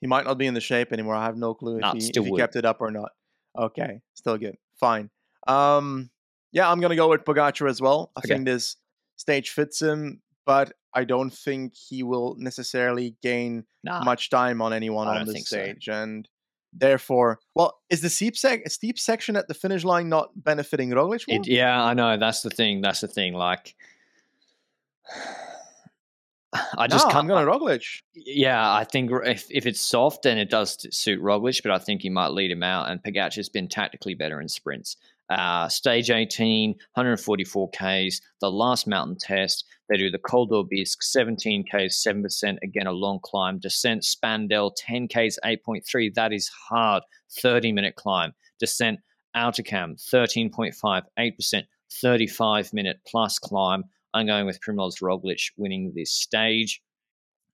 he 0.00 0.06
might 0.06 0.24
not 0.24 0.38
be 0.38 0.46
in 0.46 0.54
the 0.54 0.60
shape 0.60 0.92
anymore. 0.92 1.14
I 1.14 1.24
have 1.24 1.36
no 1.36 1.54
clue 1.54 1.76
if 1.76 1.80
Nah, 1.82 1.92
he, 1.94 2.10
if 2.14 2.24
he 2.24 2.36
kept 2.36 2.56
it 2.56 2.64
up 2.64 2.80
or 2.80 2.90
not. 2.90 3.12
Okay, 3.58 4.00
still 4.14 4.36
good. 4.36 4.56
Fine. 4.78 5.10
Um, 5.46 6.10
yeah, 6.52 6.70
I'm 6.70 6.80
gonna 6.80 6.96
go 6.96 7.08
with 7.08 7.24
Pogacar 7.24 7.68
as 7.68 7.80
well. 7.80 8.12
I 8.16 8.20
Okay. 8.20 8.28
think 8.34 8.44
this 8.44 8.76
stage 9.16 9.50
fits 9.50 9.80
him, 9.80 10.20
but 10.44 10.72
I 10.94 11.04
don't 11.04 11.30
think 11.30 11.74
he 11.74 12.02
will 12.02 12.36
necessarily 12.38 13.16
gain 13.22 13.64
Nah, 13.82 14.02
much 14.04 14.28
time 14.30 14.60
on 14.60 14.72
anyone 14.72 15.08
on 15.08 15.24
this 15.24 15.32
think 15.32 15.46
so. 15.46 15.56
stage, 15.62 15.88
and 15.88 16.28
therefore, 16.78 17.40
well, 17.54 17.78
is 17.90 18.00
the 18.00 18.10
steep 18.10 18.36
sec- 18.36 18.68
steep 18.70 18.98
section 18.98 19.36
at 19.36 19.48
the 19.48 19.54
finish 19.54 19.84
line 19.84 20.08
not 20.08 20.30
benefiting 20.36 20.90
Roglic? 20.90 21.24
it, 21.28 21.46
yeah, 21.46 21.82
I 21.82 21.94
know. 21.94 22.16
That's 22.16 22.42
the 22.42 22.50
thing. 22.50 22.80
That's 22.80 23.00
the 23.00 23.08
thing. 23.08 23.34
Like, 23.34 23.74
I 26.78 26.86
just 26.86 27.06
no, 27.06 27.10
can't. 27.10 27.24
I'm 27.24 27.26
going 27.26 27.44
to 27.44 27.52
Roglic. 27.52 28.02
Yeah, 28.14 28.72
I 28.72 28.84
think 28.84 29.10
if, 29.24 29.46
if 29.50 29.66
it's 29.66 29.80
soft, 29.80 30.22
then 30.22 30.38
it 30.38 30.50
does 30.50 30.86
suit 30.96 31.20
Roglic, 31.20 31.62
but 31.62 31.72
I 31.72 31.78
think 31.78 32.02
he 32.02 32.10
might 32.10 32.28
lead 32.28 32.50
him 32.50 32.62
out. 32.62 32.90
And 32.90 33.02
Pogacar's 33.02 33.48
been 33.48 33.68
tactically 33.68 34.14
better 34.14 34.40
in 34.40 34.48
sprints. 34.48 34.96
Uh, 35.28 35.68
stage 35.68 36.10
18, 36.10 36.70
144 36.94 37.70
Ks, 37.70 38.20
the 38.40 38.50
last 38.50 38.86
mountain 38.86 39.16
test. 39.18 39.64
They 39.88 39.96
do 39.96 40.10
the 40.10 40.18
Col 40.18 40.46
d'Aubisque, 40.46 41.02
17 41.02 41.64
Ks, 41.64 42.04
7%, 42.06 42.58
again, 42.62 42.86
a 42.86 42.92
long 42.92 43.18
climb. 43.22 43.58
Descent, 43.58 44.02
Spandelles, 44.02 44.72
10 44.78 45.08
Ks, 45.08 45.38
8.3. 45.44 46.14
That 46.14 46.32
is 46.32 46.48
hard. 46.68 47.02
30 47.40 47.72
minute 47.72 47.96
climb. 47.96 48.32
Descent, 48.60 49.00
Hautacam, 49.36 50.00
13.5, 50.12 51.02
8%, 51.18 51.62
35 51.92 52.72
minute 52.72 53.00
plus 53.06 53.38
climb. 53.38 53.84
I'm 54.14 54.26
going 54.26 54.46
with 54.46 54.60
Primoz 54.60 55.02
Roglic 55.02 55.50
winning 55.56 55.92
this 55.94 56.10
stage 56.10 56.82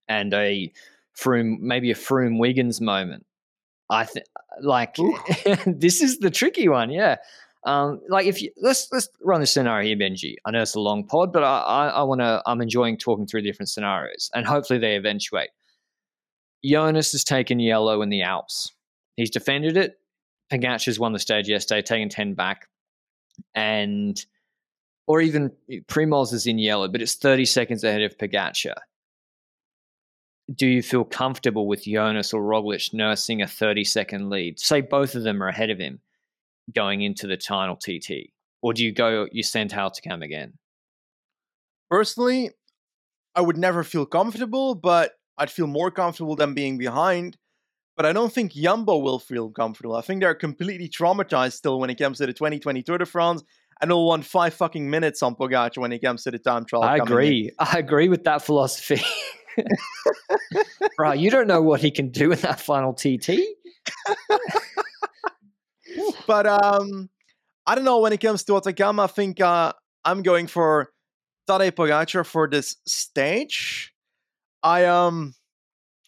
and 0.07 0.33
a 0.33 0.71
Froome, 1.19 1.59
maybe 1.59 1.91
a 1.91 1.95
Froome 1.95 2.39
Wiggins 2.39 2.79
moment. 2.79 3.25
I 3.89 4.05
think, 4.05 4.25
like, 4.61 4.95
this 5.65 6.01
is 6.01 6.19
the 6.19 6.31
tricky 6.31 6.69
one. 6.69 6.89
Yeah. 6.89 7.17
Um, 7.65 8.01
like 8.09 8.25
if 8.25 8.41
you 8.41 8.51
let's 8.61 8.89
let's 8.91 9.07
run 9.21 9.39
the 9.39 9.47
scenario 9.47 9.87
here, 9.87 9.97
Benji. 9.97 10.35
I 10.45 10.51
know 10.51 10.61
it's 10.61 10.75
a 10.75 10.81
long 10.81 11.05
pod, 11.05 11.31
but 11.31 11.43
I 11.43 11.59
I, 11.59 11.87
I 11.87 12.03
want 12.03 12.19
to. 12.19 12.41
I'm 12.45 12.61
enjoying 12.61 12.97
talking 12.97 13.25
through 13.25 13.41
different 13.41 13.69
scenarios, 13.69 14.29
and 14.33 14.45
hopefully 14.45 14.79
they 14.79 14.95
eventuate. 14.95 15.49
Jonas 16.65 17.11
has 17.13 17.23
taken 17.23 17.59
yellow 17.59 18.01
in 18.01 18.09
the 18.09 18.21
Alps. 18.21 18.71
He's 19.15 19.29
defended 19.29 19.77
it. 19.77 19.99
Pogacar's 20.51 20.99
won 20.99 21.13
the 21.13 21.19
stage 21.19 21.47
yesterday, 21.47 21.81
taking 21.81 22.09
ten 22.09 22.33
back, 22.33 22.67
and 23.55 24.23
or 25.07 25.21
even 25.21 25.51
Primoz 25.87 26.33
is 26.33 26.47
in 26.47 26.57
yellow, 26.57 26.87
but 26.87 27.01
it's 27.01 27.15
30 27.15 27.43
seconds 27.43 27.83
ahead 27.83 28.01
of 28.01 28.17
Pogacar. 28.17 28.75
Do 30.55 30.65
you 30.65 30.81
feel 30.81 31.03
comfortable 31.03 31.67
with 31.67 31.83
Jonas 31.83 32.33
or 32.33 32.41
Roglic 32.41 32.93
nursing 32.93 33.41
a 33.41 33.47
30 33.47 33.83
second 33.83 34.29
lead? 34.29 34.59
Say 34.59 34.81
both 34.81 35.15
of 35.15 35.23
them 35.23 35.43
are 35.43 35.49
ahead 35.49 35.69
of 35.69 35.79
him 35.79 35.99
going 36.73 37.01
into 37.01 37.27
the 37.27 37.37
final 37.37 37.75
TT, 37.75 38.31
or 38.61 38.73
do 38.73 38.83
you 38.83 38.91
go 38.91 39.27
you 39.31 39.43
send 39.43 39.71
Hautacam 39.71 40.23
again? 40.23 40.53
Personally, 41.89 42.51
I 43.35 43.41
would 43.41 43.57
never 43.57 43.83
feel 43.83 44.05
comfortable, 44.05 44.75
but 44.75 45.13
I'd 45.37 45.51
feel 45.51 45.67
more 45.67 45.91
comfortable 45.91 46.35
than 46.35 46.53
being 46.53 46.77
behind. 46.77 47.37
But 47.95 48.07
I 48.07 48.13
don't 48.13 48.33
think 48.33 48.53
Jumbo 48.53 48.97
will 48.97 49.19
feel 49.19 49.51
comfortable. 49.51 49.95
I 49.95 50.01
think 50.01 50.21
they're 50.21 50.33
completely 50.33 50.89
traumatized 50.89 51.53
still 51.53 51.79
when 51.79 51.91
it 51.91 51.99
comes 51.99 52.17
to 52.17 52.25
the 52.25 52.33
2020 52.33 52.81
Tour 52.81 52.97
de 52.97 53.05
France, 53.05 53.43
and 53.81 53.91
they'll 53.91 54.05
want 54.05 54.25
five 54.25 54.53
fucking 54.53 54.89
minutes 54.89 55.21
on 55.21 55.35
Pogacar 55.35 55.77
when 55.77 55.91
it 55.91 55.99
comes 56.01 56.23
to 56.23 56.31
the 56.31 56.39
time 56.39 56.65
trial. 56.65 56.83
I 56.83 56.97
agree. 56.97 57.49
In. 57.49 57.51
I 57.59 57.77
agree 57.77 58.09
with 58.09 58.23
that 58.23 58.41
philosophy. 58.41 59.03
right, 60.99 61.19
you 61.19 61.29
don't 61.29 61.47
know 61.47 61.61
what 61.61 61.81
he 61.81 61.91
can 61.91 62.09
do 62.09 62.31
in 62.31 62.39
that 62.39 62.59
final 62.59 62.93
TT. 62.93 63.39
but 66.27 66.45
um, 66.45 67.09
I 67.65 67.75
don't 67.75 67.85
know 67.85 67.99
when 67.99 68.13
it 68.13 68.19
comes 68.19 68.43
to 68.45 68.53
Hautacam. 68.53 68.99
I 68.99 69.07
think 69.07 69.41
uh, 69.41 69.73
I'm 70.05 70.23
going 70.23 70.47
for 70.47 70.91
Tadej 71.47 71.71
Pogacar 71.71 72.25
for 72.25 72.47
this 72.47 72.77
stage. 72.85 73.93
I 74.61 74.85
um 74.85 75.35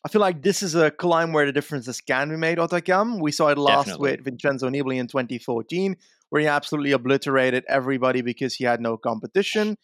I 0.06 0.08
feel 0.08 0.22
like 0.22 0.44
this 0.44 0.62
is 0.62 0.76
a 0.76 0.92
climb 0.92 1.34
where 1.34 1.48
the 1.48 1.52
differences 1.52 2.00
can 2.00 2.30
be 2.30 2.38
made, 2.38 2.60
Hautacam. 2.60 3.20
We 3.20 3.32
saw 3.32 3.48
it 3.48 3.58
last 3.58 3.88
Definitely. 3.88 4.12
with 4.12 4.24
Vincenzo 4.24 4.70
Nibali 4.70 4.98
in 4.98 5.08
2014, 5.08 5.98
where 6.30 6.42
he 6.42 6.48
absolutely 6.48 6.92
obliterated 6.92 7.66
everybody 7.68 8.22
because 8.22 8.54
he 8.54 8.66
had 8.66 8.82
no 8.82 8.98
competition. 8.98 9.78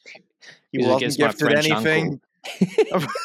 He 0.71 0.85
wasn't 0.85 1.17
gifted 1.17 1.53
anything. 1.53 2.21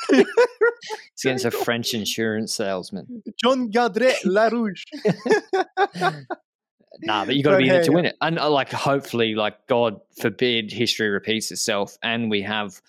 it's 0.08 1.24
against 1.24 1.44
a 1.44 1.50
French 1.64 1.92
insurance 1.94 2.54
salesman. 2.54 3.22
John 3.42 3.70
Gadret 3.70 4.16
Larouche. 4.24 4.84
nah, 7.00 7.24
but 7.24 7.36
you 7.36 7.42
got 7.42 7.52
to 7.52 7.58
be 7.58 7.68
in 7.68 7.74
it 7.74 7.84
to 7.84 7.92
win 7.92 8.06
it, 8.06 8.16
and 8.20 8.38
uh, 8.38 8.50
like 8.50 8.72
hopefully, 8.72 9.34
like 9.34 9.66
God 9.66 10.00
forbid, 10.20 10.72
history 10.72 11.08
repeats 11.08 11.50
itself, 11.50 11.96
and 12.02 12.30
we 12.30 12.42
have, 12.42 12.80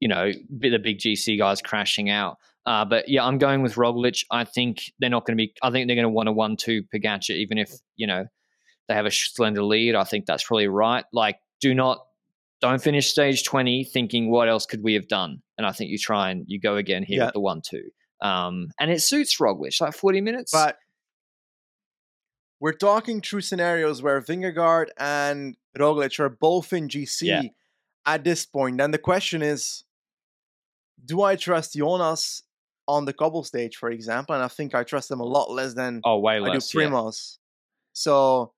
you 0.00 0.08
know, 0.08 0.32
the 0.50 0.78
big 0.78 0.98
GC 0.98 1.38
guys 1.38 1.60
crashing 1.62 2.10
out. 2.10 2.38
Uh, 2.64 2.84
but 2.84 3.08
yeah, 3.08 3.24
I'm 3.24 3.38
going 3.38 3.62
with 3.62 3.74
Roglic. 3.74 4.24
I 4.30 4.44
think 4.44 4.92
they're 4.98 5.10
not 5.10 5.24
going 5.24 5.36
to 5.36 5.42
be. 5.42 5.52
I 5.62 5.70
think 5.70 5.86
they're 5.86 5.96
going 5.96 6.04
to 6.04 6.10
want 6.10 6.28
a 6.28 6.32
one-two 6.32 6.82
Pogacar, 6.94 7.30
even 7.30 7.58
if 7.58 7.72
you 7.96 8.06
know 8.06 8.26
they 8.88 8.94
have 8.94 9.06
a 9.06 9.10
slender 9.10 9.62
lead. 9.62 9.94
I 9.94 10.04
think 10.04 10.26
that's 10.26 10.44
probably 10.44 10.68
right. 10.68 11.04
Like, 11.12 11.38
do 11.60 11.74
not 11.74 12.00
don't 12.60 12.82
finish 12.82 13.08
stage 13.08 13.44
20 13.44 13.84
thinking 13.84 14.30
what 14.30 14.48
else 14.48 14.66
could 14.66 14.82
we 14.82 14.94
have 14.94 15.08
done 15.08 15.42
and 15.58 15.66
i 15.66 15.72
think 15.72 15.90
you 15.90 15.98
try 15.98 16.30
and 16.30 16.44
you 16.46 16.58
go 16.58 16.76
again 16.76 17.02
here 17.02 17.18
yeah. 17.18 17.24
with 17.26 17.34
the 17.34 17.40
one 17.40 17.60
two 17.60 17.82
um, 18.22 18.68
and 18.80 18.90
it 18.90 19.02
suits 19.02 19.38
roglic 19.38 19.78
like 19.80 19.94
40 19.94 20.22
minutes 20.22 20.50
but 20.50 20.76
we're 22.60 22.72
talking 22.72 23.20
through 23.20 23.42
scenarios 23.42 24.02
where 24.02 24.20
Vingegaard 24.20 24.88
and 24.98 25.56
Roglic 25.78 26.18
are 26.18 26.28
both 26.28 26.72
in 26.72 26.88
GC 26.88 27.22
yeah. 27.22 27.42
at 28.06 28.24
this 28.24 28.46
point. 28.46 28.78
Then 28.78 28.90
the 28.90 28.98
question 28.98 29.42
is, 29.42 29.84
do 31.04 31.22
I 31.22 31.36
trust 31.36 31.74
Jonas 31.74 32.42
on 32.88 33.04
the 33.04 33.12
cobble 33.12 33.44
stage, 33.44 33.76
for 33.76 33.90
example? 33.90 34.34
And 34.34 34.42
I 34.42 34.48
think 34.48 34.74
I 34.74 34.84
trust 34.84 35.08
them 35.08 35.20
a 35.20 35.24
lot 35.24 35.50
less 35.50 35.74
than 35.74 36.00
oh, 36.04 36.18
way 36.18 36.40
less, 36.40 36.74
I 36.74 36.80
do 36.80 36.88
Primoz. 36.88 37.36
Yeah. 37.36 37.42
So 37.92 38.52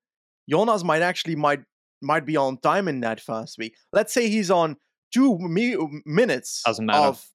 Jonas 0.48 0.84
might 0.84 1.02
actually 1.02 1.36
might 1.36 1.60
might 2.00 2.24
be 2.24 2.36
on 2.36 2.58
time 2.58 2.86
in 2.86 3.00
that 3.00 3.20
first 3.20 3.58
week. 3.58 3.74
Let's 3.92 4.12
say 4.12 4.28
he's 4.28 4.50
on 4.50 4.76
two 5.12 5.38
mi- 5.38 5.76
minutes. 6.06 6.62
Doesn't 6.64 6.86
matter. 6.86 7.08
Of, 7.08 7.26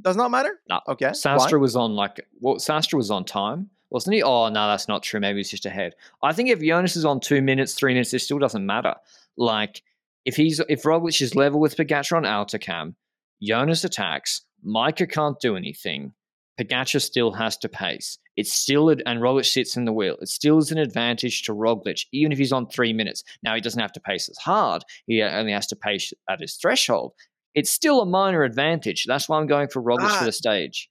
does 0.00 0.16
not 0.16 0.30
matter. 0.30 0.60
No. 0.68 0.80
Okay. 0.88 1.12
Sastre 1.12 1.58
was 1.58 1.76
on 1.76 1.92
like 1.92 2.26
well, 2.40 2.56
Sastre 2.56 2.96
was 2.96 3.10
on 3.10 3.24
time 3.24 3.70
wasn't 3.92 4.14
he? 4.14 4.22
Oh, 4.22 4.48
no, 4.48 4.66
that's 4.66 4.88
not 4.88 5.02
true. 5.02 5.20
Maybe 5.20 5.38
he's 5.38 5.50
just 5.50 5.66
ahead. 5.66 5.94
I 6.22 6.32
think 6.32 6.48
if 6.48 6.60
Jonas 6.60 6.96
is 6.96 7.04
on 7.04 7.20
two 7.20 7.42
minutes, 7.42 7.74
three 7.74 7.92
minutes, 7.92 8.14
it 8.14 8.20
still 8.20 8.38
doesn't 8.38 8.64
matter. 8.64 8.94
Like, 9.36 9.82
if 10.24 10.34
he's 10.34 10.60
if 10.68 10.84
Roglic 10.84 11.20
is 11.20 11.36
level 11.36 11.60
with 11.60 11.76
Pogacar 11.76 12.16
on 12.16 12.24
Hautacam, 12.24 12.94
Jonas 13.42 13.84
attacks, 13.84 14.42
Majka 14.66 15.10
can't 15.10 15.38
do 15.40 15.56
anything. 15.56 16.14
Pogacar 16.58 17.02
still 17.02 17.32
has 17.32 17.56
to 17.58 17.68
pace. 17.68 18.18
It's 18.36 18.52
still, 18.52 18.88
and 18.88 19.02
Roglic 19.04 19.44
sits 19.44 19.76
in 19.76 19.84
the 19.84 19.92
wheel. 19.92 20.16
It 20.22 20.28
still 20.28 20.56
is 20.58 20.72
an 20.72 20.78
advantage 20.78 21.42
to 21.42 21.52
Roglic, 21.52 22.06
even 22.12 22.32
if 22.32 22.38
he's 22.38 22.52
on 22.52 22.68
three 22.68 22.94
minutes. 22.94 23.24
Now, 23.42 23.54
he 23.54 23.60
doesn't 23.60 23.80
have 23.80 23.92
to 23.92 24.00
pace 24.00 24.28
as 24.28 24.38
hard. 24.38 24.84
He 25.06 25.22
only 25.22 25.52
has 25.52 25.66
to 25.66 25.76
pace 25.76 26.14
at 26.30 26.40
his 26.40 26.54
threshold. 26.54 27.12
It's 27.54 27.70
still 27.70 28.00
a 28.00 28.06
minor 28.06 28.42
advantage. 28.42 29.04
That's 29.06 29.28
why 29.28 29.38
I'm 29.38 29.46
going 29.46 29.68
for 29.68 29.82
Roglic 29.82 30.08
ah, 30.08 30.18
for 30.20 30.24
the 30.24 30.32
stage. 30.32 30.88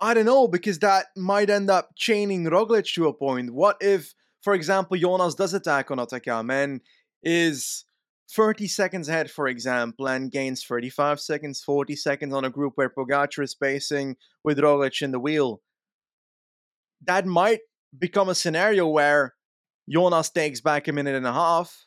I 0.00 0.14
don't 0.14 0.26
know 0.26 0.48
because 0.48 0.78
that 0.80 1.06
might 1.16 1.50
end 1.50 1.70
up 1.70 1.90
chaining 1.96 2.44
Roglic 2.44 2.92
to 2.94 3.08
a 3.08 3.14
point. 3.14 3.50
What 3.50 3.76
if, 3.80 4.14
for 4.42 4.54
example, 4.54 4.96
Jonas 4.96 5.34
does 5.34 5.54
attack 5.54 5.90
on 5.90 5.98
Hautacam 5.98 6.52
and 6.52 6.80
is 7.22 7.84
30 8.32 8.66
seconds 8.68 9.08
ahead, 9.08 9.30
for 9.30 9.46
example, 9.46 10.08
and 10.08 10.30
gains 10.30 10.64
35 10.64 11.20
seconds, 11.20 11.62
40 11.62 11.96
seconds 11.96 12.34
on 12.34 12.44
a 12.44 12.50
group 12.50 12.72
where 12.76 12.90
Pogacar 12.90 13.42
is 13.42 13.54
pacing 13.54 14.16
with 14.42 14.58
Roglic 14.58 15.02
in 15.02 15.12
the 15.12 15.20
wheel? 15.20 15.60
That 17.06 17.26
might 17.26 17.60
become 17.96 18.28
a 18.28 18.34
scenario 18.34 18.88
where 18.88 19.34
Jonas 19.88 20.30
takes 20.30 20.60
back 20.60 20.88
a 20.88 20.92
minute 20.92 21.14
and 21.14 21.26
a 21.26 21.32
half, 21.32 21.86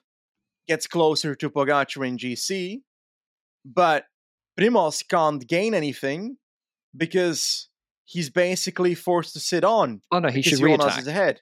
gets 0.67 0.87
closer 0.87 1.35
to 1.35 1.49
Pogacar 1.49 2.07
in 2.07 2.17
GC, 2.17 2.81
but 3.65 4.05
Primoz 4.59 5.07
can't 5.07 5.45
gain 5.47 5.73
anything 5.73 6.37
because 6.95 7.69
he's 8.07 8.29
basically 8.29 8.95
forced 8.95 9.33
to 9.33 9.39
sit 9.39 9.63
on. 9.63 10.01
Oh 10.11 10.19
no, 10.19 10.29
he 10.29 10.41
should 10.41 10.59
reattack. 10.59 10.97
Is 10.97 11.07
ahead. 11.07 11.41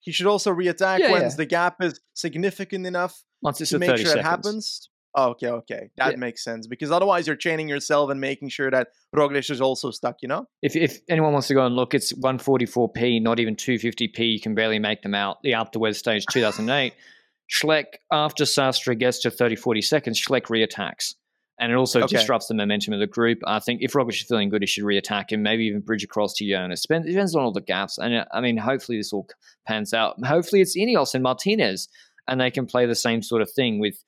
He 0.00 0.12
should 0.12 0.26
also 0.26 0.52
reattack 0.52 0.98
yeah, 0.98 1.10
once 1.10 1.32
yeah. 1.32 1.36
the 1.36 1.46
gap 1.46 1.82
is 1.82 2.00
significant 2.14 2.86
enough 2.86 3.22
once 3.42 3.60
it's 3.60 3.70
to 3.70 3.78
make 3.78 3.88
sure 3.88 3.98
seconds. 3.98 4.16
it 4.16 4.22
happens. 4.22 4.90
Oh, 5.14 5.30
okay, 5.30 5.48
okay, 5.48 5.90
that 5.96 6.12
yeah. 6.12 6.16
makes 6.16 6.44
sense 6.44 6.66
because 6.66 6.90
otherwise 6.90 7.26
you're 7.26 7.34
chaining 7.34 7.68
yourself 7.68 8.10
and 8.10 8.20
making 8.20 8.50
sure 8.50 8.70
that 8.70 8.88
Roglic 9.16 9.50
is 9.50 9.60
also 9.60 9.90
stuck. 9.90 10.16
You 10.20 10.28
know, 10.28 10.46
if 10.62 10.76
if 10.76 11.00
anyone 11.08 11.32
wants 11.32 11.48
to 11.48 11.54
go 11.54 11.64
and 11.64 11.74
look, 11.74 11.94
it's 11.94 12.12
144p, 12.12 13.22
not 13.22 13.40
even 13.40 13.56
250p. 13.56 14.32
You 14.32 14.40
can 14.40 14.54
barely 14.54 14.78
make 14.78 15.02
them 15.02 15.14
out. 15.14 15.38
The 15.42 15.52
d'Huez 15.52 15.96
stage 15.96 16.26
2008. 16.32 16.92
Schleck 17.50 17.84
after 18.12 18.44
Sastre 18.44 18.94
gets 18.94 19.20
to 19.20 19.30
30, 19.30 19.56
40 19.56 19.80
seconds, 19.80 20.20
Schleck 20.20 20.48
reattacks 20.48 21.14
and 21.58 21.72
it 21.72 21.74
also 21.74 22.02
okay. 22.02 22.16
disrupts 22.16 22.46
the 22.46 22.54
momentum 22.54 22.94
of 22.94 23.00
the 23.00 23.06
group. 23.06 23.38
I 23.46 23.58
think 23.58 23.82
if 23.82 23.92
Roglic 23.92 24.20
is 24.20 24.22
feeling 24.22 24.48
good, 24.48 24.62
he 24.62 24.66
should 24.66 24.84
re-attack 24.84 25.32
him, 25.32 25.42
maybe 25.42 25.64
even 25.64 25.80
bridge 25.80 26.04
across 26.04 26.34
to 26.34 26.48
Jonas. 26.48 26.84
It 26.88 27.04
depends 27.04 27.34
on 27.34 27.42
all 27.42 27.52
the 27.52 27.60
gaps. 27.60 27.98
And 27.98 28.14
uh, 28.14 28.24
I 28.32 28.40
mean, 28.40 28.56
hopefully 28.56 28.98
this 28.98 29.12
all 29.12 29.28
pans 29.66 29.92
out. 29.92 30.24
Hopefully 30.24 30.62
it's 30.62 30.76
Ineos 30.76 31.14
and 31.14 31.22
Martinez, 31.22 31.88
and 32.26 32.40
they 32.40 32.50
can 32.50 32.66
play 32.66 32.86
the 32.86 32.94
same 32.94 33.22
sort 33.22 33.42
of 33.42 33.50
thing 33.50 33.80
with 33.80 34.02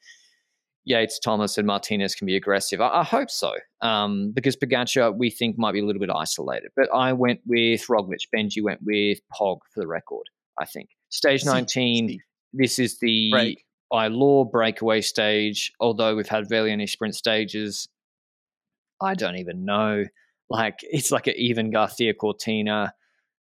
Yates, 0.85 1.19
Thomas, 1.19 1.59
and 1.59 1.67
Martinez 1.67 2.15
can 2.15 2.27
be 2.27 2.37
aggressive. 2.37 2.81
I, 2.81 3.01
I 3.01 3.05
hope 3.05 3.31
so, 3.31 3.53
um, 3.83 4.33
because 4.33 4.57
Pogacar 4.57 5.17
we 5.17 5.31
think 5.31 5.59
might 5.59 5.73
be 5.73 5.81
a 5.81 5.85
little 5.85 6.01
bit 6.01 6.11
isolated. 6.11 6.71
But 6.75 6.89
I 6.95 7.13
went 7.13 7.41
with 7.47 7.87
Roglic. 7.89 8.21
Benji 8.35 8.63
went 8.63 8.81
with 8.83 9.19
Pog 9.33 9.59
for 9.73 9.81
the 9.81 9.87
record. 9.87 10.25
I 10.59 10.65
think 10.65 10.89
stage 11.11 11.45
nineteen. 11.45 12.21
This 12.53 12.79
is 12.79 12.99
the 12.99 13.31
Break 13.31 13.65
by 13.91 14.09
law 14.09 14.45
breakaway 14.45 15.01
stage, 15.01 15.73
although 15.81 16.15
we've 16.17 16.29
had 16.29 16.49
barely 16.49 16.71
any 16.71 16.87
sprint 16.87 17.15
stages. 17.15 17.89
I 19.01 19.15
don't 19.15 19.37
even 19.37 19.65
know. 19.65 20.05
Like 20.49 20.81
it's 20.83 21.11
like 21.11 21.27
an 21.27 21.35
even 21.37 21.71
Garcia 21.71 22.15
Cortina 22.15 22.95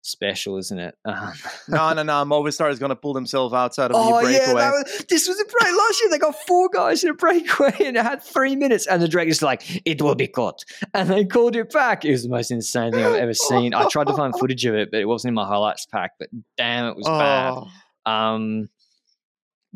special, 0.02 0.57
isn't 0.57 0.80
it? 0.80 0.95
Um, 1.06 1.34
no, 1.68 1.94
no, 1.94 2.03
no. 2.03 2.14
Movistar 2.26 2.69
is 2.69 2.80
going 2.80 2.90
to 2.90 2.95
pull 2.95 3.14
themselves 3.14 3.53
outside 3.53 3.91
of 3.91 3.98
oh, 3.98 4.18
the 4.18 4.24
breakaway. 4.24 4.61
Yeah, 4.61 4.72
was, 4.72 5.06
this 5.10 5.28
was 5.28 5.40
a 5.40 5.45
break 5.45 5.76
last 5.76 6.02
year. 6.02 6.10
They 6.10 6.18
got 6.18 6.36
four 6.48 6.69
guys 6.69 7.03
in 7.03 7.10
a 7.10 7.14
breakaway 7.14 7.76
and 7.86 7.98
it 7.98 8.03
had 8.03 8.24
three 8.24 8.56
minutes, 8.56 8.88
and 8.88 9.02
the 9.02 9.07
director's 9.07 9.41
like, 9.41 9.82
"It 9.86 10.02
will 10.02 10.15
be 10.15 10.28
caught," 10.28 10.64
and 10.94 11.10
they 11.10 11.26
called 11.26 11.56
it 11.56 11.72
back. 11.72 12.06
It 12.06 12.11
was 12.11 12.24
the 12.24 12.30
most 12.30 12.52
insane 12.52 12.91
thing 12.94 13.06
I've 13.06 13.15
ever 13.15 13.34
seen. 13.34 13.74
I 13.74 13.88
tried 13.88 14.07
to 14.07 14.15
find 14.15 14.34
footage 14.40 14.65
of 14.65 14.76
it, 14.76 14.91
but 14.91 14.99
it 14.99 15.06
wasn't 15.06 15.30
in 15.30 15.36
my 15.36 15.45
highlights 15.45 15.86
pack. 15.86 16.11
But 16.19 16.30
damn, 16.57 16.86
it 16.86 16.95
was 16.95 17.07
oh. 17.07 17.19
bad. 17.19 18.11
Um, 18.11 18.69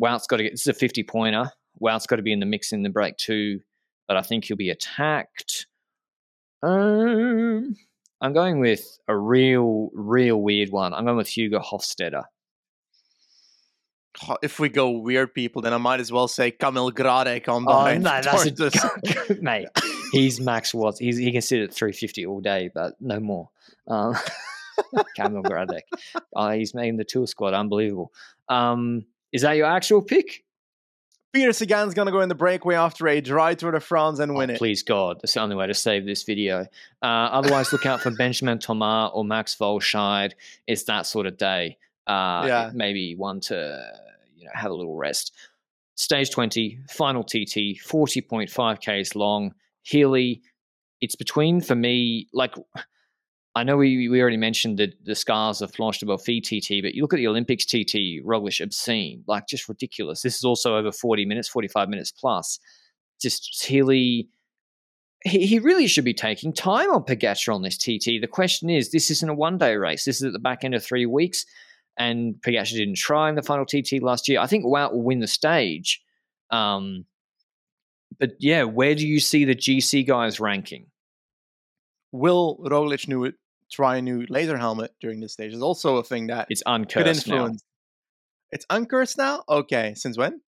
Wout's 0.02 0.26
got 0.26 0.38
to 0.38 0.44
get 0.44 0.54
this 0.54 0.62
is 0.62 0.68
a 0.68 0.74
50 0.74 1.04
pointer. 1.04 1.52
Wout's 1.80 2.08
got 2.08 2.16
to 2.16 2.24
be 2.24 2.34
in 2.34 2.40
the 2.40 2.46
mix 2.46 2.74
in 2.74 2.82
the 2.82 2.90
break 2.90 3.18
too, 3.18 3.62
but 4.08 4.18
I 4.18 4.24
think 4.24 4.46
he'll 4.46 4.58
be 4.58 4.72
attacked. 4.72 5.68
Um, 6.64 7.76
I'm 8.20 8.34
going 8.34 8.60
with 8.60 9.00
a 9.08 9.16
real, 9.16 9.92
real 9.94 10.42
weird 10.42 10.70
one. 10.70 10.94
I'm 10.94 11.06
going 11.06 11.18
with 11.18 11.28
Hugo 11.28 11.60
Hofstetter. 11.60 12.24
If 14.44 14.60
we 14.60 14.70
go 14.70 14.90
weird 14.90 15.34
people, 15.34 15.62
then 15.62 15.74
I 15.74 15.78
might 15.78 16.00
as 16.00 16.12
well 16.12 16.28
say 16.28 16.52
Kamil 16.52 16.92
Gradek 16.92 17.48
on 17.48 17.64
the 17.64 17.72
oh, 17.72 17.98
no, 17.98 18.22
that's 18.22 19.30
a, 19.30 19.36
mate. 19.42 19.68
He's 20.12 20.42
max 20.42 20.74
Watts. 20.74 21.00
He's, 21.00 21.18
he 21.18 21.32
can 21.32 21.42
sit 21.42 21.62
at 21.62 21.74
350 21.74 22.26
all 22.26 22.42
day, 22.42 22.70
but 22.74 22.96
no 23.00 23.20
more. 23.20 23.50
Um, 23.88 24.16
Kamil 25.16 25.44
Gradek. 25.44 25.82
Oh, 26.34 26.50
he's 26.52 26.74
making 26.74 26.96
the 26.98 27.04
tour 27.04 27.28
squad. 27.28 27.54
Unbelievable. 27.54 28.12
Um, 28.48 29.06
is 29.32 29.42
that 29.44 29.54
your 29.54 29.68
actual 29.68 30.02
pick? 30.02 30.44
Peter 31.34 31.54
Sagan's 31.54 31.94
gonna 31.94 32.12
go 32.12 32.20
in 32.20 32.28
the 32.30 32.36
breakaway 32.36 32.76
after 32.76 33.08
a 33.08 33.22
dry 33.22 33.54
Tour 33.56 33.72
de 33.72 33.80
France 33.80 34.20
and 34.20 34.36
win 34.36 34.50
Oh, 34.52 34.54
it. 34.54 34.58
please 34.58 34.84
God, 34.84 35.20
that's 35.22 35.34
the 35.34 35.40
only 35.42 35.56
way 35.56 35.66
to 35.68 35.74
save 35.74 36.06
this 36.06 36.24
video. 36.24 36.62
Uh, 37.02 37.06
otherwise, 37.06 37.72
look 37.72 37.86
out 37.86 38.02
for 38.02 38.12
Benjamin 38.12 38.60
Thomas 38.60 39.12
or 39.14 39.24
Max 39.24 39.56
Walscheid. 39.56 40.34
It's 40.68 40.84
that 40.84 41.06
sort 41.06 41.28
of 41.28 41.38
day. 41.38 41.78
Uh, 42.06 42.44
Yeah. 42.48 42.72
Maybe 42.74 43.16
one 43.16 43.40
to 43.42 43.82
you 44.36 44.44
know 44.46 44.52
have 44.54 44.72
a 44.72 44.74
little 44.74 44.98
rest. 44.98 45.34
Stage 45.96 46.32
20, 46.32 46.80
final 46.90 47.24
TT, 47.24 47.80
40.5 47.80 48.80
Ks 49.04 49.16
long. 49.16 49.54
Healy, 49.84 50.42
it's 51.00 51.16
between 51.16 51.62
for 51.62 51.76
me, 51.76 52.28
like 52.34 52.56
I 53.54 53.64
know 53.64 53.76
we, 53.76 54.08
we 54.08 54.22
already 54.22 54.38
mentioned 54.38 54.78
the, 54.78 54.94
the 55.04 55.16
scars 55.16 55.62
of 55.62 55.74
Planche 55.74 56.00
des 56.00 56.06
Belles 56.06 56.24
Filles 56.24 56.42
TT, 56.42 56.82
but 56.82 56.96
you 56.96 57.02
look 57.02 57.14
at 57.14 57.18
the 57.18 57.28
Olympics 57.28 57.66
TT, 57.66 58.24
Roglic 58.24 58.62
obscene, 58.62 59.24
like 59.28 59.48
just 59.48 59.68
ridiculous. 59.68 60.22
This 60.22 60.38
is 60.38 60.46
also 60.46 60.78
over 60.78 60.92
40 60.92 61.26
minutes, 61.26 61.50
45 61.50 61.90
minutes 61.90 62.12
plus. 62.12 62.60
Just 63.22 63.62
Healy, 63.62 64.30
he, 65.24 65.46
he 65.46 65.60
really 65.60 65.88
should 65.88 66.06
be 66.06 66.14
taking 66.14 66.54
time 66.54 66.90
on 66.92 67.04
Pogacar 67.04 67.54
on 67.54 67.62
this 67.62 67.78
TT. 67.78 68.22
The 68.22 68.28
question 68.28 68.70
is, 68.70 68.92
this 68.92 69.12
isn't 69.12 69.30
a 69.30 69.34
one 69.34 69.58
day 69.58 69.76
race. 69.76 70.06
This 70.06 70.18
is 70.18 70.24
at 70.24 70.34
the 70.34 70.40
back 70.40 70.64
end 70.64 70.74
of 70.74 70.84
three 70.84 71.06
weeks, 71.06 71.46
and 71.98 72.36
Pogacar 72.36 72.72
didn't 72.72 72.98
try 72.98 73.28
in 73.28 73.36
the 73.36 73.44
final 73.44 73.66
TT 73.66 74.02
last 74.02 74.30
year. 74.30 74.40
I 74.40 74.48
think 74.48 74.66
Wout 74.66 74.94
will 74.94 75.04
win 75.04 75.20
the 75.20 75.28
stage. 75.28 76.02
Um, 76.52 77.06
but 78.18 78.32
yeah, 78.40 78.64
where 78.64 78.96
do 78.96 79.06
you 79.06 79.20
see 79.20 79.44
the 79.44 79.56
GC 79.56 80.08
guys 80.08 80.40
ranking? 80.40 80.88
Will 82.12 82.58
Roglic 82.58 83.08
new 83.08 83.26
it, 83.26 83.36
try 83.72 83.98
a 83.98 84.02
new 84.02 84.26
laser 84.30 84.58
helmet 84.58 84.92
during 85.00 85.20
this 85.20 85.34
stage? 85.34 85.54
Is 85.54 85.62
also 85.62 85.98
a 85.98 86.04
thing 86.04 86.28
that 86.28 86.48
It's 86.50 86.64
could 86.64 86.74
uncursed 86.74 87.28
now. 87.28 87.52
It's 88.52 88.66
uncursed 88.70 89.18
now. 89.18 89.44
Okay, 89.50 89.94
since 89.96 90.18
when? 90.18 90.42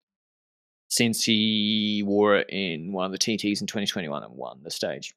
since 0.94 1.24
he 1.24 2.04
wore 2.06 2.36
it 2.36 2.50
in 2.50 2.94
one 2.94 3.08
of 3.08 3.12
the 3.12 3.18
TTs 3.18 3.62
in 3.62 3.68
2021 3.68 4.24
and 4.24 4.34
won 4.36 4.60
the 4.64 4.70
stage. 4.70 5.16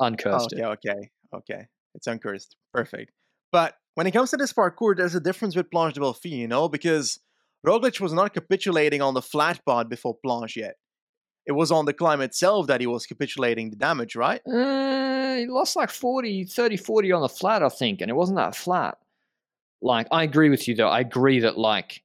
Uncursed 0.00 0.52
okay, 0.52 0.62
it. 0.62 0.64
okay, 0.64 1.10
okay. 1.32 1.66
It's 1.94 2.08
uncursed. 2.08 2.56
Perfect. 2.74 3.12
But 3.52 3.74
when 3.94 4.08
it 4.08 4.10
comes 4.10 4.30
to 4.30 4.36
this 4.36 4.52
parkour, 4.52 4.96
there's 4.96 5.14
a 5.14 5.20
difference 5.20 5.54
with 5.54 5.70
Planche 5.70 5.94
des 5.94 6.00
Belles 6.00 6.18
Filles, 6.18 6.38
you 6.38 6.48
know, 6.48 6.68
because 6.68 7.20
Roglic 7.64 8.00
was 8.00 8.12
not 8.12 8.34
capitulating 8.34 9.00
on 9.00 9.14
the 9.14 9.22
flat 9.22 9.64
part 9.64 9.88
before 9.88 10.16
Planche 10.24 10.56
yet. 10.56 10.76
It 11.48 11.52
was 11.52 11.72
on 11.72 11.86
the 11.86 11.94
climb 11.94 12.20
itself 12.20 12.66
that 12.66 12.82
he 12.82 12.86
was 12.86 13.06
capitulating 13.06 13.70
the 13.70 13.76
damage, 13.76 14.14
right? 14.14 14.42
Uh, 14.46 15.36
he 15.36 15.46
lost 15.46 15.76
like 15.76 15.88
40, 15.88 16.44
30, 16.44 16.76
40 16.76 17.12
on 17.12 17.22
the 17.22 17.28
flat, 17.28 17.62
I 17.62 17.70
think, 17.70 18.02
and 18.02 18.10
it 18.10 18.14
wasn't 18.14 18.36
that 18.36 18.54
flat. 18.54 18.98
Like, 19.80 20.08
I 20.10 20.24
agree 20.24 20.50
with 20.50 20.68
you, 20.68 20.74
though. 20.74 20.90
I 20.90 21.00
agree 21.00 21.40
that, 21.40 21.56
like, 21.56 22.02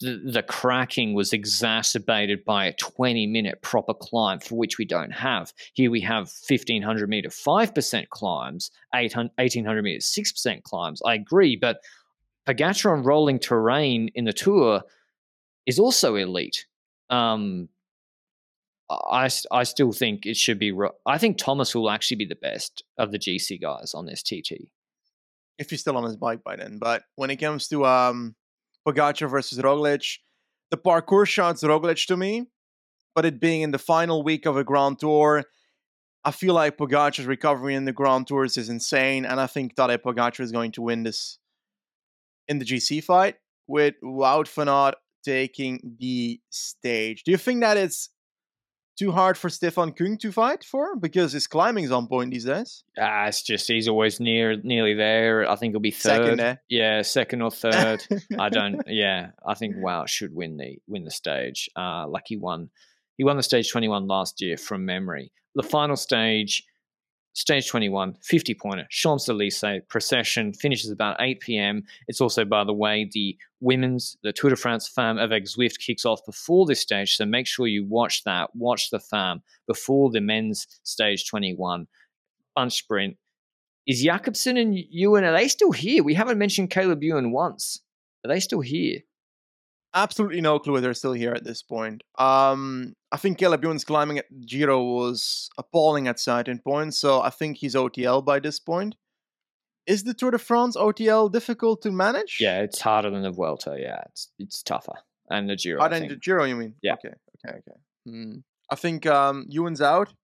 the, 0.00 0.20
the 0.30 0.42
cracking 0.42 1.14
was 1.14 1.32
exacerbated 1.32 2.44
by 2.44 2.66
a 2.66 2.74
20 2.74 3.26
minute 3.28 3.62
proper 3.62 3.94
climb 3.94 4.40
for 4.40 4.56
which 4.56 4.76
we 4.76 4.84
don't 4.84 5.12
have. 5.12 5.54
Here 5.72 5.90
we 5.90 6.00
have 6.02 6.30
1500 6.46 7.08
meter 7.08 7.30
5% 7.30 8.08
climbs, 8.10 8.70
800, 8.94 9.30
1800 9.36 9.82
meters 9.82 10.04
6% 10.04 10.62
climbs. 10.64 11.00
I 11.06 11.14
agree, 11.14 11.56
but 11.56 11.78
Pogacar 12.46 12.92
on 12.92 13.04
rolling 13.04 13.38
terrain 13.38 14.10
in 14.14 14.24
the 14.26 14.32
tour 14.34 14.82
is 15.64 15.78
also 15.78 16.16
elite. 16.16 16.66
Um, 17.08 17.68
I, 18.90 19.30
I 19.50 19.62
still 19.64 19.92
think 19.92 20.26
it 20.26 20.36
should 20.36 20.58
be. 20.58 20.72
I 21.06 21.18
think 21.18 21.38
Thomas 21.38 21.74
will 21.74 21.90
actually 21.90 22.18
be 22.18 22.26
the 22.26 22.34
best 22.34 22.84
of 22.98 23.12
the 23.12 23.18
GC 23.18 23.60
guys 23.60 23.94
on 23.94 24.06
this 24.06 24.22
TT. 24.22 24.70
If 25.58 25.70
he's 25.70 25.80
still 25.80 25.96
on 25.96 26.04
his 26.04 26.16
bike 26.16 26.42
by 26.44 26.56
then. 26.56 26.78
But 26.78 27.02
when 27.16 27.30
it 27.30 27.36
comes 27.36 27.68
to 27.68 27.86
um 27.86 28.34
Pogacar 28.86 29.30
versus 29.30 29.58
Roglic, 29.58 30.18
the 30.70 30.76
parkour 30.76 31.26
shouts 31.26 31.62
Roglic 31.62 32.06
to 32.06 32.16
me. 32.16 32.48
But 33.14 33.26
it 33.26 33.40
being 33.40 33.60
in 33.60 33.70
the 33.70 33.78
final 33.78 34.22
week 34.22 34.46
of 34.46 34.56
a 34.56 34.64
Grand 34.64 34.98
Tour, 34.98 35.44
I 36.24 36.30
feel 36.30 36.54
like 36.54 36.78
Pogacar's 36.78 37.26
recovery 37.26 37.74
in 37.74 37.84
the 37.84 37.92
Grand 37.92 38.26
Tours 38.26 38.56
is 38.56 38.68
insane, 38.68 39.26
and 39.26 39.38
I 39.38 39.46
think 39.46 39.74
Tadej 39.74 39.98
Pogacar 39.98 40.40
is 40.40 40.52
going 40.52 40.72
to 40.72 40.82
win 40.82 41.02
this 41.02 41.38
in 42.48 42.58
the 42.58 42.64
GC 42.64 43.04
fight 43.04 43.36
with 43.66 43.94
Wout 44.02 44.48
van 44.48 44.68
Aert 44.68 44.94
taking 45.24 45.96
the 45.98 46.40
stage. 46.50 47.24
Do 47.24 47.30
you 47.30 47.36
think 47.36 47.60
that 47.60 47.76
it's 47.76 48.08
too 49.02 49.10
hard 49.10 49.36
for 49.36 49.50
Stefan 49.50 49.92
Küng 49.92 50.16
to 50.20 50.30
fight 50.30 50.62
for 50.62 50.94
because 50.94 51.32
his 51.32 51.48
climbing's 51.48 51.90
on 51.90 52.06
point 52.06 52.30
these 52.30 52.44
days? 52.44 52.84
Ah, 52.96 53.26
it's 53.26 53.42
just 53.42 53.66
he's 53.66 53.88
always 53.88 54.20
near, 54.20 54.56
nearly 54.62 54.94
there. 54.94 55.48
I 55.50 55.56
think 55.56 55.72
he'll 55.72 55.80
be 55.80 55.90
third. 55.90 56.24
Second, 56.24 56.40
eh? 56.40 56.56
Yeah, 56.68 57.02
second 57.02 57.42
or 57.42 57.50
third. 57.50 58.06
I 58.38 58.48
don't. 58.58 58.80
Yeah, 58.86 59.30
I 59.44 59.54
think 59.54 59.74
Wout 59.76 60.06
should 60.06 60.32
win 60.32 60.56
the 60.56 60.78
win 60.86 61.02
the 61.04 61.10
stage. 61.10 61.68
Uh, 61.76 62.06
like 62.06 62.24
he 62.26 62.36
won, 62.36 62.70
he 63.16 63.24
won 63.24 63.36
the 63.36 63.42
stage 63.42 63.72
twenty 63.72 63.88
one 63.88 64.06
last 64.06 64.40
year 64.40 64.56
from 64.56 64.84
memory. 64.84 65.32
The 65.56 65.64
final 65.64 65.96
stage, 65.96 66.64
stage 67.34 67.68
21, 67.68 68.14
50 68.20 68.54
pointer, 68.54 68.86
Champs 68.90 69.28
Elysees 69.28 69.82
procession 69.88 70.52
finishes 70.52 70.90
about 70.90 71.16
eight 71.20 71.40
p.m. 71.40 71.84
It's 72.08 72.20
also, 72.20 72.44
by 72.44 72.64
the 72.64 72.72
way, 72.72 73.08
the 73.12 73.36
women's 73.60 74.16
the 74.22 74.32
Tour 74.32 74.50
de 74.50 74.56
France 74.56 74.88
Femme 74.88 75.18
avec 75.18 75.44
Zwift 75.44 75.78
kicks 75.78 76.04
off 76.04 76.24
before 76.26 76.66
this 76.66 76.80
stage, 76.80 77.16
so 77.16 77.24
make 77.24 77.46
sure 77.46 77.66
you 77.66 77.84
watch 77.84 78.24
that. 78.24 78.54
Watch 78.54 78.90
the 78.90 79.00
Femme 79.00 79.42
before 79.66 80.10
the 80.10 80.20
men's 80.20 80.66
stage 80.82 81.28
twenty 81.28 81.54
one 81.54 81.86
bunch 82.54 82.74
sprint. 82.74 83.16
Is 83.86 84.02
Jakobsen 84.02 84.56
and 84.56 84.76
Ewan 84.76 85.24
are 85.24 85.32
they 85.32 85.48
still 85.48 85.72
here? 85.72 86.02
We 86.04 86.14
haven't 86.14 86.38
mentioned 86.38 86.70
Caleb 86.70 87.02
Ewan 87.02 87.32
once. 87.32 87.80
Are 88.24 88.28
they 88.28 88.40
still 88.40 88.60
here? 88.60 89.00
Absolutely 89.94 90.40
no 90.40 90.58
clue 90.58 90.72
whether 90.74 90.86
they're 90.86 90.94
still 90.94 91.12
here 91.12 91.32
at 91.34 91.44
this 91.44 91.62
point. 91.62 92.02
Um, 92.18 92.94
I 93.10 93.18
think 93.18 93.38
Caleb 93.38 93.62
Ewan's 93.62 93.84
climbing 93.84 94.18
at 94.18 94.24
Giro 94.46 94.82
was 94.82 95.50
appalling 95.58 96.08
at 96.08 96.18
certain 96.18 96.58
points, 96.60 96.98
so 96.98 97.20
I 97.20 97.28
think 97.30 97.58
he's 97.58 97.74
OTL 97.74 98.24
by 98.24 98.38
this 98.40 98.58
point. 98.58 98.94
Is 99.86 100.04
the 100.04 100.14
Tour 100.14 100.30
de 100.30 100.38
France 100.38 100.76
OTL 100.76 101.30
difficult 101.30 101.82
to 101.82 101.90
manage? 101.90 102.38
Yeah, 102.40 102.60
it's 102.62 102.80
harder 102.80 103.10
than 103.10 103.22
the 103.22 103.30
Vuelta. 103.32 103.76
Yeah, 103.78 104.00
it's 104.08 104.30
it's 104.38 104.62
tougher. 104.62 104.94
And 105.28 105.48
the 105.50 105.56
Giro. 105.56 105.78
I 105.80 105.82
Harder 105.82 105.94
than 105.96 106.02
think. 106.08 106.12
the 106.12 106.20
Giro, 106.20 106.44
you 106.44 106.56
mean? 106.56 106.74
Yeah. 106.82 106.94
Okay, 106.94 107.08
okay, 107.44 107.58
okay. 107.58 107.78
Hmm. 108.06 108.36
I 108.70 108.76
think 108.76 109.06
um, 109.06 109.44
Ewan's 109.48 109.80
out. 109.82 110.14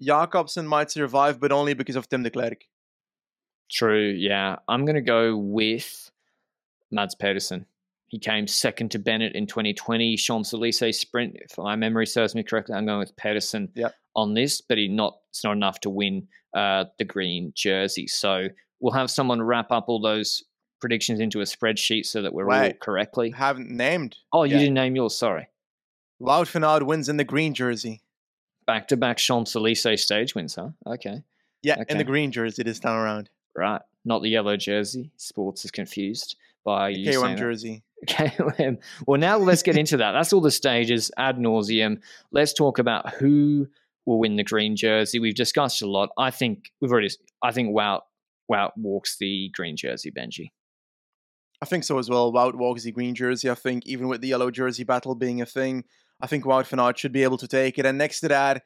Jakobsen 0.00 0.66
might 0.66 0.90
survive, 0.90 1.40
but 1.40 1.50
only 1.52 1.74
because 1.74 1.96
of 1.96 2.08
Tim 2.08 2.22
Declercq. 2.24 2.62
True. 3.70 4.14
Yeah, 4.16 4.56
I'm 4.68 4.84
gonna 4.86 5.02
go 5.02 5.36
with 5.36 6.10
Mads 6.90 7.14
Pedersen. 7.16 7.66
He 8.08 8.18
came 8.18 8.46
second 8.46 8.90
to 8.92 8.98
Bennett 8.98 9.34
in 9.34 9.46
2020 9.46 10.16
Champs 10.16 10.52
Elysees 10.54 10.98
sprint. 10.98 11.36
If 11.36 11.58
my 11.58 11.76
memory 11.76 12.06
serves 12.06 12.34
me 12.34 12.42
correctly, 12.42 12.74
I'm 12.74 12.86
going 12.86 12.98
with 13.00 13.14
Pedersen 13.16 13.68
Yep. 13.74 13.94
on 14.16 14.34
this, 14.34 14.60
but 14.62 14.78
he 14.78 14.88
not 14.88 15.18
it's 15.30 15.44
not 15.44 15.52
enough 15.52 15.80
to 15.80 15.90
win 15.90 16.26
uh, 16.54 16.86
the 16.98 17.04
green 17.04 17.52
jersey. 17.54 18.06
So 18.06 18.48
we'll 18.80 18.94
have 18.94 19.10
someone 19.10 19.42
wrap 19.42 19.70
up 19.70 19.84
all 19.88 20.00
those 20.00 20.42
predictions 20.80 21.20
into 21.20 21.40
a 21.40 21.44
spreadsheet 21.44 22.06
so 22.06 22.22
that 22.22 22.32
we're 22.32 22.50
all 22.50 22.60
Wait. 22.60 22.80
correctly. 22.80 23.30
Haven't 23.30 23.68
named. 23.70 24.16
Oh, 24.32 24.44
you 24.44 24.56
didn't 24.58 24.74
name 24.74 24.96
yours. 24.96 25.16
Sorry. 25.16 25.48
Wout 26.20 26.48
van 26.48 26.86
wins 26.86 27.08
in 27.08 27.16
the 27.18 27.24
green 27.24 27.52
jersey. 27.54 28.02
Back 28.66 28.88
to 28.88 28.96
back 28.96 29.18
Champs 29.18 29.54
Elysees 29.54 30.02
stage 30.04 30.34
wins, 30.34 30.54
huh? 30.54 30.70
Okay. 30.86 31.22
Yeah, 31.62 31.82
in 31.88 31.98
the 31.98 32.04
green 32.04 32.30
jersey 32.32 32.62
this 32.62 32.78
time 32.78 32.96
around. 32.96 33.28
Right. 33.56 33.82
Not 34.04 34.22
the 34.22 34.28
yellow 34.28 34.56
jersey. 34.56 35.10
Sports 35.16 35.64
is 35.64 35.70
confused 35.70 36.36
by 36.64 36.90
you 36.90 37.12
KOM 37.12 37.20
saying 37.22 37.36
that. 37.36 37.40
jersey. 37.42 37.82
KOM. 38.06 38.78
Well, 39.06 39.20
now 39.20 39.38
let's 39.38 39.62
get 39.62 39.76
into 39.76 39.96
that. 39.96 40.12
That's 40.12 40.32
all 40.32 40.40
the 40.40 40.50
stages 40.50 41.10
ad 41.16 41.36
nauseum. 41.36 42.00
Let's 42.30 42.52
talk 42.52 42.78
about 42.78 43.14
who 43.14 43.66
will 44.06 44.18
win 44.18 44.36
the 44.36 44.44
green 44.44 44.76
jersey. 44.76 45.18
We've 45.18 45.34
discussed 45.34 45.82
a 45.82 45.86
lot. 45.86 46.10
I 46.16 46.30
think 46.30 46.70
we've 46.80 46.90
already. 46.90 47.10
I 47.42 47.52
think 47.52 47.74
Wout 47.74 48.02
Wout 48.50 48.70
walks 48.76 49.16
the 49.18 49.50
green 49.54 49.76
jersey. 49.76 50.10
Benji. 50.10 50.50
I 51.60 51.66
think 51.66 51.84
so 51.84 51.98
as 51.98 52.08
well. 52.08 52.32
Wout 52.32 52.54
walks 52.54 52.84
the 52.84 52.92
green 52.92 53.14
jersey. 53.14 53.50
I 53.50 53.54
think 53.54 53.86
even 53.86 54.08
with 54.08 54.20
the 54.20 54.28
yellow 54.28 54.50
jersey 54.50 54.84
battle 54.84 55.14
being 55.14 55.40
a 55.40 55.46
thing, 55.46 55.84
I 56.20 56.26
think 56.26 56.44
Wout 56.44 56.66
van 56.66 56.80
Aert 56.80 56.98
should 56.98 57.12
be 57.12 57.24
able 57.24 57.38
to 57.38 57.48
take 57.48 57.78
it. 57.78 57.86
And 57.86 57.98
next 57.98 58.20
to 58.20 58.28
that, 58.28 58.62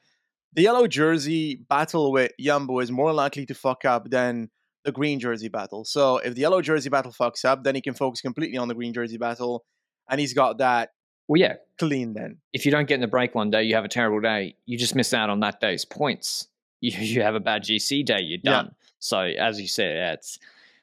the 0.53 0.63
yellow 0.63 0.87
jersey 0.87 1.57
battle 1.69 2.13
with 2.13 2.33
Jumbo 2.39 2.81
is 2.81 2.91
more 2.91 3.13
likely 3.13 3.47
to 3.47 3.55
fuck 3.55 3.85
up 3.85 4.11
than 4.11 4.51
the 4.85 4.93
green 4.93 5.21
jersey 5.21 5.49
battle. 5.49 5.85
So 5.85 6.19
if 6.19 6.35
the 6.35 6.41
yellow 6.41 6.61
jersey 6.63 6.89
battle 6.91 7.13
fucks 7.13 7.45
up, 7.45 7.63
then 7.65 7.75
he 7.75 7.81
can 7.81 7.95
focus 7.95 8.21
completely 8.21 8.59
on 8.59 8.69
the 8.69 8.75
green 8.75 8.93
jersey 8.93 9.17
battle, 9.19 9.65
and 10.11 10.19
he's 10.21 10.35
got 10.35 10.59
that 10.59 10.91
Well, 11.29 11.41
yeah. 11.41 11.55
clean 11.79 12.15
then. 12.15 12.39
If 12.53 12.67
you 12.67 12.73
don't 12.73 12.87
get 12.89 12.97
in 12.97 13.01
the 13.01 13.07
break 13.07 13.35
one 13.35 13.51
day, 13.51 13.63
you 13.63 13.75
have 13.77 13.85
a 13.85 13.89
terrible 13.89 14.21
day. 14.21 14.57
You 14.67 14.77
just 14.79 14.95
miss 14.95 15.15
out 15.15 15.31
on 15.31 15.41
that 15.41 15.61
day's 15.61 15.85
points. 15.85 16.49
You, 16.85 16.91
you 16.99 17.23
have 17.23 17.37
a 17.37 17.41
bad 17.41 17.63
GC 17.63 18.05
day, 18.05 18.19
you're 18.23 18.41
Yeah. 18.43 18.51
done. 18.63 18.75
So 18.99 19.21
as 19.21 19.61
you 19.61 19.69
said, 19.69 19.95
yeah, 19.95 20.13
it's 20.15 20.41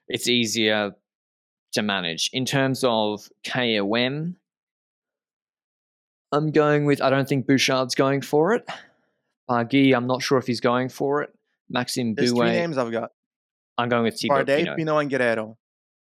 it's 0.07 0.30
easier 0.30 0.95
to 1.73 1.81
manage 1.81 2.30
in 2.31 2.45
terms 2.45 2.85
of 2.85 3.27
KOM. 3.43 4.38
I'm 6.31 6.51
going 6.51 6.85
with. 6.85 7.01
I 7.01 7.09
don't 7.09 7.27
think 7.27 7.47
Bouchard's 7.47 7.95
going 7.95 8.21
for 8.21 8.53
it. 8.53 8.65
Barguil, 9.49 9.95
I'm 9.95 10.07
not 10.07 10.21
sure 10.21 10.38
if 10.38 10.47
he's 10.47 10.61
going 10.61 10.88
for 10.89 11.21
it. 11.21 11.34
Maxime 11.69 12.13
There's 12.15 12.31
three 12.31 12.49
names 12.51 12.77
I've 12.77 12.91
got: 12.91 13.11
I'm 13.80 13.89
going 13.89 14.03
with 14.03 14.19
Thibaut 14.19 14.45
Bardet, 14.45 14.57
Pinot. 14.57 14.77
Pinot, 14.77 15.01
and 15.01 15.11
Guerreiro. 15.11 15.56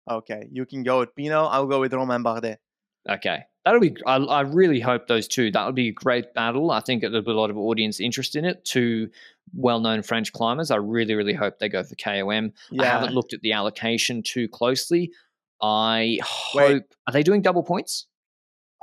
Okay, 0.10 0.48
you 0.52 0.66
can 0.66 0.84
go 0.84 1.00
with 1.00 1.16
Pinot. 1.16 1.48
I'll 1.52 1.68
go 1.68 1.80
with 1.80 1.94
Romain 1.94 2.24
Bardet. 2.24 2.58
Okay. 3.10 3.44
That'll 3.64 3.80
be, 3.80 3.96
I, 4.08 4.16
I 4.16 4.42
really 4.42 4.80
hope 4.80 5.08
those 5.08 5.28
two, 5.28 5.52
that 5.52 5.66
would 5.66 5.76
be 5.76 5.90
a 5.90 5.94
great 5.94 6.34
battle. 6.34 6.72
I 6.72 6.80
think 6.80 7.02
there'll 7.02 7.22
be 7.22 7.32
a 7.32 7.36
lot 7.36 7.52
of 7.52 7.58
audience 7.58 8.00
interest 8.00 8.36
in 8.36 8.44
it. 8.44 8.66
Two 8.66 9.10
well 9.54 9.80
known 9.80 10.02
French 10.02 10.34
climbers. 10.34 10.72
I 10.72 10.78
really, 10.78 11.14
really 11.14 11.34
hope 11.34 11.60
they 11.60 11.70
go 11.70 11.84
for 11.84 11.96
KOM. 11.96 12.54
Yeah. 12.72 12.82
I 12.82 12.86
haven't 12.86 13.14
looked 13.14 13.34
at 13.34 13.42
the 13.42 13.54
allocation 13.54 14.24
too 14.24 14.48
closely. 14.48 15.12
I 15.62 16.18
Wait. 16.56 16.72
hope, 16.72 16.84
are 17.06 17.14
they 17.14 17.22
doing 17.22 17.44
double 17.44 17.62
points? 17.62 18.08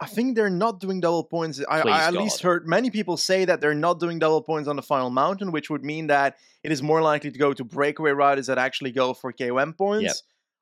I 0.00 0.06
think 0.06 0.36
they're 0.36 0.48
not 0.48 0.78
doing 0.78 1.00
double 1.00 1.24
points. 1.24 1.60
I, 1.68 1.80
I 1.80 2.06
at 2.06 2.14
God. 2.14 2.22
least 2.22 2.40
heard 2.40 2.68
many 2.68 2.88
people 2.88 3.16
say 3.16 3.44
that 3.44 3.60
they're 3.60 3.74
not 3.74 3.98
doing 3.98 4.20
double 4.20 4.42
points 4.42 4.68
on 4.68 4.76
the 4.76 4.82
final 4.82 5.10
mountain, 5.10 5.50
which 5.50 5.70
would 5.70 5.84
mean 5.84 6.06
that 6.06 6.36
it 6.62 6.70
is 6.70 6.82
more 6.82 7.02
likely 7.02 7.32
to 7.32 7.38
go 7.38 7.52
to 7.52 7.64
breakaway 7.64 8.12
riders 8.12 8.46
that 8.46 8.58
actually 8.58 8.92
go 8.92 9.12
for 9.12 9.32
KOM 9.32 9.72
points. 9.74 10.04
Yep. 10.04 10.14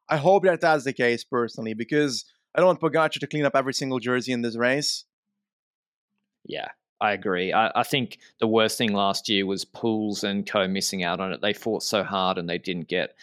I 0.09 0.17
hope 0.17 0.45
that 0.45 0.61
that's 0.61 0.85
the 0.85 0.93
case 0.93 1.23
personally, 1.23 1.75
because 1.75 2.25
I 2.55 2.61
don't 2.61 2.69
want 2.69 2.81
Pogacar 2.81 3.21
to 3.21 3.27
clean 3.27 3.45
up 3.45 3.55
every 3.55 3.75
single 3.75 3.99
jersey 3.99 4.33
in 4.33 4.41
this 4.41 4.57
race. 4.57 5.05
Yeah, 6.47 6.69
I 7.01 7.13
agree. 7.13 7.53
I, 7.53 7.71
I 7.75 7.83
think 7.83 8.19
the 8.41 8.47
worst 8.47 8.79
thing 8.79 8.93
last 8.93 9.29
year 9.29 9.45
was 9.45 9.67
Poels 9.67 10.25
and 10.25 10.47
Co 10.47 10.67
missing 10.67 11.03
out 11.05 11.21
on 11.21 11.33
it. 11.33 11.43
They 11.43 11.53
fought 11.53 11.83
so 11.83 12.05
hard 12.05 12.39
and 12.39 12.49
they 12.49 12.59
didn't 12.59 12.89
get, 12.89 13.17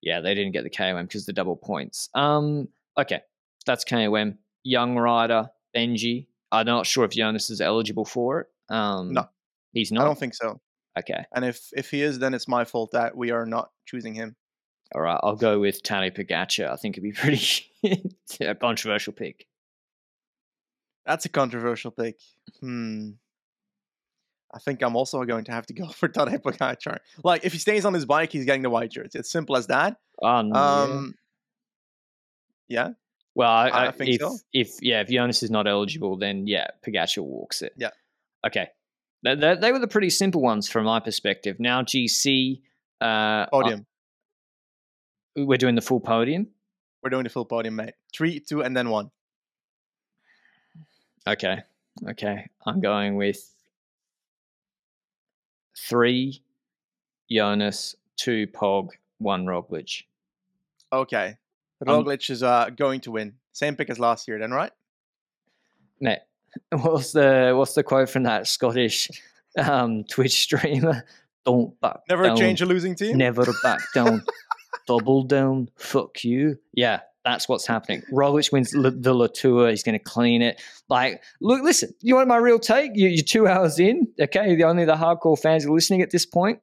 yeah, 0.00 0.20
they 0.20 0.34
didn't 0.34 0.52
get 0.52 0.64
the 0.64 0.70
KOM 0.70 1.04
because 1.04 1.26
the 1.26 1.32
double 1.32 1.54
points. 1.54 2.08
Um, 2.14 2.68
okay, 2.98 3.20
that's 3.64 3.84
KOM. 3.84 4.38
Young 4.64 4.96
rider 4.96 5.50
Benji. 5.74 6.26
I'm 6.50 6.66
not 6.66 6.86
sure 6.86 7.04
if 7.04 7.12
Jonas 7.12 7.50
is 7.50 7.60
eligible 7.60 8.04
for 8.04 8.40
it. 8.40 8.46
Um, 8.68 9.12
No. 9.12 9.28
he's 9.72 9.90
not. 9.92 10.02
I 10.02 10.04
don't 10.04 10.18
think 10.18 10.34
so. 10.34 10.60
okay, 10.98 11.24
And 11.34 11.44
if 11.44 11.70
if 11.76 11.90
he 11.90 12.02
is, 12.02 12.18
then 12.18 12.34
it's 12.34 12.46
my 12.48 12.64
fault 12.64 12.90
that 12.92 13.16
we 13.16 13.30
are 13.30 13.46
not 13.46 13.70
choosing 13.86 14.14
him. 14.14 14.36
all 14.94 15.00
right. 15.00 15.18
I'll 15.22 15.36
go 15.36 15.58
with 15.60 15.82
Tadej 15.82 16.16
Pogacar. 16.16 16.70
I 16.70 16.76
think 16.76 16.96
it'd 16.98 17.02
be 17.02 17.12
pretty 17.22 17.66
a 18.40 18.54
controversial 18.54 19.12
pick. 19.12 19.46
That's 21.06 21.24
a 21.24 21.28
controversial 21.30 21.90
pick. 21.90 22.18
Hmm. 22.60 23.12
I 24.54 24.58
think 24.58 24.82
I'm 24.82 24.94
also 24.96 25.24
going 25.24 25.44
to 25.44 25.52
have 25.52 25.64
to 25.66 25.72
go 25.74 25.88
for 25.98 26.08
Tadej 26.10 26.42
Pogacar. 26.42 26.98
Like, 27.24 27.44
if 27.44 27.52
he 27.54 27.58
stays 27.58 27.84
on 27.86 27.94
his 27.94 28.04
bike, 28.04 28.30
he's 28.30 28.44
getting 28.44 28.60
the 28.62 28.70
white 28.70 28.90
jersey. 28.90 29.18
It's 29.18 29.30
simple 29.30 29.56
as 29.56 29.66
that. 29.68 29.96
Oh, 30.20 30.42
no. 30.42 30.54
Um, 30.54 31.14
yeah. 32.68 32.90
Well, 33.34 33.50
I, 33.50 33.68
I 33.68 33.86
I, 33.88 33.90
think 33.92 34.10
if 34.10 34.20
so. 34.20 34.36
if 34.52 34.82
yeah, 34.82 35.00
if 35.00 35.08
Jonas 35.08 35.42
is 35.42 35.50
not 35.50 35.66
eligible, 35.66 36.16
then 36.16 36.46
yeah, 36.46 36.66
Pogacar 36.86 37.22
walks 37.22 37.62
it. 37.62 37.72
Yeah. 37.76 37.90
Okay. 38.46 38.68
They, 39.24 39.34
they, 39.34 39.54
they 39.54 39.72
were 39.72 39.78
the 39.78 39.88
pretty 39.88 40.10
simple 40.10 40.42
ones 40.42 40.68
from 40.68 40.84
my 40.84 41.00
perspective. 41.00 41.58
Now 41.58 41.82
GC, 41.82 42.60
uh, 43.00 43.46
Podium. 43.46 43.86
uh, 45.38 45.44
we're 45.44 45.58
doing 45.58 45.76
the 45.76 45.80
full 45.80 46.00
podium. 46.00 46.48
We're 47.02 47.10
doing 47.10 47.24
the 47.24 47.30
full 47.30 47.44
podium, 47.44 47.76
mate. 47.76 47.94
Three, 48.14 48.40
two, 48.40 48.62
and 48.62 48.76
then 48.76 48.90
one. 48.90 49.10
Okay. 51.26 51.58
Okay. 52.08 52.48
I'm 52.66 52.80
going 52.80 53.16
with 53.16 53.48
three 55.78 56.42
Jonas, 57.30 57.96
two 58.16 58.46
Pog, 58.48 58.90
one 59.18 59.46
Roglic. 59.46 60.02
Okay. 60.92 61.36
Um, 61.86 62.08
is 62.08 62.42
uh, 62.42 62.70
going 62.70 63.00
to 63.02 63.10
win. 63.10 63.34
Same 63.52 63.76
pick 63.76 63.90
as 63.90 63.98
last 63.98 64.28
year, 64.28 64.38
then, 64.38 64.50
right? 64.50 64.72
Now, 66.00 66.16
what's 66.72 67.12
the 67.12 67.54
what's 67.56 67.74
the 67.74 67.82
quote 67.82 68.10
from 68.10 68.24
that 68.24 68.46
Scottish 68.46 69.08
um, 69.58 70.04
Twitch 70.04 70.42
streamer? 70.42 71.04
Don't 71.44 71.78
back 71.80 72.00
Never 72.08 72.24
down. 72.24 72.36
change 72.36 72.62
a 72.62 72.66
losing 72.66 72.94
team. 72.94 73.18
Never 73.18 73.44
back 73.64 73.80
down. 73.94 74.22
Double 74.86 75.24
down. 75.24 75.68
Fuck 75.76 76.22
you. 76.22 76.56
Yeah, 76.72 77.00
that's 77.24 77.48
what's 77.48 77.66
happening. 77.66 78.02
Roglic 78.12 78.52
wins 78.52 78.72
L- 78.74 78.92
the 78.94 79.12
Latour. 79.12 79.68
He's 79.70 79.82
going 79.82 79.98
to 79.98 80.04
clean 80.04 80.40
it. 80.40 80.62
Like, 80.88 81.20
look, 81.40 81.62
listen. 81.62 81.94
You 82.00 82.14
want 82.14 82.28
my 82.28 82.36
real 82.36 82.60
take? 82.60 82.92
You, 82.94 83.08
you're 83.08 83.24
two 83.24 83.48
hours 83.48 83.80
in. 83.80 84.06
Okay, 84.20 84.54
the 84.54 84.64
only 84.64 84.84
the 84.84 84.94
hardcore 84.94 85.36
fans 85.36 85.66
are 85.66 85.72
listening 85.72 86.00
at 86.00 86.10
this 86.10 86.24
point. 86.26 86.60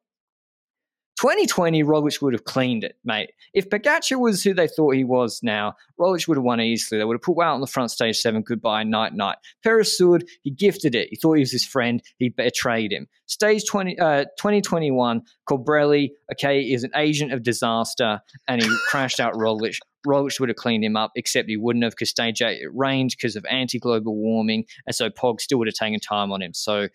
2020, 1.20 1.84
Roglic 1.84 2.22
would 2.22 2.32
have 2.32 2.46
cleaned 2.46 2.86
it, 2.86 2.96
mate. 3.04 3.32
If 3.54 3.70
Pogacar 3.70 4.18
was 4.18 4.42
who 4.42 4.54
they 4.54 4.70
thought 4.70 4.96
he 4.96 5.04
was 5.04 5.42
now, 5.44 5.76
Roglic 6.00 6.30
would 6.30 6.38
have 6.38 6.46
won 6.46 6.62
easily. 6.62 6.98
They 6.98 7.04
would 7.04 7.16
have 7.16 7.22
put 7.22 7.36
Wout 7.36 7.56
on 7.56 7.60
the 7.60 7.68
front 7.68 7.92
stage 7.92 8.18
seven, 8.18 8.42
goodbye, 8.42 8.84
night, 8.84 9.14
night. 9.14 9.36
Peresud, 9.66 10.24
he 10.44 10.50
gifted 10.50 10.96
it. 10.96 11.10
He 11.10 11.18
thought 11.18 11.34
he 11.34 11.42
was 11.42 11.52
his 11.52 11.66
friend. 11.66 12.02
He 12.20 12.30
betrayed 12.30 12.94
him. 12.94 13.08
Stage 13.26 13.66
20, 13.68 14.00
uh, 14.00 14.24
2021, 14.38 15.22
Colbrelli, 15.46 16.12
okay, 16.32 16.62
is 16.62 16.86
an 16.86 16.92
agent 16.96 17.34
of 17.34 17.44
disaster, 17.44 18.22
and 18.48 18.64
he 18.64 18.70
crashed 18.88 19.20
out 19.20 19.34
Roglic. 19.34 19.76
Roglic 20.08 20.40
would 20.40 20.48
have 20.48 20.56
cleaned 20.56 20.86
him 20.86 20.96
up, 20.96 21.12
except 21.16 21.50
he 21.50 21.58
wouldn't 21.58 21.84
have 21.84 21.92
because 21.92 22.10
stage 22.10 22.42
eight 22.42 22.62
it 22.62 22.70
rained 22.74 23.10
because 23.10 23.36
of 23.36 23.46
anti-global 23.50 24.16
warming, 24.16 24.64
and 24.88 24.96
so 24.96 25.10
Pog 25.10 25.42
still 25.42 25.58
would 25.58 25.68
have 25.68 25.76
taken 25.76 26.00
time 26.00 26.32
on 26.32 26.42
him. 26.42 26.54
So 26.54 26.88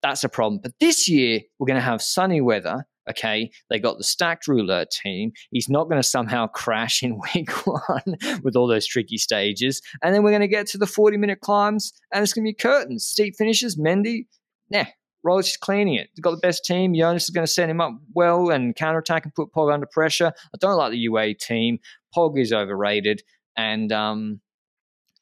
that's 0.00 0.22
a 0.22 0.28
problem. 0.28 0.60
But 0.62 0.74
this 0.78 1.08
year 1.08 1.40
we're 1.58 1.66
going 1.66 1.74
to 1.74 1.84
have 1.84 2.00
sunny 2.00 2.40
weather. 2.40 2.86
Okay, 3.08 3.50
they 3.68 3.78
got 3.78 3.98
the 3.98 4.04
stacked 4.04 4.48
ruler 4.48 4.86
team. 4.90 5.32
He's 5.50 5.68
not 5.68 5.84
going 5.84 6.00
to 6.00 6.08
somehow 6.08 6.46
crash 6.46 7.02
in 7.02 7.20
week 7.34 7.50
one 7.66 8.16
with 8.42 8.56
all 8.56 8.66
those 8.66 8.86
tricky 8.86 9.18
stages. 9.18 9.82
And 10.02 10.14
then 10.14 10.22
we're 10.22 10.30
going 10.30 10.40
to 10.40 10.48
get 10.48 10.66
to 10.68 10.78
the 10.78 10.86
40 10.86 11.16
minute 11.16 11.40
climbs 11.40 11.92
and 12.12 12.22
it's 12.22 12.32
going 12.32 12.44
to 12.44 12.48
be 12.48 12.54
curtains, 12.54 13.04
steep 13.04 13.34
finishes. 13.36 13.78
Mende, 13.78 14.24
nah, 14.70 14.84
Roglic 15.24 15.40
is 15.40 15.56
cleaning 15.56 15.94
it. 15.94 16.08
He's 16.14 16.22
got 16.22 16.32
the 16.32 16.36
best 16.38 16.64
team. 16.64 16.94
Jonas 16.94 17.24
is 17.24 17.30
going 17.30 17.46
to 17.46 17.52
set 17.52 17.68
him 17.68 17.80
up 17.80 17.92
well 18.14 18.50
and 18.50 18.74
counterattack 18.74 19.24
and 19.24 19.34
put 19.34 19.52
Pog 19.52 19.72
under 19.72 19.86
pressure. 19.86 20.32
I 20.54 20.58
don't 20.58 20.76
like 20.76 20.92
the 20.92 20.98
UA 20.98 21.34
team. 21.34 21.78
Pog 22.14 22.38
is 22.38 22.52
overrated. 22.52 23.22
And 23.56 23.92
um, 23.92 24.40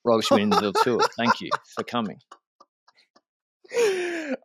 wins 0.04 0.30
the 0.30 0.72
tour. 0.82 1.00
Thank 1.16 1.40
you 1.40 1.50
for 1.74 1.84
coming. 1.84 2.18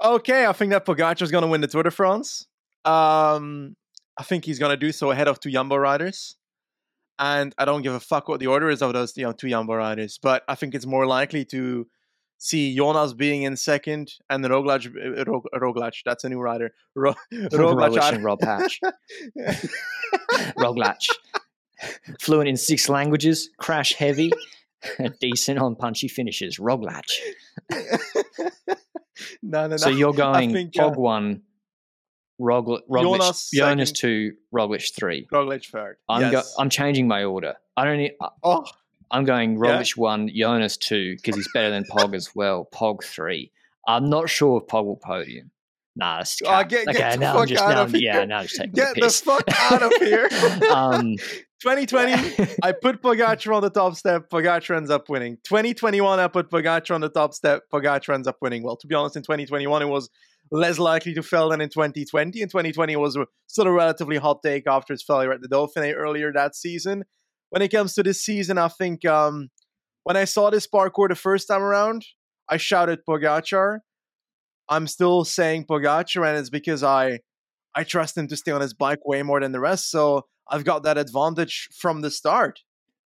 okay, 0.04 0.46
I 0.46 0.54
think 0.54 0.72
that 0.72 0.86
Pogacar's 0.86 1.32
going 1.32 1.44
to 1.44 1.48
win 1.48 1.62
the 1.62 1.68
Tour 1.68 1.84
de 1.84 1.92
France. 1.92 2.48
Um, 2.86 3.76
I 4.18 4.24
think 4.24 4.46
he's 4.46 4.60
going 4.60 4.72
to 4.72 4.78
do 4.78 4.92
so 4.92 5.12
ahead 5.12 5.28
of 5.28 5.40
two 5.40 5.52
Jumbo 5.52 5.76
riders. 5.76 6.36
And 7.20 7.54
I 7.58 7.66
don't 7.66 7.82
give 7.82 7.94
a 7.94 8.00
fuck 8.00 8.28
what 8.28 8.40
the 8.40 8.48
order 8.48 8.70
is 8.70 8.82
of 8.82 8.94
those 8.94 9.18
you 9.18 9.24
know, 9.24 9.32
two 9.32 9.50
Jumbo 9.50 9.74
riders, 9.74 10.20
but 10.22 10.44
I 10.48 10.56
think 10.56 10.76
it's 10.76 10.86
more 10.86 11.08
likely 11.08 11.46
to 11.46 11.88
see 12.38 12.76
Jonas 12.76 13.14
being 13.14 13.44
in 13.44 13.58
second 13.58 14.14
and 14.30 14.44
Roglic, 14.46 14.86
uh, 14.86 15.26
Rog, 15.26 15.44
Roglic 15.56 16.02
that's 16.06 16.24
a 16.24 16.30
new 16.30 16.40
rider. 16.40 16.72
Ro, 16.96 17.14
Roglic, 17.34 17.98
Roglic 17.98 18.14
and 18.14 18.24
Rob 18.24 18.42
Hatch. 18.44 18.80
Roglic. 20.58 21.08
Fluent 22.20 22.48
in 22.48 22.58
six 22.58 22.90
languages, 22.90 23.50
crash 23.58 23.94
heavy, 23.94 24.32
decent 25.22 25.60
on 25.60 25.76
punchy 25.76 26.08
finishes. 26.08 26.58
Roglic. 26.58 27.10
no, 27.72 27.88
no, 29.42 29.68
no. 29.68 29.78
So 29.78 29.90
you're 29.90 30.14
going 30.14 30.54
think, 30.54 30.80
uh, 30.80 30.92
one, 30.92 31.42
Roglic, 32.40 32.82
Roglic 32.90 33.02
Jonas 33.20 33.50
Jonas 33.54 33.92
two, 33.92 34.34
Roglic 34.54 34.94
three. 34.96 35.28
Roglic 35.34 35.66
third. 35.70 35.98
I'm 36.08 36.22
yes. 36.22 36.32
go- 36.32 36.62
I'm 36.62 36.70
changing 36.70 37.08
my 37.08 37.24
order. 37.24 37.56
I 37.76 37.86
don't 37.86 37.98
need. 37.98 38.14
Oh, 38.44 38.66
I'm 39.12 39.24
going 39.24 39.54
Yeah. 39.54 39.60
Roglic 39.60 39.98
one, 39.98 40.30
Jonas 40.34 40.78
two 40.78 41.16
because 41.16 41.36
he's 41.36 41.50
better 41.54 41.70
than 41.70 41.84
Pog 41.86 42.14
as 42.16 42.36
well. 42.36 42.68
Pog 42.74 43.04
three. 43.04 43.52
I'm 43.88 44.10
not 44.10 44.30
sure 44.30 44.62
if 44.62 44.68
Pog 44.68 44.86
will 44.86 44.98
podium. 44.98 45.50
Nah, 45.96 46.18
that's 46.18 46.38
Oh, 46.46 46.64
get- 46.64 46.86
get 46.86 46.96
okay. 46.96 47.18
now 47.18 47.40
I'm 47.40 47.48
just 47.48 47.64
now, 47.64 47.70
I'm- 47.82 47.92
yeah, 47.96 48.24
now 48.26 48.38
I'm 48.40 48.44
just 48.46 48.58
taking 48.58 48.74
get 48.74 48.94
the 48.96 49.02
the 49.02 49.10
fuck 49.10 49.44
out 49.72 49.82
of 49.82 49.92
here. 49.94 50.30
um, 50.72 51.16
2020, 51.60 52.56
I 52.62 52.72
put 52.72 53.02
Pogacar 53.02 53.56
on 53.56 53.64
the 53.64 53.72
top 53.72 53.96
step. 53.96 54.30
Pogacar 54.30 54.78
ends 54.78 54.92
up 54.92 55.10
winning. 55.10 55.38
2021, 55.44 56.20
I 56.20 56.28
put 56.28 56.52
Pogacar 56.52 56.94
on 56.94 57.02
the 57.02 57.10
top 57.10 57.34
step. 57.34 57.64
Pogacar 57.74 58.14
ends 58.14 58.28
up 58.28 58.38
winning. 58.42 58.62
Well, 58.62 58.78
to 58.78 58.86
be 58.86 58.94
honest, 58.94 59.16
in 59.16 59.24
2021, 59.24 59.82
it 59.82 59.86
was 59.86 60.08
less 60.52 60.80
likely 60.80 61.14
to 61.14 61.24
fail 61.24 61.50
than 61.50 61.62
in 61.62 61.70
2020. 61.70 62.42
In 62.42 62.50
2020, 62.50 62.94
it 62.94 63.00
was 63.00 63.16
a- 63.16 63.28
still 63.48 63.68
a 63.68 63.72
relatively 63.72 64.18
hot 64.18 64.42
take 64.44 64.68
after 64.68 64.94
his 64.94 65.04
failure 65.04 65.32
at 65.32 65.42
the 65.42 65.48
Dauphiné 65.48 65.94
earlier 65.96 66.32
that 66.34 66.56
season. 66.56 67.04
When 67.50 67.62
it 67.62 67.70
comes 67.70 67.94
to 67.94 68.04
this 68.04 68.22
season, 68.22 68.58
I 68.58 68.68
think 68.68 69.06
um, 69.06 69.50
when 70.04 70.18
I 70.18 70.26
saw 70.26 70.50
this 70.50 70.68
parkour 70.68 71.10
the 71.10 71.16
first 71.16 71.48
time 71.48 71.62
around, 71.62 72.06
I 72.50 72.58
shouted 72.58 73.00
Pogacar. 73.08 73.80
I'm 74.70 74.88
still 74.88 75.24
saying 75.24 75.66
Pogacar, 75.66 76.28
and 76.28 76.38
it's 76.38 76.50
because 76.50 76.84
I 76.84 77.20
I 77.76 77.84
trust 77.84 78.18
him 78.18 78.28
to 78.30 78.36
stay 78.36 78.52
on 78.52 78.62
his 78.62 78.74
bike 78.74 79.06
way 79.06 79.22
more 79.24 79.40
than 79.40 79.52
the 79.52 79.60
rest. 79.60 79.92
So 79.92 80.26
I've 80.50 80.64
got 80.64 80.84
that 80.84 80.98
advantage 80.98 81.70
from 81.74 82.02
the 82.02 82.10
start. 82.10 82.60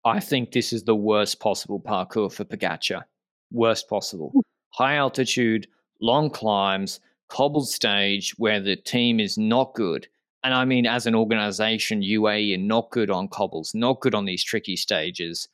I 0.05 0.21
think 0.21 0.53
this 0.53 0.73
is 0.73 0.85
the 0.85 0.95
worst 0.95 1.41
possible 1.41 1.81
parkour 1.81 2.33
for 2.33 2.45
Pogacar. 2.45 3.03
Worst 3.51 3.89
possible. 3.89 4.33
High 4.75 4.97
altitude, 4.97 5.67
long 6.01 6.31
climbs, 6.31 7.01
cobbled 7.31 7.69
stage 7.69 8.35
where 8.37 8.61
the 8.61 8.77
team 8.77 9.21
is 9.21 9.39
not 9.39 9.75
good. 9.75 10.07
And 10.43 10.55
I 10.55 10.65
mean, 10.65 10.87
as 10.87 11.07
an 11.07 11.15
organization, 11.15 12.03
UAE 12.03 12.55
are 12.55 12.63
not 12.63 12.91
good 12.91 13.11
on 13.11 13.29
cobbles, 13.29 13.73
not 13.75 14.01
good 14.01 14.15
on 14.15 14.25
these 14.25 14.45
tricky 14.45 14.77
stages. 14.77 15.49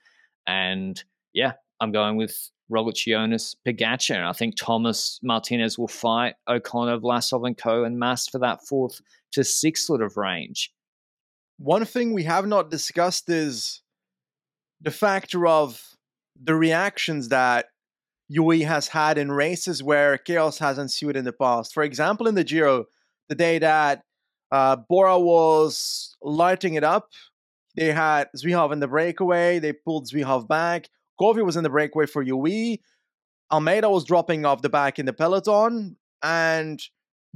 And 0.46 1.02
yeah, 1.32 1.52
I'm 1.80 1.92
going 1.92 2.16
with 2.16 2.50
Roglic, 2.70 3.06
Jonas, 3.06 3.54
Pogacar. 3.66 4.16
And 4.16 4.24
I 4.24 4.32
think 4.32 4.56
Thomas 4.56 5.20
Martinez 5.22 5.78
will 5.78 5.88
fight 5.88 6.34
O'Connor, 6.48 6.98
Vlasov, 6.98 7.46
and 7.46 7.56
Co. 7.56 7.84
and 7.84 7.98
Mas 7.98 8.28
for 8.28 8.38
that 8.38 8.66
fourth 8.66 9.00
to 9.32 9.44
sixth 9.44 9.84
sort 9.84 10.02
of 10.02 10.16
range. 10.16 10.72
One 11.58 11.84
thing 11.84 12.12
we 12.12 12.24
have 12.24 12.46
not 12.46 12.70
discussed 12.70 13.28
is 13.28 13.82
the 14.80 14.90
factor 14.90 15.46
of 15.46 15.96
the 16.40 16.54
reactions 16.54 17.28
that 17.28 17.66
UAE 18.32 18.66
has 18.66 18.88
had 18.88 19.18
in 19.18 19.30
races 19.30 19.82
where 19.82 20.18
chaos 20.18 20.58
has 20.58 20.78
ensued 20.78 21.16
in 21.16 21.24
the 21.24 21.32
past. 21.32 21.72
For 21.72 21.82
example, 21.82 22.26
in 22.26 22.34
the 22.34 22.44
Giro, 22.44 22.86
the 23.28 23.34
day 23.34 23.58
that 23.58 24.02
uh, 24.50 24.76
Bora 24.88 25.18
was 25.18 26.16
lighting 26.22 26.74
it 26.74 26.84
up, 26.84 27.08
they 27.76 27.92
had 27.92 28.28
Zvijov 28.36 28.72
in 28.72 28.80
the 28.80 28.88
breakaway. 28.88 29.58
They 29.58 29.72
pulled 29.72 30.08
Zvijov 30.08 30.48
back. 30.48 30.88
Govey 31.20 31.44
was 31.44 31.56
in 31.56 31.62
the 31.62 31.70
breakaway 31.70 32.06
for 32.06 32.24
UAE. 32.24 32.80
Almeida 33.52 33.88
was 33.88 34.04
dropping 34.04 34.44
off 34.44 34.62
the 34.62 34.68
back 34.68 34.98
in 34.98 35.06
the 35.06 35.12
peloton, 35.12 35.96
and 36.22 36.82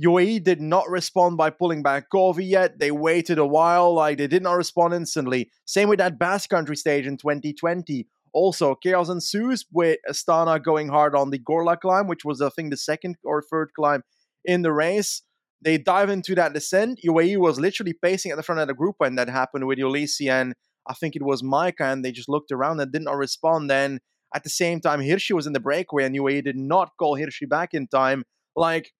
UAE 0.02 0.42
did 0.42 0.60
not 0.60 0.88
respond 0.88 1.36
by 1.36 1.50
pulling 1.50 1.82
back 1.82 2.10
Govey 2.12 2.48
yet. 2.48 2.78
They 2.78 2.90
waited 2.90 3.38
a 3.38 3.46
while, 3.46 3.94
like 3.94 4.18
they 4.18 4.26
did 4.26 4.42
not 4.42 4.54
respond 4.54 4.94
instantly. 4.94 5.50
Same 5.66 5.88
with 5.88 5.98
that 5.98 6.18
Basque 6.18 6.50
Country 6.50 6.76
stage 6.76 7.06
in 7.06 7.16
2020. 7.16 8.08
Also, 8.32 8.74
chaos 8.74 9.08
ensues 9.08 9.64
with 9.72 9.98
Astana 10.08 10.62
going 10.62 10.88
hard 10.88 11.14
on 11.14 11.30
the 11.30 11.38
Gorla 11.38 11.78
climb, 11.78 12.06
which 12.06 12.24
was, 12.24 12.40
I 12.40 12.50
think, 12.50 12.70
the 12.70 12.76
second 12.76 13.16
or 13.24 13.42
third 13.42 13.70
climb 13.74 14.02
in 14.44 14.62
the 14.62 14.72
race. 14.72 15.22
They 15.62 15.76
dive 15.76 16.08
into 16.08 16.34
that 16.36 16.54
descent. 16.54 17.00
UAE 17.06 17.38
was 17.38 17.60
literally 17.60 17.92
pacing 17.92 18.30
at 18.30 18.36
the 18.36 18.42
front 18.42 18.60
of 18.60 18.68
the 18.68 18.74
group 18.74 18.96
when 18.98 19.16
that 19.16 19.28
happened 19.28 19.66
with 19.66 19.78
Ulissi 19.78 20.30
and 20.30 20.54
I 20.88 20.94
think 20.94 21.14
it 21.14 21.22
was 21.22 21.42
Majka, 21.42 21.92
and 21.92 22.04
they 22.04 22.12
just 22.12 22.28
looked 22.28 22.50
around 22.50 22.80
and 22.80 22.90
did 22.90 23.02
not 23.02 23.16
respond. 23.16 23.70
Then 23.70 24.00
at 24.34 24.44
the 24.44 24.50
same 24.50 24.80
time, 24.80 25.00
Hirschi 25.00 25.34
was 25.34 25.46
in 25.46 25.52
the 25.52 25.60
breakaway, 25.60 26.04
and 26.04 26.16
UAE 26.16 26.44
did 26.44 26.56
not 26.56 26.90
call 26.98 27.16
Hirschi 27.16 27.48
back 27.48 27.74
in 27.74 27.86
time. 27.86 28.24
Like, 28.56 28.92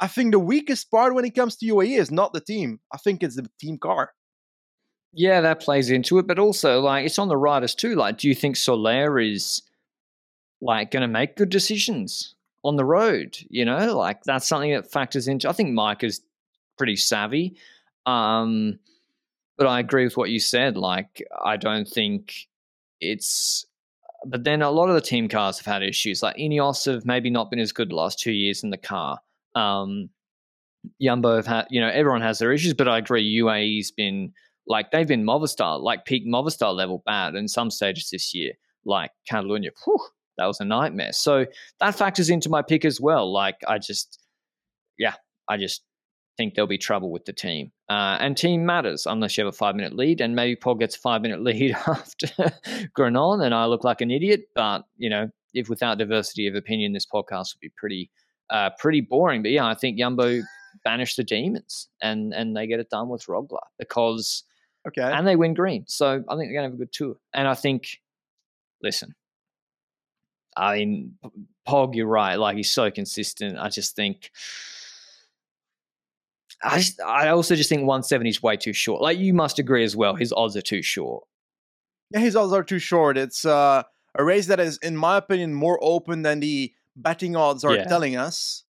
I 0.00 0.08
think 0.08 0.32
the 0.32 0.38
weakest 0.38 0.90
part 0.90 1.14
when 1.14 1.24
it 1.24 1.34
comes 1.34 1.56
to 1.56 1.66
UAE 1.66 1.98
is 1.98 2.10
not 2.10 2.32
the 2.32 2.40
team. 2.40 2.80
I 2.92 2.98
think 2.98 3.22
it's 3.22 3.36
the 3.36 3.46
team 3.60 3.78
car. 3.78 4.10
Yeah, 5.12 5.42
that 5.42 5.60
plays 5.60 5.90
into 5.90 6.18
it, 6.18 6.26
but 6.26 6.38
also 6.38 6.80
like 6.80 7.04
it's 7.04 7.18
on 7.18 7.28
the 7.28 7.36
riders 7.36 7.74
too. 7.74 7.94
Like, 7.94 8.18
do 8.18 8.28
you 8.28 8.34
think 8.34 8.56
Soler 8.56 9.20
is 9.20 9.62
like 10.60 10.90
going 10.90 11.02
to 11.02 11.08
make 11.08 11.36
good 11.36 11.50
decisions 11.50 12.34
on 12.64 12.76
the 12.76 12.84
road? 12.84 13.36
You 13.50 13.64
know, 13.66 13.96
like 13.96 14.22
that's 14.24 14.46
something 14.46 14.72
that 14.72 14.90
factors 14.90 15.28
into. 15.28 15.48
I 15.48 15.52
think 15.52 15.74
Mike 15.74 16.02
is 16.02 16.22
pretty 16.78 16.96
savvy, 16.96 17.56
um, 18.06 18.78
but 19.58 19.66
I 19.66 19.80
agree 19.80 20.04
with 20.04 20.16
what 20.16 20.30
you 20.30 20.40
said. 20.40 20.76
Like, 20.76 21.22
I 21.44 21.56
don't 21.56 21.86
think 21.86 22.48
it's. 23.00 23.66
But 24.24 24.44
then 24.44 24.62
a 24.62 24.70
lot 24.70 24.88
of 24.88 24.94
the 24.94 25.00
team 25.00 25.28
cars 25.28 25.58
have 25.58 25.66
had 25.66 25.82
issues. 25.82 26.22
Like 26.22 26.36
Ineos 26.36 26.86
have 26.86 27.04
maybe 27.04 27.28
not 27.28 27.50
been 27.50 27.58
as 27.58 27.72
good 27.72 27.90
the 27.90 27.96
last 27.96 28.20
two 28.20 28.30
years 28.30 28.62
in 28.62 28.70
the 28.70 28.76
car. 28.76 29.18
Um, 29.56 30.10
Jumbo 31.00 31.34
have 31.34 31.46
had, 31.46 31.66
you 31.70 31.80
know, 31.80 31.88
everyone 31.88 32.22
has 32.22 32.38
their 32.38 32.52
issues, 32.52 32.72
but 32.72 32.86
I 32.86 32.98
agree. 32.98 33.40
UAE's 33.40 33.90
been 33.90 34.32
like 34.66 34.90
they've 34.90 35.08
been 35.08 35.24
Movistar, 35.24 35.80
like 35.80 36.04
peak 36.04 36.26
Movistar 36.26 36.74
level 36.74 37.02
bad 37.04 37.34
in 37.34 37.48
some 37.48 37.70
stages 37.70 38.10
this 38.10 38.34
year. 38.34 38.52
Like 38.84 39.10
Catalunya, 39.30 39.70
whew, 39.84 40.00
that 40.38 40.46
was 40.46 40.60
a 40.60 40.64
nightmare. 40.64 41.12
So 41.12 41.46
that 41.80 41.94
factors 41.94 42.30
into 42.30 42.48
my 42.48 42.62
pick 42.62 42.84
as 42.84 43.00
well. 43.00 43.32
Like 43.32 43.56
I 43.66 43.78
just, 43.78 44.20
yeah, 44.98 45.14
I 45.48 45.56
just 45.56 45.82
think 46.36 46.54
there'll 46.54 46.68
be 46.68 46.78
trouble 46.78 47.10
with 47.10 47.24
the 47.24 47.32
team. 47.32 47.70
Uh, 47.88 48.16
and 48.20 48.36
team 48.36 48.64
matters 48.64 49.06
unless 49.06 49.36
you 49.36 49.44
have 49.44 49.52
a 49.52 49.56
five 49.56 49.76
minute 49.76 49.94
lead. 49.94 50.20
And 50.20 50.34
maybe 50.34 50.56
Paul 50.56 50.76
gets 50.76 50.96
a 50.96 51.00
five 51.00 51.22
minute 51.22 51.40
lead 51.44 51.72
after 51.86 52.26
Granon, 52.96 53.44
and 53.44 53.54
I 53.54 53.66
look 53.66 53.84
like 53.84 54.00
an 54.00 54.10
idiot. 54.10 54.42
But 54.54 54.82
you 54.96 55.10
know, 55.10 55.28
if 55.54 55.68
without 55.68 55.98
diversity 55.98 56.46
of 56.46 56.54
opinion, 56.54 56.92
this 56.92 57.06
podcast 57.06 57.54
would 57.54 57.60
be 57.60 57.72
pretty, 57.76 58.10
uh, 58.50 58.70
pretty 58.78 59.00
boring. 59.00 59.42
But 59.42 59.52
yeah, 59.52 59.66
I 59.66 59.74
think 59.74 59.98
Jumbo 59.98 60.40
banish 60.84 61.16
the 61.16 61.24
demons 61.24 61.88
and 62.00 62.32
and 62.32 62.56
they 62.56 62.66
get 62.66 62.80
it 62.80 62.90
done 62.90 63.08
with 63.08 63.26
Rogla 63.26 63.60
because 63.78 64.44
Okay. 64.88 65.02
and 65.02 65.26
they 65.26 65.36
win 65.36 65.54
green. 65.54 65.84
So 65.86 66.06
I 66.28 66.36
think 66.36 66.48
they're 66.50 66.54
going 66.54 66.54
to 66.54 66.62
have 66.70 66.74
a 66.74 66.76
good 66.76 66.92
tour. 66.92 67.16
And 67.32 67.46
I 67.46 67.54
think, 67.54 68.00
listen, 68.82 69.14
I 70.56 70.74
mean, 70.78 71.18
Pog, 71.68 71.94
you're 71.94 72.06
right. 72.06 72.34
Like 72.36 72.56
he's 72.56 72.70
so 72.70 72.90
consistent. 72.90 73.58
I 73.58 73.68
just 73.68 73.94
think. 73.94 74.30
I 76.64 76.78
just, 76.78 77.00
I 77.00 77.28
also 77.28 77.56
just 77.56 77.68
think 77.68 77.80
170 77.82 78.28
is 78.30 78.42
way 78.42 78.56
too 78.56 78.72
short. 78.72 79.02
Like 79.02 79.18
you 79.18 79.34
must 79.34 79.58
agree 79.58 79.82
as 79.84 79.96
well. 79.96 80.14
His 80.14 80.32
odds 80.32 80.56
are 80.56 80.62
too 80.62 80.82
short. 80.82 81.24
Yeah, 82.10 82.20
his 82.20 82.36
odds 82.36 82.52
are 82.52 82.62
too 82.62 82.78
short. 82.78 83.16
It's 83.18 83.44
uh, 83.44 83.82
a 84.16 84.24
race 84.24 84.46
that 84.46 84.60
is, 84.60 84.78
in 84.78 84.96
my 84.96 85.16
opinion, 85.16 85.54
more 85.54 85.78
open 85.82 86.22
than 86.22 86.40
the 86.40 86.72
betting 86.94 87.34
odds 87.34 87.64
are 87.64 87.74
Yeah. 87.74 87.84
telling 87.84 88.16
us. 88.16 88.64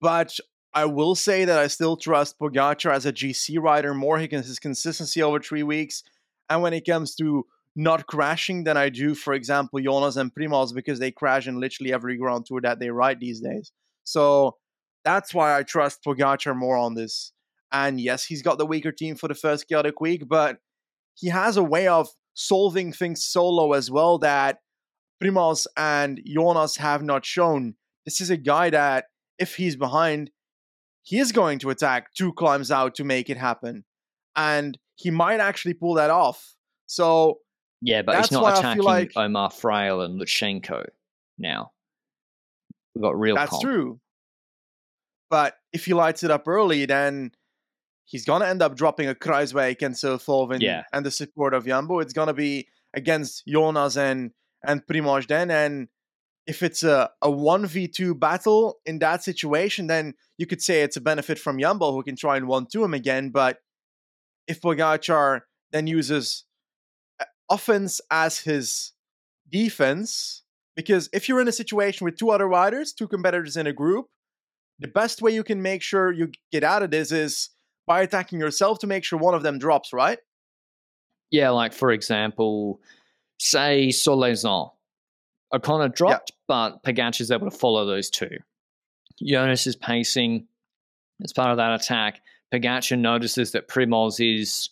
But 0.00 0.38
I 0.74 0.86
will 0.86 1.14
say 1.14 1.44
that 1.44 1.58
I 1.58 1.66
still 1.66 1.96
trust 1.96 2.38
Pogacar 2.38 2.92
as 2.92 3.04
a 3.04 3.12
GC 3.12 3.60
rider 3.60 3.92
more. 3.92 4.18
He 4.18 4.28
can 4.28 4.42
his 4.42 4.58
consistency 4.58 5.22
over 5.22 5.38
three 5.38 5.62
weeks, 5.62 6.02
and 6.48 6.62
when 6.62 6.72
it 6.72 6.86
comes 6.86 7.14
to 7.16 7.46
not 7.74 8.06
crashing, 8.06 8.64
than 8.64 8.76
I 8.76 8.88
do, 8.88 9.14
for 9.14 9.32
example, 9.32 9.80
Jonas 9.80 10.16
and 10.16 10.34
Primoz 10.34 10.74
because 10.74 10.98
they 10.98 11.10
crash 11.10 11.46
in 11.46 11.58
literally 11.58 11.92
every 11.92 12.16
Grand 12.16 12.46
Tour 12.46 12.60
that 12.62 12.78
they 12.78 12.90
ride 12.90 13.20
these 13.20 13.40
days. 13.40 13.72
So 14.04 14.56
that's 15.04 15.32
why 15.32 15.56
I 15.56 15.62
trust 15.62 16.04
Pogacar 16.04 16.54
more 16.54 16.76
on 16.76 16.94
this. 16.94 17.32
And 17.72 18.00
yes, 18.00 18.24
he's 18.24 18.42
got 18.42 18.58
the 18.58 18.66
weaker 18.66 18.92
team 18.92 19.16
for 19.16 19.28
the 19.28 19.34
first 19.34 19.68
chaotic 19.68 20.00
week, 20.00 20.28
but 20.28 20.58
he 21.14 21.28
has 21.28 21.56
a 21.56 21.62
way 21.62 21.88
of 21.88 22.08
solving 22.34 22.92
things 22.92 23.24
solo 23.24 23.72
as 23.72 23.90
well 23.90 24.18
that 24.18 24.58
Primoz 25.22 25.66
and 25.76 26.20
Jonas 26.26 26.76
have 26.76 27.02
not 27.02 27.24
shown. 27.24 27.74
This 28.04 28.20
is 28.20 28.30
a 28.30 28.36
guy 28.36 28.70
that, 28.70 29.06
if 29.38 29.56
he's 29.56 29.76
behind, 29.76 30.30
he 31.02 31.18
is 31.18 31.32
going 31.32 31.58
to 31.60 31.70
attack 31.70 32.12
two 32.14 32.32
climbs 32.32 32.70
out 32.70 32.94
to 32.96 33.04
make 33.04 33.28
it 33.30 33.36
happen. 33.36 33.84
And 34.36 34.78
he 34.94 35.10
might 35.10 35.40
actually 35.40 35.74
pull 35.74 35.94
that 35.94 36.10
off. 36.10 36.54
So 36.86 37.40
Yeah, 37.80 38.02
but 38.02 38.12
That's 38.12 38.28
he's 38.28 38.32
not 38.32 38.42
why 38.44 38.50
I 38.50 38.54
feel 38.54 38.60
attacking 38.60 38.82
like- 38.84 39.12
Omar 39.16 39.50
Fraile 39.50 40.04
and 40.04 40.20
Lutsenko 40.20 40.84
now. 41.38 41.72
We've 42.94 43.02
got 43.02 43.18
real 43.18 43.34
that's 43.36 43.50
comp. 43.50 43.62
true. 43.62 44.00
But 45.30 45.56
if 45.72 45.86
he 45.86 45.94
lights 45.94 46.22
it 46.22 46.30
up 46.30 46.46
early, 46.46 46.84
then 46.86 47.32
he's 48.04 48.24
gonna 48.24 48.44
end 48.46 48.62
up 48.62 48.76
dropping 48.76 49.08
a 49.08 49.14
Kruijswijk 49.14 49.80
and 49.82 49.96
and, 50.52 50.62
Yeah. 50.62 50.84
and 50.92 51.04
the 51.06 51.10
support 51.10 51.54
of 51.54 51.66
Jumbo. 51.66 52.00
It's 52.00 52.12
gonna 52.12 52.34
be 52.34 52.68
against 52.94 53.46
Jonas 53.46 53.96
and 53.96 54.32
and 54.64 54.86
Primoz 54.86 55.26
then. 55.26 55.50
And 55.50 55.88
if 56.46 56.62
it's 56.62 56.82
a, 56.82 57.10
a 57.20 57.28
1v2 57.28 58.18
battle 58.18 58.78
in 58.84 58.98
that 58.98 59.22
situation, 59.22 59.86
then 59.86 60.14
you 60.38 60.46
could 60.46 60.60
say 60.62 60.82
it's 60.82 60.96
a 60.96 61.00
benefit 61.00 61.38
from 61.38 61.58
Jumbo 61.58 61.92
who 61.92 62.02
can 62.02 62.16
try 62.16 62.36
and 62.36 62.46
1-2 62.46 62.84
him 62.84 62.94
again. 62.94 63.30
But 63.30 63.58
if 64.48 64.60
Pogacar 64.60 65.42
then 65.70 65.86
uses 65.86 66.44
uh, 67.20 67.24
offense 67.50 68.00
as 68.10 68.38
his 68.38 68.92
defense, 69.48 70.42
because 70.74 71.08
if 71.12 71.28
you're 71.28 71.40
in 71.40 71.48
a 71.48 71.52
situation 71.52 72.04
with 72.04 72.16
two 72.16 72.30
other 72.30 72.48
riders, 72.48 72.92
two 72.92 73.06
competitors 73.06 73.56
in 73.56 73.66
a 73.66 73.72
group, 73.72 74.06
the 74.78 74.88
best 74.88 75.22
way 75.22 75.32
you 75.32 75.44
can 75.44 75.62
make 75.62 75.82
sure 75.82 76.10
you 76.10 76.32
get 76.50 76.64
out 76.64 76.82
of 76.82 76.90
this 76.90 77.12
is 77.12 77.50
by 77.86 78.02
attacking 78.02 78.40
yourself 78.40 78.80
to 78.80 78.86
make 78.86 79.04
sure 79.04 79.18
one 79.18 79.34
of 79.34 79.42
them 79.42 79.58
drops, 79.58 79.92
right? 79.92 80.18
Yeah, 81.30 81.50
like 81.50 81.72
for 81.72 81.92
example, 81.92 82.80
say 83.38 83.88
Solaison. 83.88 84.70
O'Connor 85.52 85.88
dropped, 85.88 86.32
but 86.48 86.82
Pogacar 86.82 87.20
is 87.20 87.30
able 87.30 87.50
to 87.50 87.56
follow 87.56 87.84
those 87.86 88.10
two. 88.10 88.30
Jonas 89.22 89.66
is 89.66 89.76
pacing 89.76 90.46
as 91.22 91.32
part 91.32 91.50
of 91.50 91.58
that 91.58 91.74
attack. 91.80 92.20
Pogacar 92.52 92.98
notices 92.98 93.52
that 93.52 93.68
Primoz 93.68 94.20
is 94.20 94.70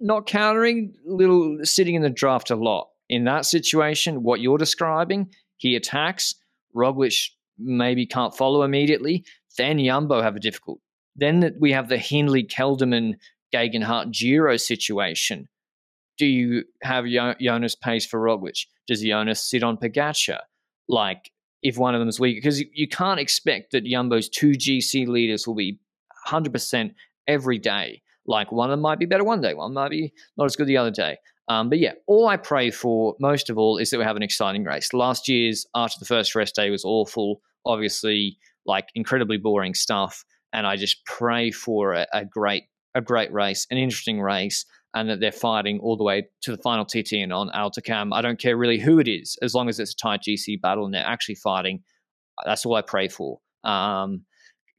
not 0.00 0.26
countering, 0.26 0.94
little 1.04 1.58
sitting 1.64 1.94
in 1.94 2.02
the 2.02 2.10
draft 2.10 2.50
a 2.50 2.56
lot. 2.56 2.88
In 3.08 3.24
that 3.24 3.46
situation, 3.46 4.22
what 4.22 4.40
you're 4.40 4.58
describing, 4.58 5.30
he 5.56 5.76
attacks. 5.76 6.34
Roglic 6.74 7.30
maybe 7.58 8.06
can't 8.06 8.36
follow 8.36 8.62
immediately. 8.62 9.24
Then 9.56 9.82
Jumbo 9.82 10.20
have 10.20 10.36
a 10.36 10.40
difficult. 10.40 10.80
Then 11.14 11.54
we 11.58 11.72
have 11.72 11.88
the 11.88 11.96
Hindley 11.96 12.44
Kelderman 12.44 13.14
Geoghegan 13.54 13.82
Hart 13.82 14.10
Giro 14.10 14.56
situation. 14.56 15.48
Do 16.18 16.26
you 16.26 16.64
have 16.82 17.06
Jonas 17.40 17.74
pace 17.74 18.04
for 18.04 18.20
Roglic? 18.20 18.66
Does 18.86 19.02
Jonas 19.02 19.42
sit 19.42 19.62
on 19.62 19.76
Pogacar? 19.76 20.40
Like, 20.88 21.30
if 21.62 21.78
one 21.78 21.94
of 21.94 22.00
them 22.00 22.08
is 22.08 22.20
weak, 22.20 22.36
because 22.36 22.60
you, 22.72 22.88
can't 22.88 23.18
expect 23.18 23.72
that 23.72 23.84
Jumbo's 23.84 24.28
two 24.28 24.52
GC 24.52 25.08
leaders 25.08 25.46
will 25.46 25.54
be 25.54 25.78
100% 26.28 26.94
every 27.26 27.58
day. 27.58 28.02
Like, 28.26 28.52
one 28.52 28.70
of 28.70 28.72
them 28.72 28.80
might 28.80 28.98
be 28.98 29.06
better 29.06 29.24
one 29.24 29.40
day, 29.40 29.54
one 29.54 29.72
might 29.72 29.90
be 29.90 30.12
not 30.36 30.44
as 30.44 30.56
good 30.56 30.66
the 30.66 30.76
other 30.76 30.90
day. 30.90 31.16
Um, 31.48 31.68
but 31.68 31.78
yeah, 31.78 31.92
all 32.06 32.26
I 32.26 32.36
pray 32.36 32.70
for 32.70 33.14
most 33.20 33.50
of 33.50 33.58
all 33.58 33.78
is 33.78 33.90
that 33.90 33.98
we 33.98 34.04
have 34.04 34.16
an 34.16 34.22
exciting 34.22 34.64
race. 34.64 34.92
Last 34.92 35.28
year's 35.28 35.66
after 35.74 35.98
the 35.98 36.04
first 36.04 36.34
rest 36.34 36.56
day 36.56 36.70
was 36.70 36.84
awful, 36.84 37.40
obviously, 37.64 38.38
like 38.64 38.88
incredibly 38.94 39.36
boring 39.36 39.74
stuff. 39.74 40.24
And 40.52 40.66
I 40.66 40.76
just 40.76 41.04
pray 41.04 41.50
for 41.50 41.92
a, 41.92 42.06
a 42.12 42.24
great, 42.24 42.64
a 42.94 43.00
great 43.00 43.32
race, 43.32 43.66
an 43.70 43.78
interesting 43.78 44.20
race, 44.20 44.64
and 44.96 45.08
that 45.10 45.20
they're 45.20 45.30
fighting 45.30 45.78
all 45.80 45.96
the 45.96 46.02
way 46.04 46.26
to 46.42 46.50
the 46.50 46.62
final 46.62 46.84
TT 46.84 47.12
and 47.14 47.32
on 47.32 47.50
Hautacam. 47.50 48.12
I 48.14 48.22
don't 48.22 48.40
care 48.40 48.56
really 48.56 48.78
who 48.78 48.98
it 48.98 49.06
is, 49.06 49.36
as 49.42 49.54
long 49.54 49.68
as 49.68 49.78
it's 49.78 49.92
a 49.92 49.96
tight 49.96 50.22
GC 50.22 50.60
battle 50.60 50.84
and 50.86 50.94
they're 50.94 51.04
actually 51.06 51.34
fighting. 51.36 51.82
That's 52.44 52.64
all 52.66 52.74
I 52.74 52.82
pray 52.82 53.08
for. 53.08 53.38
Um, 53.62 54.22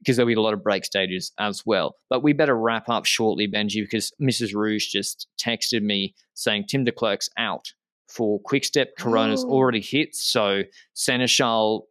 because 0.00 0.16
there'll 0.16 0.28
be 0.28 0.34
a 0.34 0.40
lot 0.40 0.54
of 0.54 0.62
break 0.62 0.84
stages 0.84 1.32
as 1.40 1.64
well. 1.66 1.96
But 2.08 2.22
we 2.22 2.32
better 2.32 2.56
wrap 2.56 2.88
up 2.88 3.04
shortly, 3.04 3.48
Benji, 3.48 3.82
because 3.82 4.12
Mrs. 4.22 4.54
Rouge 4.54 4.86
just 4.86 5.26
texted 5.44 5.82
me 5.82 6.14
saying 6.34 6.66
Tim 6.68 6.84
Declercq's 6.84 7.28
out 7.36 7.72
for 8.08 8.40
Quickstep. 8.40 8.96
Corona's 8.98 9.44
Oh. 9.44 9.50
already 9.50 9.80
hit, 9.80 10.14
so 10.14 10.62
Sénéchal 10.94 11.82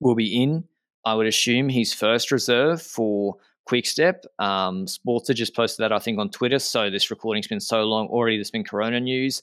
will 0.00 0.14
be 0.14 0.42
in. 0.42 0.64
I 1.04 1.14
would 1.14 1.26
assume 1.26 1.68
he's 1.68 1.92
first 1.92 2.30
reserve 2.32 2.80
for 2.82 3.36
Quickstep. 3.70 4.24
Um, 4.38 4.86
Sporza 4.86 5.34
just 5.34 5.54
posted 5.54 5.84
that 5.84 5.92
I 5.92 6.00
think 6.00 6.18
on 6.18 6.30
Twitter. 6.30 6.58
So 6.58 6.90
this 6.90 7.10
recording's 7.10 7.46
been 7.46 7.60
so 7.60 7.84
long 7.84 8.08
already. 8.08 8.36
There's 8.36 8.50
been 8.50 8.64
Corona 8.64 8.98
news. 8.98 9.42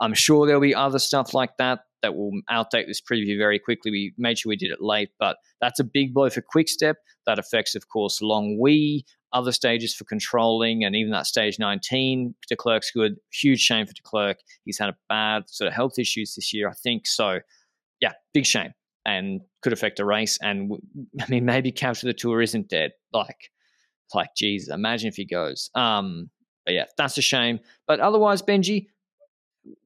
I'm 0.00 0.14
sure 0.14 0.46
there'll 0.46 0.62
be 0.62 0.74
other 0.74 0.98
stuff 0.98 1.34
like 1.34 1.56
that 1.58 1.80
that 2.02 2.14
will 2.14 2.32
outdate 2.50 2.86
this 2.86 3.00
preview 3.00 3.36
very 3.36 3.58
quickly. 3.58 3.90
We 3.90 4.14
made 4.16 4.38
sure 4.38 4.50
we 4.50 4.56
did 4.56 4.70
it 4.70 4.80
late, 4.80 5.10
but 5.18 5.36
that's 5.60 5.80
a 5.80 5.84
big 5.84 6.14
blow 6.14 6.30
for 6.30 6.42
Quickstep. 6.42 6.94
That 7.26 7.38
affects, 7.38 7.74
of 7.74 7.88
course, 7.88 8.20
Longwy, 8.20 9.04
other 9.32 9.52
stages 9.52 9.94
for 9.94 10.04
controlling, 10.04 10.84
and 10.84 10.94
even 10.94 11.12
that 11.12 11.26
stage 11.26 11.58
19. 11.58 12.34
Declercq's 12.50 12.90
good. 12.90 13.16
Huge 13.32 13.60
shame 13.60 13.86
for 13.86 13.94
Declercq. 13.94 14.36
He's 14.64 14.78
had 14.78 14.90
a 14.90 14.96
bad 15.08 15.48
sort 15.48 15.68
of 15.68 15.74
health 15.74 15.98
issues 15.98 16.34
this 16.34 16.52
year, 16.52 16.68
I 16.68 16.74
think. 16.74 17.06
So, 17.06 17.40
yeah, 18.00 18.12
big 18.32 18.46
shame 18.46 18.72
and 19.04 19.40
could 19.62 19.72
affect 19.72 20.00
a 20.00 20.04
race. 20.04 20.38
And 20.42 20.72
I 21.20 21.26
mean, 21.28 21.44
maybe 21.44 21.72
Capture 21.72 22.06
the 22.06 22.14
Tour 22.14 22.42
isn't 22.42 22.68
dead. 22.68 22.92
Like, 23.12 23.50
like, 24.14 24.34
Jesus, 24.36 24.72
imagine 24.72 25.08
if 25.08 25.16
he 25.16 25.24
goes. 25.24 25.70
Um, 25.74 26.30
but 26.64 26.74
yeah, 26.74 26.84
that's 26.96 27.16
a 27.18 27.22
shame. 27.22 27.60
But 27.86 28.00
otherwise, 28.00 28.42
Benji, 28.42 28.86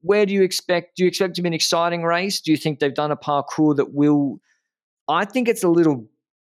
where 0.01 0.25
do 0.25 0.33
you 0.33 0.43
expect? 0.43 0.97
Do 0.97 1.03
you 1.03 1.07
expect 1.07 1.35
to 1.35 1.41
be 1.41 1.47
an 1.47 1.53
exciting 1.53 2.03
race? 2.03 2.41
Do 2.41 2.51
you 2.51 2.57
think 2.57 2.79
they've 2.79 2.93
done 2.93 3.11
a 3.11 3.15
parcours 3.15 3.77
that 3.77 3.93
will? 3.93 4.39
I 5.07 5.25
think 5.25 5.47
it's 5.47 5.63
a 5.63 5.69
little 5.69 6.07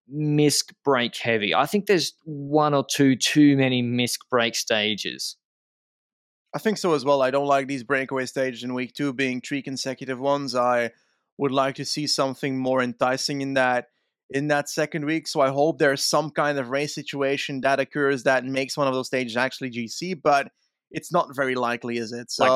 misc 0.07 0.73
break 0.83 1.15
heavy. 1.17 1.55
I 1.55 1.65
think 1.65 1.85
there's 1.85 2.13
one 2.25 2.73
or 2.73 2.85
two 2.89 3.15
too 3.15 3.55
many 3.57 3.81
misc 3.81 4.21
break 4.29 4.55
stages. 4.55 5.37
I 6.53 6.59
think 6.59 6.77
so 6.77 6.93
as 6.93 7.05
well. 7.05 7.21
I 7.21 7.31
don't 7.31 7.47
like 7.47 7.67
these 7.67 7.83
breakaway 7.83 8.25
stages 8.25 8.63
in 8.63 8.73
week 8.73 8.93
two 8.93 9.13
being 9.13 9.39
three 9.39 9.61
consecutive 9.61 10.19
ones. 10.19 10.53
I 10.53 10.91
would 11.37 11.51
like 11.51 11.75
to 11.75 11.85
see 11.85 12.07
something 12.07 12.57
more 12.57 12.81
enticing 12.81 13.41
in 13.41 13.53
that 13.53 13.87
in 14.33 14.47
that 14.47 14.69
second 14.69 15.05
week. 15.05 15.27
So 15.27 15.41
I 15.41 15.49
hope 15.49 15.77
there's 15.77 16.03
some 16.03 16.31
kind 16.31 16.57
of 16.57 16.69
race 16.69 16.95
situation 16.95 17.61
that 17.61 17.79
occurs 17.79 18.23
that 18.23 18.45
makes 18.45 18.77
one 18.77 18.87
of 18.87 18.93
those 18.93 19.07
stages 19.07 19.35
actually 19.37 19.71
GC, 19.71 20.21
but 20.21 20.49
it's 20.91 21.11
not 21.11 21.35
very 21.35 21.55
likely, 21.55 21.97
is 21.97 22.11
it? 22.11 22.31
So 22.31 22.43
like 22.45 22.53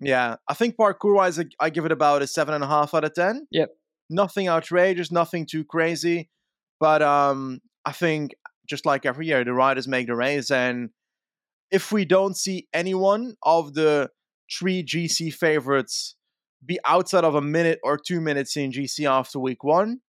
yeah, 0.00 0.36
I 0.48 0.54
think 0.54 0.76
parcours 0.76 1.14
wise, 1.16 1.38
I- 1.38 1.44
I 1.66 1.70
give 1.70 1.84
it 1.84 1.92
about 1.92 2.22
a 2.22 2.26
seven 2.26 2.54
and 2.54 2.64
a 2.64 2.66
half 2.66 2.94
out 2.94 3.04
of 3.04 3.14
ten. 3.14 3.46
Yep. 3.50 3.70
Nothing 4.08 4.48
outrageous, 4.48 5.12
nothing 5.12 5.46
too 5.46 5.64
crazy, 5.64 6.30
but 6.80 7.00
um, 7.02 7.60
I 7.84 7.92
think 7.92 8.34
just 8.68 8.86
like 8.86 9.04
every 9.06 9.26
year, 9.26 9.44
the 9.44 9.52
riders 9.52 9.86
make 9.86 10.06
the 10.06 10.16
race, 10.16 10.50
and 10.50 10.90
if 11.70 11.92
we 11.92 12.04
don't 12.04 12.36
see 12.36 12.66
anyone 12.72 13.36
of 13.42 13.74
the 13.74 14.10
three 14.52 14.82
GC 14.82 15.32
favorites 15.32 16.16
be 16.64 16.78
outside 16.84 17.24
of 17.24 17.34
a 17.36 17.40
minute 17.40 17.78
or 17.84 17.96
two 17.96 18.20
minutes 18.20 18.56
in 18.56 18.72
GC 18.72 19.08
after 19.08 19.38
week 19.38 19.62
one, 19.62 20.00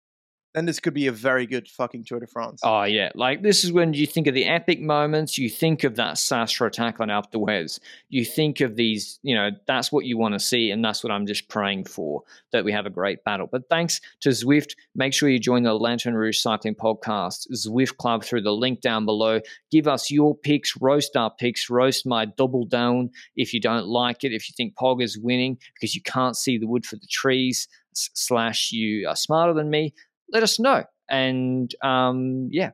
then 0.55 0.66
this 0.66 0.81
could 0.81 0.94
be 0.94 1.06
a 1.06 1.12
very 1.12 1.47
good 1.47 1.68
fucking 1.68 2.05
Tour 2.05 2.20
de 2.20 2.27
France. 2.27 2.60
Oh 2.64 2.82
yeah, 2.82 3.10
like 3.14 3.43
this 3.43 3.62
is 3.64 3.72
when 3.72 3.94
you 3.94 4.06
think 4.06 4.27
of 4.27 4.35
the 4.35 4.47
epic 4.47 4.81
moments. 4.81 5.39
You 5.39 5.48
think 5.48 5.85
of 5.85 5.97
that 5.97 6.14
Sastre 6.14 6.66
attack 6.66 7.01
on 7.01 7.09
Alpe. 7.09 7.81
You 8.09 8.24
think 8.24 8.60
of 8.60 8.74
these, 8.77 9.20
you 9.22 9.35
know, 9.35 9.51
that's 9.66 9.93
what 9.93 10.05
you 10.05 10.18
want 10.18 10.35
to 10.35 10.40
see, 10.40 10.70
and 10.70 10.85
that's 10.85 11.05
what 11.05 11.12
I'm 11.12 11.27
just 11.27 11.48
praying 11.48 11.85
for 11.85 12.22
that 12.52 12.64
we 12.64 12.72
have 12.72 12.86
a 12.86 12.90
great 12.90 13.22
battle. 13.24 13.48
But 13.51 13.68
thanks 13.68 14.01
to 14.20 14.31
Zwift. 14.31 14.74
Make 14.94 15.14
sure 15.14 15.28
you 15.28 15.39
join 15.39 15.62
the 15.62 15.74
Lanterne 15.74 16.14
Rouge 16.14 16.39
Cycling 16.39 16.74
Podcast 16.74 17.47
Zwift 17.52 17.97
Club 17.97 18.24
through 18.24 18.43
the 18.43 18.52
link 18.52 18.81
down 18.81 19.05
below. 19.05 19.40
Give 19.70 19.86
us 19.86 20.10
your 20.10 20.35
picks, 20.35 20.77
roast 20.81 21.16
our 21.16 21.31
picks, 21.31 21.70
roast 21.70 22.06
my 22.06 22.24
double 22.24 22.64
down 22.64 23.10
if 23.36 23.55
you 23.55 23.60
don't 23.60 23.86
like 23.86 24.24
it. 24.24 24.32
If 24.32 24.48
you 24.48 24.55
think 24.56 24.74
Pog 24.74 25.02
is 25.02 25.18
winning 25.18 25.59
because 25.74 25.94
you 25.94 26.02
can't 26.02 26.36
see 26.36 26.59
the 26.59 26.66
wood 26.66 26.85
for 26.85 26.97
the 26.97 27.06
trees, 27.09 27.68
slash 27.93 28.72
you 28.72 29.09
are 29.09 29.16
smarter 29.16 29.52
than 29.52 29.70
me 29.70 29.93
let 30.32 30.43
us 30.43 30.59
know. 30.59 30.85
And 31.09 31.74
um, 31.82 32.48
yeah, 32.51 32.70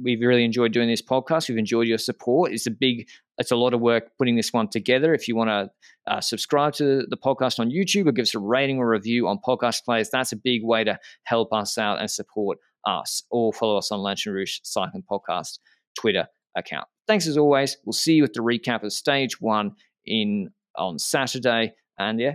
we've 0.00 0.20
really 0.20 0.44
enjoyed 0.44 0.72
doing 0.72 0.88
this 0.88 1.02
podcast. 1.02 1.48
We've 1.48 1.58
enjoyed 1.58 1.88
your 1.88 1.98
support. 1.98 2.52
It's 2.52 2.66
a 2.66 2.70
big, 2.70 3.08
it's 3.38 3.50
a 3.50 3.56
lot 3.56 3.74
of 3.74 3.80
work 3.80 4.10
putting 4.18 4.36
this 4.36 4.52
one 4.52 4.68
together. 4.68 5.14
If 5.14 5.28
you 5.28 5.36
want 5.36 5.48
to 5.48 6.12
uh, 6.12 6.20
subscribe 6.20 6.74
to 6.74 7.04
the 7.08 7.16
podcast 7.16 7.58
on 7.58 7.70
YouTube 7.70 8.06
or 8.06 8.12
give 8.12 8.24
us 8.24 8.34
a 8.34 8.38
rating 8.38 8.78
or 8.78 8.88
review 8.88 9.28
on 9.28 9.38
podcast 9.46 9.84
players, 9.84 10.10
that's 10.10 10.32
a 10.32 10.36
big 10.36 10.64
way 10.64 10.84
to 10.84 10.98
help 11.24 11.52
us 11.52 11.78
out 11.78 12.00
and 12.00 12.10
support 12.10 12.58
us. 12.86 13.22
Or 13.30 13.52
follow 13.52 13.76
us 13.76 13.90
on 13.90 14.00
Lanterne 14.00 14.34
Rouge 14.34 14.58
Cycling 14.62 15.04
Podcast 15.10 15.58
Twitter 15.98 16.26
account. 16.56 16.86
Thanks 17.06 17.26
as 17.26 17.36
always. 17.36 17.76
We'll 17.84 17.92
see 17.92 18.14
you 18.14 18.24
at 18.24 18.34
the 18.34 18.40
recap 18.40 18.82
of 18.82 18.92
stage 18.92 19.40
one 19.40 19.72
in 20.04 20.50
on 20.76 20.98
Saturday. 20.98 21.74
And 21.98 22.20
yeah, 22.20 22.34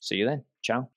see 0.00 0.16
you 0.16 0.26
then. 0.26 0.44
Ciao. 0.62 0.88